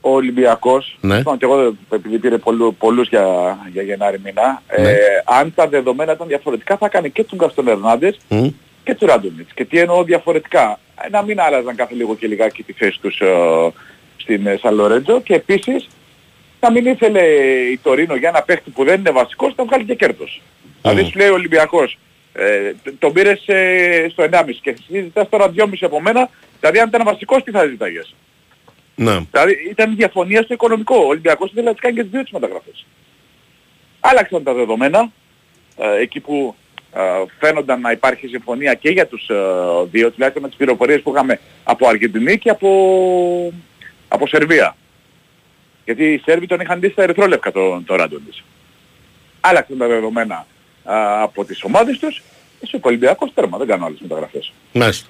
Ο 0.00 0.10
Ολυμπιακός, 0.14 0.96
Ναι. 1.00 1.14
ναι. 1.14 1.22
και 1.22 1.44
εγώ 1.44 1.74
επειδή 1.92 2.18
πήρε 2.18 2.38
πολλού, 2.38 2.74
πολλούς 2.78 3.08
για, 3.08 3.24
για 3.72 3.82
Γενάρη 3.82 4.20
μήνα, 4.24 4.62
Ναι. 4.80 4.88
ε, 4.90 4.96
αν 5.24 5.52
τα 5.54 5.68
δεδομένα 5.68 6.12
ήταν 6.12 6.26
διαφορετικά 6.26 6.76
θα 6.76 6.88
κάνει 6.88 7.10
και 7.10 7.24
τον 7.24 7.38
Καστον 7.38 7.68
Ερνάντες 7.68 8.16
Μμ. 8.28 8.48
Και 8.84 8.94
τους 8.94 9.08
Ράντονιτς. 9.08 9.52
Και 9.54 9.64
τι 9.64 9.78
εννοώ 9.78 10.04
διαφορετικά. 10.04 10.78
Ε, 11.04 11.08
Να 11.08 11.22
μην 11.22 11.40
άλλαζαν 11.40 11.76
κάθε 11.76 11.94
λίγο 11.94 12.16
και 12.16 12.26
λιγάκι 12.26 12.62
τη 12.62 12.72
θέση 12.72 13.00
τους 13.00 13.20
ε, 13.20 13.26
στην 14.16 14.46
ε, 14.46 14.56
Σαν 14.56 14.74
Λορέντζο 14.74 15.20
και 15.22 15.34
επίσης 15.34 15.88
να 16.60 16.70
μην 16.70 16.86
ήθελε 16.86 17.20
η 17.72 17.78
Τωρίνο 17.82 18.14
για 18.16 18.28
ένα 18.28 18.42
παίχτη 18.42 18.70
που 18.70 18.84
δεν 18.84 18.98
είναι 19.00 19.10
βασικός 19.10 19.54
να 19.56 19.64
βγάλει 19.64 19.84
και 19.84 19.94
κέρδος. 19.94 20.42
Δηλαδή 20.82 21.04
σου 21.04 21.18
λέει 21.18 21.28
ο 21.28 21.32
Ολυμπιακός 21.34 21.98
ε, 22.32 22.72
τ- 22.82 22.98
τον 22.98 23.12
πήρες 23.12 23.42
ε, 23.46 24.06
στο 24.10 24.24
1,5 24.30 24.44
και 24.62 24.70
εσύ 24.70 25.00
ζητάς 25.02 25.28
τώρα 25.28 25.52
2,5 25.56 25.64
από 25.80 26.00
μένα, 26.00 26.30
δηλαδή 26.60 26.78
αν 26.78 26.88
ήταν 26.88 27.02
βασικός 27.04 27.42
τι 27.42 27.50
θα 27.50 27.66
ζητάγες; 27.66 28.14
Ναι. 28.94 29.18
Δηλαδή 29.30 29.56
ήταν 29.70 29.96
διαφωνία 29.96 30.42
στο 30.42 30.54
οικονομικό. 30.54 30.96
Ο 30.96 31.06
Ολυμπιακός 31.06 31.50
ήθελε 31.50 31.66
να 31.66 31.72
τις 31.72 31.80
κάνει 31.80 31.94
και 31.94 32.02
τις 32.02 32.10
δύο 32.10 32.22
τις 32.22 32.32
μεταγραφές. 32.32 32.86
Άλλαξαν 34.00 34.42
τα 34.42 34.52
δεδομένα, 34.54 35.12
ε, 35.76 36.00
εκεί 36.00 36.20
που 36.20 36.54
ε, 36.54 36.61
φαίνονταν 37.38 37.80
να 37.80 37.90
υπάρχει 37.90 38.26
συμφωνία 38.26 38.74
και 38.74 38.90
για 38.90 39.06
τους 39.06 39.28
ε, 39.28 39.34
δύο, 39.90 40.10
τουλάχιστον 40.10 40.42
με 40.42 40.48
τις 40.48 40.56
πληροφορίες 40.56 41.00
που 41.00 41.12
είχαμε 41.14 41.40
από 41.64 41.88
Αργεντινή 41.88 42.38
και 42.38 42.50
από, 42.50 43.52
από 44.08 44.26
Σερβία. 44.26 44.76
Γιατί 45.84 46.04
οι 46.04 46.22
Σέρβοι 46.24 46.46
τον 46.46 46.60
είχαν 46.60 46.80
δει 46.80 46.88
στα 46.90 47.02
ερυθρόλευκα 47.02 47.52
τον, 47.52 47.84
τον 47.84 47.96
Ράντονιτς. 47.96 48.44
Άλλαξαν 49.40 49.78
τα 49.78 49.86
δεδομένα 49.86 50.46
ε, 50.84 50.92
από 51.22 51.44
τις 51.44 51.62
ομάδες 51.62 51.98
τους 51.98 52.22
και 52.60 52.66
στο 52.66 52.78
Ολυμπιακός 52.82 53.30
τέρμα, 53.34 53.58
δεν 53.58 53.66
κάνω 53.66 53.86
άλλες 53.86 53.98
μεταγραφές. 54.00 54.52
Μάλιστα. 54.72 55.08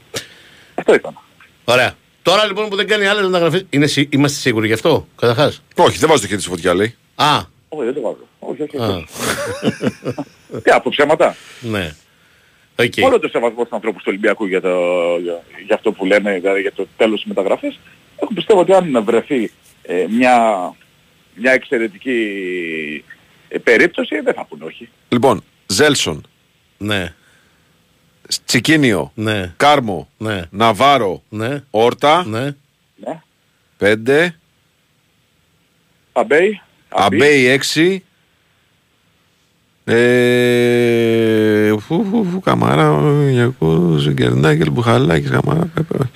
Αυτό 0.74 0.94
ήταν. 0.94 1.18
Ωραία. 1.64 1.94
Τώρα 2.22 2.46
λοιπόν 2.46 2.68
που 2.68 2.76
δεν 2.76 2.86
κάνει 2.86 3.06
άλλες 3.06 3.24
μεταγραφές. 3.24 3.66
Είμαστε 4.08 4.38
σίγουροι 4.38 4.66
γι' 4.66 4.72
αυτό, 4.72 5.06
καταρχάς; 5.16 5.62
Όχι, 5.76 5.98
δεν 5.98 6.08
βάζω 6.08 6.20
το 6.20 6.26
χέρι 6.26 6.40
στη 6.40 6.50
φωτιά, 6.50 6.74
λέει. 6.74 6.96
Α, 7.14 7.40
Όχι, 7.74 7.84
δεν 7.84 7.94
το 7.94 8.00
βάζω. 8.00 8.26
Όχι, 8.38 8.62
όχι, 8.62 8.76
α, 8.76 8.86
όχι. 8.86 9.06
Τι, 10.62 10.70
από 10.70 10.90
ψέματα. 10.90 11.36
ναι. 11.60 11.94
Οκ. 12.78 12.92
Όλο 13.04 13.18
το 13.18 13.28
σεβασμό 13.28 13.60
στους 13.60 13.72
ανθρώπους 13.72 14.02
του 14.02 14.08
Ολυμπιακού 14.10 14.46
για, 14.46 14.60
το, 14.60 14.68
για, 15.22 15.42
για 15.66 15.74
αυτό 15.74 15.92
που 15.92 16.04
λένε, 16.04 16.32
δηλαδή 16.38 16.60
για 16.60 16.72
το 16.72 16.86
τέλος 16.96 17.20
της 17.20 17.28
μεταγραφής. 17.28 17.78
Εγώ 18.16 18.30
πιστεύω 18.34 18.60
ότι 18.60 18.72
αν 18.72 19.04
βρεθεί 19.04 19.50
ε, 19.82 20.06
μια, 20.08 20.36
μια 21.34 21.52
εξαιρετική 21.52 22.18
ε, 23.48 23.58
περίπτωση 23.58 24.20
δεν 24.20 24.34
θα 24.34 24.44
πούνε 24.44 24.64
όχι. 24.64 24.88
Λοιπόν, 25.08 25.42
Ζέλσον, 25.66 26.26
Ναι, 26.78 27.14
Τσικίνιο, 28.44 29.12
ναι, 29.14 29.52
Κάρμο, 29.56 30.08
ναι, 30.18 30.42
Ναβάρο, 30.50 31.22
ναι, 31.28 31.62
Όρτα, 31.70 32.24
ναι. 32.26 32.54
Ναι. 32.96 33.22
5, 33.80 34.28
Αμπέι. 36.12 36.60
Αμπέι 36.94 37.60
6. 37.74 37.96
Ε, 39.84 41.70
φου, 41.86 42.04
φου, 42.10 42.26
φου, 42.32 42.40
Καμάρα, 42.40 43.00
Γιακούς, 43.30 44.08
Γκερνάκελ, 44.08 44.70
Μπουχαλάκης, 44.70 45.30
Καμάρα, 45.30 45.70
Πέπε. 45.74 46.10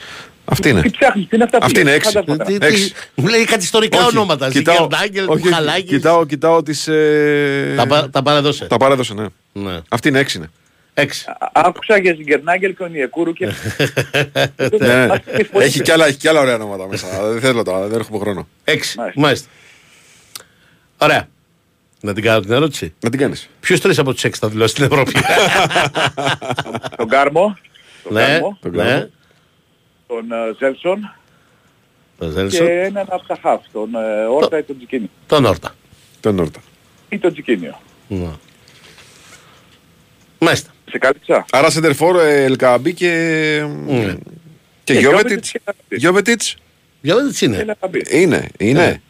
Αυτή 0.44 0.68
είναι. 0.68 0.80
Τι 0.82 0.90
ψάχνεις, 0.90 1.28
τι 1.28 1.34
είναι 1.36 1.44
αυτά 1.44 1.58
που 1.58 1.64
Αυτή 1.66 1.80
είναι 1.80 1.88
λες, 1.90 1.98
έξι. 1.98 2.12
φαντάσματα. 2.12 2.44
Τι- 2.44 2.58
τι- 2.58 2.66
Έξι. 2.66 2.92
Μου 3.14 3.26
λέει 3.28 3.44
κάτι 3.44 3.62
ιστορικά 3.62 3.98
Όχι, 3.98 4.06
ονόματα. 4.16 4.48
κοιτάω- 4.50 4.76
Ζιγκερντάγκελ, 4.76 5.22
όχι, 5.28 5.32
όχι, 5.32 5.48
Μπουχαλάκης. 5.48 5.88
Κοιτάω, 5.90 6.26
κοιτάω 6.26 6.62
τις... 6.62 6.88
ε, 6.88 7.74
Τα, 7.76 7.86
πα- 7.86 8.10
τα 8.10 8.22
παρέδωσε. 8.22 8.64
Τα 8.66 8.76
παρέδωσε, 8.76 9.14
ναι. 9.14 9.26
Ναι. 9.52 9.80
Αυτή 9.88 10.08
είναι 10.08 10.18
έξι, 10.18 10.38
ναι. 10.38 10.46
Έξι. 10.94 11.24
Α- 11.30 11.50
Άκουσα 11.52 11.98
για 11.98 12.14
Ζιγκερνάγκελ 12.16 12.76
και 12.76 12.82
ο 12.82 12.86
Νιεκούρου 12.86 13.32
και... 13.32 13.46
Ναι, 13.46 14.86
ναι. 14.86 15.06
Ας 15.12 15.18
τις 15.36 15.48
φωνές. 15.52 15.66
Έχει 15.66 15.80
κι 15.82 15.90
άλλα, 15.90 16.06
έχει 16.06 16.16
κι 16.16 16.28
άλλα 16.28 16.40
ωραία 16.40 16.54
ονόματα 16.54 16.86
μέσα. 16.88 17.06
δεν 17.30 17.40
θέλω 17.40 17.62
τώρα, 17.62 17.86
δεν 17.86 18.00
έχουμε 18.00 18.18
χρόνο. 18.18 18.48
Έξι. 18.64 18.98
Μάλιστα. 19.14 19.48
Μάλιστα. 20.98 21.04
Ωραία. 21.16 21.28
Να 22.00 22.14
την 22.14 22.22
κάνω 22.22 22.40
την 22.40 22.52
ερώτηση. 22.52 22.94
Να 23.00 23.10
την 23.10 23.18
κάνεις. 23.18 23.48
Ποιος 23.60 23.80
τρεις 23.80 23.98
από 23.98 24.12
τους 24.12 24.24
έξι 24.24 24.40
θα 24.40 24.48
δηλώσει 24.48 24.70
στην 24.72 24.84
Ευρώπη; 24.84 25.12
Τον 26.96 27.08
Κάρμο, 27.08 27.56
τον 28.02 28.12
ναι, 28.12 28.26
Κάρμο, 28.26 28.58
τον 28.60 28.70
ναι. 28.70 28.82
Κάρμο. 28.84 29.10
τον 30.06 30.32
ε, 30.32 30.54
Ζέλσον 30.58 31.14
Το 32.18 32.24
και 32.26 32.30
Ζέλσον. 32.30 32.66
έναν 32.66 33.06
από 33.08 33.26
τα 33.26 33.38
χαφ, 33.42 33.60
τον 33.72 33.94
ε, 33.94 34.24
Όρτα 34.24 34.58
ή 34.58 34.62
τον 34.62 34.76
Τζικίνιο. 34.76 35.08
Τον 35.26 35.44
Όρτα. 35.44 35.74
Τον 36.20 36.38
Όρτα. 36.38 36.60
Ή 37.08 37.18
τον 37.18 37.32
Τζικίνιο. 37.32 37.80
Ναι. 38.08 38.30
Μάλιστα. 40.38 40.70
Σε 40.90 40.98
κάλυψα. 40.98 41.44
Άρα 41.52 41.70
Σεντερφόρ, 41.70 42.16
ε, 42.20 42.44
Ελκαμπή 42.44 42.94
και... 42.94 43.10
Ναι. 43.86 44.14
Και 44.84 44.92
Και 44.92 44.98
Γιώβετιτς. 44.98 45.00
Γιώβετιτς 45.00 45.50
και 45.50 45.60
Ελκαμπή. 45.64 45.96
Γιώβετιτς; 45.96 46.56
Για 47.00 47.16
δείτε 47.16 47.32
τι 47.32 47.46
είναι. 47.46 47.56
Έλα, 47.56 47.76
θα 47.80 47.88
μπει. 47.88 48.02
Είναι, 48.10 48.48
είναι. 48.58 49.02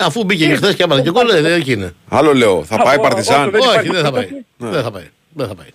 Αφού 0.00 0.24
μπήκε 0.24 0.46
και 0.46 0.54
χθες 0.54 0.74
και 0.74 0.82
άμανα 0.82 1.02
και 1.02 1.10
κόλλε, 1.10 1.40
δεν 1.40 1.62
είναι. 1.66 1.94
Άλλο 2.08 2.34
λέω, 2.34 2.64
θα 2.64 2.74
Α, 2.74 2.82
πάει 2.82 2.96
ω- 2.98 3.00
Παρτιζάν. 3.00 3.40
όσο 3.40 3.50
δεν 3.50 3.60
Όχι, 3.60 3.68
υπάρχει 3.70 3.88
δεν 3.90 4.02
θα 4.04 4.10
πάει. 4.12 4.26
πρόταση. 4.26 4.44
Δεν 4.58 4.82
θα 4.82 4.90
πάει. 4.90 5.06
Δεν 5.32 5.46
θα 5.48 5.54
πάει. 5.54 5.66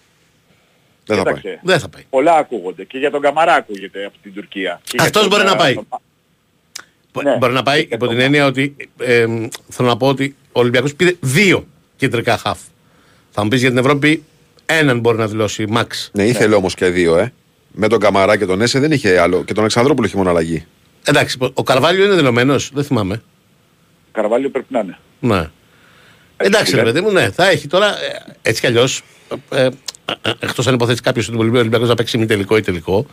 Δεν 1.06 1.18
θα 1.18 1.24
πάει. 1.24 1.34
Κοίταξε, 1.34 1.60
Δεν 1.64 1.80
θα 1.80 1.90
πάει. 1.90 2.04
πολλά 2.10 2.34
ακούγονται. 2.36 2.84
Και 2.84 2.98
για 2.98 3.12
τον 3.12 3.22
Καμαρά 3.22 3.54
ακούγεται 3.54 4.06
από 4.06 4.16
την 4.24 4.34
Τουρκία. 4.34 4.80
Και 4.84 4.92
για 4.94 5.04
Αυτός 5.04 5.22
τον, 5.22 5.32
μπορεί 5.32 5.44
να 5.44 5.52
ε, 5.52 5.56
πάει. 5.56 5.74
τον- 5.74 5.88
Μπο- 7.14 7.38
Μπορεί 7.38 7.54
να 7.54 7.64
πάει 7.64 7.86
Και 7.86 7.96
υπό 7.96 8.06
το- 8.06 8.12
την 8.12 8.20
έννοια 8.20 8.46
ότι 8.46 8.76
ε, 8.98 9.26
μ, 9.26 9.48
θέλω 9.70 9.88
να 9.88 9.98
πω 9.98 10.08
ότι 10.08 10.36
ο 10.52 10.60
Ολυμπιακός 10.60 10.96
πήρε 10.96 11.12
δύο 11.20 11.68
κεντρικά 11.96 12.38
χαφ. 12.38 12.60
Θα 13.32 13.44
μου 13.44 13.50
πεις 13.50 13.60
για 13.60 13.70
την 13.70 13.78
Ευρώπη 13.78 14.24
έναν 14.66 15.00
μπορεί 15.00 15.18
να 15.18 15.28
δηλώσει 15.28 15.66
max. 15.76 15.86
Ναι, 16.12 16.24
ήθελε 16.24 16.56
όμως 16.56 16.74
και 16.76 16.86
δύο, 16.86 17.18
ε. 17.18 17.34
Με 17.72 17.88
τον 17.88 18.00
Καμαρά 18.00 18.38
και 18.38 18.46
τον 18.46 18.62
Έσε 18.62 18.80
δεν 18.80 18.92
είχε 18.92 19.20
άλλο. 19.20 19.38
Και 19.44 19.52
τον 19.54 19.60
Αλεξανδρόπουλο 19.60 20.08
είχε 20.08 20.18
μόνο 20.18 20.30
αλλαγή. 20.30 20.66
Εντάξει, 21.04 21.38
ο 21.54 21.64
Καρβάλιο 21.64 22.06
είναι 22.06 22.16
δηλωμένος, 22.16 22.70
δεν 22.74 22.84
θυμάμαι. 22.84 23.22
Καρβάλιο 24.14 24.50
πρέπει 24.50 24.74
να 24.74 24.80
είναι. 24.80 24.98
Ναι. 25.20 25.50
Εντάξει, 26.38 26.76
ρε 26.76 26.84
λέει. 26.84 26.92
παιδί 26.94 27.06
μου, 27.06 27.12
ναι, 27.12 27.30
θα 27.30 27.50
έχει 27.50 27.68
τώρα 27.68 27.88
ε, 28.04 28.22
έτσι 28.42 28.62
κι 28.62 28.68
αλλιώς. 28.68 29.02
Ε, 29.50 29.70
Εκτός 30.40 30.68
αν 30.68 30.74
υποθέσει 30.74 31.02
κάποιος 31.02 31.28
ότι 31.28 31.38
ο 31.38 31.40
Ολυμπιακό 31.40 31.86
να 31.86 31.96
παίξει 31.96 32.18
ημιτελικό 32.18 32.58
ή 32.58 32.62
τελικό. 32.62 33.06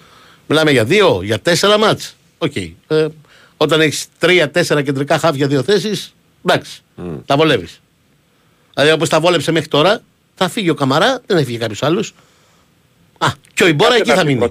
Μιλάμε 0.46 0.70
για 0.70 0.84
δύο, 0.84 1.20
για 1.22 1.38
τέσσερα 1.40 1.78
ματς. 1.78 2.16
Οκ. 2.38 2.56
Ε, 2.56 3.06
όταν 3.56 3.80
έχεις 3.80 4.06
τρία-τέσσερα 4.18 4.82
κεντρικά 4.82 5.18
χαφ 5.18 5.34
για 5.36 5.46
δύο 5.46 5.62
θέσεις, 5.62 6.14
εντάξει, 6.44 6.82
τα 7.26 7.36
βολεύεις. 7.36 7.80
Δηλαδή 8.74 8.92
όπως 8.92 9.08
τα 9.08 9.20
βόλεψε 9.20 9.52
μέχρι 9.52 9.68
τώρα, 9.68 10.00
Θα 10.34 10.48
φύγει 10.48 10.70
ο 10.70 10.74
Καμαρά, 10.74 11.20
δεν 11.26 11.38
θα 11.38 11.44
φύγει 11.44 11.58
κάποιος 11.58 11.82
άλλος. 11.82 12.14
Α, 13.18 13.26
και 13.54 13.62
ο 13.62 13.66
Ιμπόρα 13.66 13.94
εκεί 13.94 14.10
θα 14.10 14.24
μείνει. 14.24 14.38
Ναι, 14.38 14.48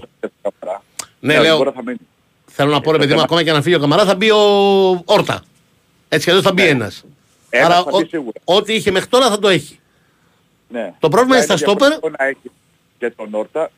Ναι, 1.20 1.40
λέω, 1.40 1.58
Μπορεί 1.58 1.72
θα 1.76 1.84
μείνει. 1.84 1.98
θέλω 2.46 2.72
να 2.72 2.82
πω 2.82 2.92
ρε 2.92 2.98
παιδί 2.98 3.14
μου, 3.14 3.22
ακόμα 3.22 3.44
και 3.44 3.52
να 3.52 3.62
φύγει 3.62 3.76
ο 3.76 3.80
Καμαρά 3.80 4.06
θα 4.06 4.16
μπει 4.16 4.32
ο 4.32 4.38
Όρτα. 5.06 5.44
Έτσι 6.10 6.24
κι 6.26 6.30
αλλιώς 6.30 6.46
θα 6.46 6.54
μπει 6.54 6.68
ένας. 6.68 7.06
Ένας 7.50 7.66
Άρα 7.68 7.78
Ναι. 7.78 7.84
θα 7.84 7.90
μπει 7.98 8.04
ο- 8.04 8.08
σίγουρα. 8.10 8.40
ό,τι 8.44 8.74
είχε 8.74 8.92
μέχρι 8.92 9.10
τώρα 9.10 9.30
θα 9.30 9.40
το 9.40 9.48
έχει. 9.48 9.80
Ναι. 10.70 10.94
Το 11.00 11.10
πρόβλημα 11.10 11.36
Αλλά 11.36 11.44
είναι 11.46 11.56
στα 11.56 11.58
στόπερ. 11.66 11.88
διαφορετικό 11.88 12.24
να 12.24 12.26
έχεις 12.30 12.52
και 12.98 13.10
τον 13.10 13.28
Όρτα 13.34 13.72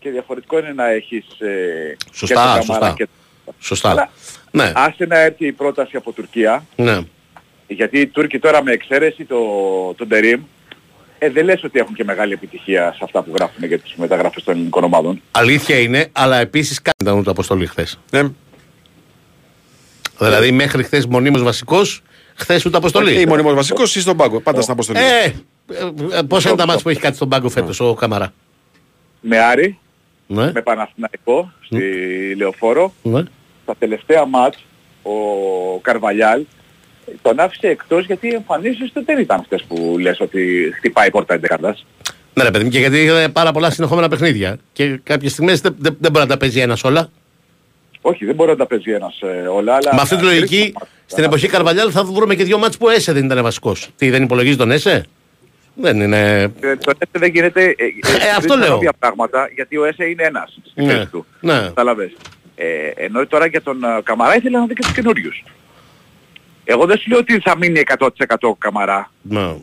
και 0.00 0.10
διαφορετικό 0.10 0.58
είναι 0.58 0.72
να 0.72 0.86
έχεις 0.90 1.24
ε, 1.40 1.96
Σωστά, 2.12 2.34
και 2.34 2.34
τον 2.34 2.44
Καμαρά 2.44 2.62
σωστά. 2.62 2.94
και 2.96 3.08
Σωστά. 3.60 3.90
Αλλά- 3.90 4.10
Ναι, 4.50 4.72
Άσε 4.74 5.04
να 5.06 5.18
έρθει 5.18 5.46
η 5.46 5.52
πρόταση 5.52 5.96
από 5.96 6.12
Τουρκία, 6.12 6.64
ναι. 6.76 7.00
γιατί 7.66 7.98
οι 8.00 8.06
Τούρκοι 8.06 8.38
τώρα 8.38 8.62
με 8.62 8.72
εξαίρεση 8.72 9.24
το, 9.24 9.38
τον 9.96 10.08
Τερίμ, 10.08 10.42
ε, 11.18 11.30
δεν 11.30 11.44
λες 11.44 11.64
ότι 11.64 11.78
έχουν 11.78 11.94
και 11.94 12.04
μεγάλη 12.04 12.32
επιτυχία 12.32 12.92
σε 12.92 13.00
αυτά 13.02 13.22
που 13.22 13.32
γράφουν 13.34 13.64
για 13.64 13.78
τις 13.78 13.94
μεταγραφές 13.94 14.44
των 14.44 14.54
ελληνικών 14.54 14.84
ομάδων. 14.84 15.22
Αλήθεια 15.30 15.78
είναι, 15.78 16.08
αλλά 16.12 16.38
επίσης 16.38 16.82
κάτι 16.82 16.96
ήταν 17.02 17.18
ούτε 17.18 17.30
αποστολή 17.30 17.66
χθες. 17.66 17.98
Ναι. 18.10 18.22
Δηλαδή 20.18 20.50
μέχρι 20.50 20.82
χθες 20.82 21.06
μονίμως 21.06 21.42
βασικός, 21.42 22.02
χθες 22.34 22.64
ούτε 22.64 22.76
αποστολή. 22.76 23.20
Ή 23.20 23.26
μονίμος 23.26 23.54
βασικός 23.54 23.96
ή 23.96 24.00
στον 24.00 24.16
πάγκο. 24.16 24.40
Πάντα 24.40 24.60
στην 24.60 24.72
αποστολή. 24.72 24.98
Ε, 24.98 25.24
ε, 25.24 26.18
ε, 26.18 26.22
πόσα 26.22 26.48
είναι 26.48 26.58
τα 26.58 26.66
μάτια 26.66 26.82
που 26.82 26.88
έχει 26.88 27.00
κάτι 27.00 27.16
στον 27.16 27.28
πάγκο 27.28 27.48
φέτος 27.48 27.80
ο 27.80 27.94
Καμαρά; 27.94 28.32
Με 29.20 29.38
Άρη, 29.38 29.78
Ναι, 30.26 30.52
με 30.52 30.62
Παναθηναϊκό 30.62 31.52
στη 31.60 31.78
Λεωφόρο, 32.36 32.92
ναι. 33.02 33.22
στα 33.62 33.74
τελευταία 33.78 34.26
μάτς 34.26 34.64
ο 35.02 35.10
Καρβαλιάλ 35.82 36.44
τον 37.22 37.40
άφησε 37.40 37.66
εκτός 37.66 38.06
γιατί 38.06 38.26
οι 38.26 38.34
εμφανίσεις 38.34 38.92
του 38.92 39.04
δεν 39.04 39.18
ήταν 39.18 39.40
αυτές 39.40 39.64
που 39.68 39.96
λες 39.98 40.20
ότι 40.20 40.72
χτυπάει 40.76 41.06
η 41.06 41.10
πόρτα 41.10 41.34
εντεκατάς. 41.34 41.86
Ναι 42.34 42.42
ρε 42.42 42.50
παιδί 42.50 42.64
μου, 42.64 42.70
και 42.70 42.78
γιατί 42.78 42.98
είχε 42.98 43.28
πάρα 43.32 43.52
πολλά 43.52 43.70
συνεχόμενα 43.70 44.08
παιχνίδια. 44.08 44.58
Και 44.72 45.00
κάποιες 45.02 45.32
στιγμές 45.32 45.60
δεν, 45.60 45.76
δεν, 45.78 45.96
δεν 46.00 46.10
μπορεί 46.10 46.24
να 46.24 46.30
τα 46.30 46.36
παίζει 46.36 46.60
ένας 46.60 46.84
όλα. 46.84 47.10
Όχι, 48.06 48.24
δεν 48.24 48.34
μπορεί 48.34 48.50
να 48.50 48.56
τα 48.56 48.66
παίζει 48.66 48.90
ένας 48.92 49.20
ε, 49.20 49.46
όλα, 49.48 49.74
αλλά... 49.74 49.94
Με 49.94 50.00
αυτή 50.00 50.16
τη 50.16 50.22
λογική, 50.24 50.74
στην 51.06 51.24
εποχή 51.24 51.48
Καρβαλιάλ 51.48 51.88
θα 51.92 52.04
βρούμε 52.04 52.34
και 52.34 52.44
δύο 52.44 52.58
μάτς 52.58 52.76
που 52.76 52.88
Έσε 52.88 53.12
δεν 53.12 53.24
ήταν 53.24 53.42
βασικός. 53.42 53.88
Τι, 53.96 54.10
δεν 54.10 54.22
υπολογίζει 54.22 54.56
τον 54.56 54.70
Έσε. 54.70 55.04
Δεν 55.74 56.00
είναι... 56.00 56.40
Ε, 56.60 56.76
Το 56.76 56.90
ΕΣΕ 56.98 57.10
δεν 57.18 57.30
γίνεται... 57.30 57.64
Ε, 57.64 57.84
ε, 58.26 58.30
αυτό 58.36 58.40
τρεις 58.40 58.56
λέω. 58.58 58.66
παρόμοια 58.68 58.92
πράγματα, 58.98 59.48
γιατί 59.54 59.76
ο 59.76 59.84
ΕΣΕ 59.84 60.04
είναι 60.04 60.22
ένας 60.22 60.58
στη 60.70 60.82
Ναι, 60.84 60.92
θέση 60.92 61.06
του. 61.06 61.26
ναι. 61.40 61.52
Κατάλαβες. 61.60 62.12
Ε, 62.54 62.66
ενώ 62.94 63.26
τώρα 63.26 63.46
για 63.46 63.62
τον 63.62 63.84
ε, 63.84 64.00
Καμαρά 64.02 64.36
ήθελα 64.36 64.58
να 64.58 64.66
δει 64.66 64.74
και 64.74 64.82
τους 64.82 64.92
καινούριους. 64.92 65.44
Εγώ 66.64 66.86
δεν 66.86 66.98
σου 66.98 67.10
λέω 67.10 67.18
ότι 67.18 67.38
θα 67.40 67.56
μείνει 67.56 67.82
100% 67.98 68.08
ο 68.40 68.54
Καμαρά. 68.54 69.10
Ναι. 69.22 69.54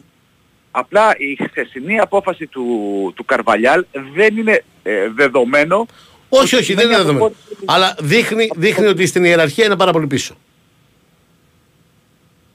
Απλά 0.72 1.14
η 1.18 1.38
χθεσινή 1.44 2.00
απόφαση 2.00 2.48
του, 2.48 2.66
του 3.16 3.26
Καρβαλιάλ 3.26 3.86
δεν 4.16 4.38
είναι 4.38 4.64
ε, 4.84 4.92
δεδομένο. 5.16 5.86
Όχι, 6.34 6.56
ότι 6.56 6.64
όχι, 6.64 6.74
δεν 6.74 6.86
είναι 6.86 6.94
σημαίνει 6.96 6.96
δεδομένο. 6.96 7.26
από- 7.26 7.36
Αλλά 7.66 7.96
δείχνει, 8.00 8.48
δείχνει 8.56 8.86
ότι 8.86 9.06
στην 9.06 9.24
ιεραρχία 9.24 9.66
είναι 9.66 9.76
πάρα 9.76 9.92
πολύ 9.92 10.08
πίσω. 10.08 10.36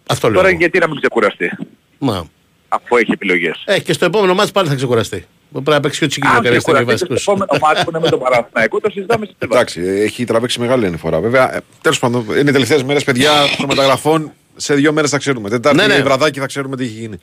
Αυτό 0.07 0.27
λέω. 0.29 0.37
Τώρα 0.37 0.49
εγώ. 0.49 0.57
γιατί 0.59 0.79
να 0.79 0.89
μην 0.89 0.97
ξεκουραστεί, 1.01 1.57
Μα. 1.99 2.27
αφού 2.69 2.97
έχει 2.97 3.11
επιλογές. 3.13 3.63
Ε, 3.67 3.81
και 3.81 3.93
στο 3.93 4.05
επόμενο 4.05 4.35
μάτς 4.35 4.51
πάλι 4.53 4.69
θα 4.69 4.75
ξεκουραστεί. 4.75 5.27
Πρέπει 5.53 5.71
να 5.71 5.81
παίξει 5.81 5.99
και 5.99 6.05
ο 6.05 6.09
Τσικίνιο 6.09 6.37
Αν 6.37 6.43
κάποια 6.43 6.61
στιγμή 6.61 6.79
ξεκουραστεί 6.79 7.07
και 7.07 7.17
στο 7.19 7.33
βασικός. 7.35 7.49
επόμενο 7.51 7.67
μάτι 7.75 7.85
που 7.85 7.91
είναι 7.91 8.01
με 8.01 8.09
τον 8.11 8.19
Παναθηναϊκό, 8.19 8.81
το 8.81 8.91
συζητάμε 8.91 9.25
στην 9.25 9.37
Ελλάδα. 9.39 9.57
Εντάξει, 9.61 9.81
έχει 10.03 10.25
τραβήξει 10.25 10.61
μεγάλη 10.61 10.87
ανηφορά. 10.87 11.21
Βέβαια, 11.21 11.55
ε, 11.57 11.61
τέλος 11.81 11.99
πάντων, 11.99 12.27
είναι 12.31 12.51
οι 12.51 12.53
τελευταίες 12.53 12.83
μέρες, 12.83 13.05
παιδιά, 13.05 13.33
των 13.57 13.67
μεταγραφών. 13.69 14.33
Σε 14.57 14.75
δύο 14.75 14.93
μέρες 14.93 15.11
θα 15.11 15.19
ξέρουμε. 15.19 15.49
Τετάρτη 15.51 15.79
Ναι, 15.79 15.87
ναι. 15.87 16.03
βραδάκι 16.03 16.39
θα 16.41 16.47
ξέρουμε 16.47 16.77
τι 16.77 16.85
έχει 16.85 16.93
γίνει. 16.93 17.19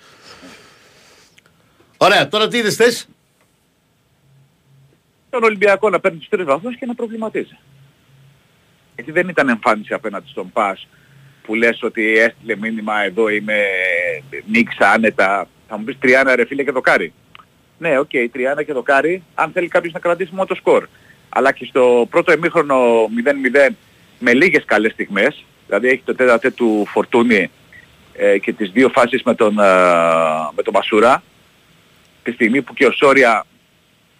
Ωραία, 1.97 2.27
τώρα 2.27 2.47
τι 2.47 2.57
είδες 2.57 2.75
θες; 2.75 3.07
Τον 5.33 5.43
Ολυμπιακό 5.43 5.89
να 5.89 5.99
παίρνει 5.99 6.17
τους 6.17 6.29
τρεις 6.29 6.45
βαθμούς 6.45 6.75
και 6.77 6.85
να 6.85 6.95
προβληματίζει. 6.95 7.57
Γιατί 8.95 9.11
δεν 9.11 9.27
ήταν 9.27 9.49
εμφάνιση 9.49 9.93
απέναντι 9.93 10.27
στον 10.29 10.51
ΠΑΣ 10.51 10.87
που 11.43 11.55
λες 11.55 11.83
ότι 11.83 12.17
έστειλε 12.17 12.55
μήνυμα 12.55 13.03
εδώ 13.03 13.29
είμαι 13.29 13.57
νίξα 14.45 14.91
άνετα. 14.91 15.47
Θα 15.67 15.77
μου 15.77 15.83
πεις 15.83 15.97
Τριάννα 15.99 16.35
ρε 16.35 16.45
φίλε 16.45 16.63
και 16.63 16.71
δοκάρι. 16.71 17.13
Ναι, 17.77 17.99
οκ, 17.99 18.09
Τριάννα 18.31 18.63
και 18.63 18.73
δοκάρι 18.73 19.23
αν 19.35 19.51
θέλει 19.51 19.67
κάποιος 19.67 19.93
να 19.93 19.99
κρατήσει 19.99 20.31
μόνο 20.33 20.45
το 20.45 20.55
σκορ. 20.55 20.87
Αλλά 21.29 21.51
και 21.51 21.65
στο 21.65 22.07
πρώτο 22.09 22.31
εμίχρονο 22.31 22.75
0-0 23.69 23.73
με 24.19 24.33
λίγες 24.33 24.65
καλές 24.65 24.91
στιγμές, 24.91 25.45
δηλαδή 25.65 25.87
έχει 25.87 26.01
το 26.05 26.15
τέταρτε 26.15 26.51
του 26.51 26.85
Φορτούνη 26.87 27.51
ε, 28.13 28.37
και 28.37 28.53
τις 28.53 28.71
δύο 28.71 28.89
φάσεις 28.89 29.23
με 29.23 29.35
τον, 29.35 29.59
ε, 29.59 29.63
με 30.55 30.61
τον 30.63 30.73
Μασούρα, 30.73 31.23
τη 32.23 32.31
στιγμή 32.31 32.61
που 32.61 32.73
και 32.73 32.85
ο 32.85 32.91
Σόρια 32.91 33.45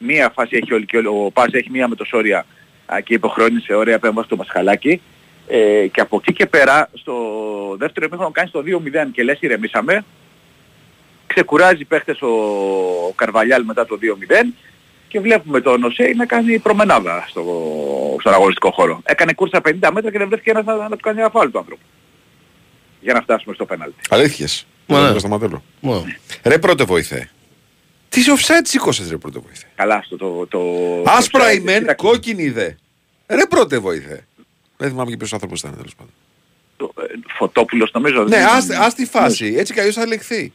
μία 0.05 0.31
φάση 0.35 0.55
έχει 0.55 0.73
όλη 0.73 0.85
και 0.85 0.97
όλη, 0.97 1.07
ο 1.07 1.31
Πας 1.33 1.47
έχει 1.51 1.69
μία 1.69 1.87
με 1.87 1.95
το 1.95 2.05
Σόρια 2.05 2.45
α, 2.85 2.99
και 2.99 3.13
υποχρεώνησε 3.13 3.73
ωραία 3.73 3.95
επέμβαση 3.95 4.27
στο 4.27 4.35
Μασχαλάκι 4.35 5.01
ε, 5.47 5.87
και 5.87 6.01
από 6.01 6.15
εκεί 6.21 6.33
και 6.33 6.45
πέρα 6.45 6.89
στο 6.93 7.13
δεύτερο 7.77 8.05
εμίχρονο 8.05 8.31
κάνει 8.31 8.49
το 8.49 8.63
2-0 9.05 9.07
και 9.11 9.23
λες 9.23 9.37
ηρεμήσαμε 9.39 10.03
ξεκουράζει 11.27 11.85
παίχτες 11.85 12.21
ο, 12.21 12.27
ο 13.07 13.13
Καρβαλιάλ 13.15 13.63
μετά 13.63 13.85
το 13.85 13.97
2-0 14.01 14.53
και 15.07 15.19
βλέπουμε 15.19 15.61
τον 15.61 15.83
Οσέι 15.83 16.13
να 16.13 16.25
κάνει 16.25 16.59
προμενάδα 16.59 17.25
στο, 17.29 17.43
στον 18.19 18.33
αγωνιστικό 18.33 18.71
χώρο. 18.71 19.01
Έκανε 19.03 19.33
κούρσα 19.33 19.61
50 19.65 19.89
μέτρα 19.93 20.11
και 20.11 20.17
δεν 20.17 20.27
βρέθηκε 20.27 20.49
ένας 20.49 20.65
να, 20.65 20.75
να 20.75 20.89
του 20.89 21.01
κάνει 21.01 21.19
ένα 21.19 21.29
φάουλ 21.29 21.49
του 21.49 21.57
άνθρωπου. 21.57 21.81
Για 23.01 23.13
να 23.13 23.21
φτάσουμε 23.21 23.53
στο 23.53 23.65
πέναλτι. 23.65 23.95
Αλήθειες. 24.09 24.65
Μα, 24.87 24.97
Δεν 24.97 25.07
ναι. 25.07 25.13
το 25.13 25.19
σταματέλω. 25.19 25.63
Μα. 25.79 26.03
Ρε 26.43 26.57
πρώτε 26.57 26.83
βοηθέ. 26.83 27.29
Τι 28.13 28.21
offside 28.37 28.61
σήκωσες 28.63 29.09
ρε 29.09 29.17
πρώτε 29.17 29.39
βοηθέ. 29.39 29.65
Καλά 29.75 29.95
αυτό 29.95 30.17
το... 30.17 30.47
το 30.47 30.59
Άσπρα 31.11 31.43
το- 31.43 31.51
η 31.51 31.59
μεν, 31.59 31.79
κοίτα, 31.79 31.93
κόκκινη 31.95 32.43
η 32.43 32.49
δε. 32.49 32.69
Ρε 33.27 33.45
πρώτε 33.49 33.77
βοηθέ. 33.79 34.25
Δεν 34.77 34.89
θυμάμαι 34.89 35.09
και 35.09 35.17
ποιος 35.17 35.33
άνθρωπος 35.33 35.59
ήταν 35.59 35.75
τέλος 35.75 35.95
πάντων. 35.95 36.13
το- 36.77 36.93
ε, 37.01 37.03
Φωτόπουλος 37.37 37.91
νομίζω. 37.93 38.23
Ναι, 38.23 38.27
δεν- 38.37 38.45
ας, 38.47 38.69
ας 38.69 38.93
τη 38.95 39.05
φάση. 39.05 39.53
Έτσι 39.57 39.73
κι 39.73 39.79
αλλιώς 39.79 39.95
θα 39.95 40.01
ελεγχθεί. 40.01 40.51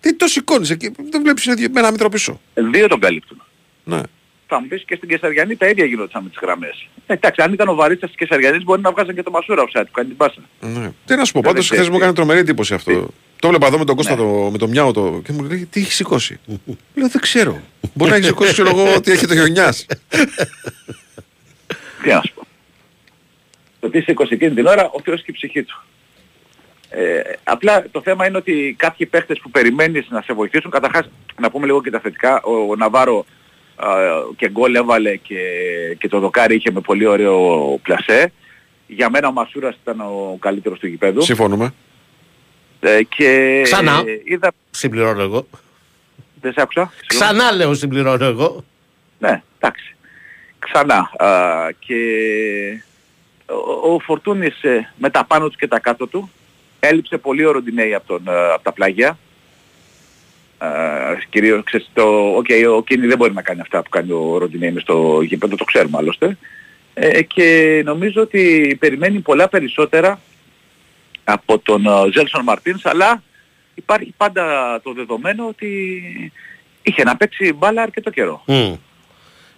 Τι 0.00 0.14
το 0.14 0.26
σηκώνεις 0.26 0.70
εκεί, 0.70 0.90
το 0.90 1.20
βλέπεις 1.22 1.44
είναι 1.44 1.54
δύο- 1.54 1.68
με 1.72 1.80
ένα 1.80 1.90
μήτρο 1.90 2.08
πίσω. 2.08 2.40
Δύο 2.54 2.88
τον 2.88 3.00
καλύπτουν. 3.00 3.42
Ναι. 3.84 4.00
Θα 4.46 4.60
μου 4.60 4.66
πεις 4.68 4.82
και 4.86 4.94
στην 4.96 5.08
Κεσαριανή 5.08 5.56
τα 5.56 5.68
ίδια 5.68 5.84
γινόταν 5.84 6.22
με 6.22 6.28
τις 6.28 6.38
γραμμές. 6.42 6.88
Ε, 7.06 7.12
Εντάξει, 7.12 7.42
αν 7.42 7.52
ήταν 7.52 7.68
ο 7.68 7.74
Βαρίστας 7.74 8.08
της 8.10 8.18
Κεσαριανής 8.18 8.64
μπορεί 8.64 8.80
να 8.80 8.90
βγάζαν 8.92 9.14
και 9.14 9.22
το 9.22 9.30
Μασούρα 9.30 9.62
offside 9.62 9.84
που 9.86 9.90
κάνει 9.92 10.08
την 10.08 10.16
πάσα. 10.16 10.40
ναι. 10.60 10.92
Τι 11.06 11.14
να 11.16 11.24
σου 11.24 11.32
πω, 11.32 11.40
Δεν 11.40 11.50
πάντως 11.50 11.64
ξέρεις 11.64 11.68
χθες 11.68 11.88
μου 11.88 11.92
τι. 11.92 11.96
έκανε 11.96 12.12
τρομερή 12.14 12.38
εντύπωση 12.40 12.74
αυτό. 12.74 13.08
Το 13.40 13.48
βλέπα 13.48 13.66
εδώ 13.66 13.78
με 13.78 13.84
τον 13.84 13.96
Κώστα 13.96 14.14
Ναι. 14.14 14.20
το, 14.20 14.48
με 14.52 14.58
το 14.58 14.68
Μιάο 14.68 14.92
το, 14.92 15.20
και 15.24 15.32
μου 15.32 15.42
λέει 15.42 15.66
τι 15.70 15.80
έχεις 15.80 15.94
σηκώσει; 15.94 16.40
Λέω 16.94 17.08
δεν 17.08 17.20
ξέρω. 17.20 17.60
Μπορεί 17.94 18.10
να 18.10 18.16
έχεις 18.16 18.28
σηκώσει 18.28 18.52
ξέρω 18.52 18.68
εγώ 18.68 18.94
ότι 18.94 19.10
έχει 19.12 19.26
το 19.26 19.34
χιονιάς. 19.34 19.86
Τι 22.02 22.08
να 22.08 22.22
σου 22.22 22.34
πω. 22.34 22.46
Το 23.80 23.90
τι 23.90 24.00
σήκωσε 24.00 24.34
εκείνη 24.34 24.54
την 24.54 24.66
ώρα, 24.66 24.90
ο 24.92 25.00
Θεός 25.04 25.18
και 25.22 25.30
η 25.30 25.32
ψυχή 25.32 25.62
του. 25.62 25.82
Ε, 26.90 27.20
απλά 27.44 27.84
το 27.90 28.00
θέμα 28.02 28.26
είναι 28.26 28.36
ότι 28.36 28.74
κάποιοι 28.78 29.06
παίχτες 29.06 29.38
που 29.38 29.50
περιμένεις 29.50 30.06
να 30.08 30.22
σε 30.22 30.32
βοηθήσουν, 30.32 30.70
καταρχάς 30.70 31.08
να 31.40 31.50
πούμε 31.50 31.66
λίγο 31.66 31.82
και 31.82 31.90
τα 31.90 32.00
θετικά, 32.00 32.42
ο, 32.42 32.52
ο 32.70 32.76
Ναβάρο 32.76 33.24
α, 33.76 33.88
και 34.36 34.50
γκολ 34.50 34.74
έβαλε 34.74 35.16
και, 35.16 35.38
και 35.98 36.08
το 36.08 36.18
δοκάρι 36.18 36.54
είχε 36.54 36.70
με 36.70 36.80
πολύ 36.80 37.06
ωραίο 37.06 37.78
πλασέ. 37.82 38.32
Για 38.86 39.10
μένα 39.10 39.28
ο 39.28 39.32
Μασούρας 39.32 39.76
ήταν 39.82 40.00
ο 40.00 40.36
καλύτερος 40.40 40.78
του 40.78 40.86
γηπέδου. 40.86 41.22
Συμφωνούμε. 41.22 41.74
Ε, 42.80 43.02
και 43.02 43.60
Ξανά. 43.62 44.04
είδα... 44.24 44.52
Συμπληρώνω 44.70 45.22
εγώ. 45.22 45.46
Δεν 46.40 46.52
σε 46.52 46.60
άκουσα. 46.60 46.92
Συγγνώμη. 47.08 47.34
Ξανά 47.34 47.56
λέω 47.56 47.74
συμπληρώνω 47.74 48.24
εγώ. 48.24 48.64
Ναι, 49.18 49.42
εντάξει. 49.58 49.96
Ξανά. 50.58 51.10
Α, 51.16 51.70
και 51.78 51.94
ο, 53.46 53.92
ο 53.94 53.98
Φορτούνης 53.98 54.62
ε, 54.62 54.92
με 54.96 55.10
τα 55.10 55.24
πάνω 55.24 55.48
του 55.48 55.56
και 55.56 55.68
τα 55.68 55.78
κάτω 55.78 56.06
του 56.06 56.30
έλειψε 56.80 57.18
πολύ 57.18 57.44
ο 57.44 57.50
Ροντινέη 57.50 57.94
από, 57.94 58.06
τον, 58.06 58.28
ε, 58.28 58.52
από 58.52 58.62
τα 58.62 58.72
πλάγια. 58.72 59.18
Α, 60.58 60.68
κυρίως, 61.28 61.64
ξέρεις, 61.64 61.90
το, 61.92 62.36
okay, 62.36 62.76
ο 62.76 62.82
Κίνη 62.82 63.06
δεν 63.06 63.16
μπορεί 63.16 63.32
να 63.32 63.42
κάνει 63.42 63.60
αυτά 63.60 63.82
που 63.82 63.88
κάνει 63.88 64.12
ο 64.12 64.38
Ροντινέη 64.38 64.70
μες 64.70 64.82
στο 64.82 65.20
γήπεδο, 65.22 65.56
το 65.56 65.64
ξέρουμε 65.64 65.96
άλλωστε. 65.98 66.38
Ε, 66.94 67.22
και 67.22 67.82
νομίζω 67.84 68.22
ότι 68.22 68.76
περιμένει 68.80 69.18
πολλά 69.18 69.48
περισσότερα 69.48 70.20
από 71.32 71.58
τον 71.58 71.86
ε, 71.86 71.90
Ζέλσον 72.12 72.42
Μαρτίνς, 72.42 72.84
αλλά 72.86 73.22
υπάρχει 73.74 74.14
πάντα 74.16 74.44
το 74.82 74.92
δεδομένο 74.92 75.46
ότι 75.46 75.68
είχε 76.82 77.02
να 77.02 77.16
παίξει 77.16 77.52
μπάλα 77.52 77.82
αρκετό 77.82 78.10
καιρό. 78.10 78.42
Μμ. 78.46 78.74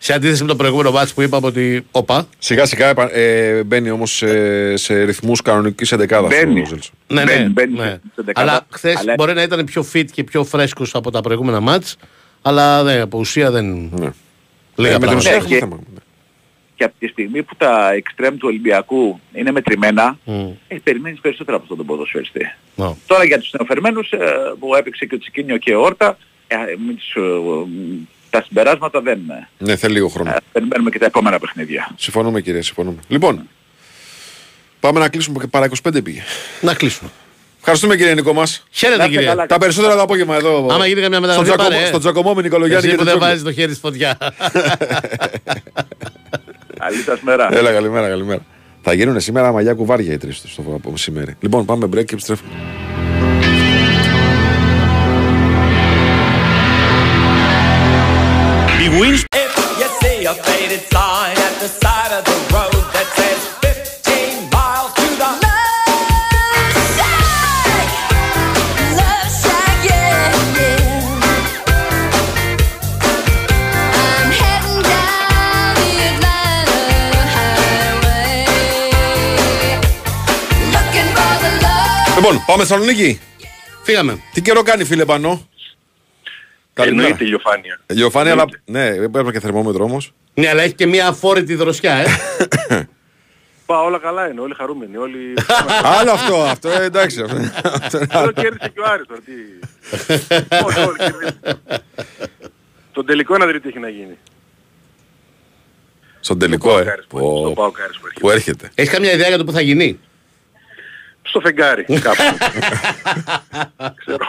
Σε 0.02 0.12
αντίθεση 0.12 0.42
με 0.42 0.48
το 0.48 0.56
προηγούμενο 0.56 0.90
μάτς 0.90 1.14
που 1.14 1.22
είπαμε 1.22 1.46
ότι. 1.46 1.86
Όπα. 1.90 2.26
Σιγά 2.38 2.66
σιγά 2.66 2.86
επα- 2.88 3.14
ε, 3.14 3.62
μπαίνει 3.62 3.90
όμως 3.90 4.10
σε, 4.12 4.76
σε 4.76 5.02
ρυθμούς 5.02 5.42
κανονικής 5.42 5.92
εντεκάδας. 5.92 6.30
Μπαίνει. 6.30 6.60
ο 6.60 6.64
Ζέλσον. 6.66 6.94
Ναι, 7.06 7.24
ναι. 7.24 7.32
Μπαίνει, 7.34 7.48
μπαίνει 7.48 7.78
ναι. 7.78 7.98
στην 8.12 8.24
δεκάδα. 8.24 8.50
Αλλά 8.50 8.66
χθες 8.70 8.96
Αλλά- 8.96 9.14
μπορεί 9.16 9.32
να 9.34 9.42
ήταν 9.42 9.64
πιο 9.64 9.86
fit 9.92 10.04
και 10.12 10.24
πιο 10.24 10.44
φρέσκος 10.44 10.94
από 10.94 11.10
τα 11.10 11.20
προηγούμενα 11.20 11.60
μάτς. 11.60 11.96
Αλλά 12.42 12.82
ναι, 12.82 13.00
από 13.00 13.18
ουσία 13.18 13.50
δεν. 13.50 13.88
Ναι. 13.92 14.10
Λίγα 14.76 14.94
Ε, 14.94 14.98
με 14.98 15.06
την 15.06 15.16
ουσία 15.16 15.30
πράγματα. 15.30 15.34
έχουμε 15.34 15.48
Και- 15.54 15.58
θέμα. 15.58 15.76
Ναι. 15.76 15.89
Και 16.80 16.86
από 16.86 16.94
τη 16.98 17.06
στιγμή 17.06 17.42
που 17.42 17.56
τα 17.56 17.92
εξτρέμ 17.92 18.34
του 18.36 18.46
Ολυμπιακού 18.48 19.20
είναι 19.32 19.50
μετρημένα, 19.52 20.18
Μμ. 20.24 20.48
ε, 20.68 20.76
περιμένεις 20.82 21.20
περισσότερα 21.20 21.52
από 21.56 21.62
αυτόν 21.62 21.76
τον 21.78 21.86
ποδοσφαιριστή. 21.86 22.52
Ναι. 22.74 22.94
Τώρα 23.06 23.24
για 23.24 23.38
τους 23.38 23.52
νεοφερμένους 23.52 24.10
ε, 24.12 24.18
που 24.58 24.74
έπαιξε 24.74 25.04
και 25.06 25.14
ο 25.14 25.18
Τσικίνιο 25.18 25.56
και 25.56 25.74
ο 25.74 25.80
Όρτα, 25.82 26.18
ε, 26.46 26.54
εμείς, 26.54 27.14
ε, 27.14 27.20
τα 28.30 28.42
συμπεράσματα 28.42 29.00
δεν, 29.00 29.20
ε, 29.30 29.48
Ναι, 29.58 29.76
θέλει 29.76 29.92
λίγο 29.92 30.08
χρόνο. 30.08 30.34
περιμένουμε 30.52 30.90
και 30.90 30.98
τα 30.98 31.06
επόμενα 31.06 31.38
παιχνίδια. 31.38 31.90
Συμφωνούμε 31.96 32.40
κύριε, 32.40 32.62
συμφωνούμε. 32.62 32.98
Λοιπόν, 33.08 33.48
πάμε 34.80 34.98
να 35.00 35.08
κλείσουμε 35.08 35.38
και 35.38 35.46
παρά 35.46 35.68
25 35.90 36.02
πήγε. 36.04 36.22
Να 36.60 36.74
κλείσουμε. 36.74 37.10
Ευχαριστούμε 37.58 37.96
κύριε 37.96 38.14
Νικό 38.14 38.32
μας. 38.32 38.66
Χαίρετε 38.70 38.98
είστε 39.02 39.12
κύριε. 39.14 39.26
καλά. 39.28 39.46
Τα 39.46 39.58
περισσότερα 39.58 39.94
το 39.94 40.02
απόγευμα 40.02 40.36
εδώ. 40.36 40.66
Άμα 40.70 40.86
γίνει 40.86 41.00
καμιά 41.00 41.18
στον 41.18 41.28
μεταγραφή 41.28 41.44
Τζακωμό- 41.48 41.70
πάρε. 41.70 41.82
ε. 41.82 41.86
Στον 41.86 42.00
Τζακωμό 42.00 42.34
με 42.34 42.42
Νικολογιάννη 42.42 42.86
Εσύ 42.86 42.96
και 42.96 43.02
που 43.02 43.08
τον 43.10 43.20
δεν 43.20 43.20
Τζόκι. 43.20 43.30
βάζεις 43.30 43.44
το 43.44 43.52
χέρι 43.60 43.72
στη 43.72 43.80
φωτιά. 43.80 44.18
Καλή 46.80 46.96
σας 46.96 47.20
μέρα. 47.20 47.48
Έλα, 47.52 47.72
καλημέρα, 47.72 48.08
καλημέρα. 48.08 48.40
Θα 48.82 48.92
γίνουν 48.92 49.20
σήμερα 49.20 49.52
μαλλιά 49.52 49.74
κουβάρια 49.74 50.12
οι 50.12 50.18
τρεις 50.18 50.40
τους 50.40 50.54
το 50.54 50.62
από 50.74 50.96
σήμερα. 50.96 51.34
Λοιπόν, 51.40 51.64
πάμε 51.64 51.86
break 51.86 52.04
και 52.04 52.14
επιστρέφουμε. 52.14 52.50
Η 58.84 58.88
Wins 58.98 59.22
If 59.36 59.52
you 59.80 59.88
see 60.00 60.18
a 60.32 60.34
faded 60.44 60.82
sign 60.94 61.36
at 61.48 61.54
the 61.62 61.68
side 61.82 62.12
of 62.18 62.24
the 62.30 62.49
Λοιπόν, 82.20 82.44
πάμε 82.46 82.62
Θεσσαλονίκη. 82.62 83.20
Φύγαμε. 83.82 84.22
Τι 84.32 84.42
καιρό 84.42 84.62
κάνει, 84.62 84.84
φίλε 84.84 85.04
Πανό. 85.04 85.48
Εννοείται 86.74 87.24
ηλιοφάνεια. 87.24 87.80
Γεωφάνη, 87.86 88.30
αλλά 88.30 88.44
ναι, 88.64 88.86
έπρεπε 88.86 89.30
και 89.30 89.40
θερμόμετρος 89.40 89.86
όμως. 89.86 90.12
Ναι, 90.34 90.48
αλλά 90.48 90.62
έχει 90.62 90.74
και 90.74 90.86
μια 90.86 91.06
αφόρητη 91.08 91.54
δροσιά, 91.54 91.94
ε. 91.94 92.06
Πα, 93.66 93.80
όλα 93.82 93.98
καλά 93.98 94.28
είναι, 94.28 94.40
όλοι 94.40 94.54
χαρούμενοι, 94.54 94.96
όλοι... 94.96 95.34
Άλλο 95.98 96.10
αυτό, 96.10 96.42
αυτό 96.42 96.68
ε, 96.68 96.84
εντάξει. 96.84 97.20
Αυτό 97.22 97.36
είναι 97.36 97.52
άλλο. 98.10 98.22
Εδώ 98.22 98.32
κέρδισε 98.32 98.68
και 98.74 98.80
ο 98.80 98.84
Άρης 98.86 99.06
τώρα, 99.06 99.20
τι... 99.20 99.32
Όχι, 100.64 100.78
όλοι 100.80 100.96
κερδίζουν. 100.98 101.38
Τον 102.92 103.06
τελικό 103.06 103.36
να 103.38 103.46
δείτε 103.46 103.58
τι 103.60 103.68
έχει 103.68 103.78
να 103.78 103.88
γίνει. 103.88 104.18
Στον 106.20 106.38
τελικό, 106.38 106.78
ε. 106.78 106.90
Άρης 106.90 107.06
που- 107.08 107.18
Πω, 107.18 107.38
στο 107.40 107.52
Πάοκ 107.54 107.80
Άρης 107.80 107.96
που 107.98 108.06
έρχεται. 108.06 108.20
Που 108.20 108.30
έρχεται. 108.30 108.70
Έχεις 108.74 108.92
καμιά 108.92 109.12
ιδέα 109.12 109.28
για 109.28 109.38
το 109.38 109.44
που 109.44 109.52
θα 109.52 109.60
γίνει; 109.60 110.00
Στο 111.22 111.40
φεγγάρι, 111.40 111.84
κάπου. 111.84 112.22
Ξέρω. 114.00 114.28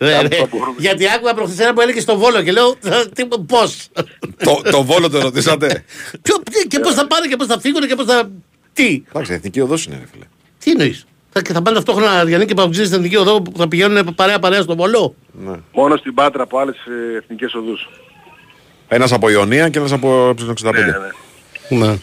Ρε, 0.00 0.12
Κάπου 0.12 0.28
ρε. 0.30 0.36
θα 0.36 0.46
μπορούμε. 0.50 0.74
Γιατί 0.78 1.08
άκουγα 1.10 1.34
προχθές 1.34 1.58
ένα 1.58 1.72
που 1.72 1.80
έλεγε 1.80 2.00
στο 2.00 2.16
Βόλο 2.18 2.42
και 2.42 2.52
λέω 2.52 2.76
τι, 3.14 3.24
πώς; 3.46 3.88
το, 4.44 4.60
το 4.70 4.82
βόλο 4.84 5.10
το 5.10 5.20
ρωτήσατε; 5.20 5.84
Ποιο, 6.22 6.36
τι, 6.50 6.66
και 6.68 6.78
πώς 6.78 6.94
θα 6.94 7.06
πάνε 7.06 7.26
και 7.26 7.36
πώς 7.36 7.46
θα 7.46 7.60
φύγουν 7.60 7.86
και 7.88 7.94
πώς 7.94 8.04
θα... 8.06 8.30
Τι, 8.72 9.02
Εντάξει, 9.08 9.32
εθνική 9.32 9.60
οδός 9.60 9.84
είναι, 9.84 9.96
ρε 10.00 10.06
φίλε. 10.12 10.24
τι 10.64 10.70
εννοείς; 10.70 11.04
Θα, 11.32 11.42
και 11.42 11.52
θα 11.52 11.62
πάνε 11.62 11.76
ταυτόχρονα 11.76 12.10
Αριανοί 12.10 12.44
και 12.44 12.54
Παουτζίδες 12.54 12.86
στην 12.88 12.98
εθνική 12.98 13.16
οδό 13.16 13.42
που 13.42 13.52
θα 13.58 13.68
πηγαίνουν 13.68 14.14
παρέα 14.14 14.38
παρέα 14.38 14.62
στο 14.62 14.76
Βόλο; 14.76 15.14
Ναι. 15.32 15.56
Μόνο 15.72 15.96
στην 15.96 16.14
Πάτρα 16.14 16.42
από 16.42 16.58
άλλες 16.58 16.76
ε, 16.76 17.16
εθνικές 17.16 17.54
οδούς. 17.54 17.88
Ένας 18.88 19.12
από 19.12 19.28
Ιωνία 19.30 19.68
και 19.68 19.78
ένας 19.78 19.92
από 19.92 20.28
ε65. 20.30 20.72
Ναι, 20.72 20.80
ναι. 21.68 21.86
Ναι. 21.86 21.98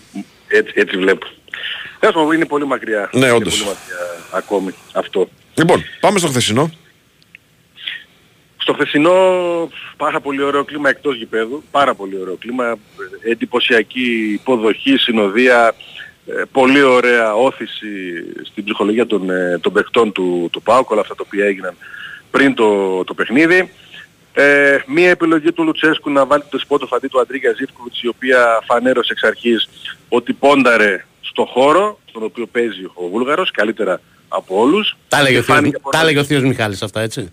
Έτσι, 0.47 0.73
έτσι 0.75 0.97
βλέπω. 0.97 1.27
Τέλος 1.99 2.15
πάντων, 2.15 2.31
είναι 2.31 2.45
πολύ 2.45 2.65
μακριά. 2.65 3.09
Ναι, 3.13 3.25
Είναι 3.25 3.35
όντως. 3.35 3.57
Πολύ 3.57 3.69
μακριά 3.69 3.97
ακόμη 4.31 4.73
αυτό. 4.93 5.29
Λοιπόν, 5.53 5.83
πάμε 5.99 6.19
στο 6.19 6.27
χθεσινό. 6.27 6.71
Στο 8.57 8.73
χθεσινό 8.73 9.13
πάρα 9.97 10.19
πολύ 10.19 10.43
ωραίο 10.43 10.63
κλίμα 10.63 10.89
εκτός 10.89 11.15
γηπέδου, 11.15 11.63
πάρα 11.71 11.93
πολύ 11.93 12.19
ωραίο 12.21 12.35
κλίμα, 12.35 12.65
ε, 13.23 13.31
εντυπωσιακή 13.31 14.31
υποδοχή, 14.33 14.97
συνοδεία, 14.97 15.75
ε, 16.27 16.41
πολύ 16.51 16.81
ωραία 16.81 17.35
όθηση 17.35 17.87
στην 18.43 18.63
ψυχολογία 18.63 19.05
των, 19.05 19.29
ε, 19.29 19.59
των 19.61 19.73
παιχτών 19.73 20.11
του, 20.11 20.49
του 20.51 20.61
ΠΑΟΚ, 20.61 20.89
όλα 20.91 21.01
αυτά 21.01 21.15
τα 21.15 21.23
οποία 21.25 21.45
έγιναν 21.45 21.75
πριν 22.31 22.53
το, 22.53 23.03
το 23.03 23.13
παιχνίδι. 23.13 23.71
Ε, 24.33 24.77
μία 24.87 25.09
επιλογή 25.09 25.51
του 25.51 25.63
Λουτσέσκου 25.63 26.11
να 26.11 26.25
βάλει 26.25 26.43
το 26.49 26.59
σπότο 26.59 26.87
αντί 26.91 27.07
του 27.07 27.19
Αντρίγια 27.19 27.53
Ζήφκοβιτς 27.57 28.01
η 28.01 28.07
οποία 28.07 28.63
φανέρωσε 28.65 29.11
εξ 29.11 29.23
αρχής 29.23 29.69
ότι 30.09 30.33
πόνταρε 30.33 31.05
στο 31.29 31.45
χώρο 31.45 31.99
στον 32.09 32.23
οποίο 32.23 32.45
παίζει 32.47 32.83
ο 32.93 33.07
Βούλγαρος 33.07 33.51
καλύτερα 33.51 34.01
από 34.27 34.59
όλους. 34.59 34.97
Τα 35.07 35.17
έλεγε 35.19 35.37
ο 35.37 35.39
Και 35.39 35.45
Θείος- 35.45 35.57
φάνηκε 35.57 35.75
από 35.75 35.89
τα 35.91 35.99
έλεγε 35.99 36.19
ο 36.19 36.23
Θείος 36.23 36.43
Μιχάλης 36.43 36.81
αυτά 36.81 37.01
έτσι; 37.01 37.31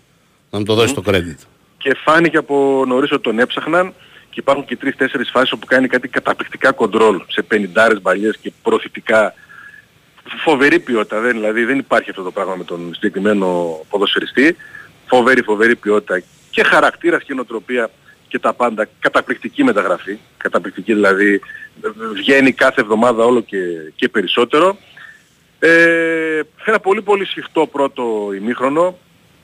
Να 0.49 0.57
μου 0.59 0.65
το 0.65 0.73
δώσει 0.73 0.93
το 0.93 1.03
credit. 1.05 1.35
και 1.77 1.95
φάνηκε 2.03 2.37
από 2.37 2.83
νωρίς 2.87 3.11
ότι 3.11 3.21
τον 3.21 3.39
έψαχναν 3.39 3.93
και 4.29 4.39
υπάρχουν 4.39 4.65
και 4.65 4.75
τρεις-τέσσερις 4.77 5.29
φάσεις 5.29 5.51
όπου 5.51 5.65
κάνει 5.65 5.87
κάτι 5.87 6.07
καταπληκτικά 6.07 6.71
κοντρόλ 6.71 7.21
σε 7.27 7.41
πενιντάρες 7.41 8.01
μπαλιές 8.01 8.37
και 8.37 8.51
προωθητικά 8.63 9.33
φοβερή 10.43 10.79
ποιότητα. 10.79 11.19
Δεν, 11.19 11.31
δηλαδή 11.31 11.63
δεν 11.63 11.77
υπάρχει 11.79 12.09
αυτό 12.09 12.23
το 12.23 12.31
πράγμα 12.31 12.55
με 12.55 12.63
τον 12.63 12.93
συγκεκριμένο 12.93 13.79
ποδοσφαιριστή. 13.89 14.55
Φοβερή, 15.07 15.41
φοβερή 15.41 15.75
ποιότητα 15.75 16.21
και 16.49 16.63
χαρακτήρας 16.63 17.23
και 17.23 17.33
νοοτροπία 17.33 17.89
και 18.35 18.41
τα 18.41 18.53
πάντα. 18.53 18.87
Καταπληκτική 18.99 19.63
μεταγραφή. 19.63 20.17
Καταπληκτική 20.37 20.93
δηλαδή 20.93 21.41
βγαίνει 22.15 22.51
κάθε 22.51 22.81
εβδομάδα 22.81 23.23
όλο 23.25 23.41
και, 23.41 23.57
και 23.95 24.09
περισσότερο. 24.09 24.77
Ε, 25.59 26.39
ένα 26.65 26.79
πολύ 26.79 27.01
πολύ 27.01 27.25
σφιχτό 27.25 27.67
πρώτο 27.67 28.03
ημίχρονο. 28.35 28.97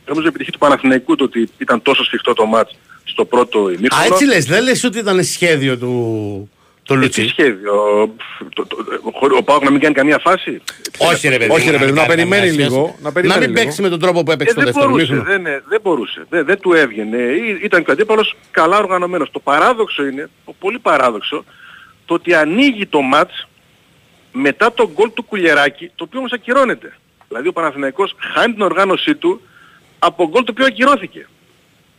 Νομίζω 0.08 0.26
η 0.26 0.28
επιτυχία 0.28 0.52
του 0.54 0.60
Παναθηναϊκού 0.60 1.16
το 1.16 1.24
ότι 1.24 1.50
ήταν 1.58 1.82
τόσο 1.82 2.04
σφιχτό 2.04 2.34
το 2.34 2.46
μάτς 2.46 2.76
στο 3.04 3.26
πρώτο 3.26 3.60
Α, 3.60 3.72
ημίχρονο. 3.72 4.04
έτσι 4.04 4.26
λες, 4.26 4.46
δεν 4.46 4.64
λες 4.64 4.84
ότι 4.84 4.98
ήταν 4.98 5.24
σχέδιο 5.24 5.78
του, 5.78 6.50
του 6.84 6.94
Ε, 6.94 6.98
τι 6.98 7.02
Λουτσί. 7.04 7.28
σχέδιο. 7.28 7.74
Το, 8.54 8.66
το, 8.66 8.78
ο, 9.04 9.38
ο 9.38 9.44
Πάοκ 9.44 9.64
να 9.64 9.72
μην 9.72 9.80
κάνει 9.80 9.94
καμία 9.96 10.18
φάση. 10.20 10.62
Όχι 10.98 11.28
ρε 11.28 11.38
παιδί. 11.38 11.52
Όχι, 11.52 11.66
μου, 11.66 11.72
ρε 11.72 11.78
παιδί, 11.78 11.92
μην 11.92 12.02
να 12.02 12.08
κάνει 12.08 12.16
περιμένει 12.16 12.48
καμία 12.48 12.64
λίγο, 12.68 12.86
σχέση. 12.88 13.04
να 13.04 13.12
περιμένει 13.12 13.40
μην 13.40 13.50
λίγο. 13.50 13.62
παίξει 13.64 13.82
με 13.82 13.90
τον 13.90 14.00
τρόπο 14.00 14.24
που 14.24 14.32
έπαιξε 14.32 14.52
Ε, 14.52 14.56
το 14.56 14.62
δεν 14.64 14.72
δεύτερο 14.74 14.90
μπορούσε, 14.92 15.14
μήχρονο. 15.14 15.32
δεν, 15.44 15.46
ε, 15.54 15.64
δεν 15.68 15.80
μπορούσε. 15.84 16.26
Δεν, 16.30 16.46
δεν 16.46 16.60
του 16.60 16.74
έβγαινε. 16.74 17.18
Ή- 17.18 17.60
Ήταν 17.64 17.84
και 17.84 17.90
ο 17.90 17.94
αντίπαλος 17.94 18.36
καλά 18.52 18.78
οργανωμένος. 18.78 19.32
Το 19.32 19.40
παράδοξο 19.40 20.06
είναι, 20.06 20.30
το 20.46 20.54
πολύ 20.60 20.80
παράδοξο, 20.80 21.44
το 22.06 22.14
ότι 22.14 22.34
ανοίγει 22.34 22.86
το 22.86 23.02
μάτς 23.02 23.48
μετά 24.32 24.74
τον 24.74 24.90
γκολ 24.94 25.14
του 25.14 25.24
Κουλιεράκη, 25.24 25.92
το 25.96 26.04
οποίο 26.04 26.20
όμως 26.20 26.32
ακυρώνεται. 26.32 26.94
Δηλαδή 27.28 27.48
ο 27.48 27.54
Παναθηναϊκός 27.54 28.16
χάνει 28.34 28.54
την 28.54 28.62
οργάνωσή 28.62 29.16
του 29.16 29.42
από 30.00 30.28
γκολ 30.30 30.44
το 30.44 30.52
οποίο 30.52 30.66
ακυρώθηκε. 30.66 31.28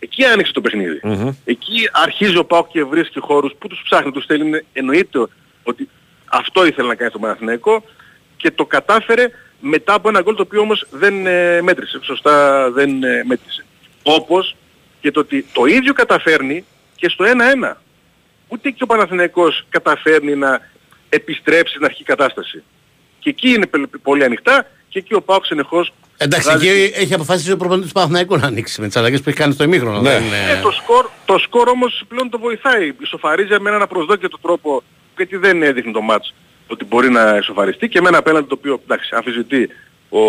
Εκεί 0.04 0.24
άνοιξε 0.24 0.52
το 0.52 0.60
παιχνιδι 0.60 1.00
Εκεί 1.44 1.88
αρχίζει 1.92 2.36
ο 2.36 2.44
Πάοκ 2.44 2.68
και 2.68 2.84
βρίσκει 2.84 3.20
χώρους 3.20 3.52
που 3.58 3.68
τους 3.68 3.80
ψάχνει, 3.84 4.12
τους 4.12 4.24
στέλνει. 4.24 4.60
Εννοείται 4.72 5.26
ότι 5.62 5.88
αυτό 6.24 6.66
ήθελε 6.66 6.88
να 6.88 6.94
κάνει 6.94 7.10
στο 7.10 7.18
Παναθηναϊκό 7.18 7.84
και 8.36 8.50
το 8.50 8.66
κατάφερε 8.66 9.28
μετά 9.60 9.94
από 9.94 10.08
ένα 10.08 10.20
γκολ 10.20 10.34
το 10.34 10.42
οποίο 10.42 10.60
όμως 10.60 10.86
δεν 10.90 11.26
ε, 11.26 11.62
μέτρησε. 11.62 11.98
Σωστά 12.02 12.70
δεν 12.70 13.02
ε, 13.02 13.22
μέτρησε. 13.26 13.64
Όπως 14.02 14.56
και 15.00 15.10
το 15.10 15.20
ότι 15.20 15.46
το 15.52 15.64
ίδιο 15.64 15.92
καταφέρνει 15.92 16.64
και 16.96 17.08
στο 17.08 17.24
1-1. 17.64 17.72
Ούτε 18.48 18.70
και 18.70 18.82
ο 18.82 18.86
Παναθηναϊκός 18.86 19.66
καταφέρνει 19.68 20.36
να 20.36 20.60
επιστρέψει 21.08 21.72
στην 21.72 21.84
αρχική 21.84 22.04
κατάσταση. 22.04 22.62
Και 23.18 23.28
εκεί 23.30 23.48
είναι 23.48 23.66
πελ- 23.66 23.98
πολύ 24.02 24.24
ανοιχτά 24.24 24.66
και 24.88 24.98
εκεί 24.98 25.14
ο 25.14 25.22
Πάοκ 25.22 25.44
συνεχώς 25.46 25.92
Εντάξει, 26.22 26.48
βγάζει- 26.48 26.68
εκεί 26.68 26.92
έχει 27.00 27.14
αποφασίσει 27.14 27.52
ο 27.52 27.56
προπονητής 27.56 27.88
του 27.88 27.94
Παναθηναϊκού 27.94 28.36
να 28.36 28.46
ανοίξει 28.46 28.80
με 28.80 28.86
τις 28.86 28.96
αλλαγές 28.96 29.20
που 29.20 29.28
έχει 29.28 29.38
κάνει 29.38 29.52
στο 29.52 29.64
ημίχρονο. 29.64 30.00
Ναι. 30.00 30.10
Δεν 30.10 30.22
είναι- 30.22 30.58
Ε, 30.58 30.62
το, 30.62 30.70
σκορ, 30.70 31.06
το 31.24 31.38
σκορ 31.38 31.68
όμως 31.68 32.02
πλέον 32.08 32.30
το 32.30 32.38
βοηθάει. 32.38 32.92
Ισοφαρίζει 33.00 33.60
με 33.60 33.68
έναν 33.68 33.82
απροσδόκητο 33.82 34.38
τρόπο 34.42 34.82
γιατί 35.16 35.36
δεν 35.36 35.62
έδειχνε 35.62 35.92
το 35.92 36.00
μάτς 36.00 36.34
ότι 36.66 36.84
μπορεί 36.84 37.10
να 37.10 37.36
ισοφαριστεί 37.36 37.88
και 37.88 38.00
με 38.00 38.08
ένα 38.08 38.18
απέναντι 38.18 38.46
το 38.46 38.54
οποίο 38.58 38.80
εντάξει, 38.84 39.10
αμφισβητεί 39.14 39.68
ο, 40.08 40.20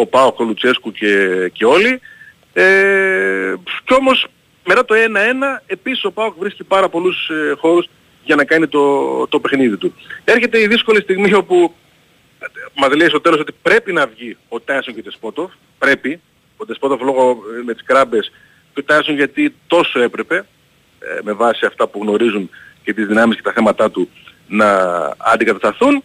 ο 0.00 0.06
Πάοκ, 0.06 0.38
ο 0.40 0.44
Λουτσέσκου 0.44 0.92
και, 0.92 1.16
και 1.52 1.64
όλοι. 1.64 2.00
Ε, 2.52 3.54
κι 3.84 3.94
όμως 3.94 4.26
μετά 4.66 4.84
το 4.84 4.94
1-1 4.94 5.62
επίσης 5.66 6.04
ο 6.04 6.10
Πάοκ 6.10 6.34
βρίσκει 6.38 6.64
πάρα 6.64 6.88
πολλούς 6.88 7.28
ε, 7.28 7.54
χώρους 7.58 7.86
για 8.24 8.36
να 8.36 8.44
κάνει 8.44 8.66
το, 8.68 9.26
το 9.26 9.40
παιχνίδι 9.40 9.76
του. 9.76 9.94
Έρχεται 10.24 10.60
η 10.60 10.66
δύσκολη 10.66 11.00
στιγμή 11.00 11.34
όπου 11.34 11.74
μας 12.74 12.94
λέει 12.94 13.08
στο 13.08 13.20
τέλος 13.20 13.40
ότι 13.40 13.52
πρέπει 13.62 13.92
να 13.92 14.06
βγει 14.06 14.36
ο 14.48 14.60
Τάισον 14.60 14.94
και 14.94 15.00
ο 15.00 15.02
Τεσπότοφ. 15.02 15.52
Πρέπει. 15.78 16.20
Ο 16.56 16.64
Τεσπότοφ 16.66 17.00
λόγω 17.00 17.30
ε, 17.30 17.62
με 17.64 17.72
τις 17.74 17.82
κράμπες 17.84 18.32
και 18.74 18.80
ο 18.80 18.84
Τάισον 18.84 19.14
γιατί 19.14 19.54
τόσο 19.66 20.00
έπρεπε 20.00 20.36
ε, 20.98 21.18
με 21.22 21.32
βάση 21.32 21.66
αυτά 21.66 21.86
που 21.86 21.98
γνωρίζουν 22.02 22.50
και 22.84 22.92
τις 22.94 23.06
δυνάμεις 23.06 23.36
και 23.36 23.42
τα 23.42 23.52
θέματα 23.52 23.90
του 23.90 24.08
να 24.48 24.68
αντικατασταθούν. 25.18 26.04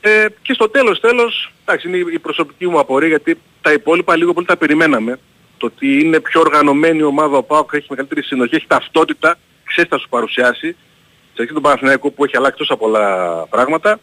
Ε, 0.00 0.26
και 0.42 0.52
στο 0.52 0.68
τέλος 0.68 1.00
τέλος, 1.00 1.52
εντάξει 1.64 1.88
είναι 1.88 1.96
η- 1.96 2.04
η 2.12 2.18
προσωπική 2.18 2.66
μου 2.68 2.78
απορία 2.78 3.08
γιατί 3.08 3.40
τα 3.60 3.72
υπόλοιπα 3.72 4.16
λίγο 4.16 4.32
πολύ 4.32 4.46
τα 4.46 4.56
περιμέναμε. 4.56 5.18
Το 5.58 5.66
ότι 5.66 6.00
είναι 6.00 6.20
πιο 6.20 6.40
οργανωμένη 6.40 6.98
η 6.98 7.02
ομάδα 7.02 7.36
ο 7.36 7.42
ΠΑΟΚ, 7.42 7.70
έχει 7.72 7.86
μεγαλύτερη 7.90 8.22
συνοχή, 8.22 8.54
έχει 8.54 8.66
ταυτότητα, 8.66 9.38
ξέρεις 9.64 9.90
θα 9.90 9.98
σου 9.98 10.08
παρουσιάσει. 10.08 10.76
Σε 11.34 11.42
αρχή 11.42 11.52
τον 11.52 11.62
Παναθηναϊκό 11.62 12.10
που 12.10 12.24
έχει 12.24 12.36
αλλάξει 12.36 12.58
τόσα 12.58 12.76
πολλά 12.76 13.36
πράγματα, 13.50 13.98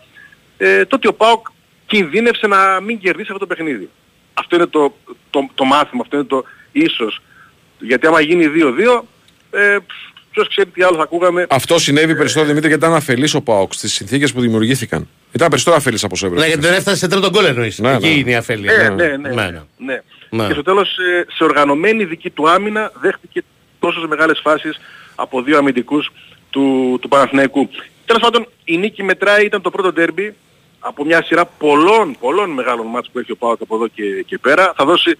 ε, 0.57 0.85
το 0.85 0.95
ότι 0.95 1.07
ο 1.07 1.13
ΠΑΟΚ 1.13 1.47
κινδύνευσε 1.85 2.47
να 2.47 2.81
μην 2.81 2.99
κερδίσει 2.99 3.27
αυτό 3.31 3.37
το 3.39 3.55
παιχνίδι. 3.55 3.89
Αυτό 4.33 4.55
είναι 4.55 4.65
το, 4.65 4.95
το, 5.29 5.49
το 5.53 5.63
μάθημα, 5.65 6.01
αυτό 6.01 6.15
είναι 6.17 6.25
το 6.25 6.43
ίσως. 6.71 7.21
Γιατί 7.79 8.07
άμα 8.07 8.21
γίνει 8.21 8.45
2-2, 8.99 9.01
Ε, 9.51 9.77
ποιος 10.31 10.47
ξέρει 10.47 10.69
τι 10.69 10.83
άλλο 10.83 10.95
θα 10.97 11.03
ακούγαμε. 11.03 11.45
Αυτό 11.49 11.79
συνέβη 11.79 12.15
περισσότερο 12.15 12.45
Δημήτρη 12.47 12.67
γιατί 12.67 12.85
ήταν 12.85 12.95
αφελής 12.95 13.33
ο 13.33 13.41
Πάοκ 13.41 13.73
στις 13.73 13.93
συνθήκες 13.93 14.33
που 14.33 14.41
δημιουργήθηκαν. 14.41 15.07
Ήταν 15.31 15.47
περισσότερο 15.49 15.77
αφελής 15.77 16.03
από 16.03 16.13
όσο 16.13 16.25
Ναι, 16.27 16.31
έβρεπε. 16.31 16.51
γιατί 16.51 16.67
δεν 16.67 16.77
έφτασε 16.77 16.97
σε 16.97 17.07
τρίτο 17.07 17.29
γκολ 17.29 17.45
εννοείς. 17.45 17.79
Ναι, 17.79 17.93
Εκεί 17.93 18.07
ναι. 18.07 18.13
είναι 18.13 18.31
η 18.31 18.35
αφέλεια. 18.35 18.73
Ε, 18.73 18.89
ναι, 18.89 19.05
ναι, 19.05 19.17
Ναι, 19.17 19.29
ναι. 19.29 19.45
ναι. 19.51 19.61
ναι. 19.77 20.01
Ναι. 20.29 20.47
Και 20.47 20.53
στο 20.53 20.61
τέλος 20.63 20.97
ε, 20.97 21.25
σε 21.35 21.43
οργανωμένη 21.43 22.05
δική 22.05 22.29
του 22.29 22.49
άμυνα 22.49 22.91
δέχτηκε 23.01 23.43
τόσες 23.79 24.03
μεγάλες 24.09 24.39
φάσεις 24.43 24.79
από 25.15 25.41
δύο 25.41 25.57
αμυντικούς 25.57 26.11
του, 26.49 26.97
του 27.01 27.07
Παναθηναϊκού. 27.07 27.69
Τέλος 28.05 28.21
πάντων 28.21 28.47
η 28.63 28.77
νίκη 28.77 29.03
μετράει 29.03 29.45
ήταν 29.45 29.61
το 29.61 29.69
πρώτο 29.69 29.93
ντέρμπι 29.93 30.35
από 30.85 31.05
μια 31.05 31.23
σειρά 31.23 31.45
πολλών, 31.45 32.15
πολλών 32.19 32.49
μεγάλων 32.49 32.85
μάτς 32.87 33.09
που 33.09 33.19
έχει 33.19 33.31
ο 33.31 33.35
Πάοκ 33.35 33.61
από 33.61 33.75
εδώ 33.75 33.87
και, 33.87 34.23
και 34.25 34.37
πέρα. 34.37 34.73
Θα 34.75 34.85
δώσει 34.85 35.17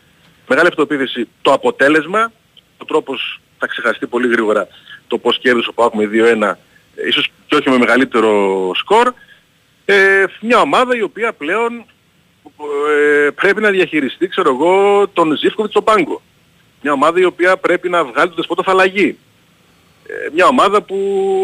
μεγάλη 0.48 0.68
αυτοποίθηση 0.68 1.28
το 1.42 1.54
αποτέλεσμα. 1.54 2.32
Ο 2.78 2.86
τρόπος 2.86 3.42
θα 3.58 3.68
ξεχαστεί 3.68 4.08
πολύ 4.08 4.28
γρήγορα 4.28 4.68
το 5.08 5.18
πώς 5.18 5.40
κέρδισε 5.40 5.70
ο 5.70 5.74
Πάοκ 5.74 5.94
με 5.94 6.10
2-1 6.14 6.42
ε, 6.96 7.08
ίσως 7.08 7.32
και 7.48 7.56
όχι 7.56 7.70
με 7.70 7.78
μεγαλύτερο 7.78 8.72
σκορ. 8.76 9.14
Ε, 9.86 10.24
μια 10.42 10.60
ομάδα 10.60 10.96
η 10.96 11.02
οποία 11.02 11.34
πλέον 11.34 11.86
ε, 13.26 13.30
πρέπει 13.30 13.62
να 13.62 13.70
διαχειριστεί, 13.70 14.28
ξέρω 14.28 14.50
εγώ, 14.50 15.08
τον 15.14 15.38
Ζήφκοβιτς 15.38 15.74
στο 15.74 15.82
πάγκο. 15.82 16.22
Μια 16.82 16.92
ομάδα 16.92 17.20
η 17.20 17.26
οποία 17.26 17.58
πρέπει 17.58 17.90
να 17.90 18.04
βγάλει 18.04 18.28
τον 18.28 18.36
Δεσπότο 18.36 18.64
Φαλαγή. 18.64 19.18
Ε, 20.08 20.30
μια 20.34 20.46
ομάδα 20.46 20.82
που 20.82 20.98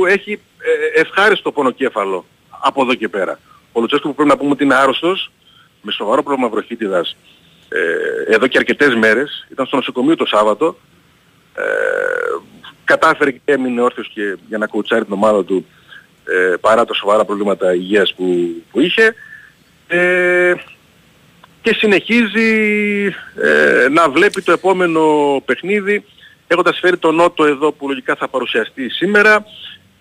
έχει 0.07 0.31
ε, 0.31 0.99
ευχάριστο 0.99 1.51
πονοκέφαλο 1.51 2.25
από 2.49 2.81
εδώ 2.81 2.93
και 2.93 3.07
πέρα. 3.07 3.39
Ο 3.71 3.79
Λουτσέσκο 3.79 4.07
που 4.07 4.15
πρέπει 4.15 4.29
να 4.29 4.37
πούμε 4.37 4.51
ότι 4.51 4.63
είναι 4.63 4.75
άρρωστος, 4.75 5.31
με 5.81 5.91
σοβαρό 5.91 6.23
πρόβλημα 6.23 6.49
βροχίτιδας, 6.49 7.17
ε, 7.69 8.33
εδώ 8.33 8.47
και 8.47 8.57
αρκετές 8.57 8.95
μέρες, 8.95 9.47
ήταν 9.51 9.65
στο 9.65 9.75
νοσοκομείο 9.75 10.15
το 10.15 10.25
Σάββατο, 10.25 10.77
ε, 11.55 11.61
κατάφερε 12.83 13.31
και 13.31 13.39
έμεινε 13.45 13.81
όρθιος 13.81 14.11
και 14.13 14.37
για 14.47 14.57
να 14.57 14.67
κουτσάρει 14.67 15.03
την 15.03 15.13
ομάδα 15.13 15.43
του 15.43 15.65
ε, 16.25 16.55
παρά 16.61 16.85
τα 16.85 16.93
σοβαρά 16.93 17.25
προβλήματα 17.25 17.73
υγείας 17.73 18.13
που, 18.13 18.55
που 18.71 18.79
είχε. 18.79 19.15
Ε, 19.87 20.53
και 21.61 21.73
συνεχίζει 21.73 23.05
ε, 23.41 23.87
να 23.89 24.09
βλέπει 24.09 24.41
το 24.41 24.51
επόμενο 24.51 25.03
παιχνίδι 25.45 26.05
έχοντας 26.47 26.79
φέρει 26.79 26.97
τον 26.97 27.15
Νότο 27.15 27.45
εδώ 27.45 27.71
που 27.71 27.87
λογικά 27.87 28.15
θα 28.15 28.27
παρουσιαστεί 28.27 28.89
σήμερα 28.89 29.45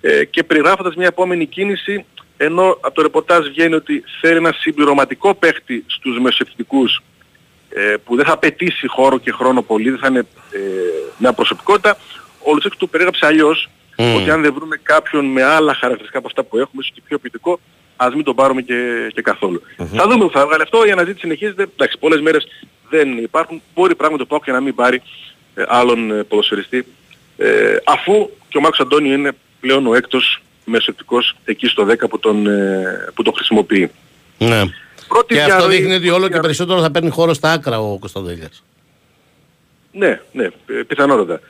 ε, 0.00 0.24
και 0.24 0.42
περιγράφοντας 0.42 0.94
μια 0.94 1.06
επόμενη 1.06 1.46
κίνηση 1.46 2.04
ενώ 2.40 2.78
από 2.80 2.94
το 2.94 3.02
ρεπορτάζ 3.02 3.46
βγαίνει 3.46 3.74
ότι 3.74 4.04
θέλει 4.20 4.36
ένα 4.36 4.52
συμπληρωματικό 4.58 5.34
παίχτη 5.34 5.84
στους 5.86 6.18
μεσοευτικούς 6.18 7.02
ε, 7.68 7.94
που 8.04 8.16
δεν 8.16 8.24
θα 8.24 8.32
απαιτήσει 8.32 8.86
χώρο 8.86 9.18
και 9.18 9.32
χρόνο 9.32 9.62
πολύ, 9.62 9.90
δεν 9.90 9.98
θα 9.98 10.06
είναι 10.06 10.26
ε, 10.52 10.58
μια 11.18 11.32
προσωπικότητα. 11.32 11.96
Ο 12.42 12.52
Λουτσέκ 12.52 12.76
του 12.76 12.88
περίγραψε 12.88 13.26
αλλιώς 13.26 13.68
Μμμ. 13.98 14.14
ότι 14.14 14.30
αν 14.30 14.42
δεν 14.42 14.52
βρούμε 14.54 14.80
κάποιον 14.82 15.24
με 15.24 15.42
άλλα 15.42 15.74
χαρακτηριστικά 15.74 16.18
από 16.18 16.26
αυτά 16.26 16.42
που 16.42 16.58
έχουμε, 16.58 16.82
ίσως 16.82 16.92
και 16.94 17.02
πιο 17.04 17.18
ποιητικό, 17.18 17.60
ας 17.96 18.14
μην 18.14 18.24
τον 18.24 18.34
πάρουμε 18.34 18.62
και, 18.62 19.10
και 19.14 19.22
καθολου 19.22 19.62
Θα 19.76 20.08
δούμε 20.08 20.24
που 20.24 20.30
θα 20.30 20.46
βγάλει 20.46 20.62
αυτό, 20.62 20.86
η 20.86 20.90
αναζήτηση 20.90 21.20
συνεχίζεται. 21.20 21.62
Εντάξει, 21.62 21.98
πολλές 21.98 22.20
μέρες 22.20 22.46
δεν 22.88 23.18
υπάρχουν. 23.18 23.62
Μπορεί 23.74 23.94
πράγματι 23.94 24.22
το 24.22 24.28
ΠΑΟΚ 24.28 24.44
και 24.44 24.52
να 24.52 24.60
μην 24.60 24.74
πάρει 24.74 25.02
ε, 25.54 25.62
άλλον 25.68 26.10
ε, 26.10 26.22
ποδοσφαιριστή. 26.22 26.86
Ε, 27.36 27.76
αφού 27.84 28.30
και 28.48 28.58
ο 28.58 28.60
Μάρκος 28.60 28.80
Αντώνιο 28.80 29.12
είναι 29.12 29.32
πλέον 29.60 29.86
ο 29.86 29.94
έκτος 29.94 30.42
μεσοεπτικός 30.68 31.36
εκεί 31.44 31.66
στο 31.66 31.84
10 31.84 32.08
που 32.08 32.18
τον, 32.18 32.46
ε, 32.46 33.08
που 33.14 33.22
τον 33.22 33.34
χρησιμοποιεί. 33.34 33.90
Ναι. 34.38 34.62
Πρώτη 35.08 35.34
Και 35.34 35.40
αυτό 35.40 35.54
διαρροή- 35.56 35.78
δείχνει 35.78 35.94
ότι 35.94 36.10
όλο 36.10 36.28
και 36.28 36.38
περισσότερο 36.40 36.80
θα 36.80 36.90
παίρνει 36.90 37.10
χώρο 37.10 37.34
στα 37.34 37.52
άκρα 37.52 37.80
ο 37.80 37.98
Κωνσταντέλιας. 37.98 38.62
Ναι, 39.92 40.20
ναι, 40.32 40.44
ε, 40.44 40.82
πιθανότατα. 40.86 41.40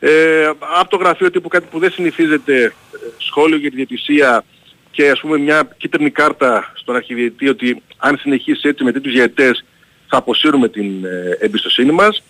Ε, 0.00 0.46
από 0.78 0.88
το 0.88 0.96
γραφείο 0.96 1.30
τύπου 1.30 1.48
κάτι 1.48 1.66
που 1.70 1.78
δεν 1.78 1.90
συνηθίζεται 1.90 2.64
ε, 2.64 2.70
σχόλιο 3.18 3.56
για 3.56 3.70
τη 3.70 3.76
διαιτησία 3.76 4.44
και 4.90 5.10
ας 5.10 5.20
πούμε 5.20 5.38
μια 5.38 5.68
κίτρινη 5.76 6.10
κάρτα 6.10 6.72
στον 6.74 6.96
αρχιδιετή 6.96 7.48
ότι 7.48 7.82
αν 7.96 8.16
συνεχίσει 8.18 8.68
έτσι 8.68 8.84
με 8.84 8.92
τέτοιους 8.92 9.14
διαιτές 9.14 9.64
θα 10.08 10.16
αποσύρουμε 10.16 10.68
την 10.68 11.04
ε, 11.04 11.36
εμπιστοσύνη 11.40 11.92
μας. 11.92 12.22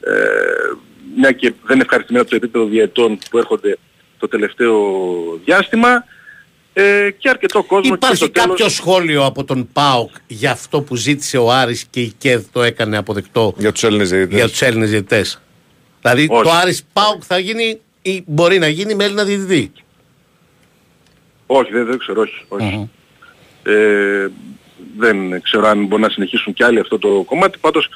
Ε, 0.00 0.12
μια 1.16 1.32
και 1.32 1.52
δεν 1.64 1.74
είναι 1.74 1.82
ευχαριστημένο 1.84 2.22
από 2.24 2.30
το 2.30 2.36
επίπεδο 2.36 2.64
διαιτών 2.64 3.18
που 3.30 3.38
έρχονται 3.38 3.78
το 4.18 4.28
τελευταίο 4.28 4.76
διάστημα 5.44 6.04
ε, 6.72 7.10
και 7.18 7.28
αρκετό 7.28 7.62
κόσμο 7.62 7.82
και 7.88 7.94
Υπάρχει 7.94 8.16
στο 8.16 8.30
τέλος- 8.30 8.48
κάποιο 8.48 8.68
σχόλιο 8.68 9.24
από 9.24 9.44
τον 9.44 9.68
ΠΑΟΚ 9.72 10.10
για 10.26 10.50
αυτό 10.50 10.80
που 10.82 10.96
ζήτησε 10.96 11.38
ο 11.38 11.50
Άρης 11.52 11.84
και 11.90 12.00
η 12.00 12.12
ΚΕΔ 12.18 12.44
το 12.52 12.62
έκανε 12.62 12.96
αποδεκτό 12.96 13.54
Για 13.58 13.72
τους 13.72 13.82
Έλληνες 13.82 14.10
διαιτητές. 14.10 14.38
για 14.38 14.48
τους 14.48 14.62
Έλληνες 14.62 14.90
διαιτητές. 14.90 15.40
Δηλαδή 16.00 16.26
Όχι. 16.30 16.42
το 16.42 16.50
Άρης 16.50 16.84
ΠΑΟΚ 16.92 17.22
θα 17.26 17.38
γίνει 17.38 17.80
ή 18.02 18.22
μπορεί 18.26 18.58
να 18.58 18.68
γίνει 18.68 18.94
με 18.94 19.04
Έλληνα 19.04 19.24
διαιτητή; 19.24 19.72
Όχι, 21.46 21.72
δεν, 21.72 21.86
δεν 21.86 21.98
ξέρω, 21.98 22.20
όχι. 22.20 22.44
όχι. 22.48 22.90
Ε, 23.62 24.26
δεν 24.98 25.42
ξέρω 25.42 25.66
αν 25.66 25.86
μπορεί 25.86 26.02
να 26.02 26.08
συνεχίσουν 26.08 26.52
κι 26.52 26.62
άλλοι 26.62 26.78
αυτό 26.80 26.98
το 26.98 27.22
κομμάτι. 27.26 27.58
Πάντως, 27.58 27.88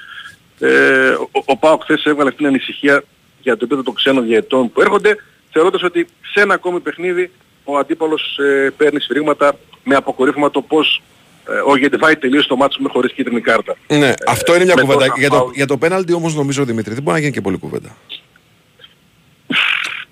ε, 0.58 1.08
ο, 1.10 1.28
ο 1.44 1.56
Πάοκ 1.56 1.82
χθες 1.82 2.04
έβγαλε 2.04 2.28
αυτήν 2.28 2.44
την 2.44 2.54
ανησυχία 2.54 3.02
για 3.42 3.52
το 3.52 3.58
επίπεδο 3.60 3.82
των 3.82 3.94
ξένων 3.94 4.24
διαιτών 4.26 4.72
που 4.72 4.80
έρχονται, 4.80 5.16
θεωρώντας 5.52 5.82
ότι 5.82 6.06
σε 6.32 6.40
ένα 6.40 6.54
ακόμη 6.54 6.80
παιχνίδι 6.80 7.30
ο 7.64 7.76
αντίπαλος 7.78 8.38
ε, 8.38 8.70
παίρνει 8.76 9.00
σφυρίγματα 9.00 9.52
με 9.84 9.94
αποκορύφωμα 9.94 10.50
το 10.50 10.62
πώς 10.62 11.02
ε, 11.48 11.52
ο 11.70 11.76
Γεντβάη 11.76 12.16
τελείωσε 12.16 12.48
το 12.48 12.56
μάτσο 12.56 12.82
με 12.82 12.88
χωρίς 12.88 13.12
κίτρινη 13.12 13.40
κάρτα. 13.40 13.76
Ναι, 13.88 14.12
αυτό 14.26 14.54
είναι 14.54 14.64
μια 14.64 14.74
με 14.74 14.80
κουβέντα. 14.82 15.00
τόσα 15.04 15.14
Για 15.18 15.28
το, 15.30 15.36
φάουλ. 15.36 15.50
για 15.54 15.66
το 15.66 15.76
πέναλτι 15.78 16.12
όμως 16.12 16.34
νομίζω 16.34 16.64
Δημήτρη 16.64 16.94
δεν 16.94 17.02
μπορεί 17.02 17.14
να 17.16 17.20
γίνει 17.22 17.32
και 17.32 17.40
πολλή 17.40 17.58
κουβέντα. 17.58 17.96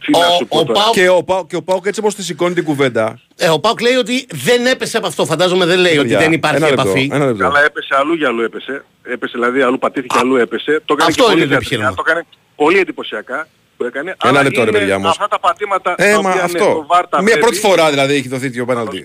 Τι 0.05 0.13
να 0.13 0.19
σου 0.39 0.47
πω 0.47 0.59
ο 0.59 0.65
τώρα. 0.65 0.81
Πάοκ 0.81 0.95
Και 0.95 1.09
ο, 1.09 1.23
Πάο- 1.23 1.47
και 1.47 1.57
ο 1.57 1.63
Πάοκ 1.63 1.87
έτσι 1.87 2.01
όπως 2.01 2.15
τη 2.15 2.23
σηκώνει 2.23 2.55
την 2.55 2.65
κουβέντα. 2.65 3.21
ε, 3.37 3.49
ο 3.49 3.59
Πάοκ 3.61 3.81
λέει 3.81 3.95
ότι 3.95 4.27
δεν 4.31 4.67
έπεσε 4.67 4.97
από 4.97 5.07
αυτό. 5.07 5.27
Φαντάζομαι 5.27 5.65
δεν 5.67 5.79
λέει 5.79 5.93
ότι 5.93 6.01
παιδιά, 6.03 6.19
δεν 6.19 6.33
υπάρχει 6.33 6.57
ένα 6.57 6.69
λεπτό, 6.69 6.83
επαφή. 6.83 7.09
Ένα 7.13 7.27
λεπτό. 7.27 7.43
Καλά 7.43 7.65
έπεσε 7.65 7.95
αλλού 7.99 8.15
για 8.15 8.29
αλλού 8.29 8.43
έπεσε. 8.43 8.85
Έπεσε 9.03 9.33
δηλαδή 9.35 9.61
αλλού 9.63 9.79
πατήθηκε 9.79 10.19
αλλού 10.19 10.37
έπεσε. 10.37 10.83
Το 10.85 10.93
έκανε 10.95 11.11
αυτό 11.11 11.23
και 11.23 11.29
πολύ 11.31 11.43
είναι 11.43 11.45
το 11.45 11.49
θεατρικά. 11.51 11.57
επιχείρημα. 11.57 11.95
Το 11.95 12.03
έκανε 12.07 12.27
πολύ 12.57 12.79
εντυπωσιακά. 12.79 13.49
Το 13.77 13.87
έκανε. 13.87 14.11
Ένα 14.11 14.17
αλλά 14.39 14.43
λεπτό, 14.43 14.65
ρε 14.65 14.69
είναι 14.71 14.79
παιδιά, 14.79 14.97
όμως. 14.97 15.11
Αυτά 15.11 15.29
τα 15.29 15.39
πατήματα 15.41 15.95
Ε, 15.99 16.13
τα 16.13 16.23
μα 16.23 16.29
οποία, 16.31 16.35
ναι, 16.35 16.41
αυτό. 16.43 16.59
το 16.59 16.87
VAR 16.91 17.03
τα 17.11 17.17
Μια 17.23 17.23
βλέπει. 17.23 17.41
πρώτη 17.41 17.57
φορά 17.59 17.91
δηλαδή 17.91 18.15
έχει 18.15 18.29
δοθεί 18.29 18.43
τέτοιο 18.47 18.65
πέναλτι. 18.65 19.03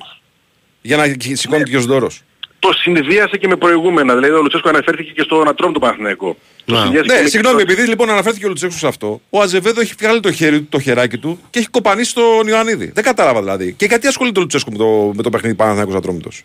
Για 0.82 0.98
να 0.98 1.04
σηκώνει 1.34 1.64
και 1.64 1.78
ο 1.78 1.80
Σδόρος. 1.80 2.22
Το 2.60 2.74
συνδύασε 2.74 3.38
και 3.38 3.48
με 3.48 3.56
προηγούμενα. 3.56 4.14
Δηλαδή 4.16 4.34
ο 4.34 4.42
Λουτσέσκο 4.42 4.70
αναφέρθηκε 4.70 5.12
και 5.12 5.22
στον 5.22 5.48
Ατρόμ 5.48 5.72
του 5.72 5.80
Παναθηναϊκού. 5.80 6.38
Το 6.66 6.74
Να. 6.74 6.82
συνδυάσε 6.82 7.06
και 7.08 7.14
Ναι, 7.16 7.22
με- 7.22 7.30
συγγνώμη, 7.30 7.62
επειδή 7.62 7.88
λοιπόν 7.88 8.10
αναφέρθηκε 8.10 8.46
ο 8.46 8.48
Λουτσέσκου 8.48 8.78
σε 8.78 8.88
αυτό, 8.88 9.22
ο 9.30 9.42
Αζεβέδο 9.42 9.82
έχει 9.82 9.94
βγάλει 10.00 10.20
το, 10.20 10.32
χέρι, 10.32 10.60
του, 10.62 10.68
το 10.70 10.80
χεράκι 10.80 11.18
του 11.18 11.40
και 11.50 11.60
έχει 11.60 11.68
κοπανίσει 11.68 12.14
τον 12.14 12.48
Ιωαννίδη. 12.48 12.92
Δεν 12.94 13.04
κατάλαβα 13.04 13.40
δηλαδή. 13.40 13.74
Και 13.74 13.86
γιατί 13.86 14.08
ασχολείται 14.08 14.40
ο 14.40 14.42
Λουτσέσκου 14.42 14.72
με 14.72 14.78
το, 14.78 15.12
με 15.16 15.24
το 15.24 15.30
παιχνίδι 15.30 15.56
Παναθηναϊκός 15.56 15.96
Ατρόμητος. 15.96 16.44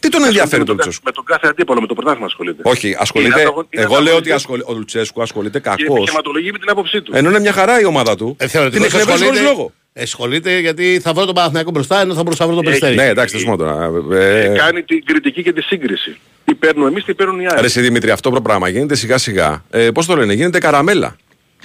Τι 0.00 0.08
τον 0.08 0.24
ενδιαφέρει 0.24 0.60
με 0.60 0.66
τον 0.66 0.66
τον, 0.66 0.74
Λουτσέσκου; 0.76 1.02
με 1.04 1.12
τον 1.12 1.24
κάθε 1.24 1.46
αντίπαλο, 1.48 1.80
με 1.80 1.86
το 1.86 1.94
πρωτάθλημα 1.94 2.26
ασχολείται. 2.26 2.62
Όχι, 2.64 2.96
ασχολείται. 2.98 3.30
Είναι 3.32 3.40
ανταγων- 3.42 3.66
είναι 3.70 3.82
Εγώ 3.82 3.92
λέω 3.92 4.00
ότι 4.00 4.06
ανταγωνιστής 4.06 4.34
ασχολεί, 4.34 4.62
ο 4.66 4.72
Λουτσέσκου 4.72 5.22
ασχολείται 5.22 5.58
Και 5.58 5.68
κακώς. 5.68 5.84
επιχειρηματολογεί 5.86 6.52
με 6.52 6.58
την 6.58 6.70
άποψή 6.70 7.02
του. 7.02 7.12
Ενώ 7.14 7.28
είναι 7.28 7.40
μια 7.40 7.52
χαρά 7.52 7.80
η 7.80 7.84
ομάδα 7.84 8.16
του. 8.16 8.28
Ε, 8.38 8.44
την 8.44 8.48
θεωρητικώς 8.48 8.86
εκνευρίζει 8.86 9.12
χωρί 9.12 9.22
ασχολείται- 9.28 9.56
λόγο. 9.56 9.72
Ασχολείται 10.00 10.58
γιατί 10.58 11.00
θα 11.02 11.12
βρω 11.12 11.24
τον 11.24 11.34
Παναθηναϊκό 11.34 11.70
μπροστά 11.70 12.00
ενώ 12.00 12.14
θα 12.14 12.22
μπορούσα 12.22 12.46
να 12.46 12.52
βρω 12.52 12.62
το 12.62 12.70
Έχει- 12.70 12.80
Περιστέρι. 12.80 13.06
Ναι, 13.06 13.12
εντάξει, 13.12 13.34
θεσμό 13.36 13.56
τώρα. 13.56 13.90
Ε, 14.12 14.44
Ε, 14.44 14.56
κάνει 14.56 14.82
την 14.82 15.04
κριτική 15.04 15.42
και 15.42 15.52
τη 15.52 15.62
σύγκριση. 15.62 16.16
Τι 16.44 16.54
παίρνουμε 16.54 16.88
εμείς, 16.88 17.04
τι 17.04 17.14
παίρνουν 17.14 17.40
οι 17.40 17.46
άλλοι. 17.46 17.60
Ρε 17.60 17.66
εσύ 17.66 17.80
Δημήτρη, 17.80 18.10
αυτό 18.10 18.30
το 18.30 18.40
πράγμα 18.42 18.68
γίνεται 18.68 18.94
σιγά 18.94 19.18
σιγά. 19.18 19.64
Ε, 19.70 19.90
Πώς 19.90 20.06
το 20.06 20.16
λένε, 20.16 20.32
γίνεται 20.32 20.58
καραμέλα 20.58 21.16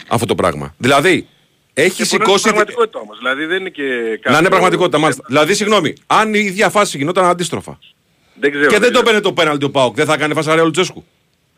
αυτό 0.07 0.25
το 0.25 0.35
πράγμα. 0.35 0.73
Δηλαδή, 0.77 1.27
έχει 1.73 1.89
Και 1.89 2.03
μπορεί 2.03 2.09
να 2.09 2.15
είναι 2.15 2.23
σηκώσει. 2.25 2.43
πραγματικότητα 2.43 2.99
όμως. 2.99 3.17
Δηλαδή 3.17 3.45
δεν 3.45 3.59
είναι 3.59 3.69
και 3.69 3.83
Να 3.83 4.17
κάποιο- 4.21 4.39
είναι 4.39 4.49
πραγματικότητα, 4.49 4.97
μάλιστα. 4.97 5.23
Δηλαδή, 5.27 5.53
συγγνώμη, 5.53 5.93
αν 6.07 6.33
η 6.33 6.39
ίδια 6.39 6.69
φάση 6.69 6.97
γινόταν 6.97 7.25
αντίστροφα 7.25 7.79
Δεν 8.39 8.51
ξέρω. 8.51 8.65
και 8.65 8.71
δεν 8.79 8.81
το 8.81 8.87
ξέρω. 8.89 9.03
παίρνει 9.05 9.19
το 9.21 9.33
πέναλτι 9.33 9.65
ο 9.65 9.69
Πάοκ, 9.69 9.95
δεν 9.95 10.05
θα 10.05 10.17
κάνει 10.17 10.33
φασαρία 10.33 10.61
ο 10.61 10.65
Λουτσέσκου. 10.65 11.05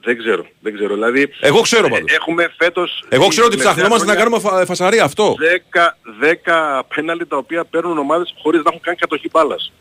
Δεν 0.03 0.17
ξέρω. 0.17 0.45
Δεν 0.59 0.73
ξέρω. 0.75 0.93
Δηλαδή, 0.93 1.29
Εγώ 1.39 1.61
ξέρω 1.61 1.85
ε, 1.85 1.89
πάντως. 1.89 2.11
Έχουμε 2.11 2.53
φέτος... 2.57 3.03
Εγώ 3.09 3.27
ξέρω 3.27 3.45
ότι 3.45 3.55
την 3.55 3.63
τελευταία 3.65 3.73
ψαχνόμαστε 3.73 4.05
να 4.05 4.13
χρονιά 4.19 4.39
κάνουμε 4.39 4.57
φα- 4.59 4.65
φασαρία 4.65 5.03
αυτό. 5.03 5.35
10, 5.73 6.75
10 6.79 6.81
πέναλτι 6.95 7.25
τα 7.25 7.37
οποία 7.37 7.65
παίρνουν 7.65 7.97
ομάδες 7.97 8.33
χωρίς 8.41 8.61
να 8.63 8.69
έχουν 8.69 8.81
καν 8.81 8.95
κατοχή 8.95 9.29
μπάλας. 9.31 9.71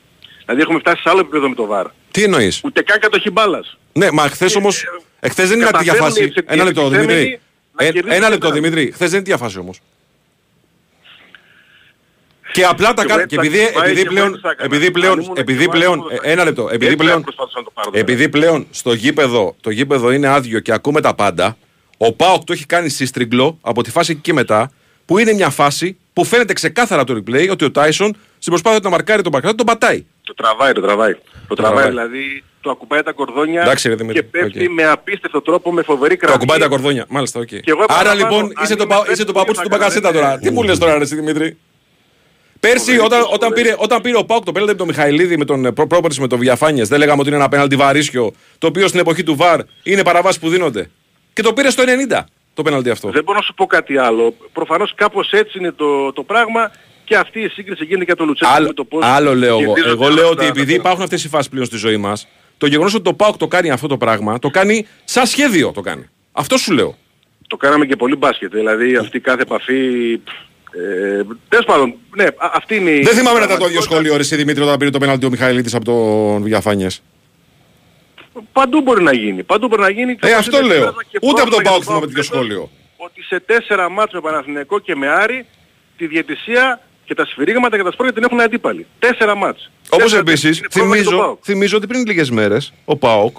Δηλαδή 0.44 0.60
έχουμε 0.62 0.78
φτάσει 0.78 1.02
σε 1.02 1.08
άλλο 1.10 1.20
επίπεδο 1.20 1.48
με 1.48 1.54
το 1.54 1.68
VAR. 1.72 1.84
Τι 2.10 2.22
εννοείς; 2.22 2.60
Ούτε 2.64 2.82
καν 2.82 2.98
κατοχή 3.00 3.30
μπάλας. 3.30 3.78
Ναι, 3.92 4.10
μα 4.10 4.28
χθες 4.28 4.54
όμω. 4.56 4.68
Εχθέ 5.20 5.44
δεν 5.44 5.56
είναι 5.56 5.64
αυτή 5.64 5.84
η 5.84 5.86
καταφέρνουν 5.86 6.10
φάση. 6.10 6.22
οι 6.22 6.24
εξε- 6.26 6.44
Ένα 6.52 6.62
οι 6.62 6.66
λεπτό, 6.66 6.80
επιτιθέμενοι 6.80 7.18
Δημήτρη. 7.18 7.40
να 7.72 7.84
Ε, 7.84 7.90
κερδίσουν 7.90 8.16
Ένα 8.16 8.28
λεπτό, 8.28 8.48
πέναλτι. 8.48 8.68
Δημήτρη. 8.68 8.92
Χθες 8.92 9.10
δεν 9.10 9.20
είναι 9.24 9.34
η 9.34 9.38
φάση 9.38 9.58
όμως. 9.58 9.80
Και 12.54 12.64
απλά 12.64 12.94
τα 12.94 13.02
Και 13.02 13.08
κάνει. 13.08 13.22
ο 13.22 13.26
Και 13.26 13.34
Έτσα 13.36 13.46
επειδή, 13.48 13.72
πάει 13.72 13.84
επειδή 13.90 14.02
και 14.02 14.08
πλέον. 14.08 14.32
ο 14.32 14.34
Έτσα 14.36 14.50
έκανε. 14.50 14.66
Επειδή 14.74 14.90
πλέον. 14.90 15.12
Αν 15.18 15.20
ήμουν 15.24 15.34
Επειδή 15.36 15.58
δεξιβάρος, 15.58 15.94
πλέον. 15.94 15.98
εγώ 16.10 16.20
θα 16.22 16.28
ε, 16.28 16.32
Ένα 16.32 16.44
λεπτό. 16.44 16.62
Επειδή 16.62 16.84
Έτσι 16.84 16.96
πλέον. 16.96 17.22
προσπαθούσα 17.22 17.58
να 17.58 17.64
το 17.64 17.70
πάρω 17.74 17.90
τώρα. 17.90 18.00
Επειδή 18.02 18.28
πλέον 18.28 18.66
στο 18.70 18.92
γήπεδο, 18.92 19.56
το 19.60 19.70
γήπεδο 19.70 20.10
είναι 20.10 20.26
άδειο 20.28 20.60
και 20.60 20.72
ακούμε 20.72 21.00
τα 21.00 21.14
πάντα, 21.14 21.56
ο 21.98 22.12
Πάοκ 22.12 22.44
το 22.44 22.52
έχει 22.52 22.66
κάνει 22.66 22.88
σύστριγκλο 22.88 23.58
από 23.60 23.82
τη 23.82 23.90
φάση 23.90 24.10
εκεί 24.12 24.20
και 24.20 24.32
μετά, 24.32 24.70
που 25.06 25.18
είναι 25.18 25.32
μια 25.32 25.50
φάση 25.50 25.96
που 26.12 26.24
φαίνεται 26.24 26.52
ξεκάθαρα 26.52 27.04
το 27.04 27.14
replay 27.14 27.48
ότι 27.50 27.64
ο 27.64 27.70
Τάισον 27.70 28.16
στην 28.38 28.52
προσπάθεια 28.52 28.78
του 28.78 28.84
να 28.84 28.90
μαρκάρει 28.90 29.22
τον 29.22 29.32
Μπακράτο 29.32 29.54
τον 29.56 29.66
πατάει. 29.66 30.04
Το 30.22 30.34
τραβάει, 30.34 30.72
το 30.72 30.80
τραβάει. 30.80 31.16
Το 31.48 31.54
τραβάει 31.54 31.72
τραβάει. 31.74 31.90
δηλαδή 31.90 32.42
του 32.60 32.70
ακουμπάει 32.70 33.02
τα 33.02 33.12
κορδόνια 33.12 33.62
Εντάξει, 33.62 33.88
ρε, 33.88 33.94
Δημήτρη, 33.94 34.20
και 34.22 34.26
πέφτει 34.38 34.64
οκ. 34.66 34.70
με 34.72 34.84
απίστευτο 34.86 35.40
τρόπο 35.42 35.72
με 35.72 35.82
φοβερή 35.82 36.14
Το 36.14 36.20
κραυγή. 36.20 36.36
ακουμπάει 36.36 36.58
τα 36.58 36.66
κορδόνια. 36.68 37.04
Μάλιστα, 37.08 37.40
οκ. 37.40 37.46
Και 37.46 37.60
εγώ 37.64 37.84
Άρα 37.88 38.00
επαναλαμβάνω, 38.00 38.36
λοιπόν 38.42 38.52
αν 38.56 38.64
είσαι 38.64 38.74
το, 38.76 38.82
είμαι 38.82 38.92
πα- 38.94 38.98
πέτρος, 39.00 39.14
είσαι 39.14 39.24
το 39.24 39.32
παπούτσι 39.32 39.56
θα 39.56 39.62
του 39.62 39.68
Μπακασέτα 39.76 40.00
κάνετε- 40.08 40.24
τώρα. 40.24 40.38
Τι 40.38 40.50
μου 40.50 40.62
λες 40.62 40.78
τώρα, 40.78 40.96
ρε 40.98 41.02
εσύ, 41.04 41.14
Δημήτρη; 41.14 41.56
Πέρσι, 42.68 42.98
όταν, 42.98 43.20
όταν, 43.32 43.52
πήρε, 43.52 43.74
όταν 43.78 44.00
πήρε 44.00 44.16
ο 44.18 44.24
Πάουκ 44.24 44.44
το 44.44 44.52
πέναλτι 44.52 44.72
με 44.72 44.78
τον 44.78 44.86
Μιχαηλίδη, 44.88 45.36
με 45.36 45.44
τον 45.44 45.64
ε, 45.64 45.72
προ- 45.72 45.86
πρόπερση 45.86 46.20
με 46.20 46.26
τον 46.26 46.38
Βιαφάνιες, 46.38 46.88
δεν 46.88 46.98
λέγαμε 46.98 47.20
ότι 47.20 47.28
είναι 47.28 47.38
ένα 47.38 47.48
πέναλτι 47.48 47.76
βαρύσιο, 47.76 48.32
το 48.58 48.66
οποίο 48.66 48.88
στην 48.88 49.00
εποχή 49.00 49.22
του 49.22 49.36
ΒΑΡ 49.36 49.60
είναι 49.82 50.02
παραβάσεις 50.02 50.40
που 50.40 50.48
δίνονται. 50.48 50.90
Και 51.32 51.42
το 51.42 51.52
πήρε 51.52 51.70
στο 51.70 51.82
90 52.10 52.20
το 52.54 52.62
πέναλτι 52.62 52.90
αυτό. 52.90 53.10
Δεν 53.10 53.24
μπορώ 53.24 53.38
να 53.38 53.44
σου 53.44 53.54
πω 53.54 53.66
κάτι 53.66 53.96
άλλο. 53.98 54.34
Προφανώς 54.52 54.92
κάπως 54.94 55.30
έτσι 55.30 55.58
είναι 55.58 55.72
το, 55.72 56.12
το 56.12 56.22
πράγμα 56.22 56.70
και 57.04 57.16
αυτή 57.16 57.40
η 57.40 57.48
σύγκριση 57.48 57.84
γίνεται 57.84 58.04
και 58.04 58.14
το 58.14 58.24
Λουτσέσκου 58.24 58.54
Άλλο, 58.54 58.66
με 58.66 58.72
το 58.72 58.84
πώς 58.84 59.04
άλλο 59.04 59.34
λέω 59.34 59.58
εγώ. 59.58 59.74
κερδίζονται 59.74 60.04
Εγώ 60.04 60.14
λέω 60.14 60.28
αυτά 60.28 60.28
ότι 60.28 60.36
τα- 60.52 60.60
επειδή 60.60 60.74
υπάρχουν 60.74 61.02
αυτές 61.02 61.24
οι 61.24 61.28
φάσεις 61.28 61.48
πλέον 61.48 61.66
στη 61.66 61.76
ζωή 61.76 61.96
μας, 61.96 62.28
το 62.58 62.66
γεγονός 62.66 62.94
ότι 62.94 63.02
το 63.02 63.14
ΠΑΟΚ 63.14 63.36
το 63.36 63.46
κάνει 63.48 63.70
αυτό 63.70 63.86
το 63.86 63.96
πράγμα, 63.96 64.38
το 64.38 64.48
κάνει 64.50 64.86
σαν 65.04 65.26
σχέδιο 65.26 65.70
το 65.72 65.80
κάνει. 65.80 66.08
Αυτό 66.32 66.56
σου 66.56 66.72
λέω. 66.72 66.96
Το 67.46 67.56
κάναμε 67.56 67.86
και 67.86 67.96
πολύ 67.96 68.16
μπάσκετ. 68.16 68.52
Δηλαδή 68.54 68.96
αυτή 68.96 69.20
κάθε 69.20 69.42
επαφή... 69.42 69.74
Ε, 70.76 71.22
τέλος 71.48 71.64
πάντων, 71.64 71.94
ναι, 72.16 72.24
α- 72.24 72.50
αυτή 72.54 72.76
είναι 72.76 72.90
η... 72.90 73.00
Δεν 73.02 73.14
θυμάμαι 73.14 73.38
να 73.38 73.44
ήταν 73.44 73.58
το 73.58 73.64
ίδιο 73.64 73.78
πραγματικότητα. 73.78 73.94
σχόλιο, 73.94 74.12
ρε 74.14 74.20
εσύ, 74.20 74.36
Δημήτρη, 74.36 74.62
όταν 74.62 74.76
πήρε 74.78 74.90
το 74.90 74.98
πέναλτι 74.98 75.26
ο 75.26 75.30
Μιχαηλίδης 75.30 75.74
από 75.74 75.84
τον 75.84 76.42
Βιαφάνιες. 76.42 77.02
Παντού 78.52 78.80
μπορεί 78.80 79.02
να 79.02 79.12
γίνει. 79.14 79.42
Παντού 79.42 79.66
μπορεί 79.68 79.82
να 79.82 79.90
γίνει. 79.90 80.16
Και 80.16 80.26
Ε, 80.26 80.30
όπως 80.32 80.46
αυτό 80.46 80.58
είναι 80.58 80.66
λέω. 80.66 80.76
Ελλάδα 80.76 81.04
και 81.10 81.18
Ούτε 81.22 81.40
από 81.40 81.50
τον 81.50 81.62
πρόβλημα 81.62 81.70
ΠΑΟΚ 81.70 81.76
για 81.82 81.86
θυμάμαι 81.86 82.06
τέτοιο 82.06 82.22
φέτος, 82.22 82.36
σχόλιο. 82.36 82.70
Ότι 82.96 83.22
σε 83.22 83.40
τέσσερα 83.40 83.90
μάτς 83.90 84.12
με 84.12 84.20
Παναθηναϊκό 84.20 84.78
και 84.78 84.94
με 84.94 85.08
Άρη 85.08 85.46
τη 85.96 86.06
διαιτησία 86.06 86.80
και 87.04 87.14
τα 87.14 87.24
σφυρίγματα 87.26 87.76
και 87.76 87.82
τα 87.82 87.92
σπόρια 87.92 88.12
την 88.12 88.22
έχουν 88.22 88.40
αντίπαλοι. 88.40 88.86
Τέσσερα 88.98 89.34
μάτς. 89.34 89.70
Όπως 89.88 90.02
Τέσσερα- 90.04 90.20
επίσης, 90.20 90.58
είναι 90.58 90.66
πρόβλημα 90.72 90.94
για 90.96 91.04
τον 91.04 91.12
θυμίζω, 91.12 91.26
ΠΑΟΚ. 91.26 91.38
θυμίζω 91.44 91.76
ότι 91.76 91.86
πριν 91.86 92.06
λίγες 92.06 92.30
μέρες 92.30 92.72
ο 92.84 92.96
ΠΑΟΚ 92.96 93.36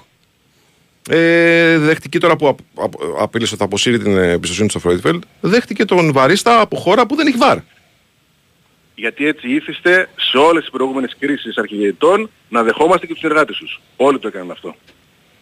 ε, 1.10 1.77
δέχτηκε 1.77 2.18
τώρα 2.19 2.36
που 2.36 2.48
απ, 2.48 2.57
απ, 2.76 2.94
απείλησε 3.19 3.49
ότι 3.49 3.60
θα 3.60 3.65
αποσύρει 3.65 3.99
την 3.99 4.18
ε, 4.18 4.32
εμπιστοσύνη 4.32 4.65
του 4.68 4.72
στο 4.80 4.90
Φρόιτφελντ, 4.90 5.23
δέχτηκε 5.41 5.86
τον 5.86 6.11
Βαρίστα 6.14 6.60
από 6.61 6.76
χώρα 6.77 7.06
που 7.06 7.15
δεν 7.15 7.27
έχει 7.27 7.38
βάρ. 7.38 7.57
Γιατί 8.95 9.27
έτσι 9.27 9.48
ήθιστε 9.49 10.10
σε 10.32 10.38
όλες 10.38 10.61
τις 10.64 10.72
προηγούμενες 10.72 11.15
κρίσεις 11.19 11.57
αρχηγετών 11.57 12.30
να 12.49 12.64
δεχόμαστε 12.64 13.06
και 13.06 13.11
τους 13.11 13.22
συνεργάτες 13.22 13.57
τους. 13.57 13.82
Όλοι 13.95 14.19
το 14.19 14.27
έκαναν 14.27 14.52
αυτό. 14.52 14.76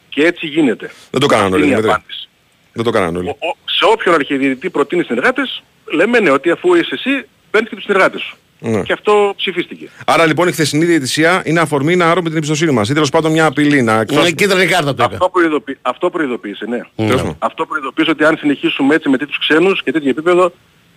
Και 0.10 0.26
έτσι 0.26 0.48
γίνεται. 0.48 0.92
Δεν 1.12 1.20
το 1.22 1.26
κάνανε 1.28 1.48
Αυτή 1.48 1.62
όλοι. 1.62 1.66
είναι 1.66 1.74
η 1.74 1.82
Δημήτρη. 1.82 1.96
απάντηση. 2.02 2.30
Δεν 2.74 2.84
το 2.84 2.90
κάνανε 2.92 3.18
όλοι. 3.18 3.28
Ο- 3.30 3.48
ο- 3.48 3.56
σε 3.66 3.86
όποιον 3.92 4.16
αρχιδιετητή 4.16 4.70
προτείνεις 4.70 5.06
συνεργάτες, 5.06 5.64
λέμε 5.86 6.20
ναι, 6.20 6.30
ότι 6.30 6.50
αφού 6.52 6.74
είσαι 6.76 6.90
εσύ, 6.94 7.26
παίρνεις 7.52 7.70
και 7.70 7.76
τους 7.76 7.84
συνεργάτες 7.84 8.22
σου. 8.22 8.38
Ναι. 8.66 8.82
Και 8.82 8.94
αυτό 8.94 9.34
ψηφίστηκε. 9.38 9.90
Άρα 10.06 10.26
λοιπόν 10.26 10.48
η 10.48 10.52
χθεσινή 10.52 10.86
διαιτησία 10.86 11.42
είναι 11.46 11.60
αφορμή 11.60 11.96
να 11.96 12.10
άρουμε 12.10 12.28
την 12.28 12.38
εμπιστοσύνη 12.38 12.72
μας. 12.72 12.90
Ή 12.90 12.94
τέλος 12.94 13.10
πάντων 13.10 13.32
μια 13.32 13.46
απειλή 13.46 13.82
να 13.82 13.92
Είναι 13.92 14.02
εκφράσουμε. 14.02 14.32
κίτρινη 14.32 14.66
κάρτα 14.66 14.94
το 14.96 15.04
είπε. 15.04 15.14
Αυτό, 15.16 15.30
προειδοποιεί, 15.30 15.78
αυτό 15.82 16.10
προειδοποίησε, 16.10 16.66
ναι. 16.66 16.80
Τέλος 16.96 17.16
πάντων. 17.22 17.36
Αυτό 17.40 17.66
προειδοποίησε 17.66 18.10
ότι 18.12 18.24
αν 18.24 18.38
συνεχίσουμε 18.38 18.96
έτσι 18.96 19.10
με 19.10 19.18
τέτοιους 19.18 19.40
ξένους 19.40 19.84
και 19.84 19.92
τέτοιο 19.92 20.10
επίπεδο, 20.10 20.52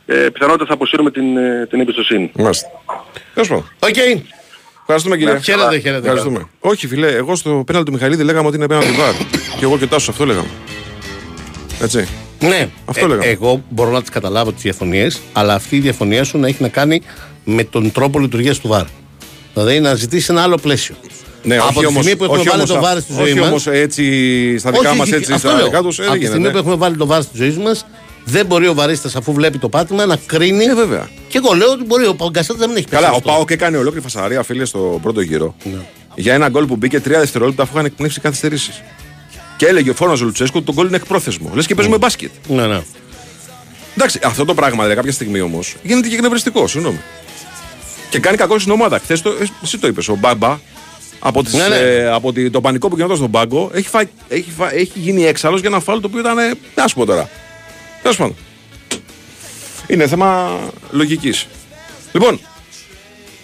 ε, 0.06 0.14
πιθανότατα 0.14 0.66
θα 0.66 0.74
αποσύρουμε 0.74 1.10
την, 1.10 1.36
ε, 1.36 1.66
την 1.70 1.80
εμπιστοσύνη. 1.80 2.30
Μάλιστα. 2.38 2.68
Τέλος 3.34 3.48
πάντων. 3.48 3.64
Οκ. 3.78 3.96
Ευχαριστούμε 4.80 5.16
κύριε. 5.16 5.38
Χαίρετε, 5.38 5.78
χαίρετε. 5.78 5.98
Ευχαριστούμε. 5.98 6.48
Όχι 6.60 6.86
φίλε, 6.86 7.08
εγώ 7.08 7.36
στο 7.36 7.62
πέναλτι 7.66 7.86
του 7.90 7.96
Μιχαλίδη 7.96 8.22
λέγαμε 8.22 8.46
ότι 8.48 8.56
είναι 8.56 8.66
πέναλτι 8.66 8.90
VAR. 8.90 9.12
και 9.58 9.64
εγώ 9.64 9.78
και 9.78 9.84
ο 9.84 9.86
Τάσος 9.86 10.08
αυτό 10.08 10.24
λέγαμε. 10.26 10.48
Έτσι. 11.82 12.08
Ναι, 12.40 12.68
Αυτό 12.84 13.06
λέγαμε. 13.06 13.26
εγώ 13.26 13.64
μπορώ 13.68 13.90
να 13.90 14.00
τις 14.00 14.10
καταλάβω 14.10 14.52
τις 14.52 14.62
διαφωνίες, 14.62 15.20
αλλά 15.32 15.54
αυτή 15.54 15.76
η 15.76 15.80
διαφωνία 15.80 16.24
σου 16.24 16.38
να 16.38 16.46
έχει 16.48 16.62
να 16.62 16.68
κάνει 16.68 17.02
με 17.48 17.64
τον 17.64 17.92
τρόπο 17.92 18.18
λειτουργίας 18.18 18.58
του 18.58 18.68
VAR. 18.68 18.84
Δηλαδή 19.54 19.80
να 19.80 19.94
ζητήσει 19.94 20.26
ένα 20.30 20.42
άλλο 20.42 20.56
πλαίσιο. 20.56 20.94
Ναι, 21.42 21.56
Από 21.56 21.66
όχι 21.66 21.78
τη 21.78 21.86
όμως, 21.86 22.02
στιγμή 22.02 22.18
που 22.18 22.24
έχουμε 22.24 22.38
όχι 22.40 22.48
βάλει 22.48 22.60
όμως, 22.60 22.72
το 22.72 22.78
α- 22.78 22.80
βάρ 22.80 23.00
στη 23.00 23.12
ζωή 23.12 23.22
όχι 23.24 23.34
μας- 23.38 23.48
όμως 23.48 23.66
έτσι 23.66 24.04
στα 24.58 24.70
δικά 24.70 24.88
Όχι, 24.88 24.98
μας 24.98 25.06
όχι, 25.06 25.16
έτσι 25.16 25.32
αυτό 25.32 25.48
στα 25.48 25.56
λέω. 25.56 25.64
δικά 25.66 25.82
τους 25.82 25.98
ε, 25.98 26.02
Από 26.02 26.10
δεν 26.10 26.20
τη 26.20 26.26
στιγμή 26.26 26.42
γίνεται. 26.42 26.60
που 26.62 26.68
έχουμε 26.68 26.80
βάλει 26.84 26.96
το 26.96 27.06
βάρ 27.06 27.22
στη 27.22 27.36
ζωή 27.36 27.50
μας, 27.62 27.86
δεν 28.24 28.46
μπορεί 28.46 28.66
ο 28.68 28.74
βαρίστα 28.74 29.10
αφού 29.16 29.32
βλέπει 29.32 29.58
το 29.58 29.68
πάτημα 29.68 30.06
να 30.06 30.16
κρίνει. 30.26 30.64
Ε, 30.64 30.74
βέβαια. 30.74 31.08
Και 31.28 31.38
εγώ 31.38 31.52
λέω 31.54 31.70
ότι 31.70 31.84
μπορεί 31.84 32.06
ο 32.06 32.14
Παγκασέτα 32.14 32.58
να 32.58 32.66
μην 32.66 32.76
έχει 32.76 32.86
Καλά, 32.86 33.00
πέσει 33.02 33.12
ο 33.14 33.16
αυτό. 33.16 33.30
Πάοκ 33.30 33.50
έκανε 33.50 33.76
ολόκληρη 33.76 34.02
φασαρία, 34.02 34.42
φίλε, 34.42 34.64
στο 34.64 34.98
πρώτο 35.02 35.20
γύρο. 35.20 35.54
Ναι. 35.64 35.78
Για 36.14 36.34
ένα 36.34 36.48
γκολ 36.48 36.64
που 36.66 36.76
μπήκε 36.76 37.00
τρία 37.00 37.18
δευτερόλεπτα 37.18 37.62
αφού 37.62 37.72
είχαν 37.74 37.84
εκπνεύσει 37.86 38.20
καθυστερήσεις. 38.20 38.82
Και 39.56 39.66
έλεγε 39.66 39.90
ο 39.90 39.94
Φώνας 39.94 40.20
Λουτσέσκου 40.20 40.54
ότι 40.56 40.66
το 40.66 40.72
γκολ 40.72 40.86
είναι 40.86 40.96
εκπρόθεσμο. 40.96 41.50
Λες 41.54 41.66
και 41.66 41.74
παίζουμε 41.74 41.98
μπάσκετ. 41.98 42.30
Ναι, 42.48 42.66
ναι. 42.66 42.80
Εντάξει, 43.96 44.18
αυτό 44.24 44.44
το 44.44 44.54
πράγμα 44.54 44.76
δηλαδή, 44.76 44.94
κάποια 44.94 45.12
στιγμή 45.12 45.40
όμως 45.40 45.74
γίνεται 45.82 46.08
και 46.08 46.14
εκνευριστικό, 46.14 46.66
συγγνώμη. 46.66 47.00
Και 48.10 48.18
κάνει 48.18 48.36
κακό 48.36 48.58
στην 48.58 48.72
ομάδα. 48.72 48.98
Χθες 48.98 49.22
το, 49.22 49.30
ε, 49.30 49.46
εσύ 49.62 49.78
το 49.78 49.86
είπες, 49.86 50.08
ο 50.08 50.14
Μπάμπα 50.16 50.58
από, 51.18 51.42
τις, 51.42 51.52
Ναι, 51.52 51.68
ναι. 51.68 51.76
ε, 51.76 52.08
από 52.10 52.32
τη- 52.32 52.50
το 52.50 52.60
πανικό 52.60 52.88
που 52.88 52.96
γινόταν 52.96 53.16
στον 53.16 53.30
πάγκο 53.30 53.70
έχει, 53.72 53.88
φα, 53.88 54.00
έχει, 54.28 54.50
φα, 54.56 54.74
έχει 54.74 54.92
γίνει 54.94 55.24
έξαλλος 55.24 55.60
για 55.60 55.68
ένα 55.68 55.80
φάλο 55.80 56.00
το 56.00 56.06
οποίο 56.06 56.20
ήταν. 56.20 56.38
Ε, 56.38 56.50
τι 56.50 56.80
να 56.80 56.86
σου 56.88 56.94
πω 56.94 57.04
τώρα. 57.06 57.28
Τέλο 58.02 58.14
πάντων. 58.14 58.36
Είναι 59.86 60.06
θέμα 60.08 60.58
λογικής. 60.90 61.46
Λοιπόν, 62.12 62.40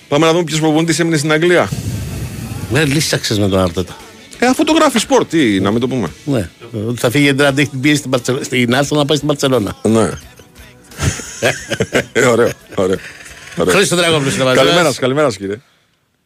πάμε 0.09 0.27
να 0.27 0.33
δούμε 0.33 0.45
ποιος 0.45 0.61
προπονητής 0.61 0.99
έμεινε 0.99 1.17
στην 1.17 1.33
Αγγλία. 1.33 1.69
Ναι, 2.71 2.85
λύσαξε 2.85 3.41
με 3.41 3.49
τον 3.49 3.59
Αρτέτα. 3.59 3.97
Ε, 4.39 4.47
αφού 4.47 4.65
το 4.65 4.73
γράφει 4.73 4.99
σπορ, 4.99 5.25
τι 5.25 5.61
να 5.61 5.71
μην 5.71 5.81
το 5.81 5.89
πούμε. 5.89 6.09
Ναι. 6.25 6.49
Ότι 6.87 7.01
θα 7.01 7.11
φύγει 7.11 7.25
γιατί 7.25 7.61
έχει 7.61 7.71
την 7.71 7.81
πίεση 7.81 7.97
στην, 7.97 8.11
Μπαρτσελ... 8.11 8.45
στην 8.45 8.75
Άρσεν 8.75 8.97
να 8.97 9.05
πάει 9.05 9.17
στην 9.17 9.29
Παρσελώνα. 9.29 9.77
Ναι. 9.83 10.11
ε, 12.13 12.21
ωραίο, 12.27 12.51
ωραίο. 12.75 12.97
Ωραίο. 13.59 13.75
Χρήστο 13.75 13.97
Δραγόπουλο 13.97 14.31
είναι 14.35 14.45
μαζί 14.45 14.57
Καλημέρα, 14.57 14.83
μας. 14.83 14.87
σας, 14.93 14.99
καλημέρα, 14.99 15.27
σας, 15.29 15.37
κύριε. 15.39 15.61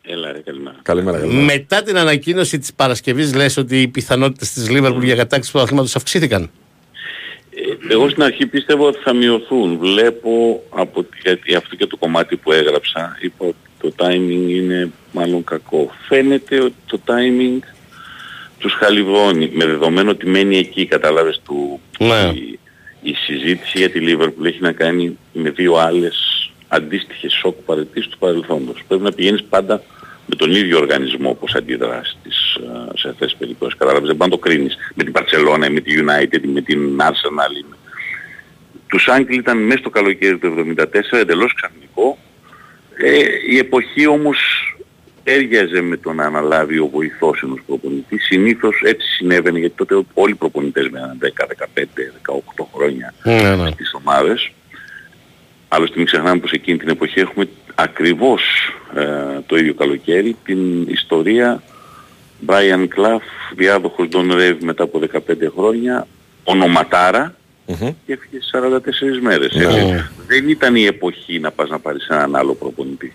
Έλα 0.02 0.32
ρε, 0.32 0.38
καλημέρα. 0.38 0.76
Καλημέρα, 0.82 1.18
καλημέρα. 1.18 1.44
Μετά 1.44 1.82
την 1.82 1.96
ανακοίνωση 1.98 2.58
της 2.58 2.74
Παρασκευής, 2.74 3.34
λες 3.34 3.56
ότι 3.56 3.80
οι 3.80 3.88
πιθανότητες 3.88 4.50
της 4.52 4.70
Λίβερπουλ 4.70 5.04
για 5.04 5.16
κατάκτηση 5.16 5.52
του 5.52 5.60
αθλήματο 5.60 5.88
αυξήθηκαν; 5.94 6.50
Ε, 7.88 7.92
Εγώ 7.94 8.08
στην 8.08 8.22
αρχή 8.22 8.46
πίστευα 8.46 8.84
ότι 8.84 8.98
θα 9.02 9.12
μειωθούν. 9.12 9.78
Βλέπω 9.78 10.62
από 10.70 11.02
τη- 11.02 11.18
γιατί 11.22 11.54
αυτό 11.54 11.76
και 11.76 11.86
το 11.86 11.96
κομμάτι 11.96 12.36
που 12.36 12.52
έγραψα 12.52 13.16
είπα 13.20 13.44
ότι 13.46 13.56
το 13.80 13.92
timing 13.98 14.48
είναι 14.50 14.90
μάλλον 15.12 15.44
κακό. 15.44 15.90
Φαίνεται 16.08 16.60
ότι 16.60 16.74
το 16.86 17.00
timing 17.06 17.58
τους 18.58 18.72
χαλιβώνει 18.72 19.50
με 19.54 19.66
δεδομένο 19.66 20.10
ότι 20.10 20.26
μένει 20.26 20.56
εκεί 20.58 20.86
κατάλαβες 20.86 21.40
του 21.44 21.80
Ναι. 21.98 22.32
η, 22.34 22.58
η 23.02 23.14
συζήτηση 23.14 23.78
για 23.78 23.90
τη 23.90 24.00
Liverpool 24.02 24.44
έχει 24.44 24.60
να 24.60 24.72
κάνει 24.72 25.18
με 25.32 25.50
δύο 25.50 25.74
άλλες 25.74 26.45
αντίστοιχες 26.68 27.32
σοκ 27.32 27.56
παρετήσεις 27.64 28.08
του 28.10 28.18
παρελθόντος. 28.18 28.82
Πρέπει 28.88 29.02
να 29.02 29.12
πηγαίνεις 29.12 29.42
πάντα 29.44 29.82
με 30.26 30.36
τον 30.36 30.50
ίδιο 30.50 30.78
οργανισμό 30.78 31.30
όπως 31.30 31.54
αντιδράς 31.54 32.16
στις, 32.20 32.54
α, 32.56 32.96
σε 32.98 33.08
αυτές 33.08 33.28
τις 33.28 33.36
περιπτώσεις. 33.38 33.78
Κατάλαβες, 33.78 34.08
δεν 34.08 34.16
πάει 34.16 34.28
να 34.28 34.34
το 34.36 34.40
κρίνεις 34.40 34.76
με 34.94 35.04
την 35.04 35.12
Barcelona, 35.16 35.68
με 35.70 35.80
τη 35.80 35.92
United, 36.00 36.40
με 36.52 36.60
την 36.60 37.00
Arsenal. 37.00 37.52
ή 37.60 37.64
με- 37.70 37.76
Τους 38.88 39.08
Άγγλοι 39.08 39.36
ήταν 39.36 39.58
μέσα 39.58 39.78
στο 39.78 39.90
καλοκαίρι 39.90 40.38
του 40.38 40.46
1974, 40.46 41.18
εντελώς 41.18 41.54
ξαφνικό. 41.54 42.18
Ε, 42.96 43.22
η 43.50 43.58
εποχή 43.58 44.06
όμως 44.06 44.38
έριαζε 45.24 45.80
με 45.80 45.96
το 45.96 46.12
να 46.12 46.24
αναλάβει 46.24 46.78
ο 46.78 46.86
βοηθός 46.88 47.42
ενός 47.42 47.58
προπονητής. 47.66 48.24
Συνήθως 48.24 48.80
έτσι 48.84 49.06
συνέβαινε 49.08 49.58
γιατί 49.58 49.74
τότε 49.76 50.02
όλοι 50.14 50.32
οι 50.32 50.34
προπονητές 50.34 50.88
μέναν 50.88 51.18
10, 51.20 51.46
15, 51.46 52.12
18 52.22 52.68
χρόνια 52.74 53.14
Ναι, 53.22 53.56
ναι. 53.56 53.70
στις 53.70 53.94
ομάδες. 53.94 54.50
Άλλωστε 55.68 55.94
μην 55.96 56.06
ξεχνάμε 56.06 56.40
πως 56.40 56.50
εκείνη 56.50 56.78
την 56.78 56.88
εποχή 56.88 57.20
έχουμε 57.20 57.48
ακριβώς 57.74 58.42
ε, 58.94 59.40
το 59.46 59.56
ίδιο 59.56 59.74
καλοκαίρι 59.74 60.36
την 60.44 60.88
ιστορία 60.88 61.62
Brian 62.46 62.88
Clough, 62.96 63.54
διάδοχος 63.56 64.08
Don 64.12 64.32
Rev 64.32 64.56
μετά 64.60 64.82
από 64.82 65.00
15 65.12 65.18
χρόνια, 65.56 66.06
ονοματάρα 66.44 67.34
και 68.06 68.12
έφυγε 68.12 68.38
σε 68.40 68.58
44 69.18 69.20
μέρες. 69.20 69.54
έτσι. 69.54 69.84
Ναι. 69.84 70.08
Δεν 70.26 70.48
ήταν 70.48 70.76
η 70.76 70.84
εποχή 70.84 71.38
να 71.38 71.50
πας 71.50 71.68
να 71.68 71.78
πάρεις 71.78 72.06
έναν 72.08 72.36
άλλο 72.36 72.54
προπονητή. 72.54 73.14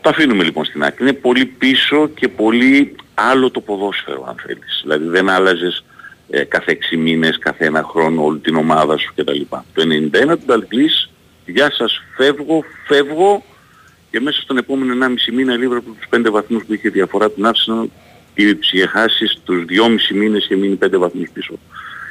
Το 0.00 0.08
αφήνουμε 0.08 0.44
λοιπόν 0.44 0.64
στην 0.64 0.84
άκρη. 0.84 1.04
Είναι 1.04 1.12
πολύ 1.12 1.44
πίσω 1.44 2.08
και 2.08 2.28
πολύ 2.28 2.96
άλλο 3.14 3.50
το 3.50 3.60
ποδόσφαιρο 3.60 4.24
αν 4.28 4.34
θέλεις. 4.46 4.80
Δηλαδή 4.82 5.06
δεν 5.08 5.28
άλλαζες 5.28 5.84
ε, 6.30 6.44
κάθε 6.44 6.78
6 6.92 6.96
μήνες, 6.96 7.38
κάθε 7.38 7.64
ένα 7.64 7.82
χρόνο 7.82 8.24
όλη 8.24 8.38
την 8.38 8.56
ομάδα 8.56 8.96
σου 8.96 9.12
κτλ. 9.14 9.40
Το 9.50 9.82
91 10.32 10.38
του 10.38 10.44
Νταλγκλής, 10.46 11.10
γεια 11.46 11.70
σας 11.72 12.02
φεύγω, 12.16 12.64
φεύγω 12.86 13.44
και 14.10 14.20
μέσα 14.20 14.40
στον 14.40 14.56
επόμενο 14.56 15.06
1,5 15.06 15.32
μήνα 15.34 15.54
η 15.54 15.56
Liverpool 15.60 15.94
τους 15.98 16.08
5 16.20 16.30
βαθμούς 16.30 16.64
που 16.64 16.74
είχε 16.74 16.88
διαφορά 16.88 17.30
την 17.30 17.44
Arsenal 17.46 17.86
ήδη 18.34 18.54
τους 18.54 18.72
είχε 18.72 18.86
χάσει 18.86 19.26
στους 19.26 19.64
2,5 19.68 20.14
μήνες 20.16 20.44
είχε 20.44 20.56
μείνει 20.56 20.78
5 20.84 20.88
βαθμούς 20.98 21.28
πίσω 21.32 21.58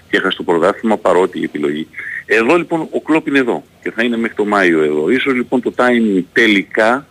και 0.09 0.17
έχασε 0.17 0.37
το 0.37 0.43
πρωτάθλημα 0.43 0.97
παρότι 0.97 1.39
η 1.39 1.43
επιλογή. 1.43 1.87
Εδώ 2.25 2.55
λοιπόν 2.57 2.87
ο 2.91 3.01
Κλόπ 3.01 3.27
είναι 3.27 3.39
εδώ 3.39 3.63
και 3.83 3.91
θα 3.91 4.03
είναι 4.03 4.17
μέχρι 4.17 4.35
το 4.35 4.45
Μάιο 4.45 4.81
εδώ. 4.83 5.09
Ίσως 5.09 5.33
λοιπόν 5.33 5.61
το 5.61 5.73
timing 5.77 6.23
τελικά 6.33 7.07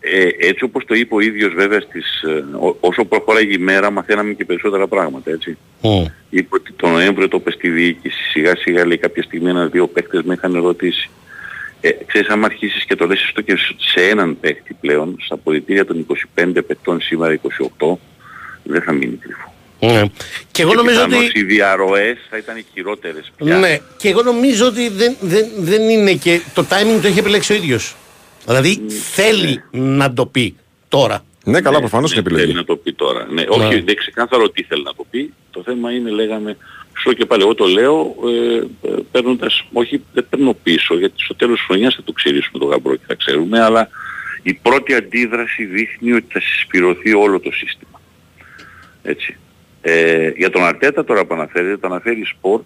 ε, 0.00 0.28
έτσι 0.48 0.64
όπως 0.64 0.84
το 0.84 0.94
είπε 0.94 1.14
ο 1.14 1.20
ίδιος 1.20 1.52
βέβαια 1.54 1.80
στις, 1.80 2.22
ε, 2.22 2.44
ό- 2.66 2.76
όσο 2.80 3.04
προχωράγε 3.04 3.52
η 3.54 3.58
μέρα 3.58 3.90
μαθαίναμε 3.90 4.32
και 4.32 4.44
περισσότερα 4.44 4.86
πράγματα 4.86 5.30
έτσι. 5.30 5.58
Είπε 6.30 6.48
ότι 6.54 6.72
το 6.72 6.88
Νοέμβριο 6.88 7.28
το 7.28 7.36
είπε 7.40 7.50
στη 7.50 7.68
διοίκηση. 7.68 8.22
Σιγά 8.30 8.56
σιγά 8.56 8.86
λέει 8.86 8.98
κάποια 8.98 9.22
στιγμή 9.22 9.48
ένα-δύο 9.50 9.86
παίκτες 9.86 10.22
με 10.22 10.34
είχαν 10.34 10.52
ρωτήσει. 10.54 11.10
Ε, 11.84 11.90
ξέρεις, 12.06 12.28
άμα 12.28 12.46
αρχίσεις 12.46 12.84
και 12.84 12.96
το 12.96 13.06
λες 13.06 13.22
αυτό 13.22 13.40
και 13.40 13.56
σε 13.76 14.08
έναν 14.08 14.40
παίκτη 14.40 14.76
πλέον, 14.80 15.16
στα 15.20 15.36
πολιτήρια 15.36 15.84
των 15.84 16.06
25 16.34 16.52
παικτών 16.66 17.00
σήμερα 17.00 17.40
28, 17.78 17.96
δεν 18.62 18.82
θα 18.82 18.92
μείνει 18.92 19.16
κρυφό. 19.16 19.52
Ναι. 19.80 20.02
Και 20.50 20.62
εγώ 20.62 20.74
νομίζω 20.74 21.04
πιθανώς 21.04 21.28
ότι... 21.28 21.38
οι 21.38 21.42
διαρροές 21.42 22.18
θα 22.30 22.36
ήταν 22.36 22.64
χειρότερες 22.72 23.32
πια. 23.36 23.58
Ναι, 23.58 23.78
και 23.96 24.08
εγώ 24.08 24.22
νομίζω 24.22 24.66
ότι 24.66 24.88
δεν, 24.88 25.16
δεν, 25.20 25.46
δεν 25.58 25.88
είναι 25.88 26.12
και 26.12 26.40
το 26.54 26.66
timing 26.70 26.98
το 27.02 27.06
έχει 27.06 27.18
επιλέξει 27.18 27.52
ο 27.52 27.56
ίδιος. 27.56 27.96
Δηλαδή 28.46 28.82
θέλει 29.12 29.62
να 29.70 30.12
το 30.12 30.26
πει 30.26 30.56
τώρα. 30.88 31.24
Ναι, 31.44 31.60
καλά, 31.60 31.78
προφανώς 31.78 32.10
Ναι, 32.10 32.16
είναι 32.16 32.26
επιλογή. 32.26 32.46
Θέλει 32.46 32.58
να 32.58 32.64
το 32.64 32.76
πει 32.76 32.92
τώρα. 32.92 33.26
Ναι, 33.30 33.44
όχι, 33.48 33.68
δεν 33.68 33.78
είναι 33.78 33.94
ξεκάθαρο 33.94 34.50
τι 34.50 34.62
θέλει 34.62 34.82
να 34.82 34.94
το 34.94 35.06
πει. 35.10 35.32
Το 35.50 35.62
θέμα 35.62 35.92
είναι, 35.92 36.10
λέγαμε, 36.10 36.56
σου 37.02 37.12
και 37.12 37.26
πάλι, 37.26 37.42
εγώ 37.42 37.54
το 37.54 37.66
λέω 37.66 38.14
ε, 38.26 38.56
ε, 38.88 38.94
παίρνοντας, 39.10 39.64
όχι 39.72 40.02
δεν 40.12 40.26
παίρνω 40.30 40.56
πίσω, 40.62 40.98
γιατί 40.98 41.14
στο 41.16 41.34
τέλος 41.34 41.56
της 41.56 41.66
χρονιάς 41.66 41.94
θα 41.94 42.02
το 42.02 42.12
ξυρίσουμε 42.12 42.58
το 42.58 42.64
γαμπρό 42.64 42.94
και 42.96 43.04
θα 43.06 43.14
ξέρουμε, 43.14 43.60
αλλά 43.62 43.88
η 44.42 44.54
πρώτη 44.54 44.94
αντίδραση 44.94 45.64
δείχνει 45.64 46.12
ότι 46.12 46.26
θα 46.32 46.40
συσπειρωθεί 46.40 47.14
όλο 47.14 47.40
το 47.40 47.52
σύστημα. 47.52 48.00
Έτσι. 49.02 49.36
Ε, 49.82 50.28
για 50.36 50.50
τον 50.50 50.64
Αρτέτα 50.64 51.04
τώρα 51.04 51.24
που 51.24 51.34
αναφέρεται, 51.34 51.76
το 51.76 51.86
αναφέρει 51.86 52.24
Sport, 52.24 52.64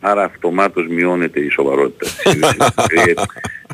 άρα 0.00 0.24
αυτομάτως 0.24 0.86
μειώνεται 0.88 1.40
η 1.40 1.48
σοβαρότητα. 1.48 2.06
της 2.06 2.20
συζήτησης. 2.30 3.06
Ε, 3.06 3.12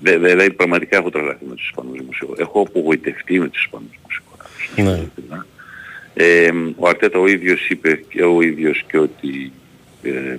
δε- 0.02 0.18
δε- 0.18 0.30
Δηλαδή 0.32 0.52
πραγματικά 0.52 0.96
έχω 0.96 1.10
τρελαθεί 1.10 1.44
με 1.48 1.54
τους 1.54 1.64
Ισπανούς 1.66 1.98
δημοσιογράφους. 1.98 2.44
Έχω 2.46 2.60
απογοητευτεί 2.60 3.38
με 3.40 3.48
τους 3.48 3.62
Ισπανούς 3.64 3.88
δημοσιογράφους. 3.96 5.08
Ναι. 5.28 5.38
Ε, 6.14 6.50
ο 6.76 6.88
Αρτέτα 6.88 7.18
ο 7.18 7.26
ίδιος 7.26 7.68
είπε 7.68 8.04
και 8.08 8.22
ο 8.22 8.40
ίδιος 8.42 8.84
και 8.90 8.98
ότι 8.98 9.52
ε, 10.02 10.39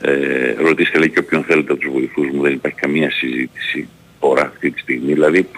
ε, 0.00 0.54
ρωτήστε 0.58 0.98
λέει 0.98 1.10
και 1.10 1.18
όποιον 1.18 1.44
θέλετε 1.44 1.72
από 1.72 1.80
τους 1.80 1.92
βοηθούς 1.92 2.30
μου 2.30 2.42
δεν 2.42 2.52
υπάρχει 2.52 2.80
καμία 2.80 3.10
συζήτηση 3.10 3.88
τώρα 4.20 4.42
αυτή 4.42 4.70
τη 4.70 4.80
στιγμή 4.80 5.12
δηλαδή 5.12 5.48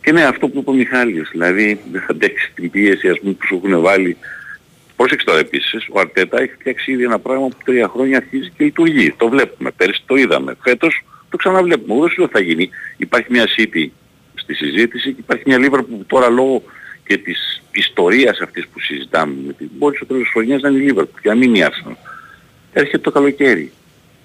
και 0.00 0.12
ναι 0.12 0.22
αυτό 0.22 0.48
που 0.48 0.58
είπε 0.58 0.70
ο 0.70 0.72
Μιχάλης 0.72 1.28
δηλαδή 1.30 1.80
δεν 1.92 2.00
θα 2.00 2.06
αντέξει 2.10 2.52
την 2.54 2.70
πίεση 2.70 3.08
ας 3.08 3.18
πούμε 3.20 3.32
που 3.32 3.46
σου 3.46 3.60
έχουν 3.64 3.80
βάλει 3.80 4.16
Πρόσεξε 4.96 5.26
τώρα 5.26 5.38
επίσης, 5.38 5.86
ο 5.90 6.00
Αρτέτα 6.00 6.40
έχει 6.40 6.52
φτιάξει 6.52 6.92
ήδη 6.92 7.04
ένα 7.04 7.18
πράγμα 7.18 7.48
που 7.48 7.56
τρία 7.64 7.88
χρόνια 7.88 8.16
αρχίζει 8.16 8.50
και 8.56 8.64
λειτουργεί. 8.64 9.14
Το 9.16 9.28
βλέπουμε, 9.28 9.70
πέρυσι 9.70 10.02
το 10.06 10.14
είδαμε. 10.14 10.56
Φέτος 10.62 11.04
το 11.30 11.36
ξαναβλέπουμε. 11.36 11.92
Εγώ 11.92 12.02
δεν 12.02 12.10
σου 12.10 12.20
λέω 12.20 12.28
θα 12.32 12.40
γίνει. 12.40 12.70
Υπάρχει 12.96 13.26
μια 13.30 13.44
City 13.56 13.88
στη 14.34 14.54
συζήτηση 14.54 15.12
και 15.12 15.20
υπάρχει 15.20 15.42
μια 15.46 15.58
Liverpool 15.60 15.86
που 15.88 16.04
τώρα 16.06 16.28
λόγω 16.28 16.62
και 17.06 17.18
της 17.18 17.62
ιστορίας 17.70 18.40
αυτής 18.40 18.66
που 18.66 18.80
συζητάμε 18.80 19.34
με 19.46 19.52
την 19.52 19.68
μπορεί 19.72 19.96
στο 19.96 20.06
τέλος 20.06 20.22
της 20.22 20.32
χρονιάς 20.32 20.62
να 20.62 20.68
είναι 20.68 20.82
η 20.82 20.92
Liverpool 20.92 21.20
και 21.20 21.28
να 21.28 21.34
μην 21.34 21.54
είναι 21.54 21.58
η 21.58 21.68
Arsenal. 21.68 21.96
Έρχεται 22.78 22.98
το 22.98 23.10
καλοκαίρι. 23.10 23.72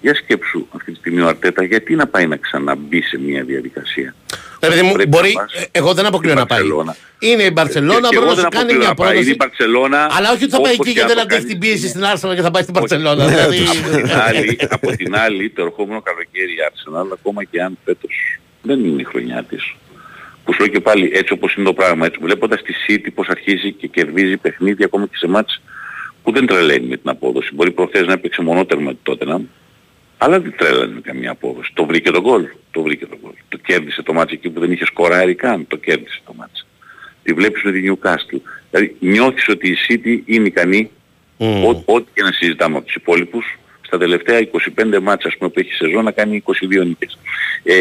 Για 0.00 0.14
σκέψου 0.14 0.66
αυτή 0.76 0.92
τη 0.92 0.98
στιγμή 0.98 1.20
ο 1.20 1.26
Αρτέτα 1.28 1.64
γιατί 1.64 1.94
να 1.94 2.06
πάει 2.06 2.26
να 2.26 2.36
ξαναμπεί 2.36 3.02
σε 3.02 3.18
μια 3.18 3.42
διαδικασία. 3.44 4.14
Ρε 4.62 4.68
παιδί 4.68 4.82
μου, 4.82 4.92
Πρέπει 4.92 5.08
μπορεί, 5.08 5.32
να 5.32 5.40
πας 5.40 5.54
ε, 5.54 5.64
εγώ 5.72 5.94
δεν 5.94 6.06
αποκλείω 6.06 6.30
στην 6.30 6.40
να 6.42 6.46
πάει. 6.46 6.58
Μπαρσελόνα. 6.58 6.96
Είναι 7.18 7.42
η 7.42 7.50
Μπαρσελόνα, 7.52 7.94
Και- 8.00 8.00
και 8.00 8.08
πρέπει 8.08 8.24
εγώ 8.24 8.34
να 8.34 8.34
σου 8.34 8.40
δεν 8.40 8.50
κάνει 8.50 8.62
αποκλείω 8.72 8.78
μια 8.78 8.88
να 8.88 8.94
πάει. 8.94 9.06
πρόταση. 9.08 9.24
Είναι 9.24 9.32
η 9.32 9.36
Μπαρσελόνα, 9.42 10.00
Αλλά 10.16 10.28
όχι 10.34 10.42
ότι 10.44 10.52
θα 10.56 10.60
πάει 10.60 10.74
όπως 10.74 10.86
εκεί 10.86 10.94
και 10.94 11.00
και 11.00 11.06
δεν 11.10 11.18
αν 11.18 11.26
το 11.28 11.34
αντέχει 11.34 11.46
την 11.52 11.60
κάνεις. 11.60 11.68
πίεση 11.80 11.86
στην 11.92 12.02
Arsenal 12.12 12.34
και 12.36 12.44
θα 12.46 12.50
πάει 12.54 12.62
στην 12.66 12.74
Μπαρσελόνα. 12.76 13.22
Ναι, 13.24 13.30
δηλαδή. 13.34 13.58
από, 13.76 13.90
την 13.96 14.10
άλλη, 14.28 14.56
από 14.76 14.88
την 15.00 15.10
άλλη, 15.24 15.44
το 15.56 15.60
ερχόμενο 15.68 16.00
καλοκαίρι 16.08 16.52
η 16.58 16.60
Arsenal, 16.68 17.06
ακόμα 17.18 17.40
και 17.50 17.58
αν 17.66 17.72
φέτος 17.84 18.14
δεν 18.68 18.78
είναι 18.84 19.00
η 19.00 19.04
χρονιά 19.12 19.38
της, 19.50 19.62
που 20.44 20.52
σου 20.52 20.58
λέω 20.62 20.68
και 20.74 20.80
πάλι 20.88 21.04
έτσι 21.20 21.32
όπως 21.32 21.50
είναι 21.54 21.66
το 21.70 21.74
πράγμα, 21.80 22.06
έτσι, 22.06 22.18
βλέποντας 22.22 22.60
τη 22.62 22.72
City 22.86 23.08
πως 23.14 23.26
αρχίζει 23.28 23.68
και 23.72 23.86
κερδίζει 23.86 24.36
παιχνίδια 24.36 24.84
ακόμα 24.86 25.04
και 25.10 25.16
σε 25.22 25.28
μάτς 25.28 25.52
που 26.22 26.32
δεν 26.32 26.46
τρελαίνει 26.46 26.86
με 26.86 26.96
την 26.96 27.10
απόδοση. 27.10 27.54
Μπορεί 27.54 27.70
προχθές 27.70 28.06
να 28.06 28.12
έπαιξε 28.12 28.42
μονότερμα 28.42 28.92
τότε 29.02 29.24
να 29.24 29.40
αλλά 30.18 30.40
δεν 30.40 30.54
τρέλανε 30.56 30.94
με 30.94 31.00
καμία 31.00 31.30
απόδοση. 31.30 31.70
Το 31.74 31.84
βρήκε 31.86 32.10
τον 32.10 32.22
γκολ. 32.22 32.46
Το 32.70 32.82
βρήκε 32.82 33.06
τον 33.06 33.18
γκολ. 33.22 33.32
Το 33.48 33.56
κέρδισε 33.56 34.02
το 34.02 34.12
μάτς 34.12 34.32
εκεί 34.32 34.50
που 34.50 34.60
δεν 34.60 34.72
είχε 34.72 34.84
σκοράρει 34.84 35.34
καν. 35.34 35.66
Το 35.66 35.76
κέρδισε 35.76 36.20
το 36.26 36.34
μάτς. 36.36 36.66
Τη 37.22 37.32
βλέπεις 37.32 37.62
με 37.62 37.72
τη 37.72 37.90
Newcastle. 37.90 38.40
Δηλαδή 38.70 38.96
νιώθεις 39.00 39.48
ότι 39.48 39.68
η 39.68 39.76
City 39.88 40.20
είναι 40.24 40.46
ικανή 40.46 40.90
Μμμ. 41.36 41.64
Ό- 41.64 41.82
ό,τι 41.84 42.06
και 42.14 42.22
να 42.22 42.32
συζητάμε 42.32 42.76
από 42.76 42.86
τους 42.86 42.94
υπόλοιπους, 42.94 43.58
στα 43.80 43.98
τελευταία 43.98 44.38
25 44.38 45.00
μάτια 45.00 45.28
ας 45.28 45.36
πούμε, 45.36 45.50
που 45.50 45.58
έχει 45.58 45.72
σεζόν 45.72 46.04
να 46.04 46.10
κάνει 46.10 46.36
22 46.36 46.84
νίκες. 46.84 47.18
Ε, 47.62 47.74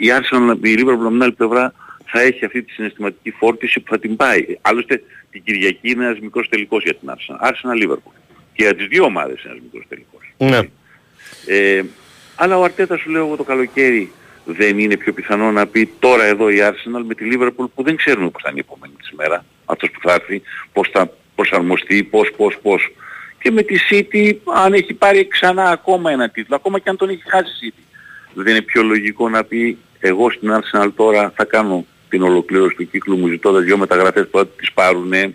η 0.00 0.06
Arsenal, 0.18 0.56
η 0.66 0.74
Liverpool 0.78 0.92
από 1.00 1.08
την 1.08 1.22
άλλη 1.22 1.32
πλευρά 1.32 1.74
θα 2.06 2.20
έχει 2.20 2.44
αυτή 2.44 2.62
τη 2.62 2.72
συναισθηματική 2.72 3.30
φόρτιση 3.30 3.80
που 3.80 3.90
θα 3.90 3.98
την 3.98 4.16
πάει. 4.16 4.44
Άλλωστε 4.60 5.02
την 5.30 5.42
Κυριακή 5.42 5.90
είναι 5.90 6.04
ένας 6.04 6.18
μικρός 6.18 6.48
τελικός 6.48 6.82
για 6.82 6.94
την 6.94 7.08
Arsenal. 7.10 7.48
Arsenal 7.48 7.84
Liverpool. 7.84 8.12
Και 8.52 8.62
για 8.62 8.74
τις 8.74 8.86
δύο 8.86 9.04
ομάδες 9.04 9.42
είναι 9.42 9.52
ένας 9.52 9.62
μικρός 9.62 9.84
τελικός. 9.88 10.32
Ναι. 10.36 10.68
Ε, 11.46 11.84
αλλά 12.34 12.58
ο 12.58 12.64
Αρτέτα 12.64 12.96
σου 12.96 13.10
λέω 13.10 13.26
εγώ 13.26 13.36
το 13.36 13.42
καλοκαίρι 13.42 14.12
δεν 14.44 14.78
είναι 14.78 14.96
πιο 14.96 15.12
πιθανό 15.12 15.52
να 15.52 15.66
πει 15.66 15.90
τώρα 15.98 16.24
εδώ 16.24 16.50
η 16.50 16.58
Arsenal 16.60 17.02
με 17.06 17.14
τη 17.14 17.28
Liverpool 17.32 17.66
που 17.74 17.82
δεν 17.82 17.96
ξέρουμε 17.96 18.30
πώς 18.30 18.42
θα 18.42 18.50
είναι 18.50 18.60
η 18.60 18.64
επόμενη 18.68 18.94
της 18.98 19.10
μέρα, 19.16 19.44
αυτός 19.64 19.90
που 19.90 20.00
θα 20.02 20.12
έρθει, 20.12 20.42
πώς 20.72 20.88
θα 20.92 21.10
προσαρμοστεί, 21.34 22.04
πώς, 22.04 22.30
πώς, 22.36 22.58
πώς. 22.62 22.92
Και 23.38 23.50
με 23.50 23.62
τη 23.62 23.76
City 23.90 24.34
αν 24.54 24.72
έχει 24.72 24.94
πάρει 24.94 25.28
ξανά 25.28 25.70
ακόμα 25.70 26.10
ένα 26.10 26.28
τίτλο, 26.28 26.56
ακόμα 26.56 26.78
και 26.78 26.88
αν 26.88 26.96
τον 26.96 27.08
έχει 27.08 27.22
χάσει 27.26 27.66
η 27.66 27.72
City. 27.76 27.82
Δεν 28.34 28.46
είναι 28.46 28.62
πιο 28.62 28.82
λογικό 28.82 29.28
να 29.28 29.44
πει 29.44 29.78
εγώ 29.98 30.30
στην 30.30 30.50
Arsenal 30.52 30.88
τώρα 30.96 31.32
θα 31.36 31.44
κάνω 31.44 31.86
την 32.08 32.22
ολοκλήρωση 32.22 32.76
του 32.76 32.90
κύκλου 32.90 33.16
μου 33.16 33.28
ζητώντας 33.28 33.64
δυο 33.64 33.76
μεταγραφές 33.76 34.28
που 34.28 34.38
θα 34.38 34.46
τις 34.46 34.72
πάρουν. 34.72 35.12
Ε, 35.12 35.32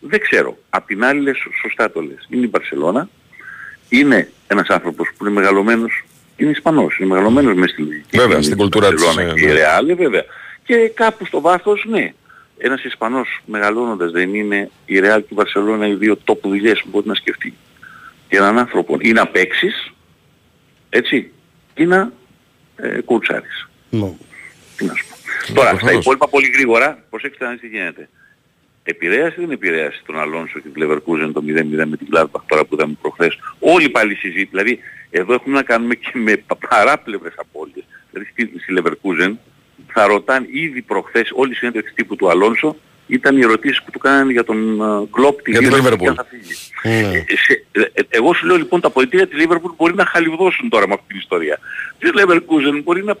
δεν 0.00 0.20
ξέρω. 0.20 0.58
Απ' 0.70 0.86
την 0.86 1.04
άλλη 1.04 1.20
λες, 1.20 1.36
σωστά 1.62 1.90
το 1.90 2.00
λες. 2.00 2.26
Είναι 2.28 2.44
η 2.44 2.48
Μπαρσελώνα, 2.50 3.08
είναι 3.88 4.30
ένας 4.46 4.68
άνθρωπος 4.68 5.08
που 5.16 5.24
είναι 5.24 5.34
μεγαλωμένος, 5.34 6.04
είναι 6.36 6.50
Ισπανός, 6.50 6.98
είναι 6.98 7.08
μεγαλωμένος 7.08 7.54
μέσα 7.54 7.72
στη 7.72 7.82
λογική. 7.82 8.18
Βέβαια, 8.18 8.34
Είναι 8.34 8.42
στην 8.42 8.56
η 8.56 8.60
κουλτούρα 8.60 8.92
της, 8.92 9.04
Μπαρσελόνα 9.04 9.30
ε, 9.30 9.34
και 9.34 9.44
η 9.44 9.46
ναι. 9.46 9.52
Ρεάλ, 9.52 9.88
ε, 9.88 9.94
βέβαια. 9.94 10.24
Και 10.64 10.90
κάπου 10.94 11.26
στο 11.26 11.40
βάθος, 11.40 11.84
ναι. 11.88 12.12
Ένας 12.58 12.84
Ισπανός 12.84 13.40
μεγαλώνοντας 13.46 14.10
δεν 14.10 14.34
είναι 14.34 14.70
η 14.86 14.98
Ρεάλ 14.98 15.20
και 15.20 15.28
η 15.30 15.34
Βαρσελόνα 15.34 15.86
οι 15.86 15.94
δύο 15.94 16.16
τόπου 16.16 16.48
δουλειές 16.48 16.80
που 16.82 16.88
μπορεί 16.90 17.06
να 17.06 17.14
σκεφτεί. 17.14 17.54
Για 18.30 18.38
έναν 18.38 18.58
άνθρωπο 18.58 18.96
ή 19.00 19.12
να 19.12 19.26
παίξεις, 19.26 19.92
έτσι, 20.88 21.30
ή 21.74 21.84
να 21.84 22.12
ε, 22.76 23.00
κουρτσάρεις. 23.00 23.68
Ναι. 23.90 24.12
Τι 24.76 24.84
να 24.84 24.94
σου 24.94 25.04
πω. 25.08 25.16
Τώρα, 25.54 25.68
στα 25.68 25.76
προφανώς. 25.78 26.02
υπόλοιπα 26.02 26.28
πολύ 26.28 26.50
γρήγορα, 26.54 27.04
προσέξτε 27.10 27.44
να 27.44 27.50
δείτε 27.50 27.66
τι 27.68 27.76
γίνεται. 27.76 28.08
Επηρέασε 28.82 29.34
ή 29.38 29.40
δεν 29.40 29.50
επηρέασε 29.50 30.02
τον 30.06 30.18
Αλόνσο 30.20 30.58
και 30.58 30.68
τη 30.68 30.80
Leverkusen 30.84 31.30
το 31.32 31.42
0-0 31.46 31.86
με 31.86 31.96
την 31.96 32.06
Gladbach 32.12 32.42
τώρα 32.46 32.64
που 32.64 32.74
είδαμε 32.74 32.94
προχθές. 33.00 33.38
Όλοι 33.58 33.88
πάλι 33.88 34.14
συζήτηση. 34.14 34.46
Δηλαδή, 34.50 34.78
εδώ 35.10 35.32
έχουμε 35.34 35.54
να 35.54 35.62
κάνουμε 35.62 35.94
και 35.94 36.10
με 36.12 36.36
πα- 36.36 36.56
παράπλευρες 36.68 37.32
απώλειες. 37.36 37.84
Δηλαδή, 38.10 38.30
στη, 38.30 38.52
στη 38.60 38.74
Leverkusen 38.78 39.32
θα 39.92 40.06
ρωτάνε 40.06 40.46
ήδη 40.50 40.82
προχθές 40.82 41.30
όλοι 41.34 41.52
οι 41.52 41.54
συνέντευξεις 41.54 41.94
τύπου 41.94 42.16
του 42.16 42.30
Αλόνσο 42.30 42.76
ήταν 43.08 43.36
οι 43.36 43.40
ερωτήσεις 43.40 43.82
που 43.82 43.90
του 43.90 43.98
κάνανε 43.98 44.32
για 44.32 44.44
τον 44.44 44.78
uh, 44.82 45.06
Κλόπ 45.10 45.42
τη 45.42 45.50
Για 45.50 45.60
τη 45.60 45.66
Liverpool 45.70 45.92
Liverpool. 45.92 45.98
και 45.98 46.08
αν 46.08 46.14
θα 46.14 46.26
φύγει. 46.30 46.52
Ναι. 46.82 47.16
Ε, 47.16 47.24
σε- 47.36 47.64
ε, 47.92 48.02
εγώ 48.08 48.34
σου 48.34 48.46
λέω 48.46 48.56
λοιπόν 48.56 48.80
τα 48.80 48.90
πολιτεία 48.90 49.26
της 49.26 49.44
Liverpool 49.46 49.72
μπορεί 49.76 49.94
να 49.94 50.06
χαλιβδώσουν 50.06 50.68
τώρα 50.68 50.88
με 50.88 50.94
αυτή 50.94 51.06
την 51.08 51.18
ιστορία. 51.18 51.58
Της 51.98 52.10
Leverkusen 52.14 52.80
μπορεί 52.84 53.04
να 53.04 53.10
ε, 53.12 53.16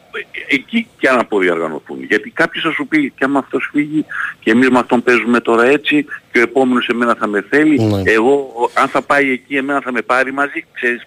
εκεί 0.54 0.88
και 0.98 1.08
να 1.10 1.20
αποδιαργανωθούν. 1.20 2.02
Γιατί 2.04 2.30
κάποιος 2.30 2.64
θα 2.64 2.70
σου 2.70 2.86
πει 2.86 3.12
και 3.16 3.24
άμα 3.24 3.38
αυτός 3.38 3.68
φύγει 3.72 4.04
και 4.40 4.50
εμείς 4.50 4.68
με 4.68 4.78
αυτόν 4.78 5.02
παίζουμε 5.02 5.40
τώρα 5.40 5.64
έτσι 5.64 6.04
και 6.32 6.38
ο 6.38 6.42
επόμενος 6.42 6.86
εμένα 6.88 7.14
θα 7.14 7.26
με 7.26 7.44
θέλει. 7.48 7.80
Ναι. 7.84 8.02
Εγώ 8.04 8.32
ο- 8.34 8.70
αν 8.80 8.88
θα 8.88 9.02
πάει 9.02 9.30
εκεί 9.30 9.56
εμένα 9.56 9.80
θα 9.80 9.92
με 9.92 10.02
πάρει 10.02 10.32
μαζί. 10.32 10.64
Ξέρεις, 10.72 11.06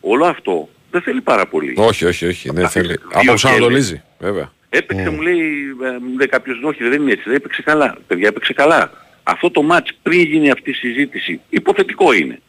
όλο 0.00 0.24
αυτό 0.24 0.68
δεν 0.90 1.00
θέλει 1.02 1.20
πάρα 1.20 1.46
πολύ. 1.46 1.74
Όχι, 1.76 2.04
όχι, 2.04 2.26
όχι. 2.26 2.50
Δεν 2.52 2.68
θέλει. 2.68 2.86
Δύο 2.86 2.98
Αποσανατολίζει, 3.12 4.02
βέβαια. 4.18 4.52
Έπαιξε 4.70 5.10
μου 5.10 5.20
λέει, 5.20 5.76
ε, 5.82 5.98
μου 6.00 6.16
λέει 6.18 6.26
κάποιος, 6.26 6.62
όχι 6.62 6.88
δεν 6.88 7.02
είναι 7.02 7.12
έτσι, 7.12 7.24
δεν 7.26 7.34
έπαιξε 7.34 7.62
καλά. 7.62 7.96
Παιδιά 8.06 8.28
έπαιξε 8.28 8.52
καλά. 8.52 8.90
Αυτό 9.22 9.50
το 9.50 9.62
μάτς 9.62 9.98
πριν 10.02 10.20
γίνει 10.20 10.50
αυτή 10.50 10.70
η 10.70 10.74
συζήτηση, 10.74 11.40
υποθετικό 11.48 12.12
είναι. 12.12 12.40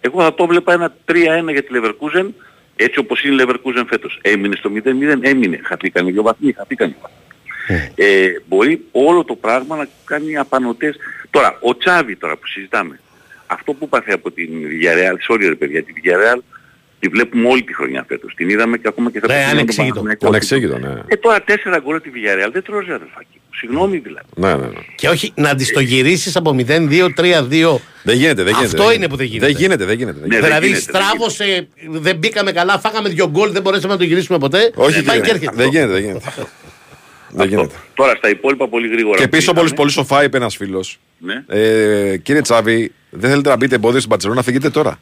Εγώ 0.00 0.22
θα 0.22 0.34
το 0.34 0.46
βλέπα 0.46 0.72
ένα 0.72 0.94
3-1 1.04 1.52
για 1.52 1.62
τη 1.62 1.68
Leverkusen, 1.72 2.26
έτσι 2.76 2.98
όπως 2.98 3.24
είναι 3.24 3.42
η 3.42 3.46
Leverkusen 3.48 3.84
φέτος. 3.88 4.18
Έμεινε 4.22 4.56
στο 4.56 4.70
0-0, 4.74 5.18
έμεινε. 5.20 5.60
Χαθήκαν 5.62 6.06
οι 6.06 6.12
δύο 6.12 6.22
βαθμοί, 6.22 6.52
χαθήκαν 6.52 6.88
οι 6.88 6.96
βαθμοί. 7.00 7.16
Ε, 7.94 8.28
μπορεί 8.46 8.84
όλο 8.92 9.24
το 9.24 9.34
πράγμα 9.34 9.76
να 9.76 9.88
κάνει 10.04 10.36
απανοτές. 10.36 10.96
Τώρα, 11.30 11.58
ο 11.60 11.76
Τσάβη 11.76 12.16
τώρα 12.16 12.36
που 12.36 12.46
συζητάμε, 12.46 13.00
αυτό 13.46 13.72
που 13.72 13.88
πάθε 13.88 14.12
από 14.12 14.30
την 14.30 14.50
Villarreal, 14.52 15.32
sorry 15.32 15.46
ρε 15.48 15.54
παιδιά, 15.54 15.82
τη 15.82 15.92
Villarreal 15.96 16.38
τη 17.00 17.08
βλέπουμε 17.08 17.48
όλη 17.48 17.62
τη 17.62 17.74
χρονιά 17.74 18.04
φέτος. 18.08 18.34
Την 18.36 18.48
είδαμε 18.48 18.76
και 18.76 18.88
ακόμα 18.88 19.10
και 19.10 19.20
θα 19.20 19.26
Ναι, 19.26 19.32
την 19.34 19.42
δούμε 19.42 19.50
τον 19.52 19.58
ανεξήγητο. 19.58 19.94
Παναθηναϊκό. 20.00 20.26
Ανεξήγητο, 20.26 20.78
ναι. 20.78 21.00
Ε, 21.06 21.16
τώρα 21.16 21.42
τέσσερα 21.42 21.78
γκολ 21.78 22.00
τη 22.00 22.10
Villarreal 22.14 22.50
δεν 22.52 22.62
τρώζει 22.62 22.90
αδερφάκι. 22.90 23.26
μου. 23.32 23.40
Συγγνώμη 23.58 23.96
δηλαδή. 23.98 24.26
Ναι, 24.36 24.48
ναι, 24.48 24.66
ναι. 24.66 24.80
Και 24.94 25.08
όχι 25.08 25.32
να 25.34 25.54
τη 25.54 25.72
το 25.72 25.80
γυρίσεις 25.80 26.36
από 26.36 26.56
0-2-3-2. 26.58 27.78
Δεν 28.02 28.16
γίνεται, 28.16 28.42
δεν 28.42 28.54
γίνεται. 28.54 28.62
Αυτό 28.64 28.92
είναι 28.92 29.08
που 29.08 29.16
δεν 29.16 29.26
γίνεται. 29.26 29.46
Δεν 29.46 29.56
γίνεται, 29.56 29.84
δεν 29.84 29.96
γίνεται. 29.98 30.18
δεν 30.20 30.28
Ναι, 30.28 30.34
γίνεται. 30.36 30.48
δεν 30.50 30.60
Δηλαδή 30.60 30.66
γίνεται, 30.66 30.84
δεν 30.92 31.02
στράβωσε, 31.02 31.68
δεν 31.88 32.16
μπήκαμε 32.16 32.52
καλά, 32.52 32.78
φάγαμε 32.78 33.08
δύο 33.08 33.28
γκολ, 33.30 33.52
δεν 33.52 33.62
μπορέσαμε 33.62 33.92
να 33.92 33.98
το 33.98 34.04
γυρίσουμε 34.04 34.38
ποτέ. 34.38 34.72
Όχι, 34.74 35.02
πάει 35.02 35.16
και 35.20 35.26
δεν 35.26 35.34
έρχεται. 35.34 35.52
δεν 35.56 35.68
γίνεται, 35.68 35.92
δεν 35.92 36.02
γίνεται. 36.02 36.20
Δεν 37.36 37.48
γίνεται. 37.48 37.74
Τώρα 37.94 38.14
στα 38.14 38.28
υπόλοιπα 38.28 38.68
πολύ 38.68 38.88
γρήγορα. 38.88 39.16
Και 39.16 39.22
που 39.24 39.28
πίσω 39.30 39.42
είδαμε, 39.42 39.60
πολύ, 39.60 39.74
πολύ 39.74 39.90
σοφά 39.90 40.24
είπε 40.24 40.36
ένας 40.36 40.56
φίλος. 40.56 40.98
Ναι. 41.18 41.44
Ε, 41.48 42.16
κύριε 42.16 42.40
Τσάβη, 42.40 42.92
δεν 43.10 43.30
θέλετε 43.30 43.48
να 43.48 43.56
μπείτε 43.56 43.74
εμπόδιο 43.74 43.98
στην 43.98 44.10
Παρσελόνα, 44.10 44.42
φύγετε 44.42 44.70
τώρα. 44.70 44.98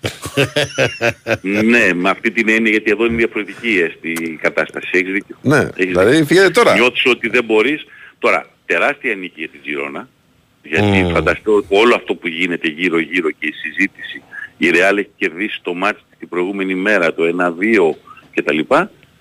ναι, 1.65 1.94
με 1.94 2.11
αυτή 2.11 2.31
την 2.31 2.48
έννοια 2.48 2.70
γιατί 2.70 2.90
εδώ 2.90 3.05
είναι 3.05 3.16
διαφορετική 3.16 3.78
ε, 3.78 3.93
στη 3.98 4.39
κατάσταση. 4.43 4.89
Έχεις 4.93 5.12
δίκιο. 5.12 5.36
Ναι, 5.43 5.56
Έχεις 5.56 5.73
δηλαδή 5.77 6.11
δίκιο. 6.11 6.27
φύγετε 6.27 6.51
τώρα. 6.51 6.74
Νιώθεις 6.74 7.06
ότι 7.06 7.28
δεν 7.28 7.44
μπορείς. 7.44 7.86
Τώρα, 8.19 8.47
τεράστια 8.66 9.15
νίκη 9.15 9.40
για 9.40 9.48
την 9.48 9.61
Τζιρόνα. 9.62 10.09
Γιατί 10.62 11.02
Μμμ. 11.02 11.12
φανταστώ 11.12 11.65
όλο 11.69 11.94
αυτό 11.94 12.15
που 12.15 12.28
γίνεται 12.28 12.69
γύρω 12.69 12.98
γύρω 12.98 13.31
και 13.31 13.47
η 13.47 13.52
συζήτηση, 13.52 14.23
η 14.56 14.70
Real 14.73 14.97
έχει 14.98 15.11
κερδίσει 15.16 15.61
το 15.62 15.74
μάτς 15.74 16.05
την 16.19 16.28
προηγούμενη 16.28 16.74
μέρα, 16.74 17.15
το 17.15 17.23
1-2 17.24 17.94
κτλ. 18.35 18.59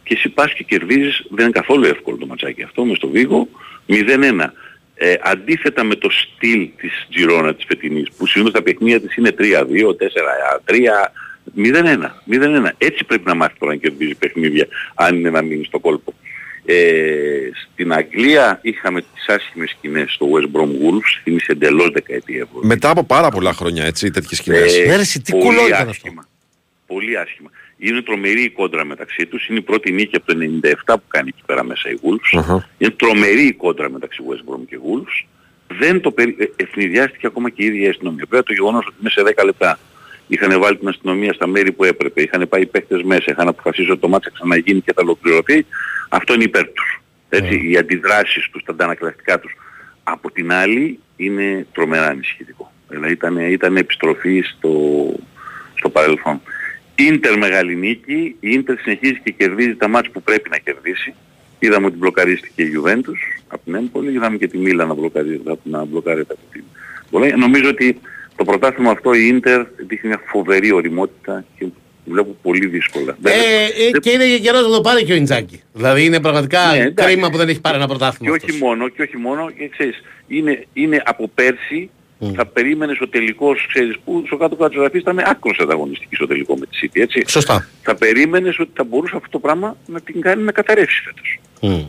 Και 0.03 0.13
εσύ 0.13 0.29
πας 0.29 0.53
και 0.53 0.63
κερδίζεις, 0.63 1.25
δεν 1.29 1.43
είναι 1.45 1.53
καθόλου 1.53 1.85
εύκολο 1.85 2.17
το 2.17 2.25
ματσάκι 2.25 2.63
αυτό, 2.63 2.85
μες 2.85 2.97
στο 2.97 3.07
Βίγο, 3.07 3.47
0-1. 3.87 4.53
Ε, 4.95 5.13
αντίθετα 5.23 5.83
με 5.83 5.95
το 5.95 6.09
στυλ 6.09 6.69
της 6.77 7.07
Τζιρόνα 7.09 7.55
της 7.55 7.65
φετινής, 7.67 8.07
που 8.17 8.27
συνήθως 8.27 8.53
τα 8.53 8.61
παιχνίδια 8.61 9.01
της 9.01 9.15
είναι 9.15 9.31
3-2, 9.31 9.95
4-3, 9.95 11.11
0-1, 11.55 12.21
0-1. 12.25 12.71
Έτσι 12.77 13.03
πρέπει 13.03 13.25
να 13.27 13.35
μάθει 13.35 13.53
τώρα 13.59 13.71
να 13.71 13.77
κερδίζει 13.77 14.15
παιχνίδια, 14.15 14.67
αν 14.95 15.15
είναι 15.15 15.29
να 15.29 15.41
μείνει 15.41 15.63
στο 15.65 15.79
κόλπο. 15.79 16.13
Ε, 16.65 17.49
στην 17.71 17.93
Αγγλία 17.93 18.59
είχαμε 18.61 19.01
τις 19.01 19.27
άσχημες 19.27 19.69
σκηνές 19.69 20.11
στο 20.13 20.27
West 20.33 20.57
Brom 20.57 20.65
Wolves, 20.67 21.19
θυμίσε 21.23 21.51
εντελώς 21.51 21.89
δεκαετία. 21.89 22.47
Μετά 22.61 22.89
από 22.89 23.03
πάρα 23.03 23.29
πολλά 23.29 23.53
χρόνια 23.53 23.85
έτσι, 23.85 24.11
τέτοιες 24.11 24.39
σκηνές. 24.39 24.77
Ε, 24.77 24.85
Ναι, 24.85 24.95
ρε, 24.95 25.01
εσύ, 25.01 25.21
τι 25.21 25.31
πολύ 25.31 25.43
κουλό 25.45 25.67
ήταν 25.67 25.77
αυτό. 25.77 25.89
άσχημα. 25.89 26.27
Πολύ 26.87 27.17
άσχημα. 27.17 27.49
Είναι 27.77 28.01
τρομερή 28.01 28.43
η 28.43 28.49
κόντρα 28.49 28.85
μεταξύ 28.85 29.25
τους. 29.25 29.47
Είναι 29.47 29.59
η 29.59 29.61
πρώτη 29.61 29.91
νίκη 29.91 30.15
από 30.15 30.25
το 30.25 30.37
97 30.61 30.71
που 30.85 31.07
κάνει 31.07 31.29
εκεί 31.33 31.43
πέρα 31.45 31.63
μέσα 31.63 31.89
η 31.89 31.95
Wolves. 32.03 32.39
Αχα. 32.39 32.69
Είναι 32.77 32.91
τρομερή 32.91 33.45
η 33.45 33.53
κόντρα 33.53 33.89
μεταξύ 33.89 34.23
West 34.29 34.53
Brom 34.53 34.61
και 34.67 34.79
Wolves. 34.83 35.27
Δεν 35.67 36.01
το 36.01 36.11
περι... 36.11 36.35
ε, 36.39 36.45
ευνηδιάστηκε 36.55 37.27
ακόμα 37.27 37.49
και 37.49 37.63
η 37.63 37.65
ίδια 37.65 37.85
η 37.85 37.89
αστυνομία. 37.89 38.25
Βέβαια 38.29 38.43
το 38.43 38.53
γεγονός 38.53 38.85
ότι 38.85 38.95
μέσα 38.99 39.19
σε 39.19 39.33
10 39.37 39.45
λεπτά 39.45 39.79
είχαν 40.27 40.59
βάλει 40.59 40.77
την 40.77 40.87
αστυνομία 40.87 41.33
στα 41.33 41.47
μέρη 41.47 41.71
που 41.71 41.83
έπρεπε, 41.83 42.21
είχαν 42.21 42.49
πάει 42.49 42.61
οι 42.61 42.65
παίκτες 42.65 43.03
μέσα, 43.03 43.23
είχαν 43.27 43.47
αποφασίσει 43.47 43.91
ότι 43.91 43.99
το 43.99 44.07
μάτσα 44.07 44.31
ξαναγίνει 44.33 44.81
και 44.81 44.93
θα 44.93 45.01
ολοκληρωθεί, 45.01 45.65
αυτό 46.09 46.33
είναι 46.33 46.43
υπέρ 46.43 46.67
τους. 46.71 47.01
Έτσι, 47.29 47.69
οι 47.69 47.77
αντιδράσεις 47.77 48.49
τους, 48.51 48.63
τα 48.63 48.71
αντανακλαστικά 48.71 49.39
τους. 49.39 49.55
Από 50.03 50.31
την 50.31 50.53
άλλη 50.53 50.99
είναι 51.15 51.67
τρομερά 51.73 52.07
ανησυχητικό. 52.07 52.71
Δηλαδή 52.87 53.11
ήταν, 53.11 53.37
ήταν 53.37 53.77
επιστροφή 53.77 54.41
στο, 54.41 54.69
στο 55.75 55.89
παρελθόν. 55.89 56.41
Ίντερ 56.95 57.37
μεγάλη 57.37 57.75
νίκη, 57.75 58.35
η 58.39 58.49
Ίντερ 58.51 58.79
συνεχίζει 58.79 59.19
και 59.23 59.31
κερδίζει 59.31 59.75
τα 59.75 59.87
μάτς 59.87 60.09
που 60.09 60.21
πρέπει 60.21 60.49
να 60.49 60.57
κερδίσει. 60.57 61.13
Είδαμε 61.59 61.85
ότι 61.85 61.97
μπλοκαρίστηκε 61.97 62.61
η 62.63 62.71
Juventus 62.75 63.41
από 63.47 63.61
την 63.65 63.75
Έμπολη, 63.75 64.11
είδαμε 64.13 64.37
και 64.37 64.47
τη 64.47 64.57
Μίλα 64.57 64.85
να, 64.85 64.93
μπλοκαρίζεται- 64.93 65.59
να 65.63 65.85
μπλοκάρεται 65.85 66.33
από 66.33 66.41
την 66.51 66.63
Μπολόνια. 67.11 67.35
Νομίζω 67.37 67.69
ότι 67.69 67.99
το 68.35 68.43
πρωτάθλημα 68.43 68.91
αυτό 68.91 69.13
η 69.13 69.27
Ίντερ 69.27 69.63
δείχνει 69.87 70.09
μια 70.09 70.21
φοβερή 70.25 70.71
οριμότητα 70.71 71.45
και 71.59 71.65
βλέπω 72.05 72.35
πολύ 72.41 72.65
δύσκολα. 72.67 73.17
Ε, 73.23 73.29
ε, 73.29 73.99
και 73.99 74.09
είναι 74.09 74.25
και 74.25 74.39
καιρός 74.39 74.61
να 74.61 74.69
το 74.75 74.81
πάρει 74.81 75.03
και 75.03 75.13
ο 75.13 75.15
Ιντζάκη. 75.15 75.61
Δηλαδή 75.73 76.05
είναι 76.05 76.19
πραγματικά 76.19 76.71
Ναι, 76.71 76.77
εντάξει. 76.83 77.11
κρίμα 77.11 77.29
που 77.29 77.37
δεν 77.37 77.47
έχει 77.49 77.61
πάρει 77.61 77.75
ένα 77.75 77.85
Και 77.85 77.89
πρωτάθλημα. 77.91 78.33
όχι 78.33 78.45
αυτός. 78.45 78.59
μόνο, 78.59 78.89
και 78.89 79.01
όχι 79.01 79.17
μόνο, 79.17 79.51
και 79.57 79.67
ξέρεις, 79.67 80.01
είναι, 80.27 80.65
είναι 80.73 81.01
από 81.05 81.27
πέρσι 81.35 81.89
θα 82.35 82.45
περίμενες 82.45 82.99
ο 82.99 83.07
τελικός, 83.07 83.65
ξέρεις, 83.67 83.95
που 84.05 84.23
στο 84.25 84.37
κάτω 84.37 84.55
κάτω 84.55 84.89
της 84.89 85.01
ήταν 85.01 85.19
άκρος 85.19 85.59
ανταγωνιστική 85.59 86.15
στο 86.15 86.27
τελικό 86.27 86.57
με 86.57 86.65
τη 86.65 86.79
City, 86.81 87.01
έτσι. 87.01 87.23
Σωστά. 87.27 87.67
Θα 87.81 87.95
περίμενες 87.95 88.59
ότι 88.59 88.71
θα 88.73 88.83
μπορούσε 88.83 89.15
αυτό 89.15 89.29
το 89.29 89.39
πράγμα 89.39 89.77
να 89.85 90.01
την 90.01 90.21
κάνει 90.21 90.43
να 90.43 90.51
καταρρεύσει 90.51 91.03
φέτος. 91.05 91.39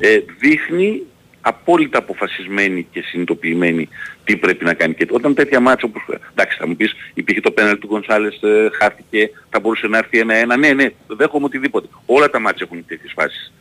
Ε, 0.01 0.19
δείχνει 0.39 1.03
απόλυτα 1.41 1.99
αποφασισμένη 1.99 2.87
και 2.91 3.01
συνειδητοποιημένη 3.01 3.89
τι 4.25 4.37
πρέπει 4.37 4.65
να 4.65 4.75
κάνει. 4.75 4.95
Και 4.95 5.07
όταν 5.11 5.35
τέτοια 5.35 5.61
μάτσα 5.61 5.87
όπως... 5.87 6.19
Εντάξει 6.31 6.57
θα 6.59 6.67
μου 6.67 6.77
πεις 6.77 6.95
υπήρχε 7.15 7.41
το 7.41 7.51
πέναλ 7.51 7.79
του 7.79 7.87
Γκονσάλες, 7.87 8.43
ε, 8.43 8.71
χάθηκε, 8.81 9.31
θα 9.51 9.61
μπορούσε 9.61 9.87
να 9.87 9.99
έρθει 9.99 10.19
ένα-ένα. 10.19 10.57
Ναι, 10.57 10.73
ναι, 10.73 10.89
δέχομαι 11.07 11.45
οτιδήποτε. 11.45 11.89
Όλα 12.07 12.31
τα 12.31 12.39
μάτσα 12.39 12.65
έχουν 12.65 12.85
τέτοιες 12.87 13.13
φάσεις. 13.15 13.53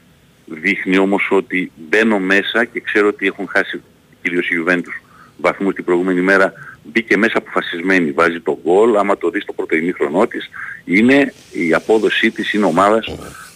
Δείχνει 0.46 0.98
όμως 0.98 1.28
ότι 1.32 1.72
μπαίνω 1.76 2.20
μέσα 2.20 2.66
και 2.66 2.80
ξέρω 2.80 3.08
ότι 3.08 3.28
έχουν 3.28 3.48
χάσει 3.48 3.82
κυρίως 4.22 4.50
η 4.50 4.54
Juventus 4.60 5.02
βαθμούς 5.44 5.74
την 5.74 5.84
προηγούμενη 5.84 6.22
μέρα 6.22 6.54
μπήκε 6.84 7.18
μέσα 7.18 7.38
αποφασισμένη, 7.38 8.12
βάζει 8.12 8.40
το 8.40 8.60
γκολ, 8.64 8.98
άμα 8.98 9.18
το 9.18 9.30
δεις 9.30 9.46
το 9.46 9.54
πρώτο 9.54 9.76
ημίχρονό 9.76 10.28
της, 10.28 10.50
είναι 10.86 11.34
η 11.52 11.74
απόδοσή 11.74 12.32
της, 12.32 12.54
είναι 12.54 12.66
ομάδας 12.66 13.06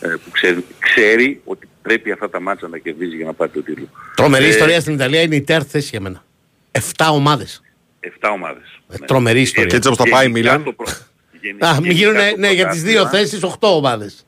ε, 0.02 0.08
που 0.08 0.30
ξέρει, 0.32 0.66
ξέρει 0.80 1.42
ότι 1.46 1.68
πρέπει 1.82 2.12
αυτά 2.12 2.30
τα 2.30 2.40
μάτσα 2.42 2.66
να 2.66 2.72
τα 2.72 2.78
κερδίζει 2.78 3.16
για 3.16 3.26
να 3.26 3.34
πάρει 3.34 3.52
το 3.52 3.62
τίτλο. 3.62 3.90
Τρομερή 4.16 4.46
Ε, 4.46 4.48
ιστορία 4.48 4.80
στην 4.80 4.94
Ιταλία 4.94 5.22
είναι 5.22 5.36
η 5.36 5.42
τέρτη 5.42 5.70
θέση 5.70 5.88
για 5.92 6.00
μένα. 6.02 6.24
Εφτά 6.72 7.10
ομάδες. 7.10 7.62
7 8.00 8.10
ομάδες. 8.34 8.80
Ε, 8.90 8.98
τρομερή 9.06 9.42
ιστορία. 9.42 9.70
Και 9.70 9.76
έτσι 9.76 9.88
όπως 9.90 10.00
θα 10.06 10.10
πάει 10.16 10.26
η 10.26 10.30
Γενικά 10.30 10.50
Μίλαν. 10.52 10.64
το 10.64 10.72
προ- 10.72 11.08
γενι- 11.42 11.64
Α, 11.64 11.74
μην 11.82 11.92
γενικά 11.92 12.20
γίνουν 12.20 12.32
το 12.34 12.38
ναι, 12.40 12.52
για 12.52 12.68
τις 12.68 12.82
δύο 12.84 12.94
πρωτάθλημα- 12.94 13.28
θέσεις 13.28 13.44
8 13.44 13.76
ομάδες. 13.76 14.26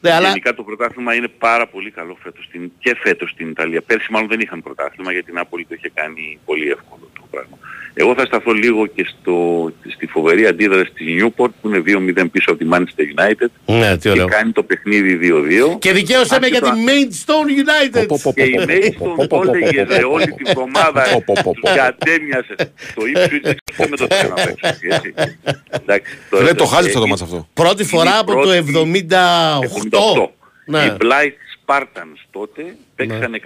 Ναι, 0.00 0.12
αλλά... 0.12 0.28
Γενικά 0.28 0.54
το 0.54 0.62
πρωτάθλημα 0.62 1.14
είναι 1.14 1.28
πάρα 1.28 1.66
πολύ 1.66 1.90
καλό 1.90 2.16
φέτος 2.22 2.44
στην... 2.44 2.72
και 2.78 2.96
φέτος 3.00 3.30
στην 3.30 3.48
Ιταλία. 3.48 3.80
Πέρσι 3.82 4.12
μάλλον 4.12 4.28
δεν 4.28 4.40
είχαν 4.40 4.62
πρωτάθλημα 4.62 5.12
γιατί 5.12 5.30
η 5.30 5.34
Νάπολη 5.34 5.64
το 5.64 5.74
είχε 5.74 5.90
κάνει 5.94 6.38
πολύ 6.44 6.70
εύκολο 6.70 7.10
το 7.14 7.22
πράγμα. 7.30 7.58
Εγώ 7.94 8.14
θα 8.14 8.24
σταθώ 8.24 8.52
λίγο 8.52 8.86
και 8.86 9.06
στο... 9.08 9.34
στη 9.94 10.06
φοβερή 10.06 10.46
αντίδραση 10.46 10.90
της 10.92 11.06
Newport 11.22 11.50
που 11.60 11.68
είναι 11.68 11.82
2-0 12.18 12.26
πίσω 12.32 12.50
από 12.50 12.58
τη 12.58 12.68
Manchester 12.72 13.20
United 13.20 13.50
ναι, 13.66 13.96
τι 13.96 14.10
και 14.10 14.24
κάνει 14.24 14.52
το 14.52 14.62
παιχνίδι 14.62 15.18
2-2. 15.74 15.78
Και 15.78 15.92
δικαίωσαμε 15.92 16.46
για 16.46 16.60
τη 16.60 16.68
Maidstone 16.68 17.48
United. 17.60 18.06
Και 18.34 18.42
η 18.42 18.58
Maidstone 18.66 19.28
τότε 19.28 19.58
γεδε 19.58 20.04
όλη 20.04 20.24
την 20.24 20.46
εβδομάδα 20.46 21.04
και 21.60 21.70
κατέμοιασε. 21.74 22.54
Το 22.94 23.06
ύψος 23.06 23.40
δεν 23.76 23.88
με 23.90 23.96
το 23.96 24.06
τι 24.06 24.14
να 24.28 24.34
παίξει. 24.34 25.14
Δεν 26.30 26.56
το 26.56 26.64
χάζει 26.64 26.92
το 26.92 27.06
μάτς 27.06 27.22
αυτό. 27.22 27.48
Πρώτη 27.54 27.84
φορά 27.84 28.18
από 28.18 28.32
το 28.32 28.50
78 28.50 29.89
ναι. 30.64 30.84
Οι 30.84 30.96
Blight 31.00 31.36
Spartans 31.66 32.20
τότε 32.30 32.62
ναι. 32.62 32.74
παίξαν 32.94 33.40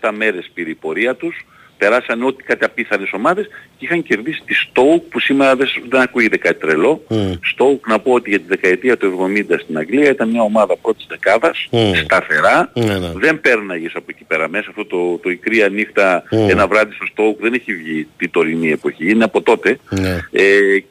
167 0.00 0.10
μέρες 0.16 0.50
περιπορία 0.54 1.14
τους 1.14 1.46
περάσαν 1.84 2.22
ό,τι 2.22 2.42
κάτι 2.42 2.64
απίθανες 2.64 3.10
ομάδες 3.12 3.46
και 3.78 3.84
είχαν 3.84 4.02
κερδίσει 4.02 4.40
τη 4.46 4.54
Stoke 4.66 5.02
που 5.10 5.20
σήμερα 5.20 5.56
δεν, 5.56 5.66
σ- 5.66 5.82
δεν 5.88 6.00
ακούγεται 6.00 6.36
κάτι 6.36 6.60
τρελό. 6.60 7.04
Μμ. 7.08 7.32
Stoke 7.56 7.80
να 7.86 7.98
πω 7.98 8.12
ότι 8.12 8.30
για 8.30 8.38
τη 8.38 8.44
δεκαετία 8.48 8.96
του 8.96 9.30
70 9.50 9.54
στην 9.62 9.78
Αγγλία 9.78 10.10
ήταν 10.10 10.28
μια 10.28 10.42
ομάδα 10.42 10.76
πρώτης 10.76 11.06
δεκάδας, 11.08 11.68
Μμ. 11.70 11.92
σταθερά, 12.04 12.70
Ναι, 12.74 12.98
ναι. 12.98 13.12
δεν 13.14 13.40
πέρναγες 13.40 13.92
από 13.94 14.04
εκεί 14.08 14.24
πέρα 14.24 14.48
μέσα. 14.48 14.66
Αυτό 14.68 14.84
το, 14.86 15.18
το 15.22 15.30
η 15.30 15.36
κρύα 15.36 15.68
νύχτα 15.68 16.22
Μμ. 16.30 16.48
ένα 16.50 16.66
βράδυ 16.66 16.92
στο 16.94 17.06
Stoke 17.16 17.40
δεν 17.40 17.52
έχει 17.54 17.74
βγει 17.74 18.06
τη 18.16 18.28
τωρινή 18.28 18.70
εποχή, 18.70 19.10
είναι 19.10 19.24
από 19.24 19.42
τότε. 19.42 19.78
Ναι. 19.90 20.18
Ε, 20.32 20.44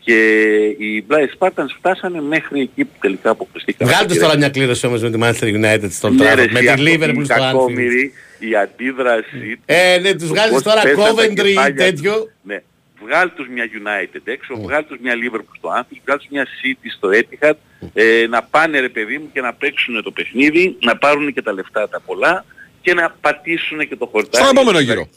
και 0.03 0.15
οι 0.77 1.05
Blight 1.09 1.29
Spartans 1.47 1.71
φτάσανε 1.77 2.21
μέχρι 2.21 2.61
εκεί 2.61 2.83
που 2.85 2.97
τελικά 3.01 3.29
αποκλειστήκαν. 3.29 3.87
Βγάλτε 3.87 4.15
τώρα 4.15 4.37
μια 4.37 4.49
κλήρωση 4.49 4.85
όμως 4.85 5.01
με 5.01 5.09
τη 5.11 5.17
Manchester 5.21 5.47
United 5.65 5.89
στον 5.89 6.15
Ναι, 6.15 6.33
ρε, 6.33 6.43
Trafford. 6.43 6.51
Με 6.51 6.59
εσύ, 6.59 6.65
τη 6.67 6.69
αυτό 6.69 6.83
Liverpool 6.85 7.13
είναι 7.13 7.23
στο 7.25 7.35
Anfield. 7.35 8.11
Κακόμοιρη, 8.39 8.51
η 8.51 8.55
αντίδραση... 8.55 9.59
Ε, 9.65 9.97
ναι, 10.01 10.13
τους 10.13 10.27
βγάζεις 10.27 10.51
πώς 10.51 10.63
τώρα 10.63 10.81
πέσαν 10.81 10.97
τα 10.97 11.11
Coventry 11.23 11.45
ή 11.45 11.53
κεφάλια 11.53 11.75
τέτοιο. 11.75 12.13
τους. 12.13 12.31
Ναι. 12.43 12.61
Βγάλ 13.03 13.31
τους 13.35 13.47
μια 13.47 13.65
United 13.65 14.21
έξω, 14.23 14.55
βγάλ 14.61 14.85
τους 14.85 14.97
μια 15.01 15.13
Liverpool 15.15 15.55
στο 15.57 15.69
Anfield, 15.79 15.97
βγάλ 16.05 16.17
τους 16.17 16.27
μια 16.29 16.45
City 16.45 16.87
στο 16.97 17.09
Etihad, 17.13 17.53
ε, 17.93 18.25
να 18.29 18.43
πάνε 18.43 18.79
ρε 18.79 18.89
παιδί 18.89 19.17
μου 19.17 19.29
και 19.33 19.41
να 19.41 19.53
παίξουν 19.53 20.03
το 20.03 20.11
παιχνίδι, 20.11 20.77
να 20.81 20.97
πάρουν 20.97 21.33
και 21.33 21.41
τα 21.41 21.53
λεφτά 21.53 21.89
τα 21.89 21.99
πολλά 21.99 22.45
και 22.81 22.93
να 22.93 23.15
πατήσουν 23.21 23.87
και 23.87 23.95
το 23.95 24.05
χορτάρι. 24.11 24.43
Στον 24.43 24.55
επόμενο 24.57 24.79
γύρο. 24.79 25.07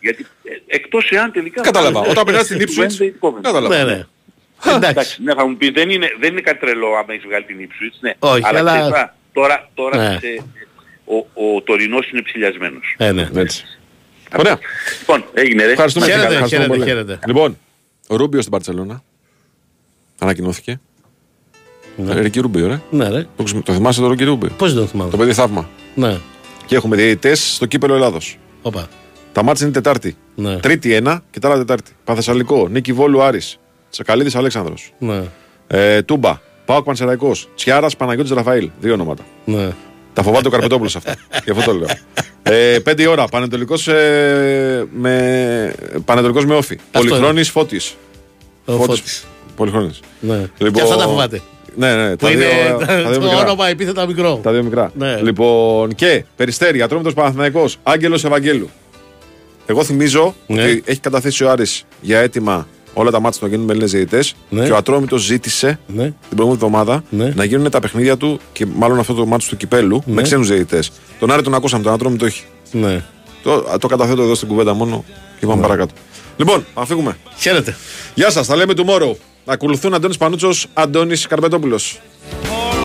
Γιατί 0.00 0.26
ε, 0.44 0.50
εκτός 0.76 1.10
εάν 1.10 1.32
τελικά... 1.32 1.60
Κατάλαβα. 1.62 1.90
βγάλουν 1.90 2.10
Όταν 2.10 2.24
περνάς 2.24 2.46
το 2.46 2.56
την 2.56 2.66
Wembley 2.68 2.82
Ipswich, 2.82 3.28
Coventry. 3.28 3.42
κατάλαβα. 3.42 3.76
Ναι, 3.76 3.84
ναι. 3.94 4.04
Εντάξει. 4.66 4.88
Εντάξει, 4.90 5.22
ναι, 5.22 5.34
θα 5.34 5.46
μου 5.46 5.56
πεις 5.56 5.70
δεν 5.70 5.90
είναι, 5.90 6.08
δεν 6.20 6.32
είναι 6.32 6.40
κάτι 6.40 6.58
τρελό 6.58 6.86
άμα 6.86 7.12
έχεις 7.12 7.24
βγάλει 7.26 7.44
την 7.44 7.56
Ipswich, 7.60 7.96
ναι. 8.00 8.12
Όχι, 8.18 8.42
αλλά, 8.44 8.58
αλλά- 8.58 8.70
ξέρεις 8.72 8.88
τώρα, 8.88 9.14
τώρα, 9.32 9.68
τώρα 9.74 9.96
Ναι. 10.08 10.18
σε- 10.20 10.44
ο, 11.06 11.16
ο 11.56 11.62
τωρινός 11.62 12.10
είναι 12.10 12.22
ψηλιασμένος. 12.22 12.94
Ε, 12.98 13.12
ναι. 13.12 13.28
Έτσι. 13.34 13.64
Ωραία. 14.38 14.58
Λοιπόν, 14.98 15.24
έγινε 15.34 15.64
ρε. 15.64 15.70
Ευχαριστούμε. 15.70 16.06
Χαίρετε, 16.06 16.26
Ευχαριστούμε 16.32 16.62
χαίρετε, 16.62 16.78
πολύ. 16.78 16.90
χαίρετε. 16.90 17.18
Λοιπόν, 17.26 17.58
ο 18.08 18.16
Ρούμπιο 18.16 18.40
στην 18.40 18.52
Παρσελόνα. 18.52 19.02
Ανακοινώθηκε. 20.18 20.80
Ε, 22.08 22.20
Ρίκη 22.20 22.40
Ρούμπιο, 22.40 22.66
ρε. 22.66 22.80
Ναι, 22.90 23.08
ρε. 23.08 23.26
Το, 23.36 23.42
ξε- 23.42 23.62
το 23.64 23.72
θυμάσαι 23.72 24.00
το 24.00 24.08
Ρίκη 24.10 24.24
Ρούμπιο; 24.24 24.50
Πώς 24.56 24.72
δεν 24.72 24.82
το 24.82 24.88
θυμάμαι; 24.88 25.10
Το 25.10 25.16
παιδί 25.16 25.32
θαύμα. 25.32 25.68
Ναι. 25.94 26.16
Και 26.66 26.74
έχουμε 26.76 26.96
διαιτητές 26.96 27.54
στο 27.54 27.66
κύπελο 27.66 27.94
Ελλάδος. 27.94 28.38
Όπα. 28.62 28.88
Τα 29.32 29.42
μάτια 29.42 29.64
είναι 29.66 29.74
Τετάρτη. 29.74 30.16
Ναι. 30.34 30.56
Τρίτη 30.58 30.92
ένα 30.94 31.22
και 31.30 31.38
τα 31.38 31.48
άλλα 31.48 31.56
Τετάρτη. 31.58 31.92
Παθεσσαλικό, 32.04 32.68
Νίκη 32.68 32.92
Βόλου 32.92 33.22
Άρης. 33.22 33.58
Τσακαλίδης 33.90 34.34
Αλέξανδρος. 34.34 34.92
Ναι. 34.98 35.22
Ε, 35.66 36.02
Τούμπα, 36.02 36.40
Πάοκ 36.64 36.84
Πανσεραϊκός. 36.84 37.48
Τσιάρας 37.54 37.96
Παναγιώτης 37.96 38.32
Ραφαήλ. 38.32 38.70
Δύο 38.80 38.92
ονόματα. 38.92 39.24
Ναι. 39.44 39.68
Τα 40.16 40.22
φοβάται 40.22 40.48
ο 40.48 40.50
Καρπετόπουλος 40.50 40.96
αυτά. 40.96 41.14
Γι' 41.44 41.50
αυτό 41.50 41.64
το 41.64 41.72
λέω. 41.78 41.86
Ε, 42.42 42.78
πέντε 42.78 43.02
η 43.02 43.06
ώρα. 43.06 43.24
Πανετολικός 43.26 43.88
ε, 43.88 44.86
με, 44.92 45.74
Πανετολικός 46.04 46.44
με 46.44 46.54
όφη. 46.54 46.78
Πολυχρόνης 46.92 47.50
Φώτης. 47.50 47.96
Ο 48.64 48.72
Φώτης. 48.72 49.24
Πολυχρόνης. 49.56 50.00
Ναι. 50.20 50.48
Λοιπόν, 50.58 50.72
Και 50.72 50.80
αυτά 50.82 50.96
τα 50.96 51.02
φοβάται. 51.04 51.40
Ναι, 51.74 51.94
ναι, 51.94 52.10
Που 52.10 52.16
τα 52.24 52.30
είναι 52.30 52.44
δύο, 52.44 52.78
τα 52.86 52.94
δύο 52.94 53.12
το 53.12 53.20
μικρά. 53.20 53.38
όνομα 53.40 53.68
επίθετα 53.68 54.06
μικρό. 54.06 54.40
Τα 54.42 54.52
δύο 54.52 54.62
μικρά. 54.62 54.92
Ναι. 54.94 55.16
Λοιπόν, 55.20 55.94
και 55.94 56.24
περιστέρι, 56.36 56.82
ατρόμητος 56.82 57.14
Παναθυναϊκό, 57.14 57.64
Άγγελος 57.82 58.24
Ευαγγέλου. 58.24 58.70
Εγώ 59.66 59.84
θυμίζω 59.84 60.34
Ναι. 60.46 60.62
ότι 60.62 60.82
έχει 60.86 61.00
καταθέσει 61.00 61.44
ο 61.44 61.50
Άρης 61.50 61.84
για 62.00 62.18
έτοιμα 62.20 62.66
όλα 62.98 63.10
τα 63.10 63.20
μάτια 63.20 63.38
να 63.42 63.48
γίνουν 63.48 63.64
με 63.64 63.72
Έλληνε 63.72 63.88
διαιτητές 63.88 64.34
Ναι. 64.48 64.64
και 64.64 64.72
ο 64.72 64.76
Ατρόμητος 64.76 65.22
ζήτησε 65.22 65.78
Ναι. 65.86 66.02
την 66.02 66.36
προηγούμενη 66.36 66.62
εβδομάδα 66.64 67.02
Ναι. 67.10 67.32
να 67.36 67.44
γίνουν 67.44 67.70
τα 67.70 67.80
παιχνίδια 67.80 68.16
του 68.16 68.40
και 68.52 68.66
μάλλον 68.66 68.98
αυτό 68.98 69.14
το 69.14 69.26
μάτι 69.26 69.48
του 69.48 69.56
κυπέλου 69.56 70.02
με 70.06 70.22
ξένους 70.22 70.48
διαιτητές. 70.48 70.92
Τον 71.18 71.30
Άρη 71.30 71.42
τον 71.42 71.54
ακούσαμε, 71.54 71.82
τον 71.82 71.92
Ατρόμητο 71.92 72.24
όχι. 72.24 72.44
Ναι. 72.72 73.04
Το, 73.42 73.64
το 73.80 73.86
καταθέτω 73.86 74.22
εδώ 74.22 74.34
στην 74.34 74.48
κουβέντα 74.48 74.74
μόνο 74.74 75.04
και 75.40 75.46
πάμε 75.46 75.62
παρακάτω. 75.62 75.92
Λοιπόν, 76.36 76.64
να 76.76 76.84
φύγουμε. 76.86 77.16
Χαίρετε. 77.38 77.76
Γεια 78.14 78.30
σας, 78.30 78.46
τα 78.46 78.56
λέμε 78.56 78.72
tomorrow. 78.76 79.12
Ακολουθούν 79.44 79.94
Αντώνης 79.94 80.16
Πανούτσος, 80.16 80.66
Αντώνης 80.74 81.26
Καρπετόπουλος. 81.26 82.00